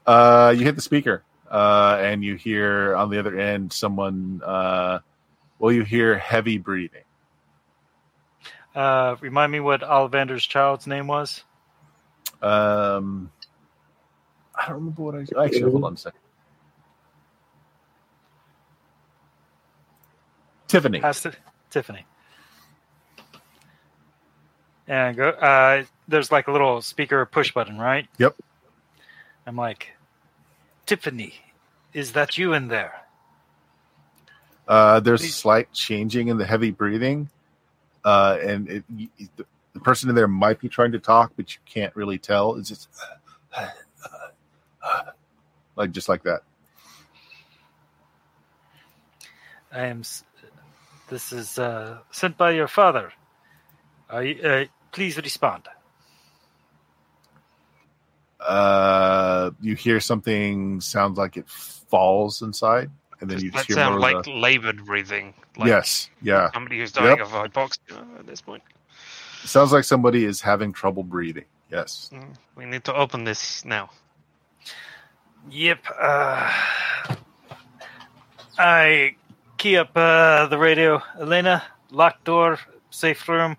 Uh, 0.07 0.55
you 0.57 0.65
hit 0.65 0.75
the 0.75 0.83
speaker, 0.83 1.23
uh, 1.51 1.99
and 2.01 2.25
you 2.25 2.37
hear 2.37 2.95
on 2.97 3.11
the 3.11 3.19
other 3.19 3.39
end 3.39 3.73
someone. 3.73 4.43
Uh, 4.45 5.01
well, 5.59 5.73
you 5.73 5.85
hear 5.85 6.19
heavy 6.19 6.59
breathing. 6.59 7.03
Uh, 8.75 9.17
remind 9.21 9.51
me 9.51 9.61
what 9.61 9.81
Ollivander's 9.81 10.45
child's 10.45 10.87
name 10.87 11.07
was. 11.07 11.43
Um, 12.43 13.31
I 14.55 14.67
don't 14.67 14.75
remember 14.77 15.03
what 15.03 15.15
I 15.15 15.45
actually. 15.45 15.63
Hold 15.63 15.85
on 15.85 15.95
a 15.95 15.97
second. 15.97 16.21
Tiffany. 20.69 21.01
To, 21.01 21.33
Tiffany. 21.71 22.05
And 24.89 25.17
go. 25.17 25.31
Uh, 25.31 25.85
there's 26.09 26.31
like 26.31 26.49
a 26.49 26.53
little 26.53 26.83
speaker 26.83 27.25
push 27.25 27.53
button, 27.53 27.79
right? 27.79 28.07
Yep. 28.19 28.37
I'm 29.47 29.57
like, 29.57 29.96
Tiffany, 30.87 31.35
is 31.93 32.13
that 32.13 32.39
you 32.39 32.53
in 32.53 32.69
there? 32.69 32.95
Uh, 34.69 35.01
there's 35.01 35.21
a 35.21 35.25
Please. 35.25 35.35
slight 35.35 35.73
changing 35.73 36.29
in 36.29 36.39
the 36.39 36.47
heavy 36.47 36.71
breathing, 36.71 37.29
uh, 38.05 38.39
and 38.41 38.69
it, 38.69 38.85
the, 39.37 39.81
person 39.81 40.09
in 40.09 40.15
there 40.15 40.27
might 40.27 40.59
be 40.59 40.69
trying 40.69 40.93
to 40.93 40.99
talk, 40.99 41.33
but 41.37 41.53
you 41.55 41.61
can't 41.67 41.95
really 41.95 42.19
tell. 42.19 42.57
It's 42.57 42.69
just 42.69 42.89
like 45.77 45.91
just 45.93 46.09
like 46.09 46.23
that. 46.25 46.43
I 49.73 49.87
am. 49.87 50.03
This 51.09 51.33
is 51.33 51.59
uh, 51.59 51.99
sent 52.11 52.37
by 52.37 52.53
your 52.53 52.69
father. 52.69 53.13
You, 54.13 54.41
uh, 54.43 54.65
please 54.91 55.17
respond. 55.17 55.69
Uh, 58.47 59.51
you 59.61 59.75
hear 59.75 59.99
something 60.01 60.81
sounds 60.81 61.19
like 61.19 61.37
it 61.37 61.49
falls 61.49 62.43
inside, 62.43 62.91
and 63.21 63.31
then 63.31 63.41
you 63.41 63.51
that 63.51 63.67
hear 63.67 63.77
sound 63.77 63.95
more 63.99 64.01
like 64.01 64.25
the- 64.25 64.33
labored 64.33 64.85
breathing? 64.85 65.35
Like 65.57 65.69
yes, 65.69 66.11
yeah. 66.23 66.51
Somebody 66.53 66.79
who's 66.79 66.93
dying 66.93 67.17
Yep. 67.19 67.27
of 67.27 67.33
hypoxia 67.33 68.19
at 68.19 68.27
this 68.27 68.41
point. 68.43 68.63
sounds 69.45 69.73
like 69.73 69.85
somebody 69.85 70.25
is 70.25 70.41
having 70.41 70.73
trouble 70.73 71.03
breathing. 71.03 71.45
Yes. 71.71 72.11
Mm, 72.13 72.35
We 72.57 72.65
need 72.67 72.85
to 72.85 72.95
open 72.95 73.25
this 73.25 73.65
now. 73.65 73.91
Yep. 75.51 75.79
Uh, 75.99 76.53
I 78.59 79.17
key 79.59 79.77
up 79.77 79.91
uh, 79.97 80.47
the 80.47 80.59
radio. 80.59 81.03
Elena, 81.21 81.63
locked 81.91 82.25
door, 82.25 82.59
safe 82.91 83.29
room. 83.29 83.57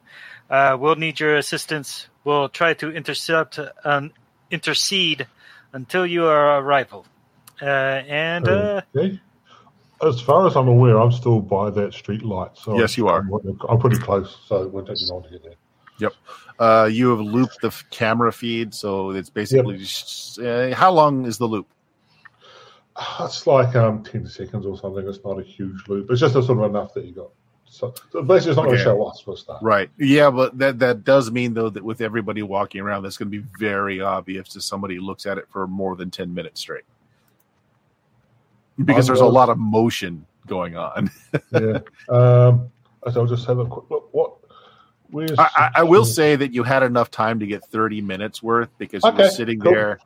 Uh, 0.49 0.77
we'll 0.79 0.95
need 0.95 1.19
your 1.19 1.35
assistance. 1.37 2.07
We'll 2.23 2.49
try 2.49 2.73
to 2.75 2.91
intercept, 2.91 3.59
um, 3.83 4.11
intercede 4.51 5.27
until 5.73 6.05
your 6.05 6.57
arrival. 6.59 7.05
Uh, 7.61 7.65
and 7.65 8.47
uh, 8.47 8.81
Okay. 8.95 9.19
As 10.05 10.21
far 10.21 10.45
as 10.45 10.55
I'm 10.55 10.67
aware, 10.67 10.99
I'm 10.99 11.11
still 11.11 11.39
by 11.39 11.71
that 11.71 11.91
street 11.93 12.23
light. 12.23 12.51
So 12.53 12.77
Yes, 12.79 12.97
you 12.97 13.07
are. 13.07 13.21
I'm, 13.21 13.59
I'm 13.67 13.79
pretty 13.79 13.97
close, 13.97 14.37
so 14.45 14.67
we're 14.67 14.81
taking 14.81 14.95
on 14.95 15.07
me 15.07 15.11
long 15.11 15.23
to 15.23 15.29
get 15.29 15.43
there. 15.43 15.53
Uh, 16.59 16.85
you 16.85 17.09
have 17.09 17.19
looped 17.19 17.61
the 17.61 17.67
f- 17.67 17.85
camera 17.91 18.31
feed, 18.31 18.73
so 18.73 19.11
it's 19.11 19.29
basically 19.29 19.77
just, 19.77 20.39
uh, 20.39 20.73
how 20.73 20.91
long 20.91 21.25
is 21.25 21.37
the 21.37 21.47
loop? 21.47 21.67
It's 23.19 23.45
like 23.45 23.75
um, 23.75 24.03
10 24.03 24.27
seconds 24.27 24.65
or 24.65 24.75
something. 24.77 25.07
It's 25.07 25.19
not 25.23 25.39
a 25.39 25.43
huge 25.43 25.87
loop. 25.87 26.09
It's 26.09 26.19
just 26.19 26.35
a 26.35 26.41
sort 26.41 26.59
of 26.59 26.65
enough 26.65 26.93
that 26.95 27.05
you 27.05 27.11
got. 27.13 27.29
So, 27.69 27.93
so 28.11 28.23
basically, 28.23 28.51
it's 28.51 28.57
not 28.57 28.65
going 28.65 28.77
to 28.77 28.83
show 28.83 29.03
us 29.05 29.23
a 29.27 29.37
start. 29.37 29.61
Right. 29.61 29.89
Yeah, 29.97 30.31
but 30.31 30.57
that 30.57 30.79
that 30.79 31.03
does 31.03 31.29
mean 31.31 31.53
though 31.53 31.69
that 31.69 31.83
with 31.83 32.01
everybody 32.01 32.41
walking 32.41 32.81
around, 32.81 33.03
that's 33.03 33.17
going 33.17 33.31
to 33.31 33.41
be 33.41 33.45
very 33.59 34.01
obvious 34.01 34.49
to 34.49 34.61
somebody 34.61 34.95
who 34.95 35.01
looks 35.01 35.25
at 35.25 35.37
it 35.37 35.47
for 35.49 35.67
more 35.67 35.95
than 35.95 36.09
ten 36.09 36.33
minutes 36.33 36.61
straight, 36.61 36.85
because 38.83 39.05
there's 39.07 39.19
a 39.19 39.25
lot 39.25 39.49
of 39.49 39.57
motion 39.57 40.25
going 40.47 40.77
on. 40.77 41.11
yeah. 41.51 41.79
Um, 42.09 42.69
I'll 43.05 43.25
just 43.25 43.45
have 43.45 43.59
a 43.59 43.65
quick 43.65 43.89
look. 43.89 44.09
What? 44.13 44.33
Where's 45.09 45.37
I, 45.37 45.71
I, 45.75 45.83
will 45.83 46.03
say 46.03 46.35
that 46.35 46.53
you 46.53 46.63
had 46.63 46.83
enough 46.83 47.09
time 47.09 47.39
to 47.39 47.47
get 47.47 47.63
thirty 47.65 48.01
minutes 48.01 48.43
worth 48.43 48.69
because 48.77 49.03
you 49.03 49.11
were 49.11 49.29
sitting 49.29 49.59
cool. 49.59 49.71
there. 49.71 49.99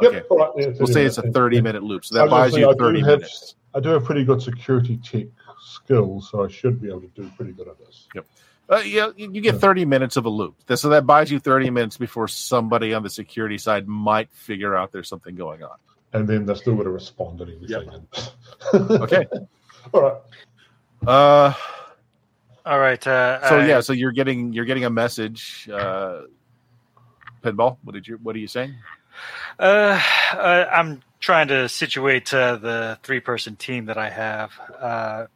Yep, 0.00 0.12
Okay, 0.12 0.22
all 0.30 0.38
right, 0.38 0.50
yeah, 0.56 0.66
we'll 0.78 0.86
say 0.86 1.04
it's 1.04 1.18
a 1.18 1.30
30 1.30 1.60
minute 1.60 1.82
loop, 1.82 2.06
so 2.06 2.14
that 2.14 2.30
buys 2.30 2.56
you 2.56 2.64
say, 2.64 2.70
I 2.70 2.74
thirty 2.74 3.00
have- 3.00 3.18
minutes. 3.20 3.56
I 3.74 3.80
do 3.80 3.90
have 3.90 4.02
pretty 4.04 4.24
good 4.24 4.42
security 4.42 4.96
tech 4.96 5.26
skills, 5.70 6.28
so 6.30 6.44
I 6.44 6.48
should 6.48 6.80
be 6.80 6.88
able 6.88 7.02
to 7.02 7.08
do 7.08 7.30
pretty 7.36 7.52
good 7.52 7.68
at 7.68 7.78
this. 7.78 8.06
Yep. 8.14 8.26
Uh, 8.68 8.76
yeah, 8.86 9.10
you 9.16 9.32
you 9.32 9.40
get 9.40 9.56
30 9.56 9.84
minutes 9.84 10.16
of 10.16 10.26
a 10.26 10.28
loop. 10.28 10.54
So 10.76 10.90
that 10.90 11.04
buys 11.06 11.30
you 11.30 11.40
30 11.40 11.70
minutes 11.70 11.96
before 11.96 12.28
somebody 12.28 12.94
on 12.94 13.02
the 13.02 13.10
security 13.10 13.58
side 13.58 13.88
might 13.88 14.30
figure 14.32 14.76
out 14.76 14.92
there's 14.92 15.08
something 15.08 15.34
going 15.34 15.62
on. 15.64 15.76
And 16.12 16.28
then 16.28 16.46
they're 16.46 16.54
still 16.56 16.74
going 16.74 16.84
to 16.86 16.92
respond 16.92 17.40
and 17.40 17.50
everything. 17.72 18.06
Okay. 19.02 19.26
all 19.92 20.00
right. 20.02 20.14
Uh, 21.06 21.52
All 22.66 22.78
right. 22.78 23.04
Uh, 23.06 23.48
so 23.48 23.58
I- 23.58 23.66
yeah, 23.66 23.80
so 23.80 23.92
you're 23.92 24.12
getting 24.12 24.52
you're 24.52 24.66
getting 24.66 24.84
a 24.84 24.90
message. 24.90 25.68
Uh, 25.72 26.22
Pinball, 27.42 27.78
what 27.82 27.94
did 27.94 28.06
you 28.06 28.18
what 28.22 28.36
are 28.36 28.38
you 28.38 28.46
saying? 28.48 28.74
Uh, 29.58 30.00
uh, 30.32 30.66
I'm 30.70 31.02
trying 31.20 31.48
to 31.48 31.68
situate 31.68 32.32
uh, 32.32 32.56
the 32.56 32.98
three 33.02 33.20
person 33.20 33.56
team 33.56 33.86
that 33.86 33.98
I 33.98 34.10
have. 34.10 34.52
Uh, 34.78 35.26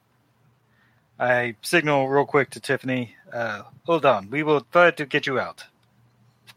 I 1.18 1.56
signal 1.62 2.08
real 2.08 2.26
quick 2.26 2.50
to 2.50 2.60
Tiffany. 2.60 3.14
Uh, 3.32 3.62
hold 3.84 4.04
on, 4.04 4.30
we 4.30 4.42
will 4.42 4.62
try 4.62 4.90
to 4.90 5.06
get 5.06 5.26
you 5.26 5.38
out. 5.38 5.64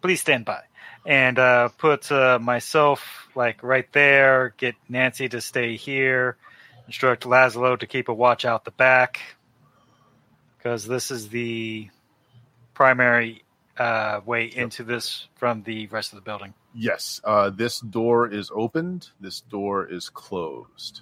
Please 0.02 0.22
stand 0.22 0.46
by, 0.46 0.62
and 1.06 1.38
uh, 1.40 1.70
put 1.70 2.12
uh, 2.12 2.40
myself 2.40 3.30
like 3.36 3.64
right 3.64 3.92
there. 3.94 4.54
Get 4.58 4.76
Nancy 4.90 5.30
to 5.30 5.42
stay 5.42 5.76
here. 5.76 6.38
Instruct 6.88 7.24
Laszlo 7.24 7.78
to 7.80 7.86
keep 7.86 8.10
a 8.10 8.14
watch 8.14 8.46
out 8.46 8.64
the 8.64 8.72
back, 8.72 9.20
because 10.58 10.88
this 10.88 11.12
is 11.12 11.30
the 11.30 11.90
primary 12.74 13.44
uh, 13.78 14.22
way 14.26 14.46
into 14.46 14.84
this 14.84 15.28
from 15.36 15.64
the 15.64 15.88
rest 15.88 16.14
of 16.14 16.18
the 16.18 16.22
building. 16.22 16.54
Yes, 16.74 17.20
uh, 17.24 17.50
this 17.50 17.80
door 17.80 18.28
is 18.32 18.52
opened. 18.54 19.10
This 19.20 19.42
door 19.42 19.86
is 19.86 20.10
closed. 20.10 21.02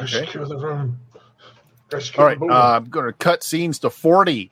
Go 0.00 0.06
Okay. 0.06 0.44
the 0.48 0.56
room. 0.56 0.98
Go 1.90 1.98
secure 1.98 2.22
All 2.22 2.28
right, 2.28 2.38
uh. 2.50 2.76
I'm 2.76 2.84
going 2.88 3.06
to 3.06 3.12
cut 3.12 3.42
scenes 3.42 3.78
to 3.80 3.90
40. 3.90 4.50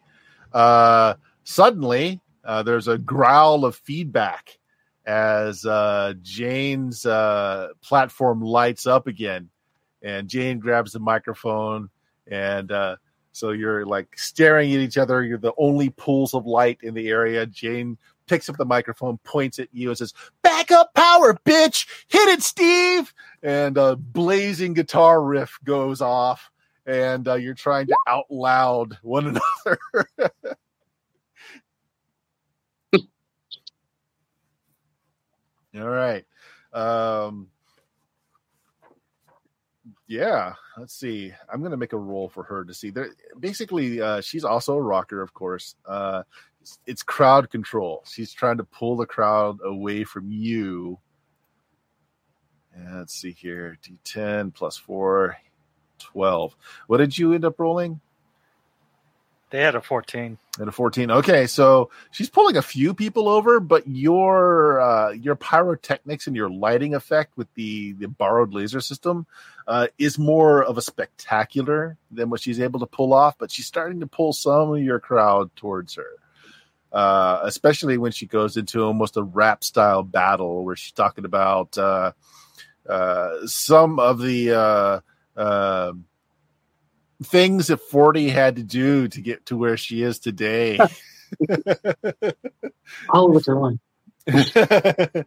Uh, 0.52 1.14
suddenly, 1.44 2.20
uh, 2.44 2.62
there's 2.62 2.88
a 2.88 2.98
growl 2.98 3.64
of 3.64 3.76
feedback 3.76 4.58
as 5.06 5.64
uh, 5.64 6.14
Jane's 6.22 7.06
uh, 7.06 7.68
platform 7.82 8.42
lights 8.42 8.86
up 8.86 9.06
again. 9.06 9.48
And 10.02 10.28
Jane 10.28 10.58
grabs 10.58 10.92
the 10.92 11.00
microphone. 11.00 11.88
And 12.26 12.70
uh, 12.70 12.96
so 13.32 13.50
you're 13.50 13.86
like 13.86 14.18
staring 14.18 14.72
at 14.74 14.80
each 14.80 14.98
other. 14.98 15.24
You're 15.24 15.38
the 15.38 15.54
only 15.56 15.90
pools 15.90 16.34
of 16.34 16.46
light 16.46 16.78
in 16.82 16.94
the 16.94 17.08
area. 17.08 17.46
Jane 17.46 17.96
picks 18.28 18.48
up 18.48 18.56
the 18.56 18.64
microphone, 18.64 19.18
points 19.24 19.58
at 19.58 19.68
you, 19.72 19.88
and 19.88 19.98
says, 19.98 20.14
Backup 20.42 20.94
power, 20.94 21.38
bitch! 21.44 21.86
Hit 22.08 22.28
it, 22.28 22.42
Steve! 22.42 23.12
And 23.42 23.76
a 23.76 23.96
blazing 23.96 24.74
guitar 24.74 25.22
riff 25.22 25.58
goes 25.64 26.00
off 26.00 26.50
and 26.88 27.28
uh, 27.28 27.34
you're 27.34 27.54
trying 27.54 27.86
to 27.86 27.96
out 28.06 28.24
loud 28.30 28.96
one 29.02 29.26
another. 29.66 29.78
All 35.74 35.88
right. 35.90 36.24
Um, 36.72 37.48
yeah, 40.06 40.54
let's 40.78 40.94
see. 40.94 41.32
I'm 41.52 41.60
going 41.60 41.72
to 41.72 41.76
make 41.76 41.92
a 41.92 41.98
roll 41.98 42.30
for 42.30 42.42
her 42.44 42.64
to 42.64 42.72
see. 42.72 42.88
There, 42.88 43.10
basically, 43.38 44.00
uh, 44.00 44.22
she's 44.22 44.44
also 44.44 44.74
a 44.74 44.82
rocker, 44.82 45.20
of 45.20 45.34
course. 45.34 45.76
Uh, 45.84 46.22
it's, 46.68 46.78
it's 46.86 47.02
crowd 47.02 47.50
control. 47.50 48.02
She's 48.06 48.32
trying 48.32 48.58
to 48.58 48.64
pull 48.64 48.96
the 48.96 49.06
crowd 49.06 49.60
away 49.64 50.04
from 50.04 50.30
you. 50.30 50.98
And 52.74 52.98
let's 52.98 53.14
see 53.14 53.32
here. 53.32 53.78
D10 53.82 54.54
plus 54.54 54.76
4, 54.76 55.36
12. 55.98 56.56
What 56.86 56.98
did 56.98 57.16
you 57.16 57.32
end 57.32 57.44
up 57.44 57.58
rolling? 57.58 58.00
They 59.50 59.62
had 59.62 59.74
a 59.74 59.80
14. 59.80 60.36
At 60.60 60.68
a 60.68 60.72
14. 60.72 61.10
Okay, 61.10 61.46
so 61.46 61.88
she's 62.10 62.28
pulling 62.28 62.58
a 62.58 62.62
few 62.62 62.92
people 62.92 63.30
over, 63.30 63.60
but 63.60 63.88
your 63.88 64.78
uh, 64.78 65.12
your 65.12 65.36
pyrotechnics 65.36 66.26
and 66.26 66.36
your 66.36 66.50
lighting 66.50 66.94
effect 66.94 67.34
with 67.38 67.48
the, 67.54 67.92
the 67.94 68.08
borrowed 68.08 68.52
laser 68.52 68.82
system 68.82 69.26
uh, 69.66 69.86
is 69.96 70.18
more 70.18 70.62
of 70.62 70.76
a 70.76 70.82
spectacular 70.82 71.96
than 72.10 72.28
what 72.28 72.40
she's 72.40 72.60
able 72.60 72.80
to 72.80 72.86
pull 72.86 73.14
off, 73.14 73.38
but 73.38 73.50
she's 73.50 73.64
starting 73.64 74.00
to 74.00 74.06
pull 74.06 74.34
some 74.34 74.74
of 74.74 74.82
your 74.82 75.00
crowd 75.00 75.50
towards 75.56 75.94
her. 75.94 76.18
Uh, 76.92 77.40
especially 77.42 77.98
when 77.98 78.12
she 78.12 78.26
goes 78.26 78.56
into 78.56 78.82
almost 78.82 79.16
a 79.16 79.22
rap 79.22 79.62
style 79.62 80.02
battle 80.02 80.64
where 80.64 80.76
she's 80.76 80.92
talking 80.92 81.26
about 81.26 81.76
uh, 81.76 82.12
uh, 82.88 83.34
some 83.44 83.98
of 83.98 84.20
the 84.20 84.52
uh, 84.52 85.00
uh, 85.38 85.92
things 87.24 87.66
that 87.66 87.76
40 87.78 88.30
had 88.30 88.56
to 88.56 88.62
do 88.62 89.08
to 89.08 89.20
get 89.20 89.44
to 89.46 89.56
where 89.56 89.76
she 89.76 90.02
is 90.02 90.18
today. 90.18 90.78
All 93.10 93.30
with 93.30 93.46
one. 93.48 93.80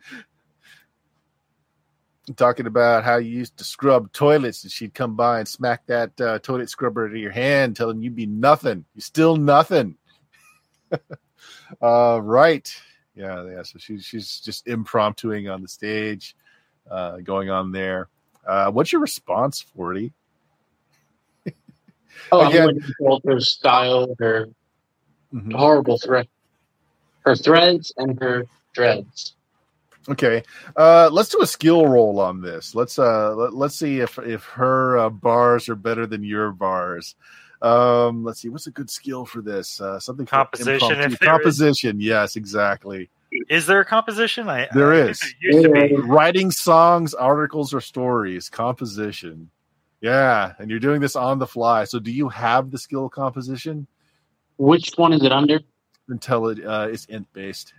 Talking 2.35 2.67
about 2.67 3.03
how 3.03 3.17
you 3.17 3.29
used 3.29 3.57
to 3.57 3.63
scrub 3.63 4.13
toilets 4.13 4.63
and 4.63 4.71
she'd 4.71 4.93
come 4.93 5.15
by 5.15 5.39
and 5.39 5.47
smack 5.47 5.85
that 5.87 6.21
uh, 6.21 6.37
toilet 6.39 6.69
scrubber 6.69 7.07
into 7.07 7.19
your 7.19 7.31
hand, 7.31 7.75
telling 7.75 8.01
you 8.01 8.11
be 8.11 8.25
nothing. 8.25 8.85
You're 8.93 9.01
still 9.01 9.35
nothing. 9.35 9.97
Uh, 11.81 12.19
right. 12.21 12.73
Yeah, 13.15 13.43
yeah. 13.45 13.63
So 13.63 13.77
she's 13.79 14.05
she's 14.05 14.39
just 14.39 14.67
impromptuing 14.67 15.49
on 15.49 15.61
the 15.61 15.67
stage, 15.67 16.35
uh, 16.89 17.17
going 17.17 17.49
on 17.49 17.71
there. 17.71 18.07
Uh, 18.47 18.71
what's 18.71 18.91
your 18.91 19.01
response, 19.01 19.61
40? 19.61 20.13
Oh, 22.31 22.47
Again- 22.47 22.79
her 23.25 23.39
style, 23.39 24.15
her 24.19 24.47
Mhm. 25.33 25.53
horrible 25.53 25.97
thread, 25.97 26.27
her 27.25 27.35
threads, 27.35 27.93
and 27.97 28.19
her 28.21 28.45
dreads. 28.73 29.35
Okay, 30.09 30.43
uh, 30.75 31.09
let's 31.11 31.29
do 31.29 31.41
a 31.41 31.47
skill 31.47 31.85
roll 31.87 32.19
on 32.19 32.41
this. 32.41 32.73
Let's 32.73 32.97
uh, 32.97 33.35
let, 33.35 33.53
let's 33.53 33.75
see 33.75 33.99
if 33.99 34.17
if 34.19 34.43
her 34.45 34.97
uh, 34.97 35.09
bars 35.09 35.69
are 35.69 35.75
better 35.75 36.07
than 36.07 36.23
your 36.23 36.51
bars. 36.51 37.15
Um, 37.61 38.23
let's 38.23 38.39
see, 38.41 38.49
what's 38.49 38.67
a 38.67 38.71
good 38.71 38.89
skill 38.89 39.25
for 39.25 39.41
this? 39.41 39.79
Uh, 39.79 39.99
something 39.99 40.25
for 40.25 40.31
Composition, 40.37 40.91
impromptu- 40.93 41.13
if 41.13 41.19
there 41.19 41.29
is. 41.29 41.43
composition. 41.43 41.99
Yes, 41.99 42.35
exactly. 42.35 43.09
Is 43.49 43.65
there 43.65 43.79
a 43.79 43.85
composition? 43.85 44.49
I 44.49 44.67
There 44.73 44.93
I 44.93 45.09
is. 45.09 45.19
there 45.19 45.29
used 45.41 45.63
to 45.63 45.69
be. 45.71 45.95
Writing 45.95 46.51
songs, 46.51 47.13
articles, 47.13 47.73
or 47.73 47.79
stories. 47.79 48.49
Composition. 48.49 49.49
Yeah, 50.01 50.53
and 50.57 50.69
you're 50.71 50.79
doing 50.79 50.99
this 50.99 51.15
on 51.15 51.37
the 51.39 51.45
fly. 51.47 51.83
So, 51.83 51.99
do 51.99 52.11
you 52.11 52.27
have 52.29 52.71
the 52.71 52.77
skill 52.79 53.07
composition? 53.07 53.85
Which 54.57 54.91
one 54.95 55.13
is 55.13 55.23
it 55.23 55.31
under? 55.31 55.59
Until 56.09 56.47
it 56.47 56.65
uh, 56.65 56.87
is 56.91 57.05
int 57.05 57.31
based. 57.31 57.73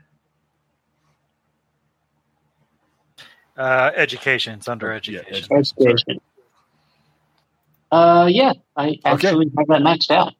Uh, 3.57 3.91
education. 3.97 4.55
It's 4.55 4.69
under 4.69 4.87
Yeah, 5.05 5.21
education. 5.29 6.21
Education. 7.93 8.19
Uh, 8.19 8.27
yeah, 8.27 8.52
I 8.77 8.98
actually 9.05 9.51
have 9.56 9.66
that 9.69 9.82
maxed 9.82 10.10
out. 10.10 10.35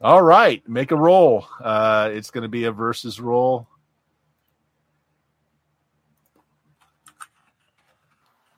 All 0.00 0.22
right, 0.22 0.66
make 0.68 0.92
a 0.92 0.96
roll. 0.96 1.46
Uh, 1.60 2.10
it's 2.12 2.30
going 2.30 2.42
to 2.42 2.48
be 2.48 2.64
a 2.64 2.72
versus 2.72 3.20
roll. 3.20 3.66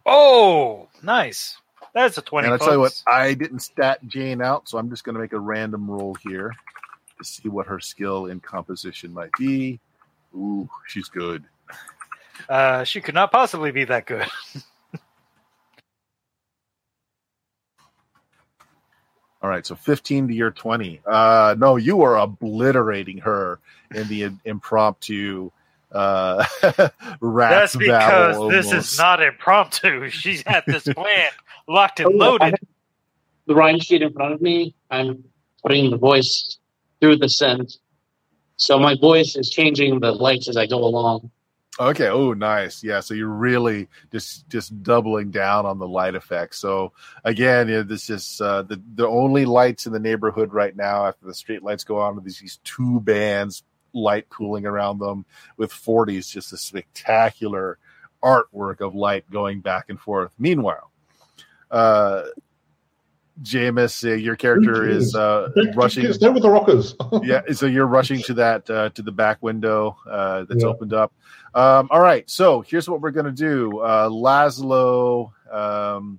Oh, 0.04 0.88
nice. 1.02 1.56
That's 1.94 2.18
a 2.18 2.22
20. 2.22 2.46
And 2.46 2.52
I'll 2.52 2.58
tell 2.58 2.74
you 2.74 2.80
what. 2.80 3.02
I 3.06 3.34
didn't 3.34 3.60
stat 3.60 4.00
Jane 4.06 4.42
out, 4.42 4.68
so 4.68 4.78
I'm 4.78 4.90
just 4.90 5.04
going 5.04 5.14
to 5.14 5.20
make 5.20 5.32
a 5.32 5.38
random 5.38 5.90
roll 5.90 6.14
here 6.14 6.54
to 7.18 7.24
see 7.24 7.48
what 7.48 7.66
her 7.66 7.80
skill 7.80 8.26
in 8.26 8.40
composition 8.40 9.14
might 9.14 9.30
be. 9.38 9.80
Ooh, 10.34 10.68
she's 10.86 11.08
good. 11.08 11.44
Uh, 12.48 12.84
she 12.84 13.00
could 13.00 13.14
not 13.14 13.32
possibly 13.32 13.70
be 13.70 13.84
that 13.84 14.06
good. 14.06 14.26
All 19.42 19.48
right, 19.48 19.66
so 19.66 19.74
15 19.74 20.28
to 20.28 20.34
your 20.34 20.50
20. 20.50 21.00
Uh, 21.06 21.54
no, 21.58 21.76
you 21.76 22.02
are 22.02 22.18
obliterating 22.18 23.18
her 23.18 23.58
in 23.94 24.06
the 24.08 24.30
impromptu 24.44 25.50
uh, 25.92 26.44
rap 27.20 27.50
That's 27.50 27.74
because 27.76 28.36
battle 28.36 28.48
this 28.48 28.66
almost. 28.66 28.92
is 28.92 28.98
not 28.98 29.22
impromptu. 29.22 30.08
She's 30.10 30.42
had 30.46 30.64
this 30.66 30.84
plan 30.94 31.30
locked 31.66 32.00
Oh, 32.00 32.08
and 32.10 32.18
loaded. 32.18 32.54
The 33.46 33.54
rhyme 33.54 33.80
sheet 33.80 34.02
in 34.02 34.12
front 34.12 34.34
of 34.34 34.42
me. 34.42 34.74
I'm 34.90 35.24
putting 35.62 35.90
the 35.90 35.96
voice 35.96 36.58
through 37.00 37.16
the 37.16 37.28
send. 37.28 37.76
So 38.56 38.78
my 38.78 38.94
voice 38.94 39.36
is 39.36 39.48
changing 39.48 40.00
the 40.00 40.12
lights 40.12 40.48
as 40.48 40.56
I 40.56 40.66
go 40.66 40.78
along. 40.84 41.30
Okay. 41.78 42.08
Oh, 42.08 42.32
nice. 42.32 42.82
Yeah. 42.82 43.00
So 43.00 43.14
you're 43.14 43.28
really 43.28 43.88
just 44.10 44.48
just 44.48 44.82
doubling 44.82 45.30
down 45.30 45.66
on 45.66 45.78
the 45.78 45.86
light 45.86 46.14
effects. 46.14 46.58
So 46.58 46.92
again, 47.24 47.68
yeah, 47.68 47.82
this 47.82 48.10
is 48.10 48.40
uh, 48.40 48.62
the 48.62 48.82
the 48.94 49.06
only 49.06 49.44
lights 49.44 49.86
in 49.86 49.92
the 49.92 50.00
neighborhood 50.00 50.52
right 50.52 50.74
now. 50.74 51.06
After 51.06 51.26
the 51.26 51.34
street 51.34 51.62
lights 51.62 51.84
go 51.84 51.98
on, 51.98 52.22
these 52.24 52.40
these 52.40 52.58
two 52.64 53.00
bands 53.00 53.62
light 53.92 54.28
pooling 54.30 54.66
around 54.66 54.98
them 54.98 55.24
with 55.56 55.72
40s. 55.72 56.30
Just 56.30 56.52
a 56.52 56.56
spectacular 56.56 57.78
artwork 58.22 58.80
of 58.80 58.94
light 58.94 59.30
going 59.30 59.60
back 59.60 59.86
and 59.88 59.98
forth. 59.98 60.32
Meanwhile, 60.38 60.90
uh, 61.70 62.24
Jameis, 63.42 64.04
uh, 64.08 64.14
your 64.14 64.36
character 64.36 64.86
is 64.88 65.14
uh, 65.14 65.48
rushing 65.74 66.12
Stay 66.12 66.28
with 66.28 66.42
the 66.42 66.50
rockers. 66.50 66.94
yeah 67.22 67.40
so 67.52 67.66
you're 67.66 67.86
rushing 67.98 68.20
to 68.22 68.34
that 68.34 68.68
uh, 68.70 68.90
to 68.90 69.02
the 69.02 69.12
back 69.12 69.42
window 69.42 69.96
uh, 70.08 70.44
that's 70.48 70.62
Yeah. 70.62 70.70
opened 70.70 70.92
up 70.92 71.12
um, 71.54 71.88
all 71.90 72.00
right 72.00 72.28
so 72.28 72.60
here's 72.60 72.88
what 72.88 73.00
we're 73.00 73.10
going 73.10 73.26
to 73.26 73.32
do 73.32 73.78
uh, 73.80 74.08
laszlo 74.08 75.32
um, 75.52 76.18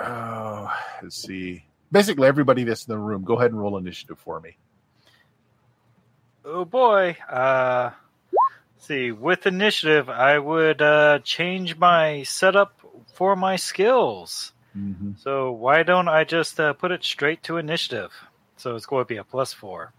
oh, 0.00 0.70
let's 1.02 1.16
see 1.16 1.64
basically 1.90 2.28
everybody 2.28 2.64
that's 2.64 2.86
in 2.86 2.92
the 2.92 2.98
room 2.98 3.24
go 3.24 3.38
ahead 3.38 3.50
and 3.50 3.60
roll 3.60 3.76
initiative 3.78 4.18
for 4.18 4.40
me 4.40 4.56
Oh 6.50 6.64
boy. 6.64 7.16
Uh, 7.28 7.90
see, 8.78 9.12
with 9.12 9.46
initiative, 9.46 10.08
I 10.08 10.38
would 10.38 10.80
uh, 10.80 11.18
change 11.18 11.76
my 11.76 12.22
setup 12.22 12.80
for 13.12 13.36
my 13.36 13.56
skills. 13.56 14.52
Mm-hmm. 14.78 15.12
So 15.18 15.52
why 15.52 15.82
don't 15.82 16.08
I 16.08 16.24
just 16.24 16.58
uh, 16.60 16.72
put 16.72 16.92
it 16.92 17.04
straight 17.04 17.42
to 17.44 17.56
initiative? 17.56 18.12
So 18.56 18.74
it's 18.76 18.86
going 18.86 19.04
to 19.04 19.08
be 19.08 19.16
a 19.16 19.24
plus 19.24 19.52
four. 19.52 19.92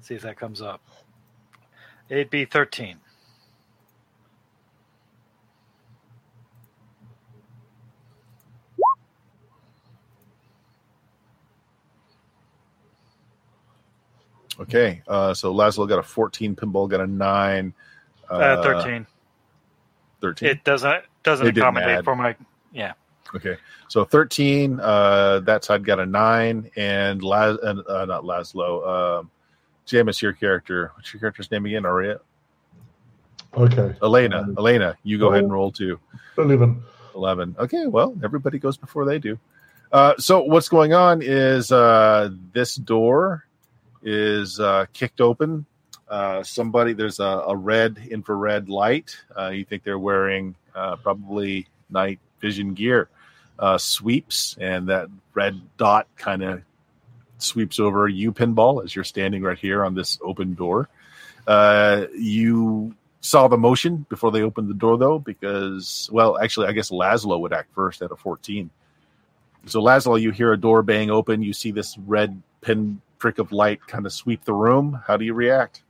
see 0.00 0.14
if 0.14 0.22
that 0.22 0.36
comes 0.38 0.60
up. 0.60 0.80
It'd 2.08 2.30
be 2.30 2.44
13. 2.44 2.98
okay 14.60 15.02
uh, 15.08 15.34
so 15.34 15.52
laszlo 15.52 15.88
got 15.88 15.98
a 15.98 16.02
14 16.02 16.54
pinball 16.54 16.88
got 16.88 17.00
a 17.00 17.06
9 17.06 17.74
Uh, 18.30 18.62
13. 18.62 19.06
13 20.20 20.48
It 20.48 20.64
doesn't 20.64 21.02
doesn't 21.24 21.46
It 21.48 21.58
accommodate 21.58 22.04
for 22.04 22.14
my 22.14 22.36
yeah. 22.72 22.92
Okay, 23.34 23.56
so 23.88 24.04
thirteen. 24.04 24.80
Uh, 24.80 25.40
that 25.40 25.64
side 25.64 25.84
got 25.84 26.00
a 26.00 26.06
nine, 26.06 26.70
and 26.76 27.22
Laz, 27.22 27.58
uh, 27.62 27.74
uh, 27.88 28.04
not 28.04 28.24
Laszlo. 28.24 29.20
Um, 29.20 29.30
Jameis, 29.86 30.22
your 30.22 30.32
character. 30.32 30.92
What's 30.94 31.12
your 31.12 31.20
character's 31.20 31.50
name 31.50 31.66
again? 31.66 31.84
Aria, 31.84 32.20
okay. 33.54 33.94
Elena. 34.02 34.42
Um, 34.42 34.54
Elena, 34.58 34.96
you 35.02 35.18
go 35.18 35.30
ahead 35.30 35.44
and 35.44 35.52
roll 35.52 35.72
too. 35.72 35.98
11. 36.38 36.82
Eleven. 37.14 37.54
Okay, 37.58 37.86
well, 37.86 38.14
everybody 38.22 38.58
goes 38.58 38.76
before 38.76 39.04
they 39.04 39.18
do. 39.18 39.38
Uh, 39.92 40.14
so 40.18 40.42
what's 40.42 40.68
going 40.68 40.92
on 40.92 41.22
is 41.22 41.70
uh, 41.70 42.28
this 42.52 42.74
door 42.74 43.46
is 44.02 44.58
uh, 44.58 44.86
kicked 44.92 45.20
open. 45.20 45.64
Uh, 46.08 46.42
somebody 46.42 46.92
there's 46.92 47.20
a, 47.20 47.44
a 47.46 47.56
red 47.56 47.98
infrared 48.10 48.68
light. 48.68 49.16
Uh, 49.38 49.48
you 49.48 49.64
think 49.64 49.84
they're 49.84 49.98
wearing 49.98 50.54
uh, 50.74 50.96
probably 50.96 51.66
night 51.90 52.18
vision 52.44 52.74
gear. 52.74 53.08
Uh, 53.58 53.78
sweeps 53.78 54.56
and 54.60 54.88
that 54.88 55.08
red 55.32 55.60
dot 55.78 56.08
kind 56.16 56.42
of 56.42 56.60
sweeps 57.38 57.78
over 57.78 58.08
you, 58.08 58.32
pinball, 58.32 58.84
as 58.84 58.94
you're 58.94 59.04
standing 59.04 59.42
right 59.42 59.58
here 59.58 59.84
on 59.84 59.94
this 59.94 60.18
open 60.22 60.54
door. 60.54 60.88
Uh, 61.46 62.06
you 62.16 62.94
saw 63.20 63.48
the 63.48 63.56
motion 63.56 64.04
before 64.08 64.32
they 64.32 64.42
opened 64.42 64.68
the 64.68 64.74
door, 64.74 64.98
though, 64.98 65.18
because, 65.18 66.10
well, 66.12 66.36
actually, 66.38 66.66
I 66.66 66.72
guess 66.72 66.90
Laszlo 66.90 67.40
would 67.40 67.52
act 67.52 67.72
first 67.74 68.02
at 68.02 68.10
a 68.10 68.16
14. 68.16 68.70
So, 69.66 69.80
Laszlo, 69.80 70.20
you 70.20 70.30
hear 70.30 70.52
a 70.52 70.60
door 70.60 70.82
bang 70.82 71.10
open. 71.10 71.42
You 71.42 71.52
see 71.52 71.70
this 71.70 71.96
red 71.98 72.42
pin 72.60 73.00
prick 73.18 73.38
of 73.38 73.52
light 73.52 73.86
kind 73.86 74.04
of 74.04 74.12
sweep 74.12 74.44
the 74.44 74.52
room. 74.52 75.00
How 75.06 75.16
do 75.16 75.24
you 75.24 75.32
react? 75.32 75.82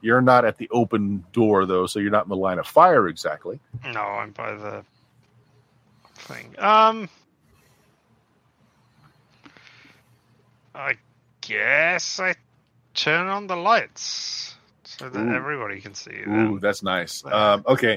You're 0.00 0.22
not 0.22 0.44
at 0.44 0.56
the 0.56 0.68
open 0.70 1.24
door, 1.32 1.66
though, 1.66 1.86
so 1.86 2.00
you're 2.00 2.10
not 2.10 2.24
in 2.24 2.30
the 2.30 2.36
line 2.36 2.58
of 2.58 2.66
fire 2.66 3.06
exactly. 3.06 3.60
No, 3.84 4.00
I'm 4.00 4.30
by 4.30 4.54
the 4.54 4.84
thing. 6.30 6.54
Um, 6.58 7.08
I 10.74 10.94
guess 11.40 12.20
I 12.20 12.34
turn 12.94 13.28
on 13.28 13.46
the 13.46 13.56
lights 13.56 14.54
so 14.84 15.08
that 15.08 15.18
Ooh. 15.18 15.34
everybody 15.34 15.80
can 15.80 15.94
see 15.94 16.22
Ooh, 16.26 16.58
that's 16.60 16.82
nice. 16.82 17.24
Um, 17.24 17.64
okay. 17.66 17.96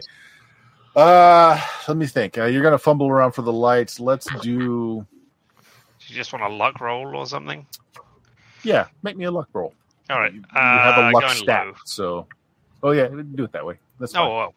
Uh, 0.95 1.59
let 1.87 1.97
me 1.97 2.05
think. 2.05 2.37
Uh, 2.37 2.45
you're 2.45 2.61
going 2.61 2.73
to 2.73 2.77
fumble 2.77 3.09
around 3.09 3.31
for 3.31 3.41
the 3.41 3.53
lights. 3.53 3.99
Let's 3.99 4.27
do, 4.41 5.05
You 6.07 6.15
just 6.15 6.33
want 6.33 6.45
a 6.45 6.49
luck 6.49 6.79
roll 6.81 7.15
or 7.15 7.25
something? 7.25 7.65
yeah, 8.63 8.87
make 9.01 9.17
me 9.17 9.25
a 9.25 9.31
luck 9.31 9.49
roll. 9.53 9.73
All 10.09 10.19
right. 10.19 10.33
You, 10.33 10.39
you 10.39 10.45
have 10.53 10.97
a 10.97 11.07
uh, 11.07 11.11
luck 11.11 11.29
stat. 11.31 11.67
low. 11.67 11.73
So, 11.85 12.27
oh, 12.83 12.91
yeah, 12.91 13.07
do 13.07 13.43
it 13.43 13.51
that 13.53 13.65
way. 13.65 13.77
That's 13.99 14.13
fine. 14.13 14.23
Oh, 14.23 14.35
well. 14.35 14.53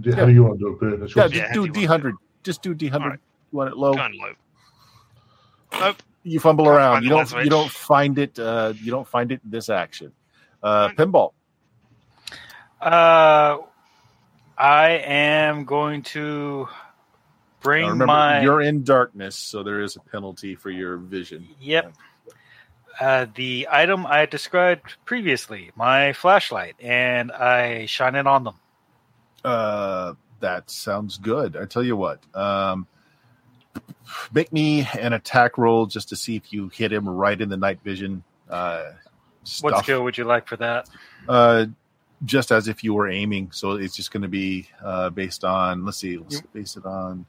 Do- 0.00 0.12
How 0.12 0.26
do 0.26 0.32
you 0.32 0.44
want 0.44 0.58
to 0.58 0.64
do 0.64 0.68
it, 0.72 0.80
Bert? 0.80 1.02
It's 1.02 1.16
yeah, 1.16 1.28
just 1.28 1.52
do 1.52 1.60
how 1.60 1.72
do 1.72 1.80
you 1.80 1.88
want 1.88 2.02
D100. 2.02 2.12
Just 2.42 2.62
do 2.62 2.74
D100. 2.74 2.94
Alright. 2.94 3.20
You 3.52 3.58
want 3.58 3.70
it 3.70 3.76
low? 3.76 3.94
Going 3.94 4.18
low. 4.18 4.32
Nope. 5.80 6.02
You 6.22 6.40
fumble 6.40 6.64
Can't 6.64 6.76
around. 6.76 7.02
You 7.04 7.10
don't. 7.10 7.32
You 7.32 7.50
don't 7.50 7.70
find 7.70 8.18
it. 8.18 8.38
Uh, 8.38 8.72
you 8.80 8.90
don't 8.90 9.06
find 9.06 9.30
it 9.30 9.40
in 9.44 9.50
this 9.50 9.68
action. 9.68 10.12
Uh, 10.62 10.88
pinball. 10.90 11.32
Uh, 12.80 13.58
I 14.56 14.90
am 15.04 15.64
going 15.64 16.02
to 16.02 16.68
bring 17.60 17.82
Now, 17.82 17.90
remember, 17.90 18.06
my 18.06 18.42
you're 18.42 18.62
in 18.62 18.84
darkness, 18.84 19.36
so 19.36 19.62
there 19.62 19.80
is 19.82 19.96
a 19.96 20.00
penalty 20.00 20.54
for 20.54 20.70
your 20.70 20.96
vision. 20.96 21.46
Yep. 21.60 21.94
Uh, 23.00 23.26
the 23.34 23.68
item 23.70 24.06
I 24.06 24.26
described 24.26 24.94
previously, 25.04 25.72
my 25.76 26.12
flashlight, 26.12 26.76
and 26.80 27.32
I 27.32 27.86
shine 27.86 28.14
it 28.14 28.26
on 28.26 28.44
them. 28.44 28.54
Uh, 29.44 30.14
that 30.40 30.70
sounds 30.70 31.18
good. 31.18 31.56
I 31.56 31.64
tell 31.66 31.82
you 31.82 31.96
what. 31.96 32.20
Um, 32.34 32.86
make 34.32 34.52
me 34.52 34.86
an 34.98 35.12
attack 35.12 35.58
roll 35.58 35.86
just 35.86 36.08
to 36.10 36.16
see 36.16 36.36
if 36.36 36.52
you 36.52 36.68
hit 36.68 36.92
him 36.92 37.08
right 37.08 37.40
in 37.40 37.48
the 37.48 37.56
night 37.56 37.80
vision. 37.84 38.22
Uh, 38.48 38.92
What 39.60 39.78
skill 39.84 40.04
would 40.04 40.16
you 40.18 40.24
like 40.24 40.46
for 40.48 40.56
that? 40.56 40.88
Uh, 41.28 41.66
just 42.24 42.52
as 42.52 42.68
if 42.68 42.82
you 42.84 42.94
were 42.94 43.08
aiming. 43.08 43.50
So 43.52 43.72
it's 43.72 43.94
just 43.96 44.10
going 44.12 44.22
to 44.22 44.28
be 44.28 44.68
uh, 44.82 45.10
based 45.10 45.44
on. 45.44 45.84
Let's 45.84 45.98
see. 45.98 46.16
Let's 46.18 46.36
You- 46.36 46.42
base 46.52 46.76
it 46.76 46.86
on. 46.86 47.26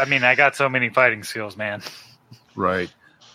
I 0.00 0.04
mean, 0.04 0.22
I 0.24 0.34
got 0.34 0.54
so 0.56 0.68
many 0.68 0.88
fighting 0.90 1.24
skills, 1.24 1.56
man. 1.56 1.82
Right. 2.54 2.92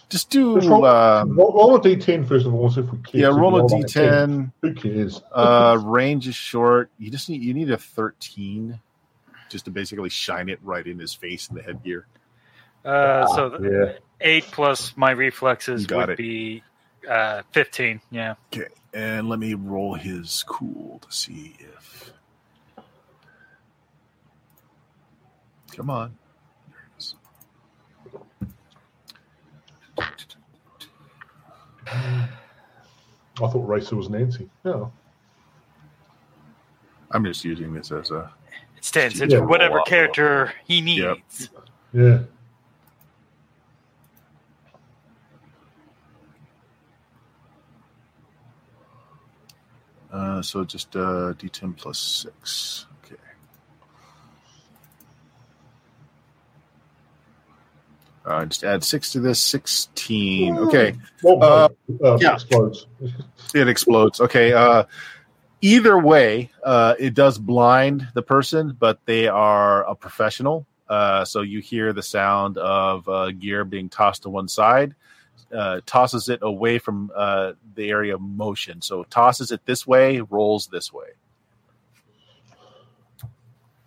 Just 0.10 0.30
do. 0.30 0.56
Just 0.56 0.68
roll, 0.68 0.86
Um, 0.86 1.36
roll, 1.36 1.54
roll 1.54 1.76
a 1.76 1.80
d10 1.82 2.28
first 2.28 2.46
of 2.46 2.54
all, 2.54 2.70
see 2.70 2.82
if 2.82 2.92
we 2.92 2.98
care. 3.00 3.22
yeah, 3.22 3.28
roll 3.28 3.60
a 3.60 3.64
like 3.64 3.86
d10. 3.88 4.52
Who 4.62 4.74
cares? 4.76 5.22
Uh, 5.32 5.80
range 5.84 6.28
is 6.28 6.36
short. 6.36 6.92
You 7.00 7.10
just 7.10 7.30
need 7.30 7.42
you 7.42 7.54
need 7.54 7.72
a 7.72 7.78
thirteen, 7.78 8.80
just 9.50 9.66
to 9.66 9.72
basically 9.72 10.10
shine 10.10 10.50
it 10.50 10.60
right 10.62 10.86
in 10.86 11.00
his 11.00 11.14
face 11.14 11.50
in 11.50 11.56
the 11.56 11.64
headgear. 11.64 12.06
Uh, 12.86 13.26
so 13.28 13.50
the 13.50 13.70
yeah. 13.70 14.00
eight 14.22 14.44
plus 14.52 14.96
my 14.96 15.12
reflexes 15.12 15.88
got 15.88 16.10
would 16.10 16.10
it. 16.12 16.18
be 16.18 16.64
uh, 17.10 17.42
fifteen. 17.52 18.00
Yeah. 18.12 18.36
Okay, 18.54 18.68
and 18.94 19.30
let 19.30 19.40
me 19.40 19.56
roll 19.56 19.96
his 19.96 20.44
cool 20.48 21.00
to 21.00 21.12
see 21.16 21.56
if. 21.60 22.12
Come 25.76 25.90
on. 25.90 26.18
I 29.98 30.10
thought 33.38 33.68
Racer 33.68 33.96
was 33.96 34.10
Nancy. 34.10 34.50
Yeah. 34.64 34.86
I'm 37.12 37.24
just 37.26 37.46
using 37.46 37.74
this 37.74 37.92
as 37.92 38.12
a. 38.12 38.32
It 38.78 38.86
stands 38.86 39.20
yeah, 39.20 39.28
for 39.28 39.46
whatever 39.46 39.82
character 39.86 40.54
he 40.66 40.82
needs. 40.82 41.50
Yep. 41.94 41.94
Yeah. 41.94 42.20
Uh, 50.12 50.42
so 50.44 50.64
just 50.64 50.96
uh, 50.96 51.34
d10 51.34 51.76
plus 51.76 52.00
6. 52.00 52.86
Uh, 58.26 58.46
just 58.46 58.64
add 58.64 58.84
six 58.84 59.12
to 59.12 59.20
this, 59.20 59.42
sixteen. 59.42 60.58
Okay, 60.58 60.96
Well, 61.22 61.44
Uh, 61.44 61.70
uh, 62.04 62.18
yeah. 62.22 62.36
explodes. 62.36 62.88
it 63.54 63.68
explodes. 63.68 64.22
Okay. 64.22 64.54
Uh, 64.54 64.86
either 65.62 65.98
way, 65.98 66.50
uh, 66.64 66.96
it 66.98 67.14
does 67.14 67.38
blind 67.38 68.08
the 68.14 68.22
person, 68.22 68.76
but 68.80 69.00
they 69.06 69.28
are 69.28 69.84
a 69.84 69.96
professional. 69.96 70.66
Uh, 70.88 71.26
so 71.26 71.42
you 71.42 71.60
hear 71.60 71.92
the 71.92 72.04
sound 72.04 72.58
of 72.58 73.08
uh, 73.10 73.32
gear 73.32 73.66
being 73.66 73.90
tossed 73.90 74.24
to 74.24 74.30
one 74.30 74.48
side, 74.48 74.96
uh, 75.54 75.82
tosses 75.86 76.30
it 76.30 76.40
away 76.42 76.78
from 76.80 77.12
uh, 77.16 77.54
the 77.76 77.90
area 77.90 78.16
of 78.16 78.22
motion. 78.22 78.82
So 78.82 79.04
tosses 79.04 79.52
it 79.52 79.66
this 79.66 79.86
way, 79.86 80.22
rolls 80.22 80.68
this 80.68 80.94
way. 80.94 81.08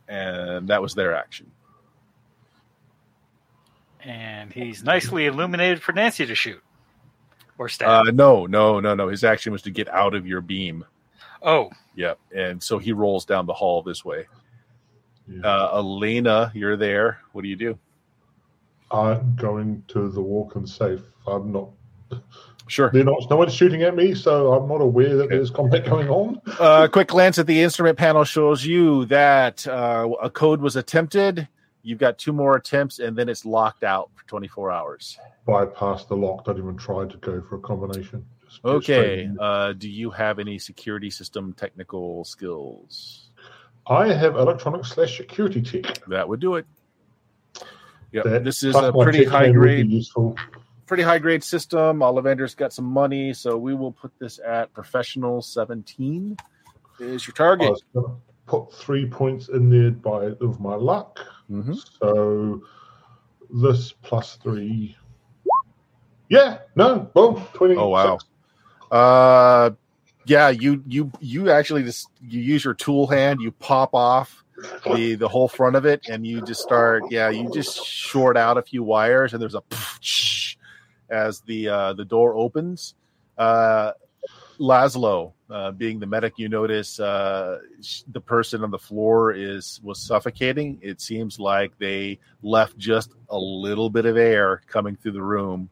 And 0.08 0.68
that 0.68 0.82
was 0.82 0.94
their 0.94 1.14
action. 1.16 1.50
And 4.07 4.53
he's 4.53 4.85
nicely 4.85 5.27
illuminated 5.27 5.83
for 5.83 5.93
Nancy 5.93 6.24
to 6.27 6.35
shoot. 6.37 6.62
Or 7.59 7.69
stab. 7.69 8.07
Uh, 8.07 8.11
no, 8.12 8.47
no, 8.47 8.78
no, 8.78 8.95
no. 8.95 9.09
His 9.09 9.24
action 9.24 9.51
was 9.53 9.62
to 9.62 9.70
get 9.70 9.89
out 9.89 10.15
of 10.15 10.27
your 10.27 10.41
beam. 10.41 10.85
oh, 11.43 11.70
yeah. 11.97 12.15
And 12.35 12.62
so 12.62 12.78
he 12.78 12.93
rolls 12.93 13.24
down 13.24 13.47
the 13.47 13.55
hall 13.55 13.83
this 13.83 14.05
way. 14.05 14.27
Yeah. 15.27 15.41
Uh, 15.45 15.78
Elena, 15.78 16.53
you're 16.55 16.77
there. 16.77 17.19
What 17.33 17.43
do 17.43 17.49
you 17.49 17.57
do? 17.57 17.78
I'm 18.93 19.35
going 19.35 19.83
to 19.89 20.09
the 20.09 20.20
walk 20.23 20.55
and 20.55 20.69
safe. 20.69 21.01
I'm 21.27 21.51
not. 21.51 21.70
Sure. 22.69 22.91
They're 22.93 23.03
not. 23.05 23.28
No 23.31 23.37
one's 23.37 23.55
shooting 23.55 23.83
at 23.83 23.97
me, 23.97 24.15
so 24.15 24.53
I'm 24.53 24.69
not 24.69 24.81
aware 24.81 25.16
that 25.16 25.24
Okay. 25.24 25.37
there's 25.37 25.51
combat 25.51 25.85
going 25.87 26.09
on. 26.09 26.41
Uh, 26.61 26.83
a 26.85 26.89
quick 26.89 27.09
glance 27.09 27.39
at 27.39 27.47
the 27.49 27.62
instrument 27.62 27.97
panel 27.99 28.23
shows 28.24 28.65
you 28.65 29.05
that 29.07 29.66
uh, 29.66 30.09
a 30.23 30.31
code 30.31 30.61
was 30.61 30.77
attempted. 30.77 31.49
You've 31.86 32.00
got 32.00 32.18
two 32.18 32.32
more 32.32 32.56
attempts, 32.56 32.98
and 32.98 33.16
then 33.16 33.28
it's 33.28 33.44
locked 33.44 33.84
out 33.84 34.10
for 34.16 34.26
24 34.26 34.72
hours. 34.72 35.20
Bypass 35.46 36.04
the 36.06 36.16
lock. 36.16 36.44
Don't 36.44 36.58
even 36.58 36.76
try 36.76 37.06
to 37.06 37.16
go 37.18 37.40
for 37.40 37.56
a 37.56 37.60
combination. 37.60 38.26
Just 38.44 38.64
Okay. 38.64 39.30
Uh, 39.38 39.72
do 39.72 39.88
you 39.88 40.10
have 40.10 40.40
any 40.40 40.58
security 40.58 41.10
system 41.10 41.52
technical 41.52 42.24
skills? 42.24 43.30
I 43.86 44.12
have 44.12 44.34
electronic 44.34 44.84
slash 44.84 45.16
security 45.16 45.62
tech. 45.62 46.04
That 46.08 46.28
would 46.28 46.40
do 46.40 46.56
it. 46.56 46.66
Yeah, 48.10 48.22
This 48.38 48.64
is 48.64 48.74
a 48.74 48.92
pretty 48.92 49.24
high 49.24 49.50
man 49.52 49.58
would 49.60 49.76
be 49.76 49.84
grade 50.08 50.36
pretty 50.86 51.04
high 51.04 51.20
grade 51.20 51.44
system. 51.44 52.00
Ollivander's 52.00 52.56
got 52.56 52.72
some 52.72 52.84
money, 52.84 53.32
so 53.32 53.56
we 53.56 53.74
will 53.74 53.92
put 53.92 54.12
this 54.18 54.40
at 54.44 54.72
professional 54.72 55.40
17 55.40 56.36
is 56.98 57.26
your 57.26 57.34
I 57.34 57.36
target. 57.36 57.70
was 57.70 57.84
going 57.94 58.06
to 58.06 58.16
put 58.46 58.72
three 58.72 59.06
points 59.06 59.48
in 59.48 59.68
there 59.68 59.90
by 59.90 60.32
of 60.40 60.60
my 60.60 60.74
luck. 60.74 61.20
Mhm. 61.51 61.77
So 62.01 62.62
this 63.51 63.93
plus 63.93 64.36
three. 64.36 64.97
Yeah, 66.28 66.59
no, 66.74 67.10
boom, 67.14 67.43
twenty. 67.52 67.77
Oh, 67.77 67.89
wow. 67.89 68.18
Uh, 68.90 69.70
yeah, 70.27 70.48
you 70.48 70.82
you 70.86 71.12
you 71.20 71.51
actually 71.51 71.85
just 71.85 72.09
you 72.20 72.40
use 72.40 72.64
your 72.64 72.74
tool 72.74 73.06
hand, 73.06 73.40
you 73.40 73.52
pop 73.52 73.94
off 73.94 74.44
the 74.85 75.14
the 75.14 75.28
whole 75.28 75.48
front 75.48 75.77
of 75.77 75.86
it, 75.86 76.09
and 76.09 76.27
you 76.27 76.40
just 76.43 76.62
start. 76.62 77.05
Yeah, 77.10 77.28
you 77.28 77.48
just 77.51 77.85
short 77.85 78.36
out 78.36 78.59
a 78.59 78.62
few 78.62 78.82
wires, 78.82 79.32
and 79.32 79.40
there's 79.43 79.55
a 79.55 79.62
as 81.09 81.40
the 81.43 81.68
uh, 81.68 81.93
the 81.93 82.05
door 82.05 82.35
opens. 82.35 82.94
Uh, 83.39 83.93
Laszlo, 84.59 85.32
uh, 85.48 85.70
being 85.70 86.01
the 86.01 86.06
medic, 86.06 86.35
you 86.36 86.48
notice 86.48 86.98
uh, 86.98 87.60
the 88.09 88.20
person 88.20 88.64
on 88.64 88.70
the 88.70 88.78
floor 88.78 89.32
is 89.32 89.81
was 89.82 90.01
suffocating. 90.01 90.78
It 90.82 91.01
seems 91.01 91.39
like 91.39 91.77
they 91.78 92.18
left 92.43 92.77
just 92.77 93.12
a 93.28 93.39
little 93.39 93.89
bit 93.89 94.06
of 94.06 94.16
air 94.16 94.62
coming 94.66 94.97
through 94.97 95.12
the 95.12 95.23
room, 95.23 95.70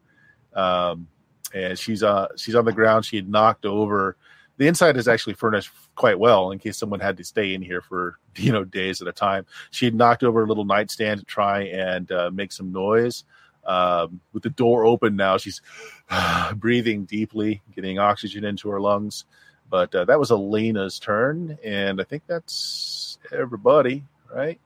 um, 0.54 1.08
and 1.52 1.78
she's 1.78 2.02
uh 2.02 2.28
she's 2.36 2.54
on 2.54 2.64
the 2.64 2.72
ground. 2.72 3.04
She 3.04 3.16
had 3.16 3.28
knocked 3.28 3.66
over. 3.66 4.16
The 4.56 4.68
inside 4.68 4.96
is 4.96 5.08
actually 5.08 5.34
furnished 5.34 5.70
quite 5.96 6.20
well 6.20 6.52
in 6.52 6.60
case 6.60 6.76
someone 6.76 7.00
had 7.00 7.16
to 7.16 7.24
stay 7.24 7.54
in 7.54 7.60
here 7.60 7.80
for 7.80 8.18
you 8.36 8.52
know 8.52 8.64
days 8.64 9.02
at 9.02 9.08
a 9.08 9.12
time. 9.12 9.44
She 9.72 9.86
had 9.86 9.94
knocked 9.94 10.22
over 10.22 10.44
a 10.44 10.46
little 10.46 10.64
nightstand 10.64 11.18
to 11.18 11.26
try 11.26 11.62
and 11.62 12.10
uh, 12.12 12.30
make 12.32 12.52
some 12.52 12.72
noise. 12.72 13.24
Um, 13.66 14.20
with 14.32 14.42
the 14.42 14.50
door 14.50 14.84
open 14.84 15.16
now, 15.16 15.38
she's 15.38 15.62
breathing 16.54 17.06
deeply, 17.06 17.62
getting 17.74 17.98
oxygen 17.98 18.44
into 18.44 18.68
her 18.68 18.80
lungs. 18.80 19.24
But 19.70 19.94
uh, 19.94 20.04
that 20.04 20.18
was 20.20 20.30
Elena's 20.30 20.98
turn, 20.98 21.58
and 21.64 22.00
I 22.00 22.04
think 22.04 22.22
that's 22.26 23.18
everybody, 23.32 24.04
right? 24.32 24.60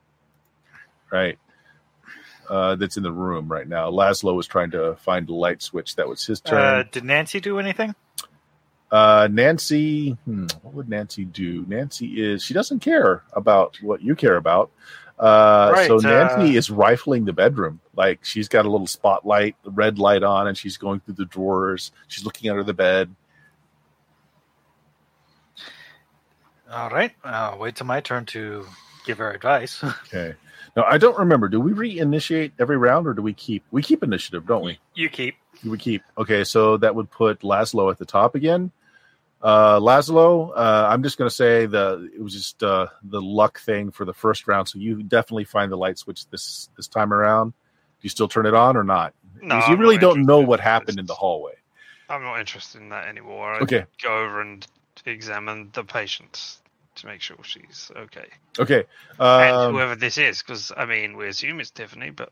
Right. 1.11 1.39
Uh, 2.49 2.75
that's 2.75 2.97
in 2.97 3.03
the 3.03 3.11
room 3.11 3.47
right 3.47 3.67
now. 3.67 3.91
Laszlo 3.91 4.35
was 4.35 4.47
trying 4.47 4.71
to 4.71 4.95
find 4.97 5.27
the 5.27 5.33
light 5.33 5.61
switch. 5.61 5.95
That 5.95 6.07
was 6.07 6.25
his 6.25 6.41
uh, 6.45 6.49
turn. 6.49 6.89
did 6.91 7.03
Nancy 7.05 7.39
do 7.39 7.59
anything? 7.59 7.93
Uh, 8.91 9.27
Nancy, 9.31 10.11
hmm, 10.25 10.47
what 10.63 10.73
would 10.73 10.89
Nancy 10.89 11.25
do? 11.25 11.63
Nancy 11.67 12.21
is 12.21 12.43
she 12.43 12.55
doesn't 12.55 12.79
care 12.79 13.23
about 13.33 13.77
what 13.81 14.01
you 14.01 14.15
care 14.15 14.35
about. 14.35 14.71
Uh, 15.19 15.71
Right, 15.75 15.87
so 15.87 15.97
Nancy 15.97 16.55
uh, 16.55 16.57
is 16.57 16.71
rifling 16.71 17.25
the 17.25 17.33
bedroom. 17.33 17.81
Like 17.95 18.23
she's 18.23 18.47
got 18.47 18.65
a 18.65 18.69
little 18.71 18.87
spotlight, 18.87 19.55
the 19.63 19.69
red 19.71 19.99
light 19.99 20.23
on, 20.23 20.47
and 20.47 20.57
she's 20.57 20.77
going 20.77 21.01
through 21.01 21.15
the 21.15 21.25
drawers. 21.25 21.91
She's 22.07 22.25
looking 22.25 22.49
under 22.49 22.63
the 22.63 22.73
bed. 22.73 23.13
All 26.71 26.89
right. 26.89 27.11
I'll 27.23 27.57
wait 27.57 27.75
till 27.75 27.87
my 27.87 27.99
turn 28.01 28.25
to 28.27 28.65
give 29.05 29.17
her 29.19 29.31
advice. 29.31 29.83
Okay. 30.07 30.35
Now 30.75 30.83
I 30.83 30.97
don't 30.99 31.17
remember. 31.17 31.49
Do 31.49 31.59
we 31.59 31.71
reinitiate 31.71 32.51
every 32.59 32.77
round, 32.77 33.07
or 33.07 33.13
do 33.13 33.21
we 33.23 33.33
keep? 33.33 33.63
We 33.71 33.81
keep 33.81 34.03
initiative, 34.03 34.45
don't 34.45 34.63
we? 34.63 34.79
you 34.93 35.09
keep. 35.09 35.35
We 35.65 35.77
keep. 35.79 36.03
Okay, 36.17 36.43
so 36.43 36.77
that 36.77 36.93
would 36.93 37.09
put 37.09 37.39
Laszlo 37.41 37.91
at 37.91 37.97
the 37.97 38.05
top 38.05 38.35
again. 38.35 38.71
Uh, 39.41 39.79
Laszlo, 39.79 40.51
uh, 40.55 40.87
I'm 40.89 41.01
just 41.01 41.17
going 41.17 41.27
to 41.29 41.35
say 41.35 41.65
the 41.65 42.09
it 42.15 42.21
was 42.21 42.33
just 42.33 42.61
uh, 42.61 42.87
the 43.03 43.19
luck 43.21 43.59
thing 43.61 43.89
for 43.89 44.05
the 44.05 44.13
first 44.13 44.47
round. 44.47 44.67
So 44.67 44.77
you 44.77 45.01
definitely 45.01 45.45
find 45.45 45.71
the 45.71 45.75
light 45.77 45.97
switch 45.97 46.27
this 46.29 46.69
this 46.77 46.87
time 46.87 47.11
around. 47.13 47.49
Do 47.51 47.55
you 48.03 48.09
still 48.09 48.27
turn 48.27 48.45
it 48.45 48.53
on 48.53 48.77
or 48.77 48.83
not? 48.83 49.13
No, 49.41 49.55
Because 49.55 49.69
you 49.69 49.73
I'm 49.73 49.79
really 49.79 49.97
don't 49.97 50.23
know 50.25 50.39
what 50.39 50.59
happened 50.59 50.99
in 50.99 51.07
the 51.07 51.15
hallway. 51.15 51.53
I'm 52.09 52.21
not 52.21 52.39
interested 52.39 52.79
in 52.81 52.89
that 52.89 53.07
anymore. 53.07 53.53
I 53.55 53.59
Okay. 53.61 53.85
go 54.03 54.23
over 54.23 54.39
and 54.41 54.65
examine 55.05 55.69
the 55.73 55.83
patient 55.83 56.57
to 57.01 57.07
make 57.07 57.21
sure 57.21 57.37
she's 57.43 57.91
okay. 57.95 58.27
Okay. 58.59 58.85
and 59.19 59.55
Um, 59.55 59.73
whoever 59.73 59.95
this 59.95 60.17
is, 60.17 60.41
because 60.41 60.71
I 60.75 60.85
mean, 60.85 61.17
we 61.17 61.27
assume 61.27 61.59
it's 61.59 61.71
Tiffany, 61.71 62.09
but 62.11 62.31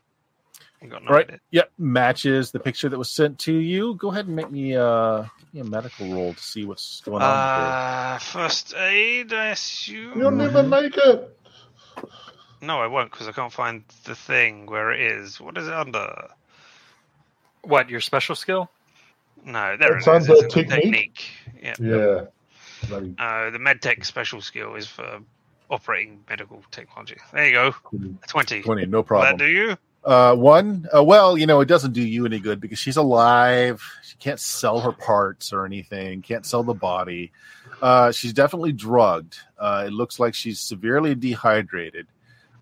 we 0.82 0.88
got 0.88 1.04
no 1.04 1.12
Right. 1.12 1.26
idea. 1.26 1.40
Yep, 1.50 1.72
matches 1.78 2.50
the 2.52 2.60
picture 2.60 2.88
that 2.88 2.98
was 2.98 3.10
sent 3.10 3.38
to 3.40 3.54
you. 3.54 3.94
Go 3.96 4.10
ahead 4.10 4.26
and 4.26 4.36
make 4.36 4.50
me 4.50 4.76
uh 4.76 5.22
give 5.22 5.54
me 5.54 5.60
a 5.60 5.64
medical 5.64 6.12
roll 6.14 6.34
to 6.34 6.42
see 6.42 6.64
what's 6.64 7.00
going 7.00 7.22
on. 7.22 7.32
Uh, 7.32 8.18
first 8.18 8.74
aid, 8.74 9.32
I 9.32 9.46
assume. 9.48 10.18
You'll 10.18 10.30
never 10.32 10.62
make 10.62 10.96
it. 10.96 11.36
No, 12.60 12.80
I 12.80 12.86
won't 12.88 13.10
because 13.10 13.28
I 13.28 13.32
can't 13.32 13.52
find 13.52 13.84
the 14.04 14.14
thing 14.14 14.66
where 14.66 14.92
it 14.92 15.00
is. 15.00 15.40
What 15.40 15.56
is 15.58 15.68
it 15.68 15.74
under? 15.74 16.28
What, 17.62 17.88
your 17.90 18.00
special 18.00 18.34
skill? 18.34 18.70
No, 19.44 19.76
there 19.76 19.96
It's 19.96 20.06
it 20.06 20.16
is. 20.16 20.28
under 20.28 20.42
It's 20.42 20.56
under 20.56 20.64
technique. 20.66 21.24
Yeah. 21.62 21.76
Yeah. 21.80 22.20
Bloody 22.88 23.14
Uh, 23.18 23.50
the 23.50 23.58
medtech 23.58 24.04
special 24.04 24.40
skill 24.40 24.74
is 24.74 24.86
for 24.86 25.20
operating 25.70 26.24
medical 26.28 26.62
technology. 26.70 27.16
There 27.32 27.46
you 27.46 27.52
go. 27.52 27.74
Twenty. 28.28 28.62
Twenty, 28.62 28.86
no 28.86 28.98
Will 28.98 29.04
problem. 29.04 29.36
that 29.36 29.44
do 29.44 29.50
you? 29.50 29.76
Uh, 30.04 30.34
one, 30.34 30.86
uh, 30.96 31.02
well, 31.04 31.36
you 31.36 31.46
know, 31.46 31.60
it 31.60 31.66
doesn't 31.66 31.92
do 31.92 32.00
you 32.02 32.24
any 32.24 32.38
good 32.38 32.60
because 32.60 32.78
she's 32.78 32.96
alive. 32.96 33.82
She 34.02 34.16
can't 34.16 34.40
sell 34.40 34.80
her 34.80 34.92
parts 34.92 35.52
or 35.52 35.66
anything. 35.66 36.22
Can't 36.22 36.46
sell 36.46 36.62
the 36.62 36.72
body. 36.72 37.32
Uh, 37.82 38.10
she's 38.12 38.32
definitely 38.32 38.72
drugged. 38.72 39.36
Uh, 39.58 39.84
it 39.88 39.92
looks 39.92 40.18
like 40.18 40.34
she's 40.34 40.60
severely 40.60 41.14
dehydrated. 41.14 42.06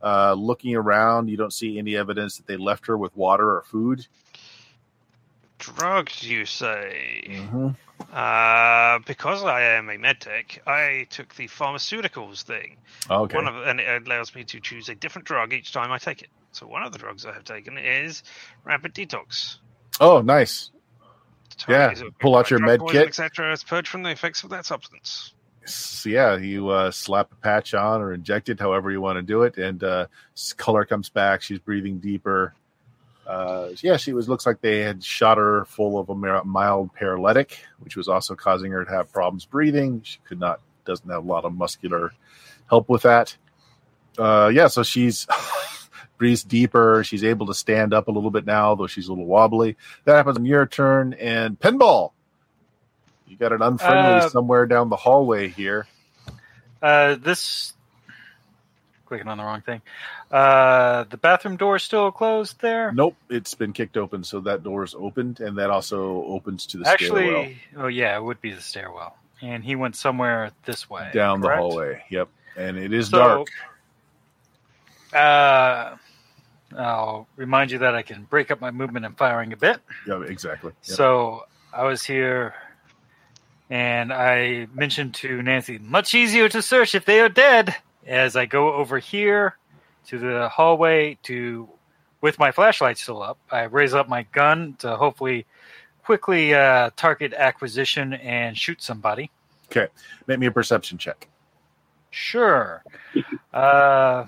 Uh, 0.02 0.32
looking 0.34 0.74
around, 0.74 1.28
you 1.28 1.36
don't 1.36 1.52
see 1.52 1.78
any 1.78 1.96
evidence 1.96 2.36
that 2.36 2.46
they 2.46 2.56
left 2.56 2.86
her 2.86 2.96
with 2.98 3.16
water 3.16 3.48
or 3.56 3.62
food. 3.62 4.06
Drugs, 5.58 6.22
you 6.22 6.44
say? 6.44 7.24
Mm-hmm. 7.28 7.68
Uh, 8.12 8.98
because 9.06 9.42
I 9.42 9.62
am 9.62 9.88
a 9.88 9.94
medtech, 9.94 10.58
I 10.66 11.06
took 11.10 11.34
the 11.34 11.48
pharmaceuticals 11.48 12.42
thing. 12.42 12.76
Okay. 13.10 13.36
One 13.36 13.48
of 13.48 13.56
and 13.66 13.80
it 13.80 14.06
allows 14.06 14.34
me 14.34 14.44
to 14.44 14.60
choose 14.60 14.88
a 14.88 14.94
different 14.94 15.26
drug 15.26 15.52
each 15.52 15.72
time 15.72 15.90
I 15.90 15.98
take 15.98 16.22
it. 16.22 16.28
So 16.52 16.66
one 16.66 16.82
of 16.82 16.92
the 16.92 16.98
drugs 16.98 17.24
I 17.24 17.32
have 17.32 17.44
taken 17.44 17.78
is 17.78 18.22
rapid 18.64 18.94
detox. 18.94 19.58
oh, 20.00 20.20
nice. 20.20 20.70
Yeah, 21.68 21.94
pull 22.20 22.36
out 22.36 22.50
your 22.50 22.60
med 22.60 22.80
kit. 22.88 23.08
etc. 23.08 23.52
It's 23.52 23.64
purged 23.64 23.88
from 23.88 24.02
the 24.02 24.10
effects 24.10 24.44
of 24.44 24.50
that 24.50 24.66
substance. 24.66 25.32
So, 25.64 26.10
yeah, 26.10 26.36
you 26.36 26.68
uh, 26.68 26.90
slap 26.90 27.32
a 27.32 27.34
patch 27.36 27.74
on 27.74 28.00
or 28.00 28.12
inject 28.12 28.48
it, 28.48 28.60
however 28.60 28.90
you 28.90 29.00
want 29.00 29.16
to 29.16 29.22
do 29.22 29.42
it, 29.42 29.56
and 29.56 29.82
uh, 29.82 30.06
color 30.56 30.84
comes 30.84 31.08
back. 31.08 31.42
She's 31.42 31.58
breathing 31.58 31.98
deeper. 31.98 32.54
Uh, 33.26 33.70
yeah, 33.82 33.96
she 33.96 34.12
was. 34.12 34.28
Looks 34.28 34.46
like 34.46 34.60
they 34.60 34.80
had 34.80 35.02
shot 35.02 35.38
her 35.38 35.64
full 35.64 35.98
of 35.98 36.08
a 36.08 36.44
mild 36.44 36.94
paralytic, 36.94 37.58
which 37.80 37.96
was 37.96 38.08
also 38.08 38.34
causing 38.34 38.70
her 38.72 38.84
to 38.84 38.90
have 38.90 39.12
problems 39.12 39.44
breathing. 39.44 40.00
She 40.04 40.18
could 40.24 40.38
not, 40.38 40.60
doesn't 40.84 41.08
have 41.10 41.24
a 41.24 41.26
lot 41.26 41.44
of 41.44 41.52
muscular 41.54 42.12
help 42.68 42.88
with 42.88 43.02
that. 43.02 43.36
Uh, 44.16 44.50
yeah, 44.54 44.68
so 44.68 44.82
she's 44.82 45.26
breathes 46.18 46.44
deeper. 46.44 47.02
She's 47.04 47.24
able 47.24 47.46
to 47.46 47.54
stand 47.54 47.92
up 47.92 48.08
a 48.08 48.12
little 48.12 48.30
bit 48.30 48.46
now, 48.46 48.74
though 48.74 48.86
she's 48.86 49.08
a 49.08 49.12
little 49.12 49.26
wobbly. 49.26 49.76
That 50.04 50.16
happens 50.16 50.36
on 50.36 50.44
your 50.44 50.66
turn. 50.66 51.14
And 51.14 51.58
pinball, 51.58 52.12
you 53.26 53.36
got 53.36 53.52
an 53.52 53.60
unfriendly 53.62 54.26
Uh, 54.26 54.28
somewhere 54.28 54.66
down 54.66 54.88
the 54.88 54.96
hallway 54.96 55.48
here. 55.48 55.86
Uh, 56.80 57.16
this 57.16 57.72
clicking 59.06 59.28
on 59.28 59.38
the 59.38 59.44
wrong 59.44 59.60
thing. 59.62 59.80
Uh, 60.30 61.04
the 61.04 61.16
bathroom 61.16 61.56
door 61.56 61.76
is 61.76 61.82
still 61.82 62.10
closed 62.10 62.60
there. 62.60 62.92
Nope, 62.92 63.16
it's 63.30 63.54
been 63.54 63.72
kicked 63.72 63.96
open, 63.96 64.24
so 64.24 64.40
that 64.40 64.62
door 64.62 64.84
is 64.84 64.94
opened, 64.98 65.40
and 65.40 65.56
that 65.58 65.70
also 65.70 66.24
opens 66.24 66.66
to 66.66 66.78
the 66.78 66.88
Actually, 66.88 67.22
stairwell 67.26 67.52
oh 67.78 67.86
yeah, 67.88 68.16
it 68.16 68.22
would 68.22 68.40
be 68.40 68.52
the 68.52 68.60
stairwell. 68.60 69.16
And 69.42 69.62
he 69.64 69.76
went 69.76 69.96
somewhere 69.96 70.50
this 70.64 70.88
way. 70.90 71.10
down 71.12 71.40
the 71.40 71.54
hallway. 71.54 72.02
Yep, 72.10 72.28
and 72.56 72.76
it 72.76 72.92
is 72.92 73.08
So- 73.10 73.18
dark. 73.18 73.48
Uh, 75.14 75.96
I'll 76.76 77.28
remind 77.36 77.70
you 77.70 77.78
that 77.78 77.94
I 77.94 78.02
can 78.02 78.24
break 78.24 78.50
up 78.50 78.60
my 78.60 78.70
movement 78.70 79.06
and 79.06 79.16
firing 79.16 79.52
a 79.52 79.56
bit. 79.56 79.78
Yeah, 80.06 80.22
exactly. 80.22 80.72
Yep. 80.88 80.96
So 80.96 81.46
I 81.72 81.84
was 81.84 82.02
here, 82.02 82.54
and 83.70 84.12
I 84.12 84.66
mentioned 84.74 85.14
to 85.16 85.42
Nancy, 85.42 85.78
much 85.78 86.14
easier 86.14 86.48
to 86.48 86.60
search 86.60 86.94
if 86.94 87.04
they 87.04 87.20
are 87.20 87.28
dead. 87.28 87.74
As 88.06 88.36
I 88.36 88.46
go 88.46 88.72
over 88.74 88.98
here 88.98 89.56
to 90.06 90.18
the 90.18 90.48
hallway 90.48 91.18
to, 91.24 91.68
with 92.20 92.38
my 92.38 92.52
flashlight 92.52 92.98
still 92.98 93.22
up, 93.22 93.38
I 93.50 93.62
raise 93.64 93.94
up 93.94 94.08
my 94.08 94.22
gun 94.32 94.74
to 94.78 94.96
hopefully 94.96 95.46
quickly 96.04 96.54
uh, 96.54 96.90
target 96.96 97.34
acquisition 97.34 98.12
and 98.14 98.56
shoot 98.56 98.80
somebody. 98.80 99.30
Okay, 99.70 99.88
make 100.28 100.38
me 100.38 100.46
a 100.46 100.50
perception 100.52 100.98
check. 100.98 101.28
Sure. 102.10 102.82
Uh, 103.52 104.26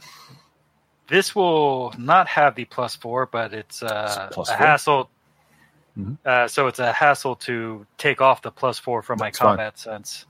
this 1.08 1.34
will 1.34 1.92
not 1.98 2.26
have 2.28 2.54
the 2.54 2.64
plus 2.64 2.96
four, 2.96 3.26
but 3.26 3.52
it's 3.52 3.82
uh, 3.82 4.24
It's 4.28 4.34
plus 4.34 4.48
a 4.48 4.56
four? 4.56 4.66
hassle. 4.66 5.10
Mhm. 5.98 6.16
Uh, 6.24 6.48
so 6.48 6.66
it's 6.66 6.78
a 6.78 6.92
hassle 6.92 7.36
to 7.36 7.86
take 7.98 8.22
off 8.22 8.40
the 8.40 8.50
plus 8.50 8.78
four 8.78 9.02
from 9.02 9.18
my 9.18 9.26
That's 9.26 9.38
fine. 9.38 9.48
combat 9.48 9.78
sense. 9.78 10.24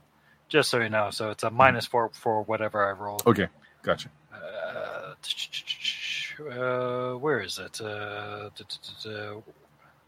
Just 0.48 0.70
so 0.70 0.80
you 0.80 0.88
know, 0.88 1.10
so 1.10 1.30
it's 1.30 1.42
a 1.42 1.50
minus 1.50 1.86
four 1.86 2.10
for 2.14 2.42
whatever 2.42 2.86
I 2.88 2.92
roll. 2.92 3.20
Okay, 3.26 3.48
gotcha. 3.82 4.08
Uh, 4.32 5.14
uh, 6.50 7.14
where 7.14 7.40
is 7.40 7.58
it? 7.58 7.80
Uh, 7.80 8.48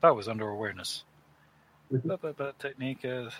that 0.01 0.17
was 0.17 0.29
under 0.29 0.49
awareness. 0.49 1.05
Ba- 1.91 2.17
ba- 2.17 2.33
ba- 2.33 2.55
Technique. 2.59 3.05
Uh, 3.05 3.31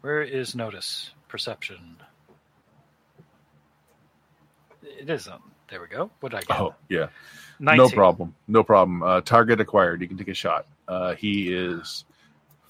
where 0.00 0.22
is 0.22 0.54
notice? 0.54 1.10
Perception. 1.28 1.96
It 4.82 5.08
isn't. 5.08 5.40
There 5.70 5.80
we 5.80 5.86
go. 5.86 6.10
What 6.20 6.32
did 6.32 6.38
I 6.38 6.40
get? 6.42 6.60
Oh, 6.60 6.74
yeah. 6.88 7.08
19. 7.60 7.78
No 7.78 7.88
problem. 7.90 8.34
No 8.46 8.62
problem. 8.64 9.02
Uh, 9.02 9.20
target 9.20 9.60
acquired. 9.60 10.00
You 10.00 10.08
can 10.08 10.16
take 10.16 10.28
a 10.28 10.34
shot. 10.34 10.66
Uh, 10.86 11.14
he 11.14 11.52
is 11.52 12.04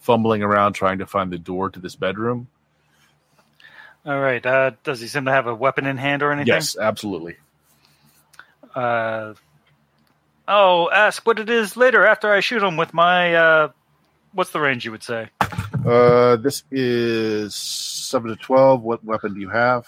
fumbling 0.00 0.42
around 0.42 0.72
trying 0.74 0.98
to 0.98 1.06
find 1.06 1.30
the 1.30 1.38
door 1.38 1.70
to 1.70 1.80
this 1.80 1.96
bedroom. 1.96 2.48
All 4.08 4.18
right. 4.18 4.44
Uh, 4.44 4.70
does 4.84 5.00
he 5.00 5.06
seem 5.06 5.26
to 5.26 5.30
have 5.30 5.46
a 5.46 5.54
weapon 5.54 5.84
in 5.84 5.98
hand 5.98 6.22
or 6.22 6.32
anything? 6.32 6.54
Yes, 6.54 6.78
absolutely. 6.78 7.36
Uh, 8.74 9.34
oh, 10.48 10.88
ask 10.90 11.26
what 11.26 11.38
it 11.38 11.50
is 11.50 11.76
later 11.76 12.06
after 12.06 12.32
I 12.32 12.40
shoot 12.40 12.62
him 12.62 12.78
with 12.78 12.94
my. 12.94 13.34
Uh, 13.34 13.68
what's 14.32 14.48
the 14.48 14.60
range 14.60 14.86
you 14.86 14.92
would 14.92 15.02
say? 15.02 15.28
Uh, 15.84 16.36
this 16.36 16.62
is 16.70 17.54
seven 17.54 18.30
to 18.30 18.36
twelve. 18.36 18.82
What 18.82 19.04
weapon 19.04 19.34
do 19.34 19.40
you 19.40 19.50
have? 19.50 19.86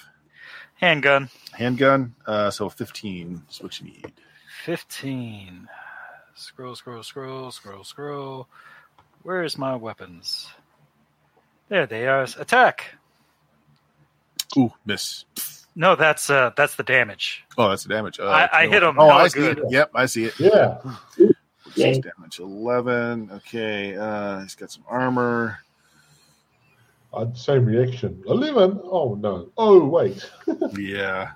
Handgun. 0.75 1.31
Handgun. 1.53 2.15
Uh, 2.27 2.51
so 2.51 2.69
fifteen 2.69 3.43
is 3.51 3.63
what 3.63 3.81
you 3.81 3.87
need. 3.87 4.13
15. 4.67 5.67
Scroll, 6.35 6.77
scroll, 6.77 7.03
scroll, 7.03 7.51
scroll, 7.51 7.85
scroll. 7.85 8.49
Where's 9.23 9.57
my 9.57 9.77
weapons? 9.77 10.51
There 11.71 11.87
they 11.87 12.07
are. 12.07 12.25
Attack. 12.39 13.00
Ooh, 14.57 14.73
miss. 14.87 15.25
No, 15.77 15.95
that's 15.95 16.29
uh 16.31 16.51
that's 16.57 16.75
the 16.77 16.83
damage. 16.83 17.45
Oh, 17.57 17.69
that's 17.71 17.85
the 17.85 17.89
damage. 17.91 18.19
Uh, 18.19 18.25
I- 18.29 18.63
I 18.63 18.67
hit 18.67 18.83
him 18.83 18.99
Oh, 18.99 19.07
hella 19.09 19.23
I 19.25 19.29
see 19.29 19.39
good. 19.41 19.59
it. 19.59 19.65
Yep, 19.71 19.91
I 19.95 20.07
see 20.07 20.25
it. 20.25 20.39
Yeah. 20.41 20.79
Six 21.75 21.99
damage. 21.99 22.39
Eleven. 22.41 23.31
Okay. 23.33 23.97
Uh, 23.97 24.41
he's 24.41 24.57
got 24.57 24.71
some 24.73 24.83
armor. 24.89 25.59
I'd 27.15 27.37
same 27.37 27.65
reaction. 27.65 28.23
Eleven. 28.27 28.81
Oh 28.83 29.15
no. 29.15 29.51
Oh 29.57 29.85
wait. 29.85 30.29
Yeah. 30.77 31.31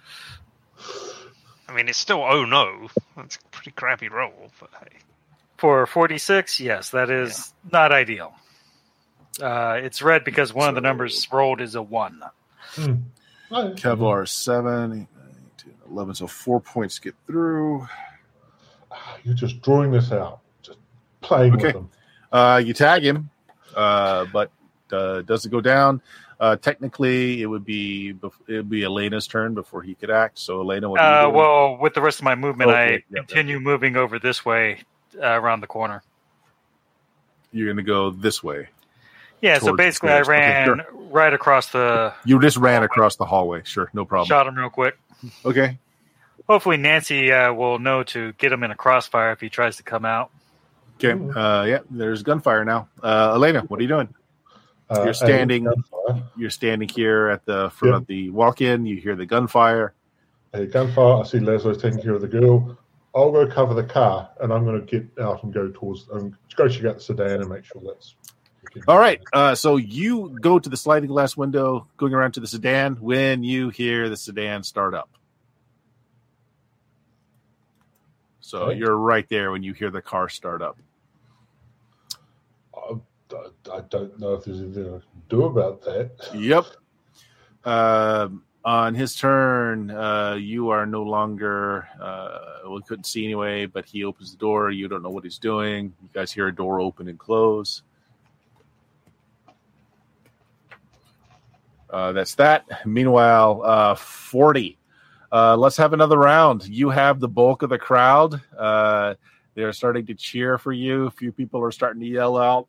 I 1.69 1.73
mean, 1.74 1.89
it's 1.89 1.99
still 1.99 2.23
oh 2.23 2.45
no. 2.45 2.89
That's 3.16 3.36
a 3.36 3.39
pretty 3.53 3.70
crappy 3.70 4.09
roll, 4.09 4.51
but 4.61 4.70
hey. 4.81 4.99
For 5.57 5.86
46, 5.86 6.59
yes, 6.61 6.91
that 6.91 7.11
is 7.11 7.55
not 7.73 7.91
ideal. 7.93 8.35
Uh, 9.41 9.78
it's 9.82 10.03
red 10.03 10.24
because 10.24 10.53
one 10.53 10.69
of 10.69 10.74
the 10.74 10.81
numbers 10.81 11.27
rolled 11.32 11.61
is 11.61 11.74
a 11.77 11.81
1. 11.82 12.20
Hmm. 12.75 12.95
Oh, 13.51 13.71
Kevlar 13.77 14.25
is 14.25 14.31
seven, 14.33 14.93
eight, 14.93 15.07
nine, 15.19 15.37
10, 15.59 15.75
11. 15.91 16.15
So 16.15 16.27
four 16.27 16.61
points 16.61 16.99
get 16.99 17.15
through. 17.27 17.87
You're 19.25 19.35
just 19.35 19.61
drawing 19.63 19.91
this 19.91 20.13
out. 20.13 20.41
Just 20.63 20.79
playing 21.21 21.55
Okay. 21.55 21.67
with 21.67 21.73
them. 21.75 21.91
Uh, 22.33 22.63
you 22.65 22.73
tag 22.75 23.03
him, 23.05 23.31
uh, 23.77 24.25
but 24.33 24.51
uh, 24.93 25.23
doesn't 25.23 25.51
go 25.51 25.61
down. 25.61 26.01
Uh, 26.41 26.57
technically, 26.57 27.43
it 27.43 27.47
would 27.47 27.65
be 27.65 28.11
it 28.49 28.53
would 28.57 28.69
be 28.69 28.83
Elena's 28.83 29.27
turn 29.29 29.55
before 29.55 29.83
he 29.83 29.95
could 29.95 30.11
act. 30.11 30.39
So 30.39 30.61
Elena, 30.61 30.91
what? 30.91 31.01
are 31.01 31.05
you 31.05 31.17
Uh, 31.19 31.23
doing? 31.23 31.35
well, 31.37 31.77
with 31.79 31.95
the 31.95 32.01
rest 32.03 32.19
of 32.19 32.25
my 32.25 32.35
movement, 32.35 32.71
Okay, 32.71 32.79
I 32.79 32.87
yeah, 32.91 32.99
yeah. 33.11 33.19
continue 33.21 33.61
moving 33.61 33.97
over 33.97 34.19
this 34.19 34.45
way 34.45 34.81
uh, 35.23 35.27
around 35.41 35.61
the 35.61 35.67
corner. 35.69 36.03
you're 37.53 37.67
going 37.69 37.77
to 37.77 37.85
go 37.85 38.11
this 38.11 38.43
way. 38.43 38.69
Yeah, 39.45 39.59
so 39.59 39.77
basically, 39.77 40.09
I 40.09 40.23
stairs. 40.23 40.29
Okay, 40.29 40.39
ran 40.71 40.87
right 41.11 41.33
across 41.35 41.69
the. 41.71 42.15
You 42.25 42.41
just 42.41 42.57
ran 42.57 42.83
across 42.83 43.16
the 43.16 43.27
hallway. 43.27 43.61
Sure, 43.65 43.91
no 43.93 44.07
problem. 44.07 44.27
Shot 44.27 44.47
him 44.47 44.57
real 44.57 44.71
quick. 44.71 44.97
Okay. 45.45 45.79
Hopefully, 46.49 46.79
Nancy 46.79 47.31
uh, 47.31 47.53
will 47.53 47.79
know 47.79 48.03
to 48.05 48.33
get 48.35 48.53
him 48.53 48.65
in 48.65 48.71
a 48.71 48.75
crossfire 48.75 49.33
if 49.33 49.41
he 49.41 49.51
tries 49.51 49.77
to 49.77 49.83
come 49.83 50.07
out. 50.07 50.31
Okay. 50.97 51.12
Uh, 51.12 51.65
yeah, 51.65 51.79
there's 51.91 52.23
gunfire 52.23 52.65
now. 52.65 52.89
Uh, 53.03 53.33
Elena, 53.35 53.61
what 53.69 53.79
are 53.81 53.83
you 53.83 53.89
doing? 53.89 54.15
Uh, 54.89 55.03
You're 55.05 55.15
standing- 55.15 55.66
You're 56.37 56.51
standing 56.51 56.89
here 56.89 57.29
at 57.29 57.45
the 57.45 57.71
front 57.71 57.93
Yeah. 57.93 57.97
of 57.99 58.07
the 58.07 58.31
walk-in. 58.31 58.87
You 58.87 58.97
hear 58.97 59.15
the 59.16 59.27
gunfire. 59.27 59.93
A 60.55 60.65
gunfire. 60.66 61.21
I 61.21 61.23
see 61.25 61.41
Leslie's 61.41 61.79
taking 61.79 62.01
care 62.01 62.15
of 62.15 62.21
the 62.23 62.29
girl. 62.29 62.79
I'll 63.15 63.31
go 63.33 63.47
cover 63.47 63.75
the 63.75 63.85
car, 63.85 64.31
and 64.41 64.53
I'm 64.53 64.65
going 64.65 64.81
to 64.81 64.87
get 64.87 65.07
out 65.23 65.43
and 65.45 65.53
go 65.53 65.71
towards, 65.71 66.07
um, 66.12 66.37
go 66.57 66.66
check 66.69 66.85
out 66.87 66.95
the 66.97 67.01
sedan 67.03 67.41
and 67.43 67.49
make 67.51 67.65
sure 67.65 67.83
that's. 67.85 68.15
All 68.89 68.99
right. 68.99 69.21
Uh, 69.33 69.55
so 69.55 69.77
you 69.77 70.37
go 70.41 70.59
to 70.59 70.69
the 70.69 70.77
sliding 70.77 71.09
glass 71.09 71.37
window, 71.37 71.87
going 71.97 72.13
around 72.13 72.33
to 72.33 72.41
the 72.41 72.47
sedan 72.47 72.97
when 72.97 73.43
you 73.45 73.71
hear 73.71 74.09
the 74.09 74.17
sedan 74.17 74.63
start 74.65 74.95
up. 74.95 75.11
So 78.41 78.65
Okay. 78.65 78.79
you're 78.79 78.97
right 78.97 79.29
there 79.29 79.51
when 79.53 79.63
you 79.63 79.73
hear 79.73 79.91
the 79.91 80.03
car 80.03 80.29
start 80.29 80.61
up. 80.61 80.77
I, 82.77 82.95
I, 83.33 83.77
I 83.77 83.81
don't 83.89 84.19
know 84.19 84.35
if 84.35 84.45
there's 84.45 84.61
anything 84.61 84.87
I 84.87 84.99
can 84.99 85.23
do 85.29 85.45
about 85.45 85.83
that. 85.83 86.11
Yep. 86.35 86.65
Um, 87.65 88.45
on 88.65 88.95
his 88.95 89.15
turn, 89.15 89.91
uh, 89.91 90.35
you 90.35 90.71
are 90.71 90.85
no 90.87 91.03
longer. 91.03 91.89
Uh, 92.01 92.69
we 92.71 92.83
couldn't 92.83 93.05
see 93.05 93.25
anyway, 93.25 93.67
but 93.67 93.87
he 93.87 94.05
opens 94.05 94.33
the 94.33 94.39
door. 94.39 94.71
You 94.71 94.89
don't 94.89 95.03
know 95.03 95.11
what 95.11 95.25
he's 95.25 95.39
doing. 95.39 95.95
You 96.03 96.09
guys 96.13 96.33
hear 96.33 96.49
a 96.49 96.55
door 96.55 96.81
open 96.81 97.09
and 97.09 97.19
close. 97.19 97.83
Uh, 101.95 102.11
that's 102.11 102.35
that. 102.35 102.66
Meanwhile, 102.85 103.62
uh, 103.65 103.95
40. 103.95 104.77
Uh, 105.31 105.57
let's 105.57 105.77
have 105.77 105.93
another 105.93 106.19
round. 106.19 106.66
You 106.66 106.91
have 106.91 107.21
the 107.21 107.29
bulk 107.29 107.62
of 107.62 107.71
the 107.71 107.79
crowd. 107.79 108.41
Uh, 108.59 109.15
they're 109.55 109.73
starting 109.73 110.05
to 110.07 110.15
cheer 110.15 110.59
for 110.59 110.73
you. 110.73 111.07
A 111.07 111.11
few 111.12 111.31
people 111.31 111.62
are 111.62 111.71
starting 111.71 112.01
to 112.01 112.09
yell 112.09 112.37
out, 112.37 112.66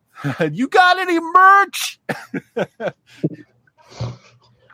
You 0.52 0.68
got 0.68 0.98
any 0.98 1.18
merch? 1.18 2.00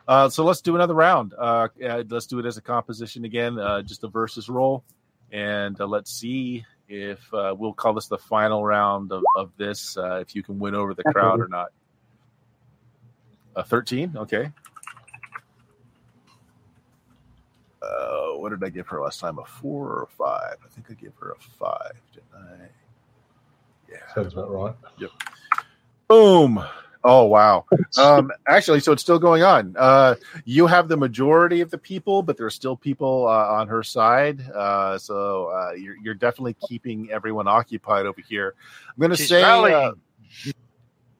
Uh, 0.07 0.29
so 0.29 0.43
let's 0.43 0.61
do 0.61 0.75
another 0.75 0.93
round. 0.93 1.33
Let's 1.39 2.27
do 2.27 2.37
it 2.37 2.45
as 2.45 2.57
a 2.57 2.61
composition 2.61 3.25
again, 3.25 3.57
just 3.87 4.03
a 4.03 4.07
versus 4.07 4.49
roll, 4.49 4.83
and 5.31 5.75
let's 5.79 6.11
see 6.11 6.63
if 6.87 7.27
we'll 7.31 7.73
call 7.73 7.95
this 7.95 8.05
the 8.05 8.19
final 8.19 8.63
round 8.63 9.11
of, 9.11 9.23
of 9.35 9.49
this. 9.57 9.97
If 9.99 10.35
you 10.35 10.43
can 10.43 10.59
win 10.59 10.75
over 10.75 10.93
the 10.93 11.01
crowd 11.05 11.39
or 11.39 11.47
not. 11.47 11.69
A 13.55 13.63
thirteen, 13.63 14.13
okay. 14.17 14.51
Uh, 17.81 18.37
what 18.37 18.49
did 18.49 18.63
I 18.63 18.69
give 18.69 18.87
her 18.87 19.01
last 19.01 19.19
time? 19.19 19.37
A 19.37 19.45
four 19.45 19.87
or 19.87 20.03
a 20.03 20.07
five? 20.07 20.57
I 20.63 20.67
think 20.69 20.87
I 20.89 20.93
gave 20.93 21.13
her 21.19 21.31
a 21.31 21.41
five, 21.59 21.93
didn't 22.13 22.25
I? 22.33 22.65
Yeah. 23.89 24.13
Sounds 24.13 24.33
about 24.33 24.51
right. 24.51 24.75
Yep. 24.99 25.11
Boom. 26.07 26.63
Oh 27.07 27.25
wow. 27.25 27.65
Um, 27.99 28.31
actually, 28.47 28.79
so 28.79 28.91
it's 28.91 29.03
still 29.03 29.19
going 29.19 29.43
on. 29.43 29.75
Uh, 29.77 30.15
you 30.43 30.65
have 30.65 30.87
the 30.87 30.97
majority 30.97 31.61
of 31.61 31.69
the 31.69 31.77
people, 31.77 32.23
but 32.23 32.35
there's 32.35 32.55
still 32.55 32.75
people 32.75 33.27
uh, 33.27 33.45
on 33.53 33.67
her 33.67 33.83
side. 33.83 34.41
Uh, 34.49 34.97
so 34.97 35.47
uh, 35.49 35.73
you're, 35.73 35.95
you're 35.97 36.15
definitely 36.15 36.55
keeping 36.67 37.11
everyone 37.11 37.47
occupied 37.47 38.07
over 38.07 38.21
here. 38.21 38.55
I'm 38.89 38.99
going 38.99 39.11
to 39.11 39.17
She's 39.17 39.29
say 39.29 39.43
uh, 39.43 39.91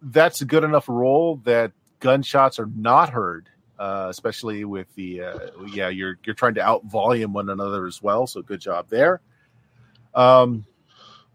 that's 0.02 0.42
a 0.42 0.46
good 0.46 0.64
enough 0.64 0.90
roll 0.90 1.38
that 1.46 1.72
gunshots 2.06 2.60
are 2.60 2.70
not 2.76 3.10
heard. 3.10 3.50
Uh, 3.78 4.08
especially 4.10 4.64
with 4.64 4.88
the 4.96 5.22
uh, 5.22 5.40
yeah, 5.68 5.90
you're 5.90 6.18
you're 6.24 6.36
trying 6.36 6.54
to 6.54 6.62
out 6.62 6.86
volume 6.86 7.34
one 7.34 7.50
another 7.50 7.86
as 7.88 8.02
well. 8.02 8.26
So 8.26 8.42
good 8.42 8.62
job 8.62 8.88
there. 8.88 9.20
Um, 10.14 10.66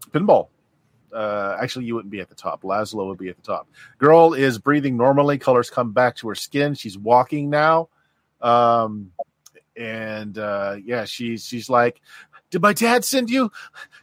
pinball. 0.09 0.47
Uh, 1.13 1.55
actually, 1.61 1.85
you 1.85 1.93
wouldn't 1.93 2.09
be 2.09 2.19
at 2.19 2.29
the 2.29 2.35
top. 2.35 2.63
Laszlo 2.63 3.05
would 3.07 3.19
be 3.19 3.29
at 3.29 3.35
the 3.35 3.43
top. 3.43 3.67
Girl 3.99 4.33
is 4.33 4.57
breathing 4.57 4.97
normally. 4.97 5.37
Colors 5.37 5.69
come 5.69 5.91
back 5.91 6.15
to 6.15 6.29
her 6.29 6.35
skin. 6.35 6.73
She's 6.73 6.97
walking 6.97 7.51
now. 7.51 7.89
Um, 8.41 9.11
and 9.77 10.35
uh, 10.39 10.77
yeah, 10.83 11.05
she's 11.05 11.45
she's 11.45 11.69
like, 11.69 12.01
"Did 12.49 12.63
my 12.63 12.73
dad 12.73 13.05
send 13.05 13.29
you? 13.29 13.51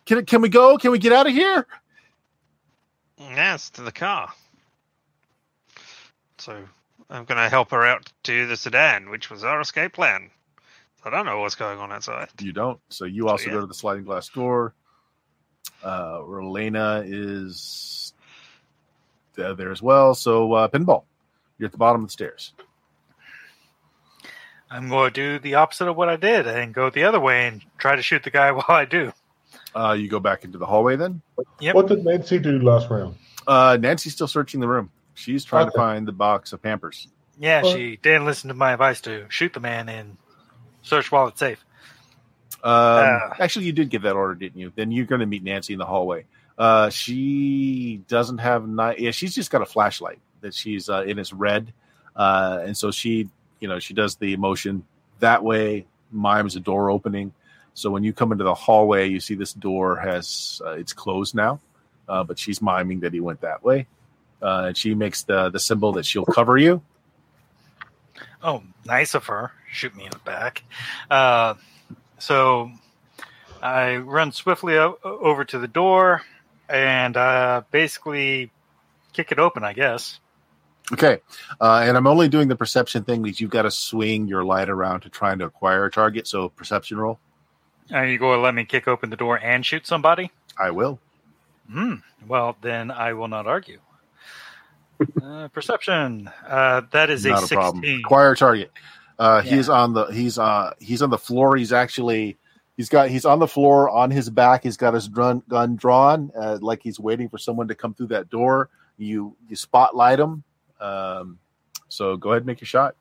Can 0.04 0.24
can 0.26 0.42
we 0.42 0.48
go? 0.48 0.76
Can 0.76 0.92
we 0.92 0.98
get 1.00 1.12
out 1.12 1.26
of 1.26 1.32
here?" 1.32 1.66
Yes, 3.18 3.70
to 3.70 3.82
the 3.82 3.90
car. 3.90 4.32
So 6.40 6.64
I'm 7.10 7.24
going 7.24 7.38
to 7.38 7.48
help 7.48 7.70
her 7.70 7.86
out 7.86 8.10
to 8.24 8.46
the 8.46 8.56
sedan, 8.56 9.10
which 9.10 9.30
was 9.30 9.44
our 9.44 9.60
escape 9.60 9.92
plan. 9.92 10.30
I 11.04 11.10
don't 11.10 11.26
know 11.26 11.40
what's 11.40 11.54
going 11.54 11.78
on 11.78 11.92
outside. 11.92 12.28
You 12.40 12.52
don't. 12.52 12.80
So 12.88 13.04
you 13.04 13.28
also 13.28 13.46
yeah. 13.46 13.52
go 13.52 13.60
to 13.60 13.66
the 13.66 13.74
sliding 13.74 14.04
glass 14.04 14.28
door. 14.28 14.74
Uh, 15.82 16.18
Relena 16.18 17.04
is 17.06 18.12
there, 19.34 19.54
there 19.54 19.70
as 19.70 19.80
well. 19.80 20.14
So 20.14 20.52
uh, 20.52 20.68
pinball, 20.68 21.04
you're 21.56 21.66
at 21.66 21.72
the 21.72 21.78
bottom 21.78 22.02
of 22.02 22.08
the 22.08 22.12
stairs. 22.12 22.52
I'm 24.70 24.88
going 24.88 25.12
to 25.12 25.14
do 25.14 25.38
the 25.38 25.54
opposite 25.54 25.88
of 25.88 25.96
what 25.96 26.08
I 26.08 26.16
did 26.16 26.46
and 26.46 26.74
go 26.74 26.90
the 26.90 27.04
other 27.04 27.20
way 27.20 27.46
and 27.46 27.62
try 27.78 27.96
to 27.96 28.02
shoot 28.02 28.22
the 28.22 28.30
guy 28.30 28.52
while 28.52 28.64
I 28.68 28.84
do. 28.84 29.12
Uh, 29.74 29.96
you 29.98 30.08
go 30.08 30.20
back 30.20 30.44
into 30.44 30.58
the 30.58 30.66
hallway 30.66 30.96
then. 30.96 31.22
Yep. 31.60 31.74
What 31.74 31.86
did 31.86 32.04
Nancy 32.04 32.38
do 32.38 32.58
last 32.58 32.90
round? 32.90 33.16
Uh, 33.46 33.78
Nancy's 33.80 34.12
still 34.12 34.28
searching 34.28 34.60
the 34.60 34.68
room. 34.68 34.90
She's 35.18 35.44
trying 35.44 35.66
to 35.66 35.72
find 35.72 36.06
the 36.06 36.12
box 36.12 36.52
of 36.52 36.62
Pampers. 36.62 37.08
Yeah, 37.38 37.62
Well- 37.62 37.74
she 37.74 37.96
didn't 37.96 38.24
listen 38.24 38.48
to 38.48 38.54
my 38.54 38.72
advice 38.72 39.00
to 39.02 39.26
shoot 39.28 39.52
the 39.52 39.60
man 39.60 39.88
and 39.88 40.16
search 40.82 41.10
while 41.12 41.28
it's 41.28 41.40
safe. 41.40 41.64
Um, 42.64 42.72
Uh. 42.72 43.18
actually, 43.38 43.66
you 43.66 43.72
did 43.72 43.90
give 43.90 44.02
that 44.02 44.14
order, 44.16 44.34
didn't 44.34 44.58
you? 44.60 44.72
Then 44.74 44.90
you're 44.90 45.06
going 45.06 45.20
to 45.20 45.26
meet 45.26 45.42
Nancy 45.44 45.72
in 45.72 45.78
the 45.78 45.86
hallway. 45.86 46.24
Uh, 46.56 46.90
she 46.90 48.02
doesn't 48.08 48.38
have 48.38 48.66
night. 48.66 48.98
Yeah, 48.98 49.12
she's 49.12 49.34
just 49.34 49.50
got 49.50 49.62
a 49.62 49.66
flashlight 49.66 50.18
that 50.40 50.54
she's 50.54 50.88
uh, 50.88 51.02
in. 51.02 51.18
It's 51.18 51.32
red, 51.32 51.72
uh, 52.16 52.60
and 52.64 52.76
so 52.76 52.90
she, 52.90 53.28
you 53.60 53.68
know, 53.68 53.78
she 53.78 53.94
does 53.94 54.16
the 54.16 54.36
motion 54.36 54.84
that 55.20 55.42
way. 55.44 55.86
Mimes 56.10 56.56
a 56.56 56.60
door 56.60 56.90
opening. 56.90 57.32
So 57.74 57.90
when 57.90 58.02
you 58.02 58.12
come 58.12 58.32
into 58.32 58.42
the 58.42 58.54
hallway, 58.54 59.08
you 59.08 59.20
see 59.20 59.34
this 59.36 59.52
door 59.52 59.94
has 59.96 60.60
uh, 60.66 60.70
it's 60.72 60.92
closed 60.92 61.34
now, 61.36 61.60
uh, 62.08 62.24
but 62.24 62.38
she's 62.40 62.60
miming 62.60 63.00
that 63.00 63.12
he 63.12 63.20
went 63.20 63.42
that 63.42 63.62
way, 63.62 63.86
uh, 64.42 64.64
and 64.68 64.76
she 64.76 64.94
makes 64.94 65.22
the 65.22 65.50
the 65.50 65.58
symbol 65.58 65.92
that 65.92 66.06
she'll 66.06 66.24
cover 66.24 66.56
you. 66.56 66.82
Oh, 68.42 68.62
nice 68.86 69.14
of 69.14 69.26
her. 69.26 69.52
Shoot 69.70 69.96
me 69.96 70.04
in 70.04 70.10
the 70.10 70.18
back. 70.18 70.62
Uh, 71.10 71.54
so 72.18 72.70
I 73.62 73.96
run 73.96 74.32
swiftly 74.32 74.76
o- 74.76 74.98
over 75.02 75.44
to 75.46 75.58
the 75.58 75.68
door 75.68 76.22
and 76.68 77.16
uh, 77.16 77.62
basically 77.70 78.50
kick 79.12 79.32
it 79.32 79.38
open, 79.38 79.64
I 79.64 79.72
guess. 79.72 80.20
Okay, 80.90 81.18
uh, 81.60 81.82
and 81.84 81.96
I'm 81.98 82.06
only 82.06 82.28
doing 82.28 82.48
the 82.48 82.56
perception 82.56 83.04
thing 83.04 83.22
because 83.22 83.40
you've 83.40 83.50
got 83.50 83.62
to 83.62 83.70
swing 83.70 84.26
your 84.26 84.42
light 84.42 84.70
around 84.70 85.00
to 85.02 85.10
try 85.10 85.32
and 85.32 85.42
acquire 85.42 85.84
a 85.84 85.90
target. 85.90 86.26
So 86.26 86.48
perception 86.48 86.96
roll. 86.96 87.18
Are 87.92 88.06
you 88.06 88.18
going 88.18 88.38
to 88.38 88.42
let 88.42 88.54
me 88.54 88.64
kick 88.64 88.88
open 88.88 89.10
the 89.10 89.16
door 89.16 89.38
and 89.38 89.66
shoot 89.66 89.86
somebody? 89.86 90.30
I 90.58 90.70
will. 90.70 90.98
Hmm. 91.70 91.96
Well, 92.26 92.56
then 92.62 92.90
I 92.90 93.12
will 93.12 93.28
not 93.28 93.46
argue. 93.46 93.80
Uh, 95.22 95.48
perception. 95.48 96.30
Uh, 96.46 96.82
that 96.92 97.10
is 97.10 97.24
a 97.24 97.30
Not 97.30 97.38
a 97.38 97.40
16. 97.42 97.56
problem. 97.58 97.84
Acquire 98.00 98.34
target. 98.34 98.70
Uh, 99.18 99.42
Yeah. 99.44 99.56
He's 99.56 99.68
on 99.68 99.94
the 99.94 100.06
he's 100.06 100.38
uh 100.38 100.72
he's 100.78 101.02
on 101.02 101.10
the 101.10 101.18
floor. 101.18 101.56
He's 101.56 101.72
actually 101.72 102.36
he's 102.76 102.88
got 102.88 103.08
he's 103.10 103.24
on 103.24 103.38
the 103.38 103.48
floor 103.48 103.88
on 103.90 104.10
his 104.10 104.30
back. 104.30 104.62
He's 104.62 104.76
got 104.76 104.94
his 104.94 105.08
gun 105.08 105.42
gun 105.48 105.76
drawn, 105.76 106.30
uh, 106.38 106.58
like 106.60 106.82
he's 106.82 106.98
waiting 107.00 107.28
for 107.28 107.38
someone 107.38 107.68
to 107.68 107.74
come 107.74 107.94
through 107.94 108.08
that 108.08 108.30
door. 108.30 108.68
You 108.96 109.36
you 109.48 109.56
spotlight 109.56 110.18
him. 110.20 110.42
Um, 110.80 111.38
so 111.88 112.16
go 112.16 112.30
ahead 112.30 112.42
and 112.42 112.46
make 112.46 112.60
your 112.60 112.66
shot. 112.66 112.94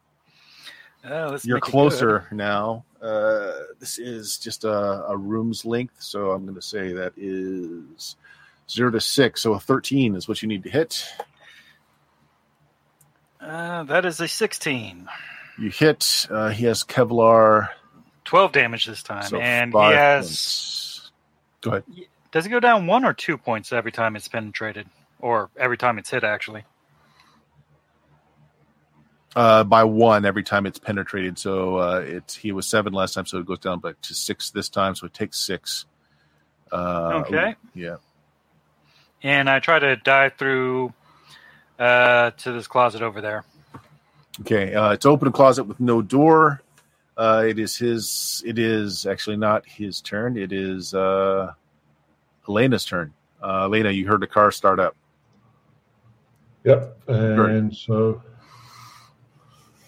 Uh, 1.04 1.38
You're 1.44 1.60
closer 1.60 2.28
now. 2.32 2.84
Uh, 3.02 3.52
this 3.80 3.98
is 4.00 4.38
just 4.40 4.64
a, 4.66 5.06
a 5.08 5.16
room's 5.16 5.64
length, 5.66 6.02
so 6.02 6.32
I'm 6.32 6.44
going 6.44 6.56
to 6.56 6.62
say 6.62 6.92
that 6.94 7.14
is 7.16 8.16
zero 8.70 8.90
to 8.92 9.00
six. 9.00 9.42
So 9.44 9.54
a 9.54 9.60
13 9.60 10.16
is 10.16 10.28
what 10.28 10.42
you 10.42 10.48
need 10.48 10.64
to 10.64 10.70
hit. 10.70 11.06
Uh, 13.40 13.84
that 13.84 14.06
is 14.06 14.20
a 14.20 14.28
16. 14.28 15.08
You 15.60 15.70
hit. 15.70 16.28
Uh, 16.30 16.50
he 16.50 16.66
has 16.66 16.84
Kevlar. 16.84 17.70
12 18.26 18.52
damage 18.52 18.86
this 18.86 19.04
time. 19.04 19.24
So 19.24 19.40
and 19.40 19.74
he 19.74 19.80
has. 19.80 20.26
points. 20.28 21.12
Go 21.62 21.72
ahead. 21.72 21.84
Does 22.32 22.46
it 22.46 22.50
go 22.50 22.60
down 22.60 22.88
one 22.88 23.06
or 23.06 23.14
two 23.14 23.38
points 23.38 23.72
every 23.72 23.92
time 23.92 24.16
it's 24.16 24.28
penetrated? 24.28 24.88
Or 25.20 25.50
every 25.58 25.78
time 25.78 25.98
it's 25.98 26.10
hit, 26.10 26.24
actually? 26.24 26.64
Uh, 29.36 29.64
by 29.64 29.84
one 29.84 30.26
every 30.26 30.44
time 30.44 30.66
it's 30.66 30.80
penetrated. 30.80 31.38
So 31.38 31.78
uh, 31.78 32.04
it's 32.06 32.36
he 32.36 32.52
was 32.52 32.68
seven 32.68 32.92
last 32.94 33.14
time, 33.14 33.26
so 33.26 33.38
it 33.38 33.46
goes 33.46 33.60
down 33.60 33.80
back 33.80 34.02
to 34.04 34.14
six 34.14 34.50
this 34.52 34.68
time. 34.70 34.96
So 34.96 35.06
it 35.06 35.14
takes 35.14 35.38
six. 35.38 35.86
Uh, 36.72 37.24
Okay. 37.26 37.56
Yeah. 37.76 37.98
And 39.24 39.50
I 39.50 39.60
try 39.60 39.80
to 39.80 39.96
dive 39.96 40.34
through 40.38 40.94
uh, 41.80 42.32
to 42.32 42.52
this 42.52 42.68
closet 42.68 43.02
over 43.02 43.22
there. 43.22 43.44
Okay. 44.42 44.74
Uh, 44.74 44.92
it's 44.92 45.06
open 45.06 45.32
closet 45.32 45.64
with 45.64 45.80
no 45.80 46.02
door. 46.02 46.62
Uh, 47.18 47.46
it 47.48 47.58
is 47.58 47.76
his. 47.76 48.44
It 48.46 48.60
is 48.60 49.06
actually 49.06 49.38
not 49.38 49.66
his 49.66 50.02
turn. 50.02 50.38
It 50.38 50.52
is 50.52 50.94
uh, 50.94 51.54
Elena's 52.48 52.86
turn. 52.86 53.14
Uh, 53.42 53.64
Elena, 53.64 53.90
you 53.90 54.08
heard 54.08 54.22
the 54.22 54.28
car 54.28 54.52
start 54.52 54.80
up. 54.80 54.96
Yep. 56.64 56.98
And 57.08 57.76
so 57.76 58.22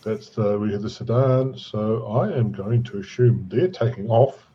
that's 0.03 0.30
the 0.30 0.57
we 0.57 0.72
have 0.72 0.82
the 0.82 0.90
sedan. 0.90 1.57
So 1.57 2.07
I 2.07 2.36
am 2.36 2.52
going 2.52 2.84
to 2.84 2.99
assume 2.99 3.45
they're 3.49 3.68
taking 3.68 4.10
off. 4.10 4.48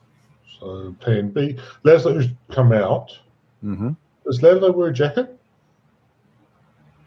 So 0.59 0.97
plan 1.01 1.31
B. 1.31 1.59
Leslie, 1.83 2.15
who's 2.15 2.29
come 2.51 2.73
out. 2.73 3.17
Mm-hmm. 3.65 3.91
Does 4.25 4.41
Laszlo 4.41 4.75
wear 4.75 4.89
a 4.89 4.93
jacket? 4.93 5.34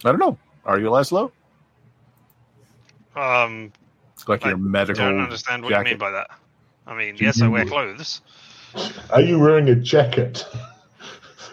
I 0.06 0.10
don't 0.12 0.20
know. 0.20 0.38
Are 0.66 0.80
you 0.80 0.88
Laszlo? 0.88 1.32
Um, 3.16 3.72
Like 4.28 4.46
I 4.46 4.50
your 4.50 4.58
medical. 4.58 5.04
I 5.04 5.10
don't 5.10 5.22
understand 5.22 5.64
what 5.64 5.70
jacket. 5.70 5.90
you 5.90 5.94
mean 5.94 6.00
by 6.00 6.12
that. 6.12 6.30
I 6.86 6.96
mean, 6.96 7.16
Do 7.16 7.24
yes, 7.26 7.42
I 7.42 7.48
wear 7.48 7.66
clothes. 7.66 8.22
Are 9.12 9.22
you 9.22 9.40
wearing 9.40 9.70
a 9.70 9.76
jacket? 9.76 10.46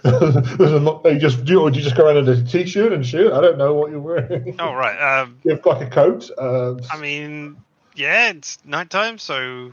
There's 0.03 0.73
a 0.73 0.79
lot- 0.81 1.03
you 1.07 1.19
just 1.19 1.45
do 1.45 1.61
or 1.63 1.71
do 1.71 1.79
you 1.79 1.83
just 1.85 1.97
go 1.97 2.05
around 2.07 2.19
in 2.19 2.29
a 2.29 2.45
t-shirt 2.45 2.93
and 2.93 3.07
shirt? 3.07 3.33
I 3.33 3.41
don't 3.41 3.57
know 3.57 3.73
what 3.75 3.91
you're 3.91 4.01
wearing. 4.01 4.57
Oh 4.59 4.75
right. 4.75 4.99
Um, 5.01 5.39
You 5.45 5.53
have 5.53 5.65
like 5.65 5.87
a 5.87 5.91
coat. 5.91 6.31
Uh, 6.37 6.75
I 6.93 6.99
mean, 6.99 7.57
yeah, 7.95 8.31
it's 8.31 8.59
nighttime, 8.67 9.19
so 9.19 9.73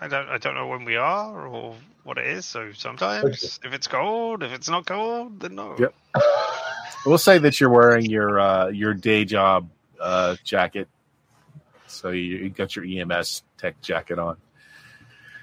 I 0.00 0.08
don't 0.08 0.28
I 0.28 0.38
don't 0.38 0.54
know 0.54 0.66
when 0.66 0.84
we 0.84 0.96
are 0.96 1.46
or 1.46 1.76
what 2.02 2.18
it 2.18 2.26
is. 2.26 2.44
So 2.46 2.72
sometimes 2.72 3.60
if 3.62 3.72
it's 3.72 3.86
cold, 3.86 4.42
if 4.42 4.50
it's 4.52 4.68
not 4.68 4.86
cold, 4.86 5.38
then 5.40 5.54
no. 5.54 5.76
Yep. 5.78 5.94
We'll 7.06 7.18
say 7.18 7.38
that 7.38 7.60
you're 7.60 7.70
wearing 7.70 8.06
your 8.06 8.38
uh, 8.40 8.68
your 8.68 8.94
day 8.94 9.24
job 9.24 9.68
uh, 10.00 10.36
jacket. 10.44 10.88
So 11.86 12.10
you, 12.10 12.36
you 12.36 12.50
got 12.50 12.76
your 12.76 12.84
EMS 12.84 13.42
tech 13.56 13.80
jacket 13.80 14.18
on. 14.18 14.36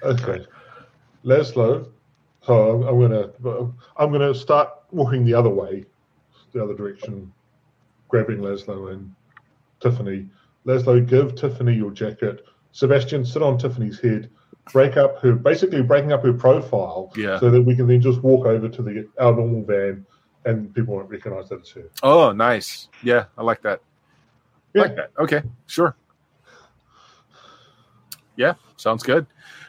Okay, 0.03 0.45
Laszlo. 1.23 1.87
So 2.43 2.83
I'm, 2.83 2.87
I'm 2.87 2.99
gonna 2.99 3.71
I'm 3.97 4.11
gonna 4.11 4.35
start 4.35 4.69
walking 4.91 5.25
the 5.25 5.33
other 5.33 5.49
way, 5.49 5.85
the 6.53 6.63
other 6.63 6.75
direction, 6.75 7.33
grabbing 8.07 8.37
Laszlo 8.39 8.91
and 8.93 9.13
Tiffany. 9.79 10.27
Laszlo, 10.65 11.05
give 11.07 11.35
Tiffany 11.35 11.73
your 11.75 11.91
jacket. 11.91 12.45
Sebastian, 12.71 13.25
sit 13.25 13.41
on 13.41 13.57
Tiffany's 13.57 13.99
head. 13.99 14.29
Break 14.73 14.97
up 14.97 15.19
her, 15.19 15.33
basically 15.33 15.81
breaking 15.83 16.11
up 16.11 16.23
her 16.23 16.33
profile, 16.33 17.11
Yeah. 17.15 17.39
so 17.39 17.51
that 17.51 17.61
we 17.61 17.75
can 17.75 17.87
then 17.87 18.01
just 18.01 18.21
walk 18.23 18.47
over 18.47 18.67
to 18.67 18.81
the 18.81 19.07
our 19.19 19.31
normal 19.35 19.63
van, 19.63 20.05
and 20.45 20.73
people 20.73 20.95
won't 20.95 21.09
recognize 21.09 21.49
that 21.49 21.59
it's 21.59 21.71
her. 21.71 21.89
Oh, 22.03 22.31
nice. 22.31 22.87
Yeah, 23.03 23.25
I 23.37 23.43
like 23.43 23.61
that. 23.63 23.81
Yeah. 24.73 24.81
like 24.83 24.95
that. 24.95 25.11
Okay, 25.19 25.41
sure. 25.67 25.95
Yeah, 28.35 28.53
sounds 28.77 29.03
good. 29.03 29.25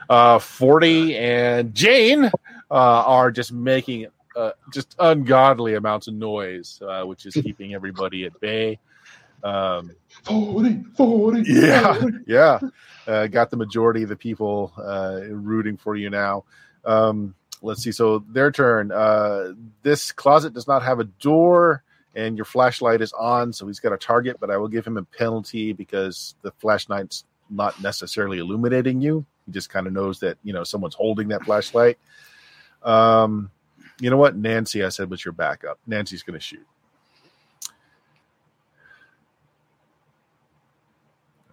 Uh, 0.08 0.38
40 0.38 1.16
and 1.16 1.74
Jane 1.74 2.24
uh, 2.26 2.30
are 2.70 3.30
just 3.30 3.52
making 3.52 4.06
uh, 4.36 4.50
just 4.72 4.94
ungodly 4.98 5.74
amounts 5.74 6.08
of 6.08 6.14
noise, 6.14 6.80
uh, 6.86 7.04
which 7.04 7.26
is 7.26 7.34
keeping 7.34 7.74
everybody 7.74 8.24
at 8.24 8.38
bay. 8.40 8.78
Um, 9.44 9.92
40, 10.24 10.82
40, 10.96 11.42
Yeah. 11.46 11.94
40. 11.94 12.16
yeah, 12.26 12.58
uh, 13.06 13.26
got 13.28 13.50
the 13.50 13.56
majority 13.56 14.02
of 14.02 14.08
the 14.08 14.16
people 14.16 14.72
uh, 14.76 15.20
rooting 15.28 15.76
for 15.76 15.94
you 15.96 16.10
now. 16.10 16.44
Um, 16.84 17.34
let's 17.62 17.82
see. 17.82 17.92
So 17.92 18.20
their 18.30 18.50
turn. 18.50 18.92
Uh, 18.92 19.52
this 19.82 20.12
closet 20.12 20.54
does 20.54 20.66
not 20.66 20.82
have 20.82 21.00
a 21.00 21.04
door, 21.04 21.82
and 22.14 22.36
your 22.36 22.44
flashlight 22.44 23.00
is 23.00 23.12
on, 23.12 23.52
so 23.52 23.66
he's 23.66 23.80
got 23.80 23.92
a 23.92 23.96
target. 23.96 24.38
But 24.40 24.50
I 24.50 24.56
will 24.56 24.68
give 24.68 24.86
him 24.86 24.96
a 24.96 25.02
penalty 25.02 25.72
because 25.72 26.34
the 26.42 26.52
flashlight's 26.52 27.24
not 27.50 27.80
necessarily 27.82 28.38
illuminating 28.38 29.00
you. 29.00 29.24
He 29.46 29.52
just 29.52 29.70
kind 29.70 29.86
of 29.86 29.92
knows 29.92 30.20
that 30.20 30.38
you 30.42 30.52
know 30.52 30.64
someone's 30.64 30.94
holding 30.94 31.28
that 31.28 31.44
flashlight. 31.44 31.98
Um, 32.82 33.50
you 34.00 34.10
know 34.10 34.16
what, 34.16 34.36
Nancy? 34.36 34.84
I 34.84 34.90
said 34.90 35.10
was 35.10 35.24
your 35.24 35.32
backup. 35.32 35.78
Nancy's 35.86 36.22
going 36.22 36.38
to 36.38 36.44
shoot. 36.44 36.66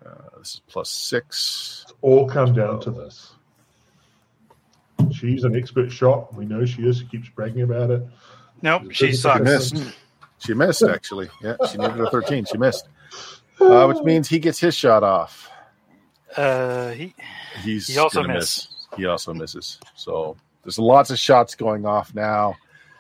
Uh, 0.06 0.38
this 0.40 0.56
is 0.56 0.62
plus 0.68 0.90
six. 0.90 1.86
all 2.02 2.28
come 2.28 2.54
down 2.54 2.80
to 2.82 2.92
this. 2.92 3.34
She's 5.14 5.44
an 5.44 5.56
expert 5.56 5.92
shot. 5.92 6.34
We 6.34 6.46
know 6.46 6.66
she 6.66 6.84
is. 6.84 7.00
She 7.00 7.06
keeps 7.06 7.30
bragging 7.30 7.62
about 7.62 7.92
it. 7.92 8.04
Nope, 8.62 8.92
she 8.92 9.08
She 9.08 9.14
sucks. 9.14 9.42
missed. 9.42 9.76
She 10.40 10.54
missed 10.54 10.84
actually. 10.84 11.30
Yeah, 11.42 11.56
she 11.72 11.78
needed 11.78 12.00
a 12.00 12.10
thirteen. 12.10 12.46
She 12.46 12.58
missed, 12.58 12.88
uh, 13.62 13.86
which 13.86 14.04
means 14.04 14.28
he 14.28 14.40
gets 14.40 14.60
his 14.60 14.76
shot 14.76 15.04
off. 15.04 15.50
Uh, 16.36 16.90
he, 16.92 17.14
He's 17.62 17.88
He 17.88 17.98
also 17.98 18.22
gonna 18.22 18.34
miss. 18.36 18.68
He 18.98 19.06
also 19.06 19.34
misses. 19.34 19.80
So 19.96 20.36
there's 20.64 20.80
lots 20.80 21.12
of 21.12 21.20
shots 21.20 21.56
going 21.56 21.86
off 21.86 22.14
now 22.14 22.56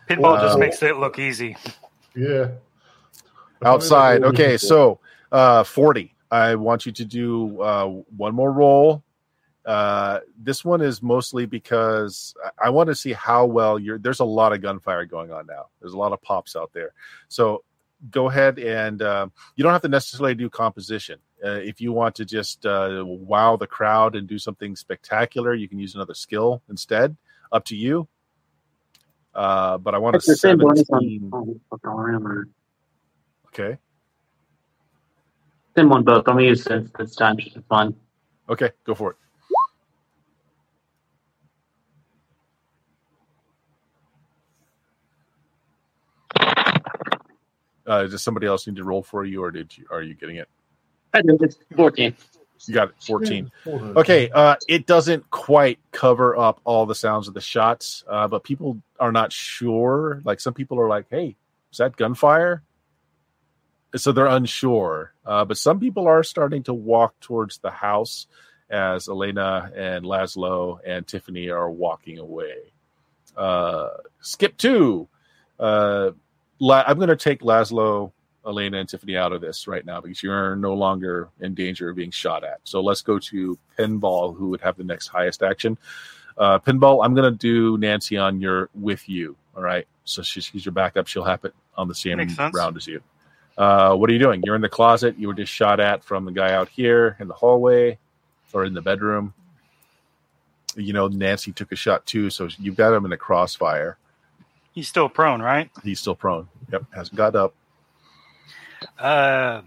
pinball 0.10 0.40
just 0.42 0.60
makes 0.60 0.82
it 0.84 0.98
look 0.98 1.20
easy. 1.20 1.56
Yeah. 2.16 2.50
outside. 3.64 4.24
Okay, 4.24 4.58
so 4.58 5.00
uh, 5.32 5.64
forty. 5.64 6.14
I 6.32 6.56
want 6.56 6.86
you 6.86 6.92
to 6.94 7.06
do 7.06 7.62
uh, 7.62 7.86
one 8.18 8.34
more 8.34 8.52
roll. 8.52 9.04
Uh, 9.66 10.20
this 10.38 10.66
one 10.66 10.82
is 10.82 11.02
mostly 11.02 11.46
because 11.46 12.36
I- 12.44 12.68
I 12.68 12.70
want 12.70 12.88
to 12.88 12.96
see 12.96 13.14
how 13.14 13.46
well 13.46 13.80
you're. 13.80 13.98
There's 13.98 14.20
a 14.20 14.26
lot 14.26 14.54
of 14.54 14.62
gunfire 14.62 15.06
going 15.06 15.32
on 15.32 15.46
now. 15.48 15.68
There's 15.80 15.94
a 15.94 15.98
lot 15.98 16.12
of 16.14 16.22
pops 16.22 16.56
out 16.56 16.72
there. 16.74 16.94
So 17.30 17.64
go 18.12 18.30
ahead 18.30 18.60
and 18.60 19.02
um, 19.02 19.32
you 19.56 19.64
don't 19.64 19.72
have 19.72 19.82
to 19.84 19.88
necessarily 19.88 20.36
do 20.36 20.50
composition. 20.50 21.20
Uh, 21.44 21.52
if 21.52 21.80
you 21.80 21.94
want 21.94 22.16
to 22.16 22.26
just 22.26 22.66
uh, 22.66 23.04
wow 23.06 23.56
the 23.56 23.68
crowd 23.68 24.16
and 24.16 24.28
do 24.28 24.38
something 24.38 24.76
spectacular, 24.76 25.54
you 25.54 25.70
can 25.70 25.80
use 25.80 25.96
another 25.96 26.14
skill 26.14 26.62
instead. 26.70 27.16
Up 27.52 27.64
to 27.66 27.76
you. 27.76 28.08
Uh, 29.34 29.78
but 29.78 29.96
I 29.96 29.98
want 29.98 30.16
a 30.16 30.18
It's 30.18 30.28
the 30.28 30.36
same 30.36 30.58
bonus 30.58 30.80
on, 30.90 31.00
seventeen. 31.02 31.30
on, 31.34 31.60
on 31.72 32.54
Okay. 33.48 33.78
same 35.76 35.90
one 35.90 36.04
both. 36.04 36.28
I'm 36.28 36.36
gonna 36.36 36.44
use 36.48 36.64
this 36.66 37.16
time 37.16 37.38
just 37.38 37.56
for 37.56 37.62
fun. 37.62 37.96
Okay. 38.50 38.72
Go 38.84 38.94
for 38.96 39.12
it. 39.12 39.18
Uh, 47.86 48.04
does 48.04 48.22
somebody 48.22 48.48
else 48.48 48.66
need 48.68 48.78
to 48.78 48.84
roll 48.84 49.04
for 49.04 49.26
you, 49.26 49.44
or 49.44 49.52
did 49.52 49.78
you? 49.78 49.86
Are 49.92 50.02
you 50.02 50.14
getting 50.14 50.38
it? 50.38 50.48
I 51.14 51.22
do. 51.22 51.38
It's 51.42 51.58
14. 51.76 52.16
You 52.68 52.74
got 52.74 52.90
it. 52.90 52.96
Fourteen. 53.00 53.52
Okay, 53.68 54.30
uh, 54.30 54.56
it 54.68 54.86
doesn't 54.86 55.30
quite 55.30 55.80
cover 55.92 56.38
up 56.38 56.62
all 56.64 56.86
the 56.86 56.96
sounds 56.96 57.28
of 57.28 57.34
the 57.34 57.42
shots, 57.42 58.04
uh, 58.08 58.28
but 58.28 58.44
people 58.44 58.82
are 59.00 59.12
not 59.12 59.34
sure. 59.34 60.22
Like 60.24 60.40
some 60.40 60.54
people 60.54 60.80
are 60.80 60.88
like, 60.88 61.08
"Hey, 61.10 61.36
is 61.72 61.78
that 61.80 61.98
gunfire?" 61.98 62.64
So 63.96 64.12
they're 64.12 64.26
unsure. 64.28 65.14
Uh, 65.26 65.46
but 65.46 65.58
some 65.58 65.80
people 65.80 66.08
are 66.08 66.24
starting 66.24 66.64
to 66.64 66.74
walk 66.74 67.20
towards 67.20 67.60
the 67.60 67.70
house 67.70 68.28
as 68.70 69.08
Elena 69.08 69.72
and 69.76 70.06
Laszlo 70.06 70.80
and 70.86 71.06
Tiffany 71.06 71.50
are 71.50 71.70
walking 71.70 72.18
away. 72.18 72.74
Uh, 73.36 73.90
skip 74.22 74.58
two. 74.58 75.08
Uh, 75.60 76.12
La- 76.64 76.86
I'm 76.88 76.96
going 76.96 77.10
to 77.10 77.18
take 77.18 77.42
Laszlo, 77.42 78.14
Elena, 78.48 78.78
and 78.78 78.88
Tiffany 78.88 79.18
out 79.18 79.34
of 79.34 79.42
this 79.42 79.68
right 79.68 79.86
now 79.86 80.00
because 80.00 80.24
you're 80.24 80.56
no 80.56 80.74
longer 80.74 81.28
in 81.42 81.54
danger 81.54 81.90
of 81.90 81.98
being 81.98 82.10
shot 82.10 82.46
at. 82.46 82.62
So 82.64 82.80
let's 82.80 83.02
go 83.02 83.20
to 83.20 83.60
Pinball, 83.78 84.34
who 84.34 84.48
would 84.48 84.62
have 84.62 84.78
the 84.78 84.86
next 84.86 85.10
highest 85.10 85.44
action. 85.44 85.78
Uh, 86.38 86.60
Pinball, 86.60 87.04
I'm 87.04 87.14
going 87.16 87.30
to 87.30 87.38
do 87.38 87.78
Nancy 87.80 88.18
on 88.18 88.40
your 88.40 88.70
with 88.74 89.10
you. 89.10 89.36
All 89.58 89.62
right. 89.62 89.86
So 90.06 90.22
she's, 90.22 90.46
she's 90.46 90.64
your 90.64 90.72
backup. 90.72 91.08
She'll 91.08 91.26
have 91.26 91.44
it 91.44 91.54
on 91.76 91.90
the 91.90 91.96
same 91.96 92.26
round 92.54 92.78
as 92.78 92.88
you. 92.88 93.02
Uh, 93.58 93.96
what 93.96 94.10
are 94.10 94.14
you 94.14 94.20
doing? 94.20 94.42
You're 94.46 94.56
in 94.56 94.62
the 94.62 94.70
closet. 94.70 95.20
You 95.20 95.28
were 95.28 95.34
just 95.34 95.52
shot 95.52 95.82
at 95.82 96.02
from 96.02 96.24
the 96.24 96.32
guy 96.32 96.54
out 96.54 96.70
here 96.70 97.18
in 97.20 97.28
the 97.28 97.34
hallway 97.34 97.98
or 98.54 98.64
in 98.64 98.74
the 98.74 98.82
bedroom. 98.82 99.34
You 100.78 100.94
know, 100.94 101.10
Nancy 101.10 101.52
took 101.52 101.74
a 101.74 101.76
shot 101.76 102.06
too, 102.06 102.30
so 102.30 102.48
you've 102.58 102.78
got 102.78 102.94
him 102.94 103.06
in 103.06 103.12
a 103.12 103.18
crossfire. 103.18 103.98
He's 104.74 104.88
still 104.88 105.08
prone, 105.10 105.42
right? 105.42 105.70
He's 105.84 106.00
still 106.00 106.16
prone. 106.16 106.48
Yep, 106.72 106.84
hasn't 106.96 107.16
got 107.16 107.36
up. 107.36 107.54
Uh, 109.00 109.62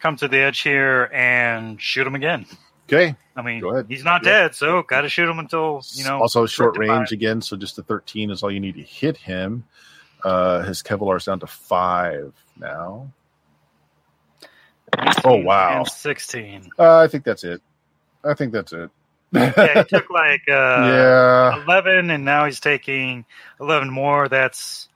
come 0.00 0.16
to 0.16 0.28
the 0.28 0.38
edge 0.38 0.60
here 0.60 1.10
and 1.12 1.80
shoot 1.80 2.06
him 2.06 2.14
again. 2.14 2.46
Okay. 2.88 3.14
I 3.36 3.42
mean, 3.42 3.60
Go 3.60 3.70
ahead. 3.70 3.86
he's 3.88 4.02
not 4.04 4.24
Yeah. 4.24 4.30
dead, 4.32 4.54
so 4.54 4.82
got 4.82 5.02
to 5.02 5.08
shoot 5.08 5.28
him 5.28 5.38
until 5.38 5.82
you 5.92 6.04
know. 6.04 6.20
also 6.20 6.46
short 6.46 6.76
range 6.78 7.12
again, 7.12 7.40
so 7.42 7.56
just 7.56 7.78
a 7.78 7.82
13 7.82 8.30
is 8.30 8.42
all 8.42 8.50
you 8.50 8.60
need 8.60 8.74
to 8.76 8.82
hit 8.82 9.16
him. 9.18 9.64
Uh, 10.24 10.62
his 10.62 10.82
Kevlar's 10.82 11.26
down 11.26 11.38
to 11.40 11.46
five 11.46 12.32
now. 12.56 13.12
Oh, 15.24 15.36
wow. 15.36 15.80
And 15.80 15.88
Sixteen. 15.88 16.70
Uh, 16.78 16.98
I 16.98 17.08
think 17.08 17.22
that's 17.24 17.44
it. 17.44 17.60
I 18.24 18.32
think 18.34 18.52
that's 18.52 18.72
it. 18.72 18.90
Yeah, 19.32 19.82
he 19.82 19.84
took 19.84 20.10
like 20.10 20.42
uh, 20.48 20.52
yeah. 20.54 21.62
eleven, 21.62 22.10
and 22.10 22.24
now 22.24 22.46
he's 22.46 22.60
taking 22.60 23.24
eleven 23.60 23.90
more. 23.90 24.28
That's 24.28 24.88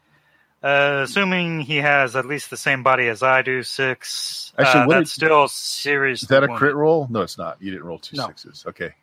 uh, 0.62 1.02
assuming 1.04 1.60
he 1.60 1.78
has 1.78 2.16
at 2.16 2.24
least 2.26 2.50
the 2.50 2.56
same 2.56 2.82
body 2.82 3.09
as 3.09 3.22
I 3.22 3.42
do. 3.42 3.62
Six. 3.62 4.52
Actually, 4.59 4.82
uh, 4.82 4.86
that's 5.00 5.12
still 5.12 5.48
serious. 5.48 6.22
Is 6.22 6.28
that 6.28 6.44
a 6.44 6.48
crit 6.48 6.74
roll? 6.74 7.09
No, 7.10 7.22
it's 7.22 7.36
not. 7.38 7.60
You 7.60 7.70
didn't 7.72 7.84
roll 7.86 7.98
two 7.98 8.16
No. 8.16 8.26
sixes. 8.26 8.64
Okay. 8.66 8.94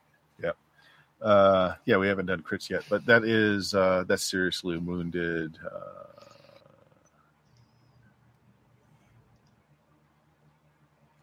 Yeah. 0.41 0.51
Uh, 1.21 1.75
yeah, 1.85 1.97
we 1.97 2.07
haven't 2.07 2.27
done 2.27 2.41
crits 2.41 2.69
yet, 2.69 2.83
but 2.89 3.05
that 3.05 3.23
is 3.23 3.73
uh, 3.73 4.05
that's 4.07 4.23
seriously 4.23 4.77
wounded. 4.77 5.57
Uh, 5.63 6.25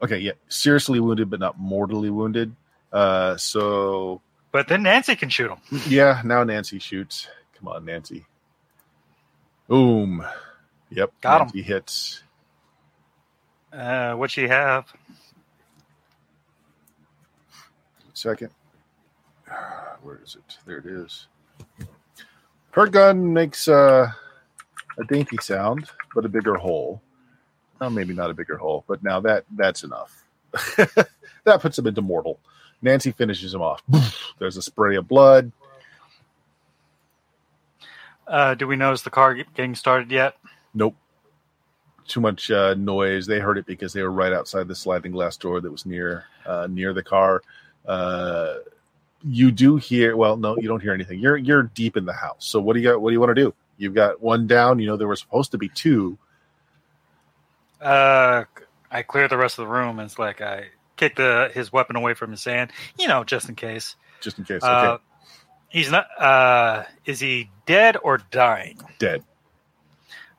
okay, 0.03 0.19
yeah, 0.19 0.33
seriously 0.49 1.01
wounded, 1.01 1.31
but 1.31 1.41
not 1.41 1.59
mortally 1.59 2.11
wounded. 2.11 2.55
Uh, 2.93 3.37
so 3.37 4.21
But 4.53 4.69
then 4.69 4.83
Nancy 4.83 5.17
can 5.17 5.29
shoot 5.29 5.51
him. 5.51 5.81
yeah, 5.89 6.23
now 6.25 6.45
Nancy 6.45 6.79
shoots. 6.79 7.29
Come 7.59 7.69
on, 7.69 7.85
Nancy. 7.85 8.25
Boom. 9.69 10.25
Yep. 10.91 11.13
Got 11.21 11.41
him. 11.41 11.47
Nancy 11.49 11.63
hits. 11.63 12.23
Uh, 13.73 14.15
what 14.15 14.31
she 14.31 14.47
have? 14.49 14.93
Second. 18.15 18.51
Where 20.03 20.21
is 20.25 20.37
it? 20.37 20.59
There 20.67 20.79
it 20.79 20.87
is. 20.87 21.27
Her 22.71 22.87
gun 22.87 23.33
makes 23.33 23.69
uh, 23.69 24.11
a 24.99 25.05
dainty 25.05 25.39
sound, 25.41 25.89
but 26.15 26.25
a 26.25 26.29
bigger 26.29 26.55
hole. 26.55 27.03
Well, 27.81 27.91
maybe 27.91 28.15
not 28.15 28.31
a 28.31 28.35
bigger 28.35 28.57
hole, 28.57 28.85
but 28.87 29.03
now 29.03 29.21
that 29.21 29.45
that's 29.55 29.83
enough. 29.83 30.25
that 31.45 31.61
puts 31.61 31.79
him 31.79 31.87
into 31.87 32.03
mortal. 32.03 32.39
Nancy 32.87 33.11
finishes 33.11 33.53
him 33.53 33.61
off. 33.63 33.83
There's 34.39 34.57
a 34.57 34.63
spray 34.63 34.97
of 34.97 35.09
blood. 35.09 35.53
Uh, 38.27 38.55
do 38.55 38.67
we 38.67 38.77
notice 38.77 39.03
the 39.03 39.11
car 39.11 39.35
getting 39.35 39.75
started 39.75 40.11
yet? 40.11 40.37
Nope. 40.73 40.95
Too 42.07 42.21
much 42.21 42.51
uh, 42.51 42.75
noise. 42.75 43.27
They 43.27 43.41
heard 43.41 43.59
it 43.59 43.67
because 43.67 43.93
they 43.93 44.03
were 44.03 44.13
right 44.13 44.33
outside 44.33 44.69
the 44.69 44.75
sliding 44.77 45.11
glass 45.11 45.37
door 45.37 45.61
that 45.61 45.71
was 45.71 45.85
near 45.85 46.25
uh, 46.47 46.69
near 46.71 46.93
the 46.93 47.03
car. 47.03 47.43
Uh, 47.85 48.55
you 49.25 49.51
do 49.51 49.77
hear. 49.77 50.17
Well, 50.17 50.37
no, 50.37 50.57
you 50.57 50.69
don't 50.69 50.81
hear 50.81 50.95
anything. 50.95 51.19
You're 51.19 51.37
you're 51.37 51.65
deep 51.65 51.97
in 51.97 52.05
the 52.05 52.13
house. 52.13 52.47
So 52.47 52.61
what 52.61 52.75
do 52.75 52.81
you 52.81 52.89
got? 52.89 53.01
What 53.01 53.11
do 53.11 53.15
you 53.15 53.21
want 53.21 53.35
to 53.35 53.43
do? 53.43 53.53
You've 53.77 53.95
got 53.95 54.23
one 54.23 54.47
down. 54.47 54.79
You 54.79 54.87
know 54.87 54.97
there 54.97 55.09
were 55.09 55.17
supposed 55.17 55.51
to 55.51 55.59
be 55.59 55.69
two. 55.69 56.17
Uh, 57.81 58.45
I 58.93 59.03
clear 59.03 59.27
the 59.27 59.37
rest 59.37 59.59
of 59.59 59.67
the 59.67 59.73
room, 59.73 59.99
and 59.99 60.07
it's 60.07 60.19
like 60.21 60.41
I 60.41 60.67
kick 60.97 61.17
the 61.17 61.51
his 61.55 61.73
weapon 61.73 61.97
away 61.97 62.15
from 62.15 62.31
his 62.31 62.45
hand, 62.45 62.71
you 62.99 63.09
know, 63.09 63.25
just 63.25 63.49
in 63.49 63.55
case. 63.55 63.97
Just 64.21 64.39
in 64.39 64.45
case. 64.45 64.63
Okay, 64.63 64.73
Uh, 64.73 64.99
he's 65.69 65.91
not. 65.91 66.07
Uh, 66.21 66.85
is 67.05 67.21
he 67.21 67.51
dead 67.67 67.97
or 68.03 68.19
dying? 68.31 68.79
dead. 68.99 69.23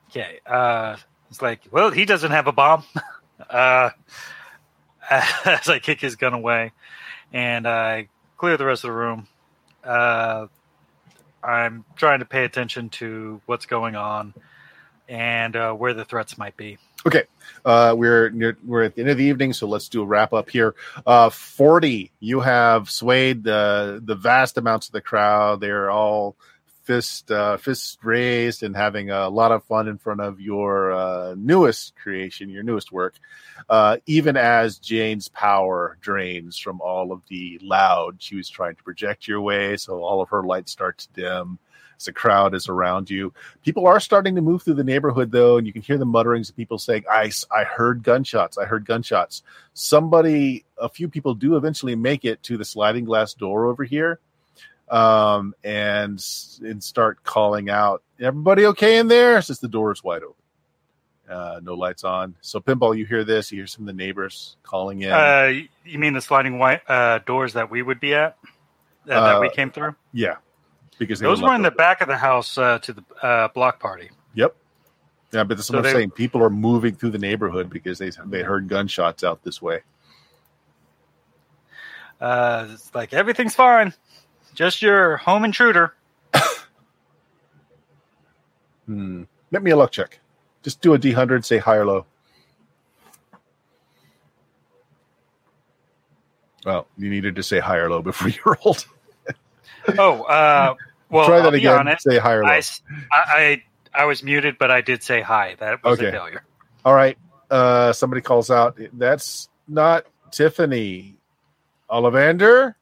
Okay. 0.09 0.39
Uh, 0.45 0.95
it's 1.29 1.41
like, 1.41 1.61
well, 1.71 1.91
he 1.91 2.05
doesn't 2.05 2.31
have 2.31 2.47
a 2.47 2.51
bomb. 2.51 2.83
uh, 3.49 3.89
as 5.09 5.69
I 5.69 5.79
kick 5.79 6.01
his 6.01 6.15
gun 6.15 6.33
away, 6.33 6.71
and 7.31 7.67
I 7.67 8.07
clear 8.37 8.57
the 8.57 8.65
rest 8.65 8.83
of 8.83 8.89
the 8.89 8.93
room. 8.93 9.27
Uh, 9.83 10.47
I'm 11.43 11.85
trying 11.95 12.19
to 12.19 12.25
pay 12.25 12.43
attention 12.43 12.89
to 12.89 13.41
what's 13.45 13.65
going 13.67 13.95
on 13.95 14.33
and 15.07 15.55
uh, 15.55 15.71
where 15.73 15.93
the 15.93 16.03
threats 16.03 16.37
might 16.37 16.57
be. 16.57 16.77
Okay, 17.05 17.23
uh, 17.63 17.93
we're 17.97 18.29
near, 18.29 18.57
we're 18.65 18.83
at 18.83 18.95
the 18.95 19.01
end 19.01 19.11
of 19.11 19.17
the 19.17 19.23
evening, 19.25 19.53
so 19.53 19.67
let's 19.67 19.87
do 19.87 20.01
a 20.01 20.05
wrap 20.05 20.33
up 20.33 20.49
here. 20.49 20.75
Uh, 21.05 21.29
Forty, 21.29 22.11
you 22.19 22.39
have 22.41 22.89
swayed 22.89 23.43
the 23.43 24.01
the 24.03 24.15
vast 24.15 24.57
amounts 24.57 24.87
of 24.87 24.93
the 24.93 25.01
crowd. 25.01 25.61
They're 25.61 25.89
all 25.89 26.35
fist 26.83 27.29
uh, 27.31 27.57
fists 27.57 27.97
raised 28.01 28.63
and 28.63 28.75
having 28.75 29.11
a 29.11 29.27
lot 29.27 29.51
of 29.51 29.63
fun 29.65 29.89
in 29.89 29.97
front 29.97 30.21
of 30.21 30.39
your 30.39 30.93
uh, 30.93 31.35
newest 31.37 31.95
creation, 31.97 32.49
your 32.49 32.63
newest 32.63 32.91
work. 32.91 33.15
Uh, 33.69 33.97
even 34.05 34.37
as 34.37 34.77
Jane's 34.77 35.27
power 35.27 35.97
drains 35.99 36.57
from 36.57 36.79
all 36.79 37.11
of 37.11 37.21
the 37.27 37.59
loud 37.61 38.15
she 38.19 38.37
was 38.37 38.49
trying 38.49 38.75
to 38.75 38.83
project 38.83 39.27
your 39.27 39.41
way, 39.41 39.75
so 39.75 40.01
all 40.01 40.21
of 40.21 40.29
her 40.29 40.43
lights 40.43 40.71
start 40.71 40.97
to 40.97 41.07
dim 41.13 41.59
as 41.99 42.07
a 42.07 42.13
crowd 42.13 42.53
is 42.53 42.69
around 42.69 43.09
you. 43.09 43.33
People 43.63 43.87
are 43.87 43.99
starting 43.99 44.35
to 44.35 44.41
move 44.41 44.61
through 44.63 44.75
the 44.75 44.83
neighborhood 44.83 45.31
though, 45.31 45.57
and 45.57 45.65
you 45.65 45.73
can 45.73 45.81
hear 45.81 45.97
the 45.97 46.05
mutterings 46.05 46.49
of 46.49 46.55
people 46.55 46.77
saying, 46.77 47.03
"I 47.09 47.31
I 47.51 47.63
heard 47.63 48.03
gunshots. 48.03 48.57
I 48.57 48.65
heard 48.65 48.85
gunshots." 48.85 49.43
Somebody, 49.73 50.65
a 50.77 50.89
few 50.89 51.07
people 51.09 51.33
do 51.33 51.55
eventually 51.55 51.95
make 51.95 52.25
it 52.25 52.41
to 52.43 52.57
the 52.57 52.65
sliding 52.65 53.05
glass 53.05 53.33
door 53.33 53.65
over 53.65 53.83
here, 53.83 54.19
um, 54.89 55.53
and 55.63 56.23
and 56.63 56.83
start 56.83 57.23
calling 57.23 57.69
out, 57.69 58.03
"Everybody 58.19 58.65
okay 58.67 58.97
in 58.99 59.07
there?" 59.07 59.41
Since 59.41 59.59
the 59.59 59.67
door 59.67 59.91
is 59.91 60.03
wide 60.03 60.23
open. 60.23 60.33
Uh, 61.29 61.59
no 61.61 61.73
lights 61.73 62.05
on. 62.05 62.35
So, 62.39 62.61
Pinball, 62.61 62.97
you 62.97 63.05
hear 63.05 63.25
this. 63.25 63.51
You 63.51 63.57
hear 63.57 63.67
some 63.67 63.83
of 63.83 63.87
the 63.87 64.01
neighbors 64.01 64.55
calling 64.63 65.01
in. 65.01 65.11
Uh, 65.11 65.51
you 65.83 65.99
mean 65.99 66.13
the 66.13 66.21
sliding 66.21 66.57
white 66.57 66.81
uh, 66.87 67.19
doors 67.25 67.51
that 67.53 67.69
we 67.69 67.81
would 67.81 67.99
be 67.99 68.13
at 68.13 68.37
that 69.07 69.41
we 69.41 69.47
Uh, 69.47 69.51
came 69.51 69.69
through? 69.69 69.95
yeah, 70.13 70.35
because 70.99 71.19
they 71.19 71.27
Those 71.27 71.41
were 71.41 71.53
in 71.55 71.61
the 71.61 71.71
back 71.71 72.01
of 72.01 72.07
the 72.07 72.17
house 72.17 72.57
uh, 72.57 72.79
to 72.79 72.93
the 72.93 73.03
uh, 73.21 73.47
block 73.49 73.79
party. 73.79 74.09
Yep. 74.35 74.55
Yeah, 75.33 75.43
but 75.43 75.57
that's 75.57 75.67
So 75.67 75.77
what 75.77 75.85
I'm 75.85 75.93
saying. 75.93 76.11
People 76.11 76.41
are 76.43 76.49
moving 76.49 76.95
through 76.95 77.11
the 77.11 77.17
neighborhood 77.17 77.69
because 77.69 77.99
they 77.99 78.11
they 78.27 78.43
heard 78.43 78.67
gunshots 78.67 79.23
out 79.23 79.43
this 79.43 79.61
way. 79.61 79.81
Uh, 82.19 82.67
it's 82.71 82.93
like 82.95 83.13
everything's 83.13 83.53
fine, 83.55 83.93
just 84.53 84.81
your 84.81 85.17
home 85.17 85.45
intruder. 85.45 85.93
Hmm. 88.85 89.23
Let 89.51 89.63
me 89.63 89.71
a 89.71 89.75
luck 89.75 89.91
check. 89.91 90.21
Just 90.63 90.79
do 90.79 90.93
a 90.93 90.97
D 90.97 91.11
hundred. 91.11 91.43
Say 91.43 91.57
high 91.57 91.75
or 91.75 91.85
low. 91.85 92.05
Well, 96.65 96.87
you 96.97 97.09
needed 97.09 97.35
to 97.35 97.43
say 97.43 97.59
high 97.59 97.77
or 97.77 97.89
low 97.89 98.01
before 98.01 98.29
you 98.29 98.39
rolled. 98.45 98.85
Oh, 99.97 100.23
uh, 100.23 100.75
well, 101.09 101.25
Try 101.27 101.41
that 101.41 101.53
again. 101.53 101.79
honest. 101.79 102.03
Say 102.03 102.17
high 102.17 102.33
or 102.33 102.43
low. 102.43 102.49
I, 102.49 102.61
I, 103.11 103.63
I- 103.93 104.05
was 104.05 104.23
muted, 104.23 104.57
but 104.57 104.69
I 104.71 104.81
did 104.81 105.03
say 105.03 105.21
hi. 105.21 105.55
That 105.59 105.83
was 105.83 105.99
Okay. 105.99 106.09
a 106.09 106.11
failure. 106.11 106.43
All 106.85 106.93
right. 106.93 107.17
Uh, 107.49 107.93
somebody 107.93 108.21
calls 108.21 108.51
out. 108.51 108.77
That's 108.93 109.49
not 109.67 110.05
Tiffany. 110.31 111.15
Ollivander? 111.89 112.75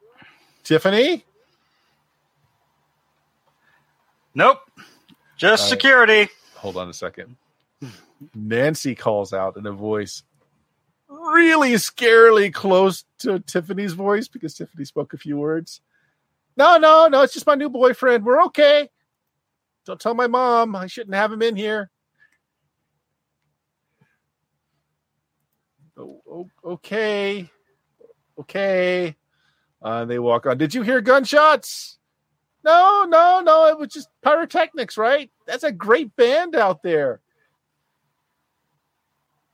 Tiffany? 0.63 1.23
Nope, 4.33 4.59
just 5.37 5.63
right. 5.63 5.69
security. 5.69 6.27
Hold 6.55 6.77
on 6.77 6.89
a 6.89 6.93
second. 6.93 7.37
Nancy 8.33 8.95
calls 8.95 9.31
out 9.33 9.55
in 9.57 9.65
a 9.65 9.71
voice 9.71 10.23
really 11.07 11.73
scarily 11.73 12.53
close 12.53 13.05
to 13.19 13.39
Tiffany's 13.39 13.93
voice 13.93 14.27
because 14.27 14.53
Tiffany 14.55 14.83
spoke 14.85 15.13
a 15.13 15.17
few 15.17 15.37
words. 15.37 15.81
No, 16.57 16.77
no, 16.77 17.07
no, 17.07 17.21
it's 17.21 17.33
just 17.33 17.47
my 17.47 17.55
new 17.55 17.69
boyfriend. 17.69 18.25
We're 18.25 18.43
okay. 18.45 18.89
Don't 19.85 19.99
tell 19.99 20.13
my 20.13 20.27
mom. 20.27 20.75
I 20.75 20.87
shouldn't 20.87 21.15
have 21.15 21.31
him 21.31 21.41
in 21.41 21.55
here. 21.55 21.91
Oh, 25.97 26.21
oh, 26.29 26.49
okay. 26.63 27.49
Okay. 28.39 29.15
Uh, 29.81 30.05
they 30.05 30.19
walk 30.19 30.45
on. 30.45 30.57
Did 30.57 30.73
you 30.73 30.81
hear 30.81 31.01
gunshots? 31.01 31.99
No, 32.63 33.05
no, 33.07 33.41
no. 33.41 33.67
It 33.67 33.77
was 33.77 33.89
just 33.89 34.09
pyrotechnics, 34.23 34.97
right? 34.97 35.29
That's 35.45 35.63
a 35.63 35.71
great 35.71 36.15
band 36.15 36.55
out 36.55 36.81
there. 36.81 37.21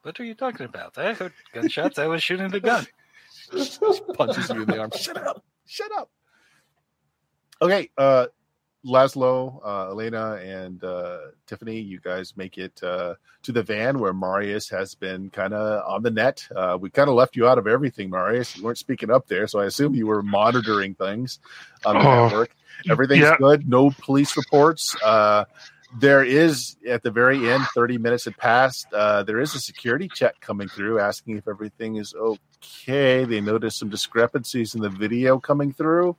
What 0.04 0.20
are 0.20 0.24
you 0.24 0.34
talking 0.34 0.66
about? 0.66 0.98
I 0.98 1.14
heard 1.14 1.34
gunshots. 1.54 2.00
I 2.00 2.08
was 2.08 2.24
shooting 2.24 2.50
the 2.50 2.60
gun. 2.60 2.88
punches 4.14 4.50
you 4.50 4.62
in 4.62 4.68
the 4.68 4.80
arm. 4.80 4.92
Shut 4.96 5.18
up. 5.18 5.44
Shut 5.68 5.92
up. 5.96 6.10
Okay, 7.62 7.90
uh 7.98 8.28
Laszlo, 8.86 9.60
uh, 9.64 9.90
Elena, 9.92 10.34
and 10.44 10.84
uh, 10.84 11.20
Tiffany, 11.46 11.80
you 11.80 12.00
guys 12.00 12.36
make 12.36 12.58
it 12.58 12.82
uh, 12.82 13.14
to 13.44 13.52
the 13.52 13.62
van 13.62 14.00
where 14.00 14.14
Marius 14.14 14.70
has 14.70 14.96
been 14.96 15.30
kind 15.30 15.54
of 15.54 15.84
on 15.88 16.02
the 16.02 16.10
net. 16.10 16.48
Uh, 16.56 16.78
we 16.80 16.90
kind 16.90 17.08
of 17.10 17.16
left 17.16 17.36
you 17.36 17.48
out 17.48 17.58
of 17.60 17.68
everything, 17.68 18.10
Marius. 18.10 18.58
You 18.58 18.64
weren't 18.64 18.80
speaking 18.80 19.12
up 19.12 19.28
there, 19.28 19.46
so 19.48 19.60
I 19.60 19.66
assume 19.66 19.94
you 19.94 20.08
were 20.08 20.24
monitoring 20.24 20.96
things 20.96 21.40
on 21.86 21.96
the 21.96 22.02
Oh, 22.02 22.24
network. 22.26 22.56
Everything's 22.90 23.22
yeah. 23.22 23.38
good. 23.38 23.70
No 23.70 23.92
police 23.92 24.36
reports. 24.36 24.96
Uh, 25.04 25.46
there 26.00 26.24
is 26.24 26.78
at 26.88 27.04
the 27.04 27.12
very 27.12 27.52
end, 27.52 27.64
30 27.76 27.98
minutes 28.00 28.26
had 28.26 28.38
passed. 28.38 28.88
Uh, 28.94 29.22
there 29.24 29.40
is 29.40 29.54
a 29.54 29.60
security 29.60 30.10
check 30.12 30.40
coming 30.40 30.70
through 30.70 31.00
asking 31.00 31.38
if 31.38 31.48
everything 31.48 31.98
is 31.98 32.16
okay. 32.16 33.26
They 33.26 33.42
noticed 33.42 33.78
some 33.78 33.90
discrepancies 33.90 34.74
in 34.74 34.82
the 34.82 34.90
video 34.90 35.38
coming 35.38 35.72
through. 35.74 36.16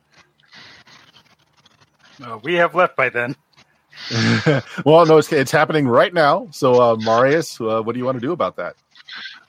Uh, 2.21 2.39
we 2.43 2.55
have 2.55 2.75
left 2.75 2.95
by 2.95 3.09
then. 3.09 3.35
well, 4.85 5.05
no, 5.05 5.17
it's, 5.17 5.31
it's 5.31 5.51
happening 5.51 5.87
right 5.87 6.13
now. 6.13 6.47
So, 6.51 6.81
uh, 6.81 6.95
Marius, 6.95 7.59
uh, 7.61 7.81
what 7.81 7.93
do 7.93 7.99
you 7.99 8.05
want 8.05 8.15
to 8.15 8.25
do 8.25 8.31
about 8.31 8.55
that? 8.57 8.75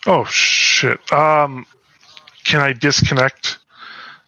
Oh 0.06 0.24
shit. 0.24 1.12
Um, 1.12 1.66
can 2.44 2.60
I 2.60 2.72
disconnect 2.72 3.58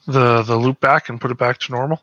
the 0.06 0.42
the 0.42 0.56
loop 0.56 0.80
back 0.80 1.08
and 1.08 1.20
put 1.20 1.30
it 1.30 1.38
back 1.38 1.58
to 1.58 1.72
normal? 1.72 2.02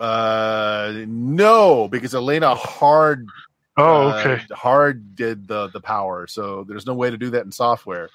Uh, 0.00 1.04
no, 1.06 1.86
because 1.86 2.14
Elena 2.14 2.54
hard 2.54 3.28
Oh, 3.76 4.08
uh, 4.08 4.18
okay. 4.18 4.44
hard 4.52 5.16
did 5.16 5.48
the 5.48 5.68
the 5.68 5.80
power, 5.80 6.26
so 6.28 6.64
there's 6.64 6.86
no 6.86 6.94
way 6.94 7.10
to 7.10 7.16
do 7.16 7.30
that 7.30 7.44
in 7.44 7.50
software. 7.50 8.08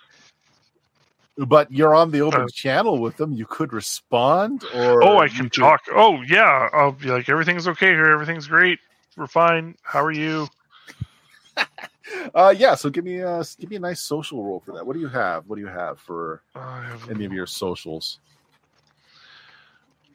But 1.47 1.71
you're 1.71 1.95
on 1.95 2.11
the 2.11 2.19
open 2.21 2.41
Uh, 2.41 2.47
channel 2.53 2.99
with 2.99 3.15
them. 3.17 3.31
You 3.31 3.45
could 3.45 3.71
respond, 3.71 4.63
or 4.73 5.01
oh, 5.03 5.19
I 5.19 5.29
can 5.29 5.45
could- 5.49 5.53
talk. 5.61 5.81
Oh, 5.93 6.21
yeah. 6.23 6.67
I'll 6.73 6.91
be 6.91 7.07
like, 7.09 7.29
everything's 7.29 7.67
okay 7.67 7.87
here. 7.87 8.07
Everything's 8.07 8.47
great. 8.47 8.79
We're 9.15 9.27
fine. 9.27 9.75
How 9.81 10.03
are 10.03 10.11
you? 10.11 10.47
Uh, 12.33 12.53
yeah. 12.57 12.73
So 12.73 12.89
give 12.89 13.05
me 13.05 13.19
a 13.19 13.43
give 13.59 13.69
me 13.69 13.75
a 13.75 13.79
nice 13.79 14.01
social 14.01 14.43
role 14.43 14.61
for 14.65 14.71
that. 14.73 14.85
What 14.85 14.93
do 14.93 14.99
you 14.99 15.07
have? 15.09 15.45
What 15.45 15.57
do 15.57 15.61
you 15.61 15.67
have 15.67 15.99
for 15.99 16.41
have 16.55 17.07
any 17.11 17.23
of 17.23 17.31
your 17.31 17.45
socials? 17.45 18.17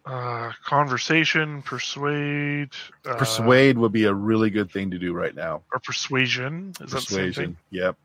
uh, 0.04 0.50
conversation, 0.64 1.62
persuade, 1.62 2.70
uh, 3.06 3.14
Persuade 3.14 3.78
would 3.78 3.92
be 3.92 4.04
a 4.04 4.12
really 4.12 4.50
good 4.50 4.70
thing 4.72 4.90
to 4.90 4.98
do 4.98 5.12
right 5.14 5.34
now. 5.36 5.62
or 5.72 5.78
persuasion. 5.78 6.70
Is 6.72 6.90
that 6.90 6.90
the 6.90 7.00
same 7.00 7.18
Persuasion. 7.28 7.44
thing? 7.44 7.56
Yep. 7.70 7.96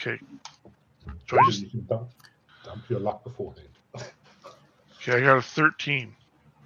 Okay. 0.00 0.18
So 1.28 1.38
I 1.38 1.44
just 1.50 1.64
you 2.68 2.72
can 2.72 2.76
dump, 2.76 2.80
dump 2.80 2.90
your 2.90 3.00
luck 3.00 3.24
beforehand. 3.24 3.68
okay. 5.00 5.16
I 5.16 5.20
got 5.20 5.38
a 5.38 5.42
thirteen. 5.42 6.14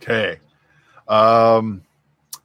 Okay. 0.02 0.38
Um, 1.08 1.82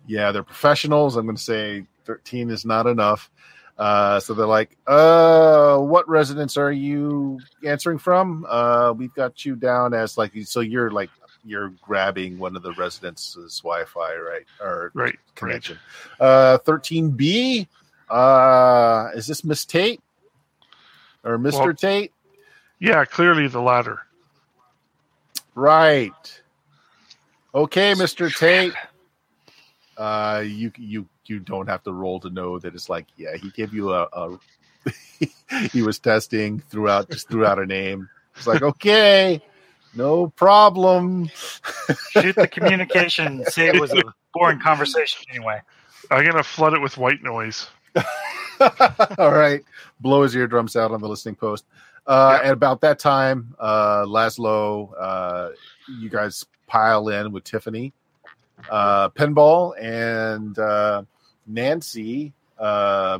yeah, 0.05 0.31
they're 0.31 0.43
professionals. 0.43 1.15
I'm 1.15 1.25
going 1.25 1.35
to 1.37 1.41
say 1.41 1.85
13 2.05 2.49
is 2.49 2.65
not 2.65 2.87
enough. 2.87 3.29
Uh, 3.77 4.19
so 4.19 4.33
they're 4.33 4.45
like, 4.47 4.77
uh, 4.87 5.77
what 5.77 6.07
residence 6.07 6.55
are 6.57 6.71
you 6.71 7.39
answering 7.65 7.97
from? 7.97 8.45
Uh, 8.47 8.93
we've 8.95 9.13
got 9.13 9.43
you 9.45 9.55
down 9.55 9.93
as 9.93 10.17
like, 10.17 10.31
so 10.45 10.59
you're 10.61 10.91
like, 10.91 11.09
you're 11.45 11.69
grabbing 11.81 12.37
one 12.39 12.55
of 12.55 12.63
the 12.63 12.73
residence's 12.73 13.59
Wi-Fi, 13.61 14.15
right? 14.15 14.45
Or 14.61 14.91
Right. 14.93 15.05
Right. 15.05 15.19
connection. 15.35 15.77
Uh, 16.19 16.57
13B. 16.59 17.67
Uh, 18.09 19.09
is 19.15 19.27
this 19.27 19.43
Miss 19.43 19.65
Tate 19.65 20.01
or 21.23 21.37
Mr. 21.37 21.65
Well- 21.65 21.73
Tate? 21.73 22.11
Yeah. 22.79 23.05
Clearly 23.05 23.47
the 23.47 23.61
latter. 23.61 24.01
Right. 25.55 26.41
Okay, 27.53 27.93
Mr. 27.93 28.33
Tate. 28.35 28.73
Uh, 29.97 30.43
you 30.45 30.71
you 30.77 31.07
you 31.25 31.39
don't 31.39 31.67
have 31.67 31.83
to 31.83 31.91
roll 31.91 32.19
to 32.19 32.29
know 32.29 32.59
that 32.59 32.75
it's 32.75 32.89
like 32.89 33.07
yeah 33.17 33.35
he 33.35 33.49
gave 33.49 33.73
you 33.73 33.91
a, 33.93 34.03
a 34.13 34.39
he 35.71 35.81
was 35.81 35.97
testing 35.99 36.59
throughout 36.69 37.09
just 37.09 37.27
threw 37.29 37.45
out 37.45 37.57
a 37.57 37.65
name. 37.65 38.07
It's 38.35 38.45
like 38.45 38.61
okay, 38.61 39.41
no 39.95 40.27
problem. 40.27 41.29
Shoot 42.11 42.35
the 42.35 42.47
communication. 42.51 43.43
Say 43.45 43.67
it 43.67 43.81
was 43.81 43.91
a 43.93 44.03
boring 44.33 44.59
conversation 44.59 45.25
anyway. 45.31 45.59
I'm 46.11 46.23
gonna 46.25 46.43
flood 46.43 46.73
it 46.73 46.81
with 46.81 46.97
white 46.97 47.23
noise. 47.23 47.67
All 49.17 49.31
right, 49.31 49.63
blow 49.99 50.23
his 50.23 50.35
eardrums 50.35 50.75
out 50.75 50.91
on 50.91 51.01
the 51.01 51.07
listening 51.07 51.35
post. 51.35 51.65
Uh, 52.05 52.39
At 52.43 52.53
about 52.53 52.81
that 52.81 52.99
time, 52.99 53.53
uh, 53.59 54.05
Laszlo, 54.05 54.91
uh, 54.99 55.49
you 55.99 56.09
guys 56.09 56.45
pile 56.65 57.09
in 57.09 57.31
with 57.31 57.43
Tiffany, 57.43 57.93
uh, 58.69 59.09
Pinball, 59.09 59.73
and 59.81 60.57
uh, 60.57 61.03
Nancy. 61.45 62.33
Uh, 62.57 63.19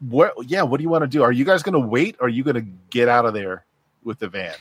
what? 0.00 0.34
Yeah, 0.46 0.62
what 0.62 0.78
do 0.78 0.82
you 0.84 0.88
want 0.90 1.02
to 1.02 1.08
do? 1.08 1.22
Are 1.22 1.32
you 1.32 1.44
guys 1.44 1.62
going 1.62 1.72
to 1.80 1.86
wait? 1.86 2.16
Or 2.20 2.26
are 2.26 2.30
you 2.30 2.44
going 2.44 2.54
to 2.54 2.66
get 2.90 3.08
out 3.08 3.26
of 3.26 3.34
there 3.34 3.64
with 4.04 4.18
the 4.18 4.28
van? 4.28 4.54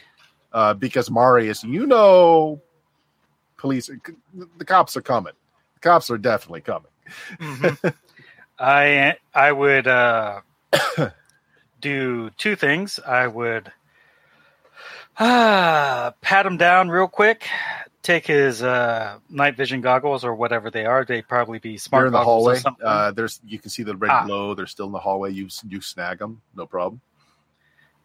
Uh, 0.51 0.73
because 0.73 1.11
Marius, 1.11 1.63
you 1.63 1.85
know, 1.85 2.61
police, 3.57 3.89
the 4.57 4.65
cops 4.65 4.97
are 4.97 5.01
coming. 5.01 5.33
The 5.75 5.79
cops 5.81 6.09
are 6.09 6.17
definitely 6.17 6.61
coming. 6.61 6.91
Mhm. 7.39 7.93
I 8.59 9.15
I 9.33 9.51
would 9.51 9.87
uh, 9.87 10.41
do 11.81 12.29
two 12.37 12.55
things. 12.55 12.99
I 13.05 13.27
would 13.27 13.71
uh, 15.17 16.11
pat 16.21 16.45
him 16.45 16.57
down 16.57 16.89
real 16.89 17.07
quick, 17.07 17.45
take 18.01 18.27
his 18.27 18.61
uh, 18.63 19.17
night 19.29 19.57
vision 19.57 19.81
goggles 19.81 20.23
or 20.23 20.35
whatever 20.35 20.69
they 20.71 20.85
are. 20.85 21.05
They 21.05 21.21
probably 21.21 21.59
be 21.59 21.77
smart 21.77 22.01
They're 22.01 22.07
in 22.07 22.13
the 22.13 22.23
hallway. 22.23 22.59
Uh, 22.83 23.11
there's 23.11 23.39
you 23.45 23.59
can 23.59 23.69
see 23.69 23.83
the 23.83 23.95
red 23.95 24.11
Ah. 24.11 24.25
glow. 24.25 24.53
They're 24.53 24.67
still 24.67 24.87
in 24.87 24.91
the 24.91 24.99
hallway. 24.99 25.31
You 25.31 25.47
you 25.67 25.81
snag 25.81 26.19
them, 26.19 26.41
no 26.55 26.65
problem. 26.65 27.01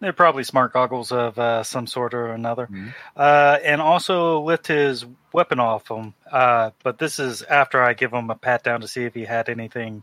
They're 0.01 0.15
probably 0.15 0.45
smart 0.45 0.73
goggles 0.73 1.13
of 1.13 1.39
uh, 1.39 1.63
some 1.63 1.87
sort 1.87 2.15
or 2.15 2.29
another. 2.33 2.69
Mhm. 2.69 2.95
Uh, 3.15 3.59
and 3.63 3.83
also 3.83 4.41
lift 4.41 4.67
his 4.67 5.05
weapon 5.35 5.61
off 5.61 5.91
him. 5.91 6.15
Uh, 6.33 6.71
but 6.83 6.99
this 6.99 7.19
is 7.19 7.43
after 7.43 7.83
I 7.83 7.93
give 7.93 8.11
him 8.11 8.31
a 8.31 8.35
pat 8.35 8.65
down 8.65 8.81
to 8.81 8.89
see 8.89 9.05
if 9.05 9.13
he 9.13 9.27
had 9.27 9.51
anything 9.51 10.03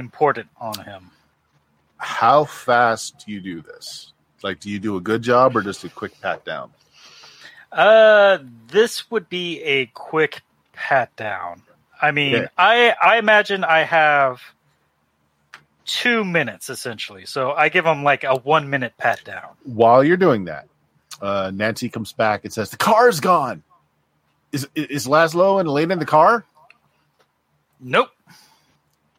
important 0.00 0.48
on 0.60 0.74
him. 0.84 1.10
How 1.98 2.44
fast 2.44 3.24
do 3.24 3.32
you 3.32 3.40
do 3.40 3.60
this? 3.62 4.12
Like, 4.42 4.58
do 4.58 4.68
you 4.70 4.80
do 4.80 4.96
a 4.96 5.00
good 5.00 5.22
job 5.22 5.56
or 5.56 5.62
just 5.62 5.84
a 5.84 5.88
quick 5.88 6.20
pat 6.20 6.44
down? 6.44 6.72
Uh, 7.70 8.38
this 8.68 9.08
would 9.12 9.28
be 9.28 9.62
a 9.62 9.86
quick 9.86 10.40
pat 10.72 11.14
down. 11.14 11.62
I 12.02 12.10
mean, 12.10 12.34
Okay. 12.34 12.48
I 12.58 12.94
I 13.00 13.18
imagine 13.18 13.62
I 13.62 13.80
have 13.84 14.40
two 15.84 16.24
minutes 16.24 16.70
essentially. 16.70 17.26
So 17.26 17.52
I 17.52 17.68
give 17.68 17.84
him 17.84 18.02
like 18.02 18.24
a 18.24 18.34
one 18.36 18.70
minute 18.70 18.94
pat 18.98 19.22
down. 19.24 19.50
While 19.64 20.02
you're 20.02 20.16
doing 20.16 20.46
that, 20.46 20.66
uh, 21.20 21.52
Nancy 21.54 21.88
comes 21.90 22.12
back 22.14 22.44
and 22.44 22.52
says, 22.52 22.70
"The 22.70 22.78
car's 22.78 23.20
gone. 23.20 23.62
Is 24.52 24.66
is 24.74 25.06
Laszlo 25.06 25.60
and 25.60 25.68
Elena 25.68 25.92
in 25.92 25.98
the 26.00 26.06
car? 26.06 26.44
Nope. 27.78 28.10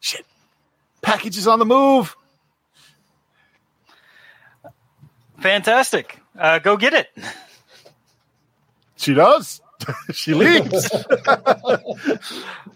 Shit, 0.01 0.25
package 1.01 1.37
is 1.37 1.47
on 1.47 1.59
the 1.59 1.65
move." 1.65 2.15
Fantastic. 5.39 6.19
Uh, 6.37 6.59
go 6.59 6.77
get 6.77 6.93
it. 6.93 7.07
She 8.95 9.13
does. 9.13 9.61
she 10.13 10.33
leaves. 10.33 10.89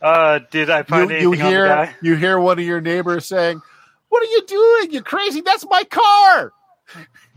Uh, 0.02 0.40
did 0.52 0.70
I 0.70 0.80
you, 0.80 0.84
find 0.84 1.10
you 1.10 1.16
anything 1.16 1.28
on 1.28 1.38
the 1.40 1.50
hear 1.50 1.68
guy? 1.68 1.96
you 2.02 2.16
hear 2.16 2.40
one 2.40 2.60
of 2.60 2.66
your 2.66 2.82
neighbors 2.82 3.26
saying, 3.26 3.60
"What 4.10 4.22
are 4.22 4.28
you 4.30 4.46
doing? 4.46 4.92
You're 4.92 5.02
crazy? 5.02 5.42
That's 5.42 5.66
my 5.68 5.84
car." 5.84 6.52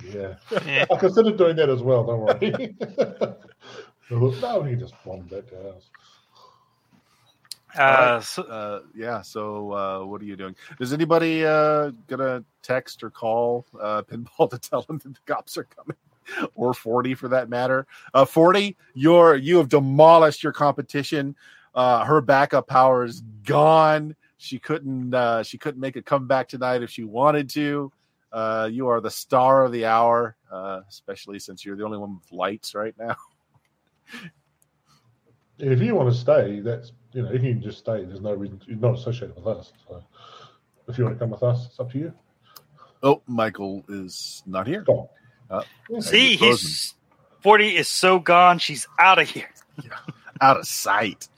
Yeah. 0.04 0.34
Yeah. 0.66 0.84
I 0.90 0.96
considered 0.96 1.38
doing 1.38 1.56
that 1.56 1.70
as 1.70 1.82
well, 1.82 2.04
don't 2.04 2.20
worry. 2.20 2.74
no, 4.10 4.62
he 4.64 4.74
just 4.76 4.94
wandered 5.04 5.30
back 5.30 5.50
to 5.50 5.72
house. 5.72 5.90
Uh, 7.76 8.20
so, 8.20 8.42
Uh, 8.44 8.80
yeah. 8.94 9.20
So, 9.22 9.72
uh, 9.72 10.04
what 10.04 10.22
are 10.22 10.24
you 10.24 10.36
doing? 10.36 10.56
Is 10.80 10.92
anybody 10.92 11.44
uh, 11.44 11.90
gonna 12.06 12.44
text 12.62 13.02
or 13.02 13.10
call 13.10 13.66
uh, 13.80 14.02
Pinball 14.08 14.50
to 14.50 14.58
tell 14.58 14.84
him 14.88 14.98
that 14.98 15.14
the 15.14 15.20
cops 15.26 15.56
are 15.58 15.64
coming, 15.64 15.96
or 16.54 16.72
Forty 16.74 17.14
for 17.14 17.28
that 17.28 17.48
matter? 17.48 17.86
Uh, 18.14 18.24
Forty, 18.24 18.76
you're 18.94 19.36
you 19.36 19.58
have 19.58 19.68
demolished 19.68 20.42
your 20.42 20.52
competition. 20.52 21.36
Uh, 21.74 22.04
her 22.04 22.20
backup 22.20 22.66
power 22.66 23.04
is 23.04 23.22
gone. 23.44 24.16
She 24.38 24.58
couldn't. 24.58 25.12
Uh, 25.14 25.42
she 25.42 25.58
couldn't 25.58 25.80
make 25.80 25.96
a 25.96 26.02
comeback 26.02 26.48
tonight 26.48 26.82
if 26.82 26.90
she 26.90 27.04
wanted 27.04 27.50
to. 27.50 27.92
Uh, 28.32 28.68
you 28.70 28.88
are 28.88 29.00
the 29.00 29.10
star 29.10 29.64
of 29.64 29.72
the 29.72 29.86
hour, 29.86 30.36
uh, 30.50 30.80
especially 30.88 31.38
since 31.38 31.64
you're 31.64 31.76
the 31.76 31.84
only 31.84 31.98
one 31.98 32.16
with 32.16 32.32
lights 32.32 32.74
right 32.74 32.94
now. 32.98 33.16
If 35.58 35.80
you 35.80 35.94
want 35.94 36.12
to 36.12 36.18
stay, 36.18 36.60
that's 36.60 36.92
you 37.18 37.24
know, 37.24 37.32
if 37.32 37.42
you 37.42 37.52
can 37.54 37.62
just 37.62 37.78
stay, 37.78 38.04
there's 38.04 38.20
no 38.20 38.32
reason 38.32 38.60
you're 38.66 38.78
not 38.78 38.94
associated 38.94 39.34
with 39.36 39.46
us. 39.46 39.72
So 39.88 40.02
if 40.86 40.96
you 40.98 41.04
want 41.04 41.16
to 41.16 41.18
come 41.18 41.30
with 41.30 41.42
us, 41.42 41.66
it's 41.66 41.80
up 41.80 41.90
to 41.92 41.98
you. 41.98 42.12
Oh, 43.02 43.22
Michael 43.26 43.84
is 43.88 44.42
not 44.46 44.66
here. 44.66 44.82
Go 44.82 45.10
Uh, 45.50 45.62
on. 45.92 46.00
see, 46.02 46.36
frozen. 46.36 46.48
he's 46.48 46.94
forty 47.40 47.76
is 47.76 47.88
so 47.88 48.18
gone. 48.20 48.58
She's 48.58 48.86
out 48.98 49.18
of 49.18 49.28
here. 49.28 49.50
out 50.40 50.58
of 50.58 50.66
sight. 50.66 51.28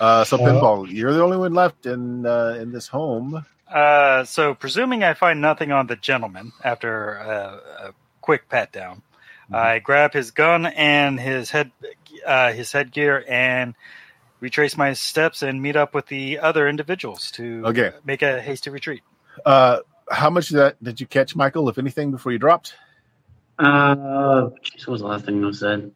Uh, 0.00 0.24
so 0.24 0.36
Uh, 0.36 0.40
pinball, 0.40 0.90
you're 0.90 1.12
the 1.12 1.22
only 1.22 1.36
one 1.38 1.54
left 1.54 1.86
in 1.86 2.26
uh, 2.26 2.58
in 2.60 2.72
this 2.72 2.88
home. 2.88 3.44
Uh, 3.68 4.24
so 4.24 4.54
presuming 4.54 5.02
I 5.04 5.14
find 5.14 5.40
nothing 5.40 5.72
on 5.72 5.86
the 5.86 5.96
gentleman 5.96 6.52
after 6.62 7.18
uh, 7.18 7.88
a 7.88 7.94
quick 8.20 8.48
pat 8.50 8.70
down, 8.72 9.02
Mm-hmm. 9.44 9.54
I 9.56 9.78
grab 9.80 10.12
his 10.12 10.30
gun 10.30 10.66
and 10.66 11.18
his 11.18 11.50
head, 11.50 11.72
uh, 12.24 12.52
his 12.52 12.70
headgear, 12.72 13.24
and 13.28 13.74
retrace 14.42 14.76
my 14.76 14.92
steps 14.92 15.42
and 15.42 15.62
meet 15.62 15.76
up 15.76 15.94
with 15.94 16.06
the 16.08 16.40
other 16.40 16.68
individuals 16.68 17.30
to 17.30 17.62
Okay. 17.64 17.92
make 18.04 18.22
a 18.22 18.40
hasty 18.42 18.70
retreat. 18.70 19.00
Uh, 19.46 19.78
how 20.10 20.28
much 20.28 20.50
of 20.50 20.56
that 20.56 20.82
did 20.82 21.00
you 21.00 21.06
catch, 21.06 21.36
Michael? 21.36 21.68
If 21.68 21.78
anything, 21.78 22.10
before 22.10 22.32
you 22.32 22.38
dropped? 22.38 22.74
Uh, 23.58 24.50
geez, 24.62 24.84
what 24.86 24.92
was 24.94 25.00
the 25.00 25.06
last 25.06 25.24
thing 25.24 25.40
you 25.40 25.52
said? 25.52 25.92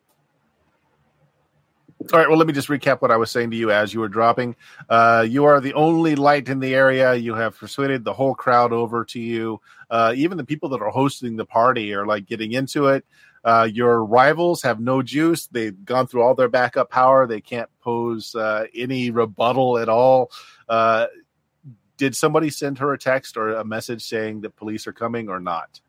All 2.13 2.21
right. 2.21 2.29
Well, 2.29 2.39
let 2.39 2.47
me 2.47 2.53
just 2.53 2.69
recap 2.69 3.03
what 3.03 3.11
I 3.11 3.17
was 3.17 3.33
saying 3.33 3.51
to 3.51 3.57
you 3.57 3.73
as 3.73 3.93
you 3.93 3.99
were 3.99 4.09
dropping. 4.09 4.55
Uh, 4.89 5.27
you 5.29 5.45
are 5.47 5.61
the 5.61 5.75
only 5.75 6.15
light 6.15 6.49
in 6.49 6.61
the 6.61 6.73
area. 6.73 7.15
You 7.17 7.35
have 7.35 7.59
persuaded 7.59 8.05
the 8.05 8.13
whole 8.13 8.35
crowd 8.35 8.73
over 8.73 9.05
to 9.07 9.19
you. 9.19 9.61
Uh, 9.91 10.13
even 10.15 10.39
the 10.39 10.45
people 10.45 10.69
that 10.69 10.81
are 10.81 10.91
hosting 10.91 11.35
the 11.35 11.47
party 11.47 11.93
are 11.95 12.07
like 12.07 12.27
getting 12.27 12.53
into 12.53 12.87
it. 12.89 13.05
Uh, 13.47 13.69
your 13.73 14.05
rivals 14.05 14.63
have 14.63 14.81
no 14.81 15.03
juice. 15.03 15.47
They've 15.47 15.85
gone 15.85 16.09
through 16.09 16.23
all 16.23 16.35
their 16.35 16.49
backup 16.49 16.91
power. 16.91 17.29
They 17.29 17.41
can't 17.41 17.71
pose 17.81 18.35
uh, 18.35 18.67
any 18.75 19.13
rebuttal 19.13 19.79
at 19.79 19.89
all. 19.89 20.33
Uh, 20.69 21.07
did 21.97 22.17
somebody 22.17 22.51
send 22.51 22.79
her 22.79 22.93
a 22.93 22.99
text 22.99 23.37
or 23.37 23.55
a 23.55 23.65
message 23.65 24.03
saying 24.03 24.41
that 24.41 24.57
police 24.57 24.89
are 24.89 24.93
coming 24.93 25.29
or 25.29 25.39
not? 25.39 25.81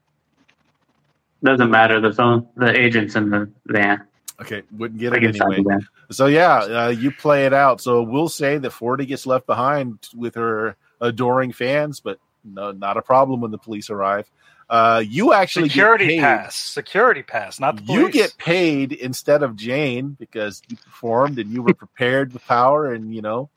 Doesn't 1.44 1.72
matter. 1.72 2.00
The 2.00 2.14
phone, 2.14 2.48
the 2.56 2.80
agent's 2.80 3.16
in 3.16 3.32
the 3.32 3.50
van. 3.66 4.06
Okay, 4.40 4.62
wouldn't 4.72 5.00
get 5.00 5.14
it 5.14 5.42
anyway. 5.42 5.78
So 6.12 6.28
yeah, 6.28 6.58
uh, 6.60 6.90
you 6.90 7.12
play 7.12 7.48
it 7.48 7.54
out. 7.54 7.82
So 7.82 8.04
we'll 8.04 8.30
say 8.30 8.60
that 8.60 8.70
Forty 8.70 9.08
gets 9.08 9.26
left 9.26 9.48
behind 9.48 9.98
with 10.16 10.36
her 10.36 10.76
adoring 11.02 11.54
fans, 11.54 12.02
but 12.02 12.20
no, 12.44 12.72
not 12.72 12.98
a 12.98 13.02
problem 13.02 13.42
when 13.42 13.50
the 13.50 13.58
police 13.58 13.90
arrive. 13.90 14.30
Uh, 14.70 15.02
you 15.06 15.34
actually 15.34 15.70
Security 15.70 16.20
pass, 16.20 16.56
security 16.56 17.24
pass, 17.24 17.60
not 17.60 17.78
the 17.78 17.84
police. 17.84 18.00
You 18.00 18.12
get 18.12 18.38
paid 18.38 18.92
instead 18.92 19.42
of 19.42 19.56
Jane 19.56 20.10
because 20.20 20.62
you 20.68 20.76
performed 20.76 21.40
and 21.40 21.50
you 21.50 21.62
were 21.62 21.74
prepared 21.76 22.34
with 22.34 22.46
power, 22.46 22.92
and 22.92 23.14
you 23.14 23.22
know, 23.22 23.50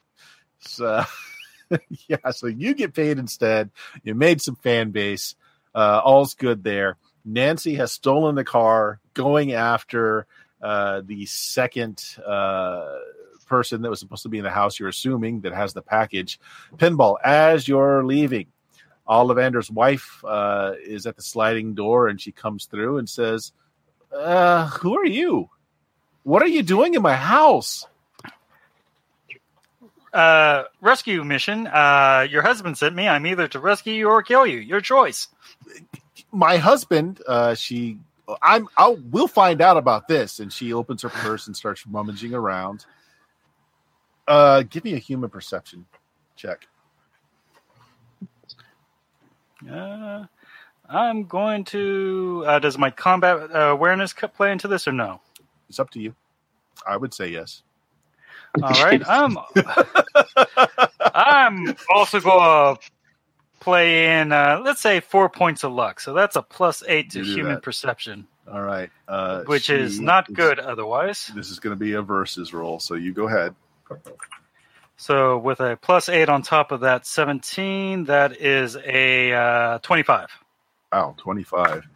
so 0.61 1.03
yeah. 2.09 2.31
So 2.31 2.47
you 2.47 2.75
get 2.75 2.95
paid 2.95 3.19
instead. 3.19 3.71
You 4.05 4.15
made 4.15 4.41
some 4.41 4.57
fan 4.57 4.91
base. 4.91 5.35
Uh, 5.75 6.01
all's 6.05 6.35
good 6.35 6.63
there. 6.63 6.97
Nancy 7.25 7.75
has 7.75 7.93
stolen 7.93 8.35
the 8.35 8.45
car, 8.45 9.01
going 9.15 9.53
after 9.53 10.27
uh, 10.63 11.03
the 11.05 11.27
second 11.27 12.03
uh, 12.25 12.99
person 13.47 13.83
that 13.83 13.91
was 13.91 14.01
supposed 14.01 14.23
to 14.23 14.29
be 14.29 14.39
in 14.39 14.45
the 14.45 14.51
house. 14.51 14.79
You're 14.79 14.89
assuming 14.89 15.41
that 15.41 15.53
has 15.53 15.73
the 15.73 15.83
package. 15.83 16.39
Pinball. 16.77 17.17
As 17.23 17.67
you're 17.67 18.05
leaving, 18.05 18.47
Ollivander's 19.11 19.71
wife 19.71 20.25
uh, 20.25 20.75
is 20.85 21.07
at 21.07 21.17
the 21.17 21.23
sliding 21.23 21.75
door, 21.75 22.09
and 22.09 22.21
she 22.21 22.33
comes 22.33 22.67
through 22.67 22.99
and 22.99 23.09
says, 23.09 23.53
uh, 24.17 24.69
"Who 24.69 24.97
are 24.99 25.05
you? 25.07 25.51
What 26.23 26.43
are 26.43 26.49
you 26.49 26.63
doing 26.63 26.95
in 26.95 27.03
my 27.03 27.17
house?" 27.17 27.87
uh, 30.13 30.65
rescue 30.81 31.25
mission. 31.25 31.67
Uh, 31.67 32.27
your 32.31 32.43
husband 32.43 32.79
sent 32.79 32.95
me. 32.95 33.09
I'm 33.09 33.27
either 33.27 33.49
to 33.49 33.61
rescue 33.61 33.95
you 33.95 34.09
or 34.09 34.23
kill 34.23 34.47
you. 34.47 34.59
Your 34.59 34.81
choice. 34.81 35.29
my 36.33 36.57
husband 36.59 37.21
uh 37.27 37.55
she 37.57 37.99
i'm 38.41 38.69
i'll 38.77 38.97
we'll 39.11 39.27
find 39.27 39.61
out 39.61 39.77
about 39.77 40.07
this 40.07 40.39
and 40.39 40.53
she 40.53 40.73
opens 40.73 41.03
her 41.03 41.09
purse 41.09 41.49
and 41.49 41.57
starts 41.57 41.85
rummaging 41.89 42.35
around 42.35 42.87
uh 44.29 44.63
give 44.71 44.85
me 44.85 44.95
a 44.95 44.99
human 44.99 45.29
perception 45.29 45.85
check 46.37 46.69
Uh, 49.69 50.27
I'm 50.89 51.25
going 51.25 51.65
to. 51.65 52.45
Uh, 52.47 52.59
does 52.59 52.79
my 52.79 52.91
combat 52.91 53.51
awareness 53.53 54.13
play 54.13 54.53
into 54.53 54.69
this 54.69 54.87
or 54.87 54.93
no? 54.93 55.21
it's 55.69 55.79
up 55.79 55.91
to 55.91 56.01
you 56.01 56.15
i 56.87 56.97
would 56.97 57.15
say 57.15 57.29
yes 57.29 57.63
All 58.61 58.71
right. 58.71 59.01
I'm. 59.07 59.39
I'm 61.15 61.77
also 61.95 62.21
going 62.21 62.77
to 62.77 62.81
play 63.61 64.19
in. 64.21 64.33
Uh, 64.33 64.61
let's 64.65 64.81
say 64.81 64.99
four 64.99 65.29
points 65.29 65.63
of 65.63 65.73
luck. 65.73 66.01
So 66.01 66.15
that's 66.15 66.35
a 66.35 66.43
plus 66.43 66.83
eight 66.89 67.11
to 67.11 67.23
human 67.23 67.55
that. 67.55 67.63
perception, 67.63 68.27
all 68.51 68.63
right 68.63 68.91
uh 69.09 69.45
which 69.45 69.71
is 69.71 70.01
not 70.01 70.33
good 70.33 70.59
otherwise. 70.59 71.31
this 71.35 71.51
is 71.51 71.61
going 71.61 71.77
to 71.77 71.79
be 71.79 71.93
a 71.93 72.03
versus 72.03 72.53
roll 72.53 72.81
so 72.81 72.95
you 72.95 73.13
go 73.13 73.29
ahead 73.29 73.55
So 75.01 75.39
with 75.39 75.61
a 75.61 75.79
plus 75.81 76.11
eight 76.11 76.29
on 76.29 76.43
top 76.43 76.73
of 76.73 76.81
that 76.81 77.07
17, 77.07 78.05
that 78.05 78.37
is 78.37 78.77
a 78.77 79.33
uh, 79.33 79.79
25. 79.79 80.29
Wow, 80.93 81.15
25. 81.17 81.89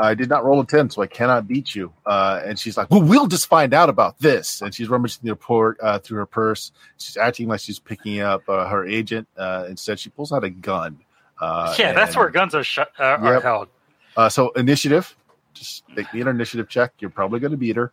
I 0.00 0.14
did 0.14 0.28
not 0.28 0.44
roll 0.44 0.58
a 0.60 0.66
10, 0.66 0.90
so 0.90 1.00
I 1.00 1.06
cannot 1.06 1.46
beat 1.46 1.76
you. 1.76 1.92
Uh, 2.04 2.40
and 2.44 2.58
she's 2.58 2.76
like, 2.76 2.90
well, 2.90 3.02
we'll 3.02 3.28
just 3.28 3.46
find 3.46 3.72
out 3.72 3.88
about 3.88 4.18
this. 4.18 4.62
And 4.62 4.74
she's 4.74 4.88
rummaging 4.88 5.20
the 5.22 5.30
report 5.30 5.78
uh, 5.80 6.00
through 6.00 6.18
her 6.18 6.26
purse. 6.26 6.72
She's 6.96 7.16
acting 7.16 7.46
like 7.46 7.60
she's 7.60 7.78
picking 7.78 8.18
up 8.18 8.42
uh, 8.48 8.68
her 8.68 8.84
agent. 8.84 9.28
Uh, 9.36 9.66
instead, 9.68 10.00
she 10.00 10.10
pulls 10.10 10.32
out 10.32 10.42
a 10.42 10.50
gun. 10.50 10.98
Uh, 11.40 11.72
yeah, 11.78 11.92
that's 11.92 12.16
where 12.16 12.30
guns 12.30 12.52
are, 12.56 12.64
sh- 12.64 12.78
uh, 12.80 12.84
are 12.98 13.34
Yep. 13.34 13.42
held. 13.44 13.68
Uh, 14.16 14.28
so 14.28 14.50
initiative. 14.54 15.14
Just 15.54 15.84
make 15.94 16.12
me 16.12 16.20
an 16.20 16.26
initiative 16.26 16.68
check. 16.68 16.94
You're 16.98 17.10
probably 17.10 17.38
going 17.38 17.52
to 17.52 17.56
beat 17.56 17.76
her. 17.76 17.92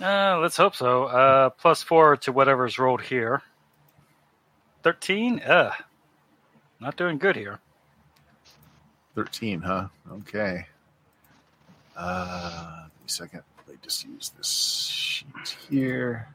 Uh, 0.00 0.38
let's 0.40 0.56
hope 0.56 0.74
so. 0.74 1.04
Uh, 1.04 1.50
plus 1.50 1.82
four 1.82 2.16
to 2.18 2.32
whatever's 2.32 2.78
rolled 2.78 3.02
here. 3.02 3.42
13? 4.82 5.40
Ugh. 5.46 5.72
Not 6.80 6.96
doing 6.96 7.18
good 7.18 7.36
here. 7.36 7.58
13, 9.14 9.60
huh? 9.60 9.88
Okay. 10.10 10.66
Uh, 11.96 12.84
give 12.84 13.00
me 13.00 13.06
a 13.06 13.10
second. 13.10 13.42
Let 13.58 13.68
me 13.68 13.74
just 13.82 14.04
use 14.06 14.30
this 14.38 14.48
sheet 14.90 15.56
here. 15.68 16.28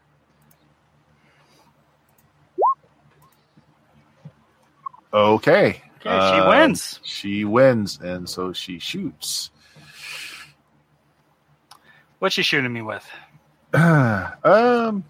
Okay. 5.13 5.81
Okay, 6.05 6.29
she 6.29 6.39
Um, 6.41 6.49
wins. 6.49 6.99
She 7.03 7.45
wins, 7.45 7.99
and 7.99 8.29
so 8.29 8.53
she 8.53 8.77
shoots. 8.77 9.49
What's 12.19 12.35
she 12.35 12.43
shooting 12.43 12.71
me 12.71 12.81
with? 12.83 13.07
um, 14.43 15.03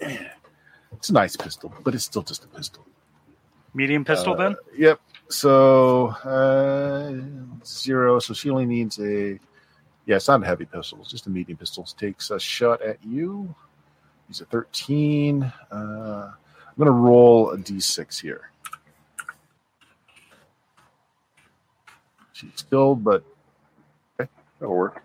it's 0.00 1.08
a 1.08 1.12
nice 1.12 1.36
pistol, 1.36 1.72
but 1.84 1.94
it's 1.94 2.04
still 2.04 2.22
just 2.22 2.44
a 2.44 2.48
pistol. 2.48 2.84
Medium 3.74 4.04
pistol, 4.04 4.32
Uh, 4.34 4.36
then? 4.36 4.56
Yep. 4.76 5.00
So 5.28 6.08
uh, 6.24 7.12
zero. 7.64 8.18
So 8.18 8.34
she 8.34 8.50
only 8.50 8.66
needs 8.66 8.98
a. 8.98 9.38
Yeah, 10.06 10.16
it's 10.16 10.28
not 10.28 10.42
a 10.42 10.46
heavy 10.46 10.64
pistol. 10.66 10.98
It's 11.00 11.10
just 11.10 11.26
a 11.26 11.30
medium 11.30 11.58
pistol. 11.58 11.84
Takes 11.84 12.30
a 12.30 12.38
shot 12.38 12.80
at 12.82 12.98
you. 13.04 13.54
He's 14.28 14.40
a 14.40 14.44
thirteen. 14.46 15.42
Uh, 15.70 16.32
I'm 16.32 16.74
gonna 16.78 16.90
roll 16.90 17.50
a 17.52 17.58
d6 17.58 18.20
here. 18.20 18.50
She's 22.32 22.64
killed, 22.68 23.02
but 23.02 23.24
okay, 24.20 24.30
that'll 24.60 24.74
work. 24.76 25.02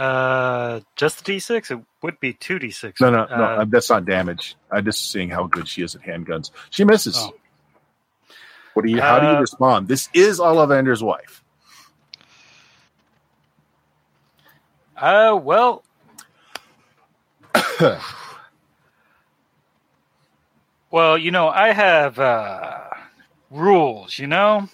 Uh, 0.00 0.80
just 0.96 1.24
the 1.24 1.32
D6? 1.36 1.70
It 1.72 1.80
would 2.02 2.18
be 2.20 2.32
2D6. 2.32 3.00
No, 3.02 3.10
no, 3.10 3.26
no. 3.26 3.44
Uh, 3.44 3.64
that's 3.66 3.90
not 3.90 4.06
damage. 4.06 4.56
I'm 4.70 4.82
just 4.84 5.10
seeing 5.12 5.28
how 5.28 5.46
good 5.46 5.68
she 5.68 5.82
is 5.82 5.94
at 5.94 6.00
handguns. 6.02 6.50
She 6.70 6.84
misses. 6.84 7.16
Oh. 7.18 7.34
What 8.72 8.86
do 8.86 8.90
you? 8.90 9.00
How 9.00 9.18
do 9.20 9.26
you 9.26 9.32
Uh, 9.32 9.40
respond? 9.40 9.88
This 9.88 10.08
is 10.14 10.38
Ollivander's 10.40 11.02
wife. 11.02 11.44
Uh, 14.96 15.38
well. 15.42 15.82
well, 20.90 21.18
you 21.18 21.30
know, 21.30 21.48
I 21.48 21.72
have 21.72 22.18
uh, 22.18 22.80
rules, 23.50 24.18
you 24.18 24.26
know, 24.26 24.68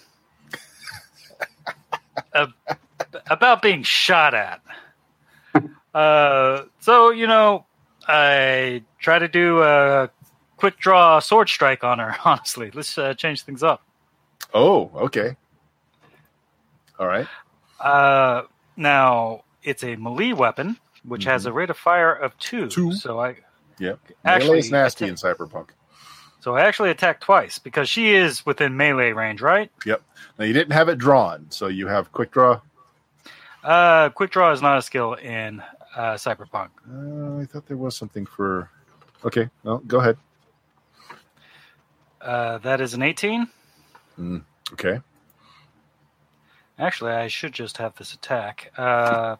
Ab- 2.33 2.53
about 3.29 3.61
being 3.61 3.83
shot 3.83 4.33
at. 4.33 4.61
Uh, 5.97 6.65
so 6.79 7.09
you 7.09 7.25
know, 7.25 7.65
I 8.07 8.83
try 8.99 9.17
to 9.17 9.27
do 9.27 9.63
a 9.63 10.11
quick 10.57 10.77
draw 10.77 11.19
sword 11.19 11.49
strike 11.49 11.83
on 11.83 11.97
her. 11.97 12.15
Honestly, 12.25 12.69
let's 12.71 12.95
uh, 12.99 13.15
change 13.15 13.41
things 13.41 13.63
up. 13.63 13.81
Oh, 14.53 14.91
okay. 14.93 15.35
All 16.99 17.07
right. 17.07 17.27
Uh, 17.79 18.43
now 18.75 19.43
it's 19.63 19.83
a 19.83 19.95
melee 19.95 20.33
weapon, 20.33 20.77
which 21.03 21.23
has 21.23 21.47
a 21.47 21.51
rate 21.51 21.71
of 21.71 21.77
fire 21.77 22.13
of 22.13 22.37
two. 22.37 22.67
Two. 22.67 22.93
So 22.93 23.19
I 23.19 23.37
Yep. 23.79 23.99
Actually, 24.23 24.49
Melee's 24.57 24.71
nasty 24.71 25.07
in 25.07 25.15
Cyberpunk. 25.15 25.69
so 26.39 26.55
I 26.55 26.61
actually 26.61 26.91
attack 26.91 27.21
twice 27.21 27.57
because 27.59 27.89
she 27.89 28.13
is 28.13 28.45
within 28.45 28.77
melee 28.77 29.13
range, 29.13 29.41
right? 29.41 29.71
Yep. 29.85 30.01
Now 30.37 30.45
you 30.45 30.53
didn't 30.53 30.73
have 30.73 30.89
it 30.89 30.99
drawn, 30.99 31.47
so 31.49 31.67
you 31.67 31.87
have 31.87 32.11
quick 32.11 32.31
draw. 32.31 32.61
Uh, 33.63 34.09
quick 34.09 34.31
draw 34.31 34.51
is 34.51 34.61
not 34.61 34.77
a 34.77 34.81
skill 34.81 35.13
in 35.15 35.61
uh, 35.97 36.13
Cyberpunk. 36.13 36.69
Uh, 36.87 37.41
I 37.41 37.45
thought 37.45 37.65
there 37.65 37.77
was 37.77 37.97
something 37.97 38.25
for. 38.25 38.69
Okay, 39.25 39.49
well, 39.63 39.79
go 39.79 39.99
ahead. 39.99 40.17
Uh, 42.21 42.59
that 42.59 42.79
is 42.81 42.93
an 42.93 43.01
18. 43.01 43.47
Okay. 44.73 44.99
Actually, 46.79 47.13
I 47.13 47.27
should 47.27 47.53
just 47.53 47.77
have 47.77 47.95
this 47.95 48.13
attack. 48.13 48.71
Uh, 48.77 49.37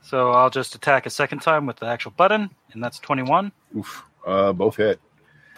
so 0.00 0.30
I'll 0.30 0.50
just 0.50 0.74
attack 0.74 1.04
a 1.04 1.10
second 1.10 1.40
time 1.40 1.66
with 1.66 1.76
the 1.76 1.86
actual 1.86 2.12
button, 2.12 2.50
and 2.72 2.82
that's 2.82 2.98
21. 2.98 3.52
Oof. 3.76 4.04
Uh, 4.26 4.52
both 4.52 4.76
hit. 4.76 5.00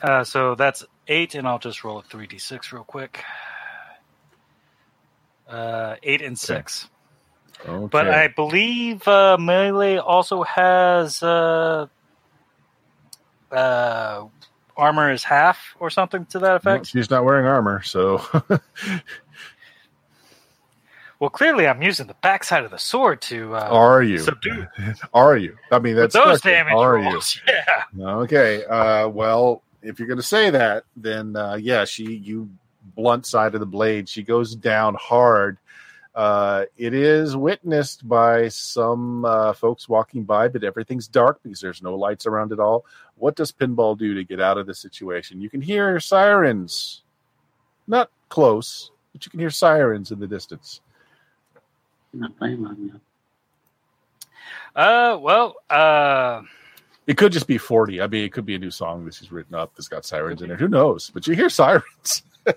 Uh, 0.02 0.24
so 0.24 0.54
that's 0.56 0.84
eight, 1.06 1.34
and 1.34 1.46
I'll 1.46 1.58
just 1.58 1.84
roll 1.84 1.98
a 1.98 2.02
3d6 2.02 2.72
real 2.72 2.84
quick. 2.84 3.22
Uh, 5.48 5.96
eight 6.02 6.22
and 6.22 6.38
six. 6.38 6.88
Okay. 7.66 7.88
But 7.90 8.08
I 8.10 8.28
believe 8.28 9.06
uh, 9.08 9.36
melee 9.38 9.96
also 9.98 10.42
has 10.42 11.22
uh, 11.22 11.86
uh, 13.50 14.24
armor 14.76 15.12
is 15.12 15.24
half 15.24 15.74
or 15.80 15.88
something 15.90 16.26
to 16.26 16.38
that 16.40 16.46
Well, 16.48 16.56
effect. 16.56 16.86
she's 16.86 17.08
not 17.10 17.24
wearing 17.24 17.46
armor, 17.46 17.82
so 17.82 18.22
Well, 21.20 21.30
clearly 21.30 21.66
I'm 21.66 21.80
using 21.80 22.06
the 22.06 22.16
backside 22.22 22.64
of 22.64 22.70
the 22.70 22.78
sword 22.78 23.22
to 23.22 23.54
uh, 23.54 23.68
are 23.70 24.02
you? 24.02 24.18
subdue 24.18 24.66
Are 25.14 25.36
you? 25.36 25.56
I 25.70 25.78
mean, 25.78 25.94
with 25.94 26.12
that's 26.12 26.14
those 26.14 26.38
special. 26.40 26.56
damage 26.56 26.74
Are 26.74 26.94
rolls. 26.96 27.40
Yeah. 27.48 27.84
Okay. 28.18 28.64
Uh, 28.64 29.08
well, 29.08 29.62
if 29.80 29.98
you're 29.98 30.08
going 30.08 30.18
to 30.18 30.22
say 30.24 30.50
that, 30.50 30.84
then 30.96 31.36
uh, 31.36 31.54
yeah, 31.54 31.84
she 31.84 32.04
you 32.16 32.50
blunt 32.96 33.24
side 33.26 33.54
of 33.54 33.60
the 33.60 33.66
blade. 33.66 34.08
She 34.08 34.22
goes 34.22 34.54
down 34.54 34.96
hard. 35.00 35.56
Uh, 36.14 36.64
it 36.76 36.94
is 36.94 37.36
witnessed 37.36 38.08
by 38.08 38.46
some 38.48 39.24
uh, 39.24 39.52
folks 39.52 39.88
walking 39.88 40.22
by, 40.22 40.46
but 40.46 40.62
everything's 40.62 41.08
dark 41.08 41.40
because 41.42 41.60
there's 41.60 41.82
no 41.82 41.96
lights 41.96 42.24
around 42.26 42.52
at 42.52 42.60
all. 42.60 42.86
What 43.16 43.34
does 43.34 43.50
Pinball 43.50 43.98
do 43.98 44.14
to 44.14 44.22
get 44.22 44.40
out 44.40 44.56
of 44.56 44.66
the 44.66 44.74
situation? 44.74 45.40
You 45.40 45.50
can 45.50 45.60
hear 45.60 45.98
sirens, 45.98 47.02
not 47.88 48.10
close, 48.28 48.92
but 49.12 49.24
you 49.24 49.30
can 49.30 49.40
hear 49.40 49.50
sirens 49.50 50.12
in 50.12 50.20
the 50.20 50.28
distance. 50.28 50.80
Not 52.12 52.36
playing 52.38 52.64
on 52.64 52.76
you. 52.80 53.00
Uh, 54.76 55.18
well, 55.20 55.56
uh, 55.68 56.42
It 57.06 57.16
could 57.16 57.32
just 57.32 57.46
be 57.48 57.58
Forty. 57.58 58.00
I 58.00 58.06
mean, 58.06 58.24
it 58.24 58.32
could 58.32 58.46
be 58.46 58.54
a 58.54 58.58
new 58.58 58.70
song 58.70 59.04
that 59.04 59.14
she's 59.14 59.32
written 59.32 59.54
up 59.54 59.74
that's 59.74 59.88
got 59.88 60.04
sirens 60.04 60.42
in 60.42 60.50
it. 60.50 60.60
Who 60.60 60.68
knows? 60.68 61.10
But 61.12 61.26
you 61.26 61.34
hear 61.34 61.48
sirens. 61.48 62.22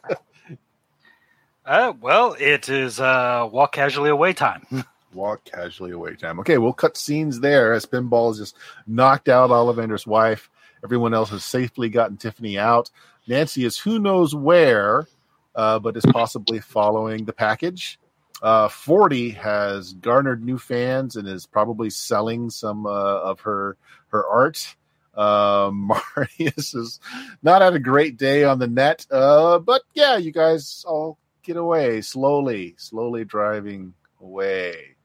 uh, 1.68 1.94
well, 2.00 2.36
it 2.40 2.70
is 2.70 3.00
uh, 3.00 3.48
walk 3.52 3.74
casually 3.74 4.10
away 4.10 4.34
time. 4.34 4.66
walk 5.14 5.44
casually 5.44 5.92
away 5.92 6.16
time. 6.16 6.40
Okay, 6.40 6.58
we'll 6.58 6.74
cut 6.74 6.96
scenes 6.96 7.42
there 7.42 7.74
as 7.74 7.86
Pinball 7.86 8.30
has 8.30 8.40
just 8.40 8.56
knocked 8.88 9.28
out 9.28 9.50
Ollivander's 9.50 10.08
wife. 10.08 10.50
Everyone 10.84 11.14
else 11.14 11.30
has 11.32 11.44
safely 11.44 11.90
gotten 11.90 12.16
Tiffany 12.18 12.58
out. 12.58 12.90
Nancy 13.28 13.66
is 13.66 13.78
who 13.78 14.00
knows 14.00 14.34
where, 14.34 15.08
uh, 15.56 15.80
but 15.80 15.98
is 15.98 16.06
possibly 16.06 16.60
following 16.60 17.26
the 17.26 17.34
package. 17.34 18.00
Uh, 18.42 18.70
Forty 18.70 19.32
has 19.32 19.94
garnered 19.94 20.44
new 20.44 20.58
fans 20.58 21.16
and 21.18 21.28
is 21.28 21.46
probably 21.46 21.90
selling 21.90 22.50
some 22.50 22.86
uh, 22.86 22.90
of 22.90 23.42
her 23.42 23.76
her 24.10 24.26
art. 24.26 24.76
Uh, 25.16 25.72
Marius 25.74 26.72
has 26.72 27.00
not 27.44 27.62
had 27.62 27.74
a 27.74 27.80
great 27.80 28.18
day 28.18 28.46
on 28.46 28.60
the 28.60 28.68
net, 28.68 29.06
uh, 29.12 29.60
but 29.60 29.82
yeah, 29.94 30.16
you 30.16 30.32
guys 30.32 30.86
all 30.88 31.18
get 31.48 31.56
away 31.58 32.02
slowly, 32.02 32.76
slowly 32.78 33.24
driving 33.24 33.94
away 34.22 34.96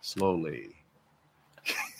slowly. 0.00 0.70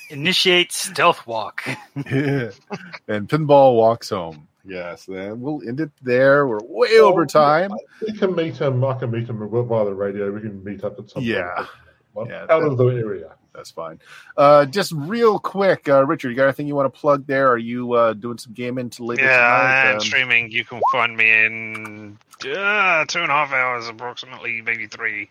Initiate 0.08 0.72
stealth 0.72 1.24
walk. 1.26 1.62
and 1.94 3.28
Pinball 3.28 3.76
walks 3.76 4.08
home. 4.08 4.48
Yes, 4.64 5.04
then 5.06 5.40
we'll 5.40 5.62
end 5.68 5.80
it 5.80 5.90
there. 6.02 6.46
We're 6.48 6.58
way 6.64 6.98
over 6.98 7.26
time. 7.26 7.72
We 8.06 8.12
can 8.16 8.34
meet 8.34 8.56
him. 8.56 8.84
I 8.84 8.94
can 8.98 9.10
meet 9.10 9.28
him 9.28 9.38
via 9.48 9.84
the 9.84 9.94
radio. 9.94 10.32
We 10.32 10.40
can 10.40 10.64
meet 10.64 10.82
up 10.82 10.98
at 10.98 11.10
some 11.10 11.22
Yeah. 11.22 11.66
point. 12.14 12.30
Yeah, 12.30 12.46
out 12.50 12.62
of 12.64 12.76
the 12.76 12.86
area. 12.86 13.34
That's 13.54 13.70
fine. 13.70 14.00
Uh, 14.36 14.64
just 14.66 14.92
real 14.92 15.38
quick, 15.38 15.88
uh, 15.88 16.06
Richard, 16.06 16.30
you 16.30 16.36
got 16.36 16.44
anything 16.44 16.66
you 16.68 16.74
want 16.76 16.92
to 16.92 17.00
plug 17.00 17.26
there? 17.26 17.48
Are 17.48 17.58
you 17.58 17.92
uh, 17.94 18.12
doing 18.12 18.38
some 18.38 18.52
gaming 18.52 18.90
to 18.90 19.04
later 19.04 19.24
Yeah, 19.24 19.36
tonight? 19.36 19.88
I'm 19.90 19.94
Um, 19.96 20.00
streaming. 20.00 20.50
You 20.52 20.64
can 20.64 20.80
find 20.92 21.16
me 21.16 21.30
in 21.46 22.18
uh, 22.44 23.04
two 23.06 23.18
and 23.20 23.30
a 23.30 23.34
half 23.34 23.52
hours, 23.52 23.88
approximately, 23.88 24.62
maybe 24.62 24.86
three, 24.86 25.28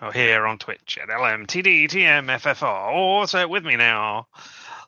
uh, 0.00 0.10
here 0.12 0.46
on 0.46 0.58
Twitch 0.58 0.98
at 1.02 1.08
LMTDTMFFR. 1.10 2.92
Or 2.94 3.26
say 3.26 3.42
it 3.42 3.50
with 3.50 3.64
me 3.64 3.76
now. 3.76 4.26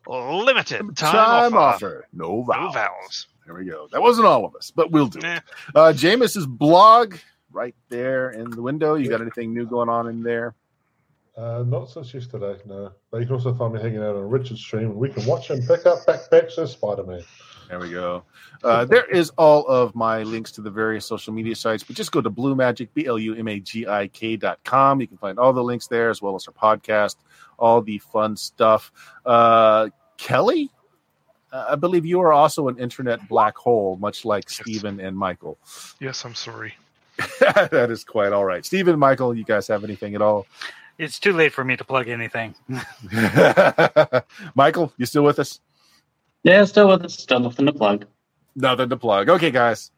limited 0.06 0.78
time, 0.96 1.12
Time 1.12 1.54
offer. 1.56 1.58
offer. 1.58 2.06
No 2.12 2.42
vowels. 2.42 2.66
No 2.66 2.70
vowels. 2.72 3.26
There 3.46 3.54
we 3.54 3.64
go. 3.64 3.88
That 3.92 4.00
wasn't 4.00 4.26
all 4.26 4.44
of 4.44 4.54
us, 4.54 4.70
but 4.70 4.90
we'll 4.90 5.08
do 5.08 5.20
it. 5.22 5.42
Uh, 5.74 5.92
Jameis's 5.92 6.46
blog 6.46 7.16
right 7.52 7.74
there 7.88 8.30
in 8.30 8.50
the 8.50 8.62
window. 8.62 8.94
You 8.94 9.08
got 9.10 9.20
anything 9.20 9.52
new 9.52 9.66
going 9.66 9.88
on 9.88 10.06
in 10.08 10.22
there? 10.22 10.54
Uh, 11.40 11.64
not 11.66 11.88
since 11.88 12.12
yesterday, 12.12 12.60
no. 12.66 12.92
But 13.10 13.20
you 13.20 13.26
can 13.26 13.36
also 13.36 13.54
find 13.54 13.72
me 13.72 13.80
hanging 13.80 14.02
out 14.02 14.14
on 14.14 14.28
Richard's 14.28 14.60
stream, 14.60 14.90
and 14.90 14.96
we 14.96 15.08
can 15.08 15.24
watch 15.24 15.48
him 15.48 15.60
pick 15.62 15.86
up 15.86 16.04
backpacks 16.06 16.58
as 16.58 16.72
Spider 16.72 17.02
Man. 17.04 17.22
There 17.70 17.78
we 17.78 17.90
go. 17.90 18.24
Uh, 18.62 18.84
there 18.84 19.06
is 19.06 19.30
all 19.38 19.64
of 19.66 19.94
my 19.94 20.22
links 20.22 20.50
to 20.52 20.60
the 20.60 20.70
various 20.70 21.06
social 21.06 21.32
media 21.32 21.54
sites, 21.54 21.82
but 21.82 21.96
just 21.96 22.12
go 22.12 22.20
to 22.20 22.28
Blue 22.28 22.54
Magic, 22.54 22.92
B 22.92 23.06
L 23.06 23.18
U 23.18 23.34
M 23.34 23.48
A 23.48 23.58
G 23.60 23.86
I 23.86 24.08
K 24.08 24.36
dot 24.36 24.58
com. 24.64 25.00
You 25.00 25.06
can 25.06 25.16
find 25.16 25.38
all 25.38 25.52
the 25.52 25.62
links 25.62 25.86
there 25.86 26.10
as 26.10 26.20
well 26.20 26.34
as 26.34 26.46
our 26.46 26.52
podcast, 26.52 27.16
all 27.58 27.80
the 27.80 27.98
fun 27.98 28.36
stuff. 28.36 28.92
Uh, 29.24 29.88
Kelly, 30.18 30.68
uh, 31.52 31.68
I 31.70 31.76
believe 31.76 32.04
you 32.04 32.20
are 32.20 32.32
also 32.32 32.68
an 32.68 32.76
internet 32.78 33.26
black 33.28 33.56
hole, 33.56 33.96
much 33.96 34.24
like 34.26 34.44
Yes. 34.50 34.56
Stephen 34.60 35.00
and 35.00 35.16
Michael. 35.16 35.56
Yes, 36.00 36.24
I'm 36.24 36.34
sorry. 36.34 36.74
that 37.40 37.88
is 37.90 38.02
quite 38.04 38.32
all 38.32 38.44
right. 38.44 38.66
Stephen, 38.66 38.98
Michael, 38.98 39.34
you 39.34 39.44
guys 39.44 39.68
have 39.68 39.84
anything 39.84 40.14
at 40.14 40.22
all? 40.22 40.46
It's 41.00 41.18
too 41.18 41.32
late 41.32 41.54
for 41.54 41.64
me 41.64 41.76
to 41.78 41.84
plug 41.84 42.08
anything. 42.08 42.54
Michael, 44.54 44.92
you 44.98 45.06
still 45.06 45.22
with 45.24 45.38
us? 45.38 45.58
Yeah, 46.42 46.62
still 46.66 46.88
with 46.88 47.02
us. 47.06 47.14
Still 47.18 47.40
nothing 47.40 47.64
to 47.64 47.72
plug. 47.72 48.04
Nothing 48.54 48.90
to 48.90 48.98
plug. 48.98 49.30
Okay, 49.30 49.50
guys. 49.50 49.92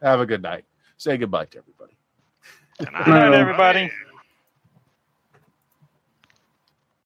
Have 0.00 0.20
a 0.20 0.24
good 0.24 0.40
night. 0.42 0.64
Say 0.96 1.18
goodbye 1.18 1.44
to 1.44 1.58
everybody. 1.58 1.96
good 2.78 2.88
Good 2.88 2.92
night, 2.94 3.28
Well- 3.30 3.34
everybody. 3.34 3.90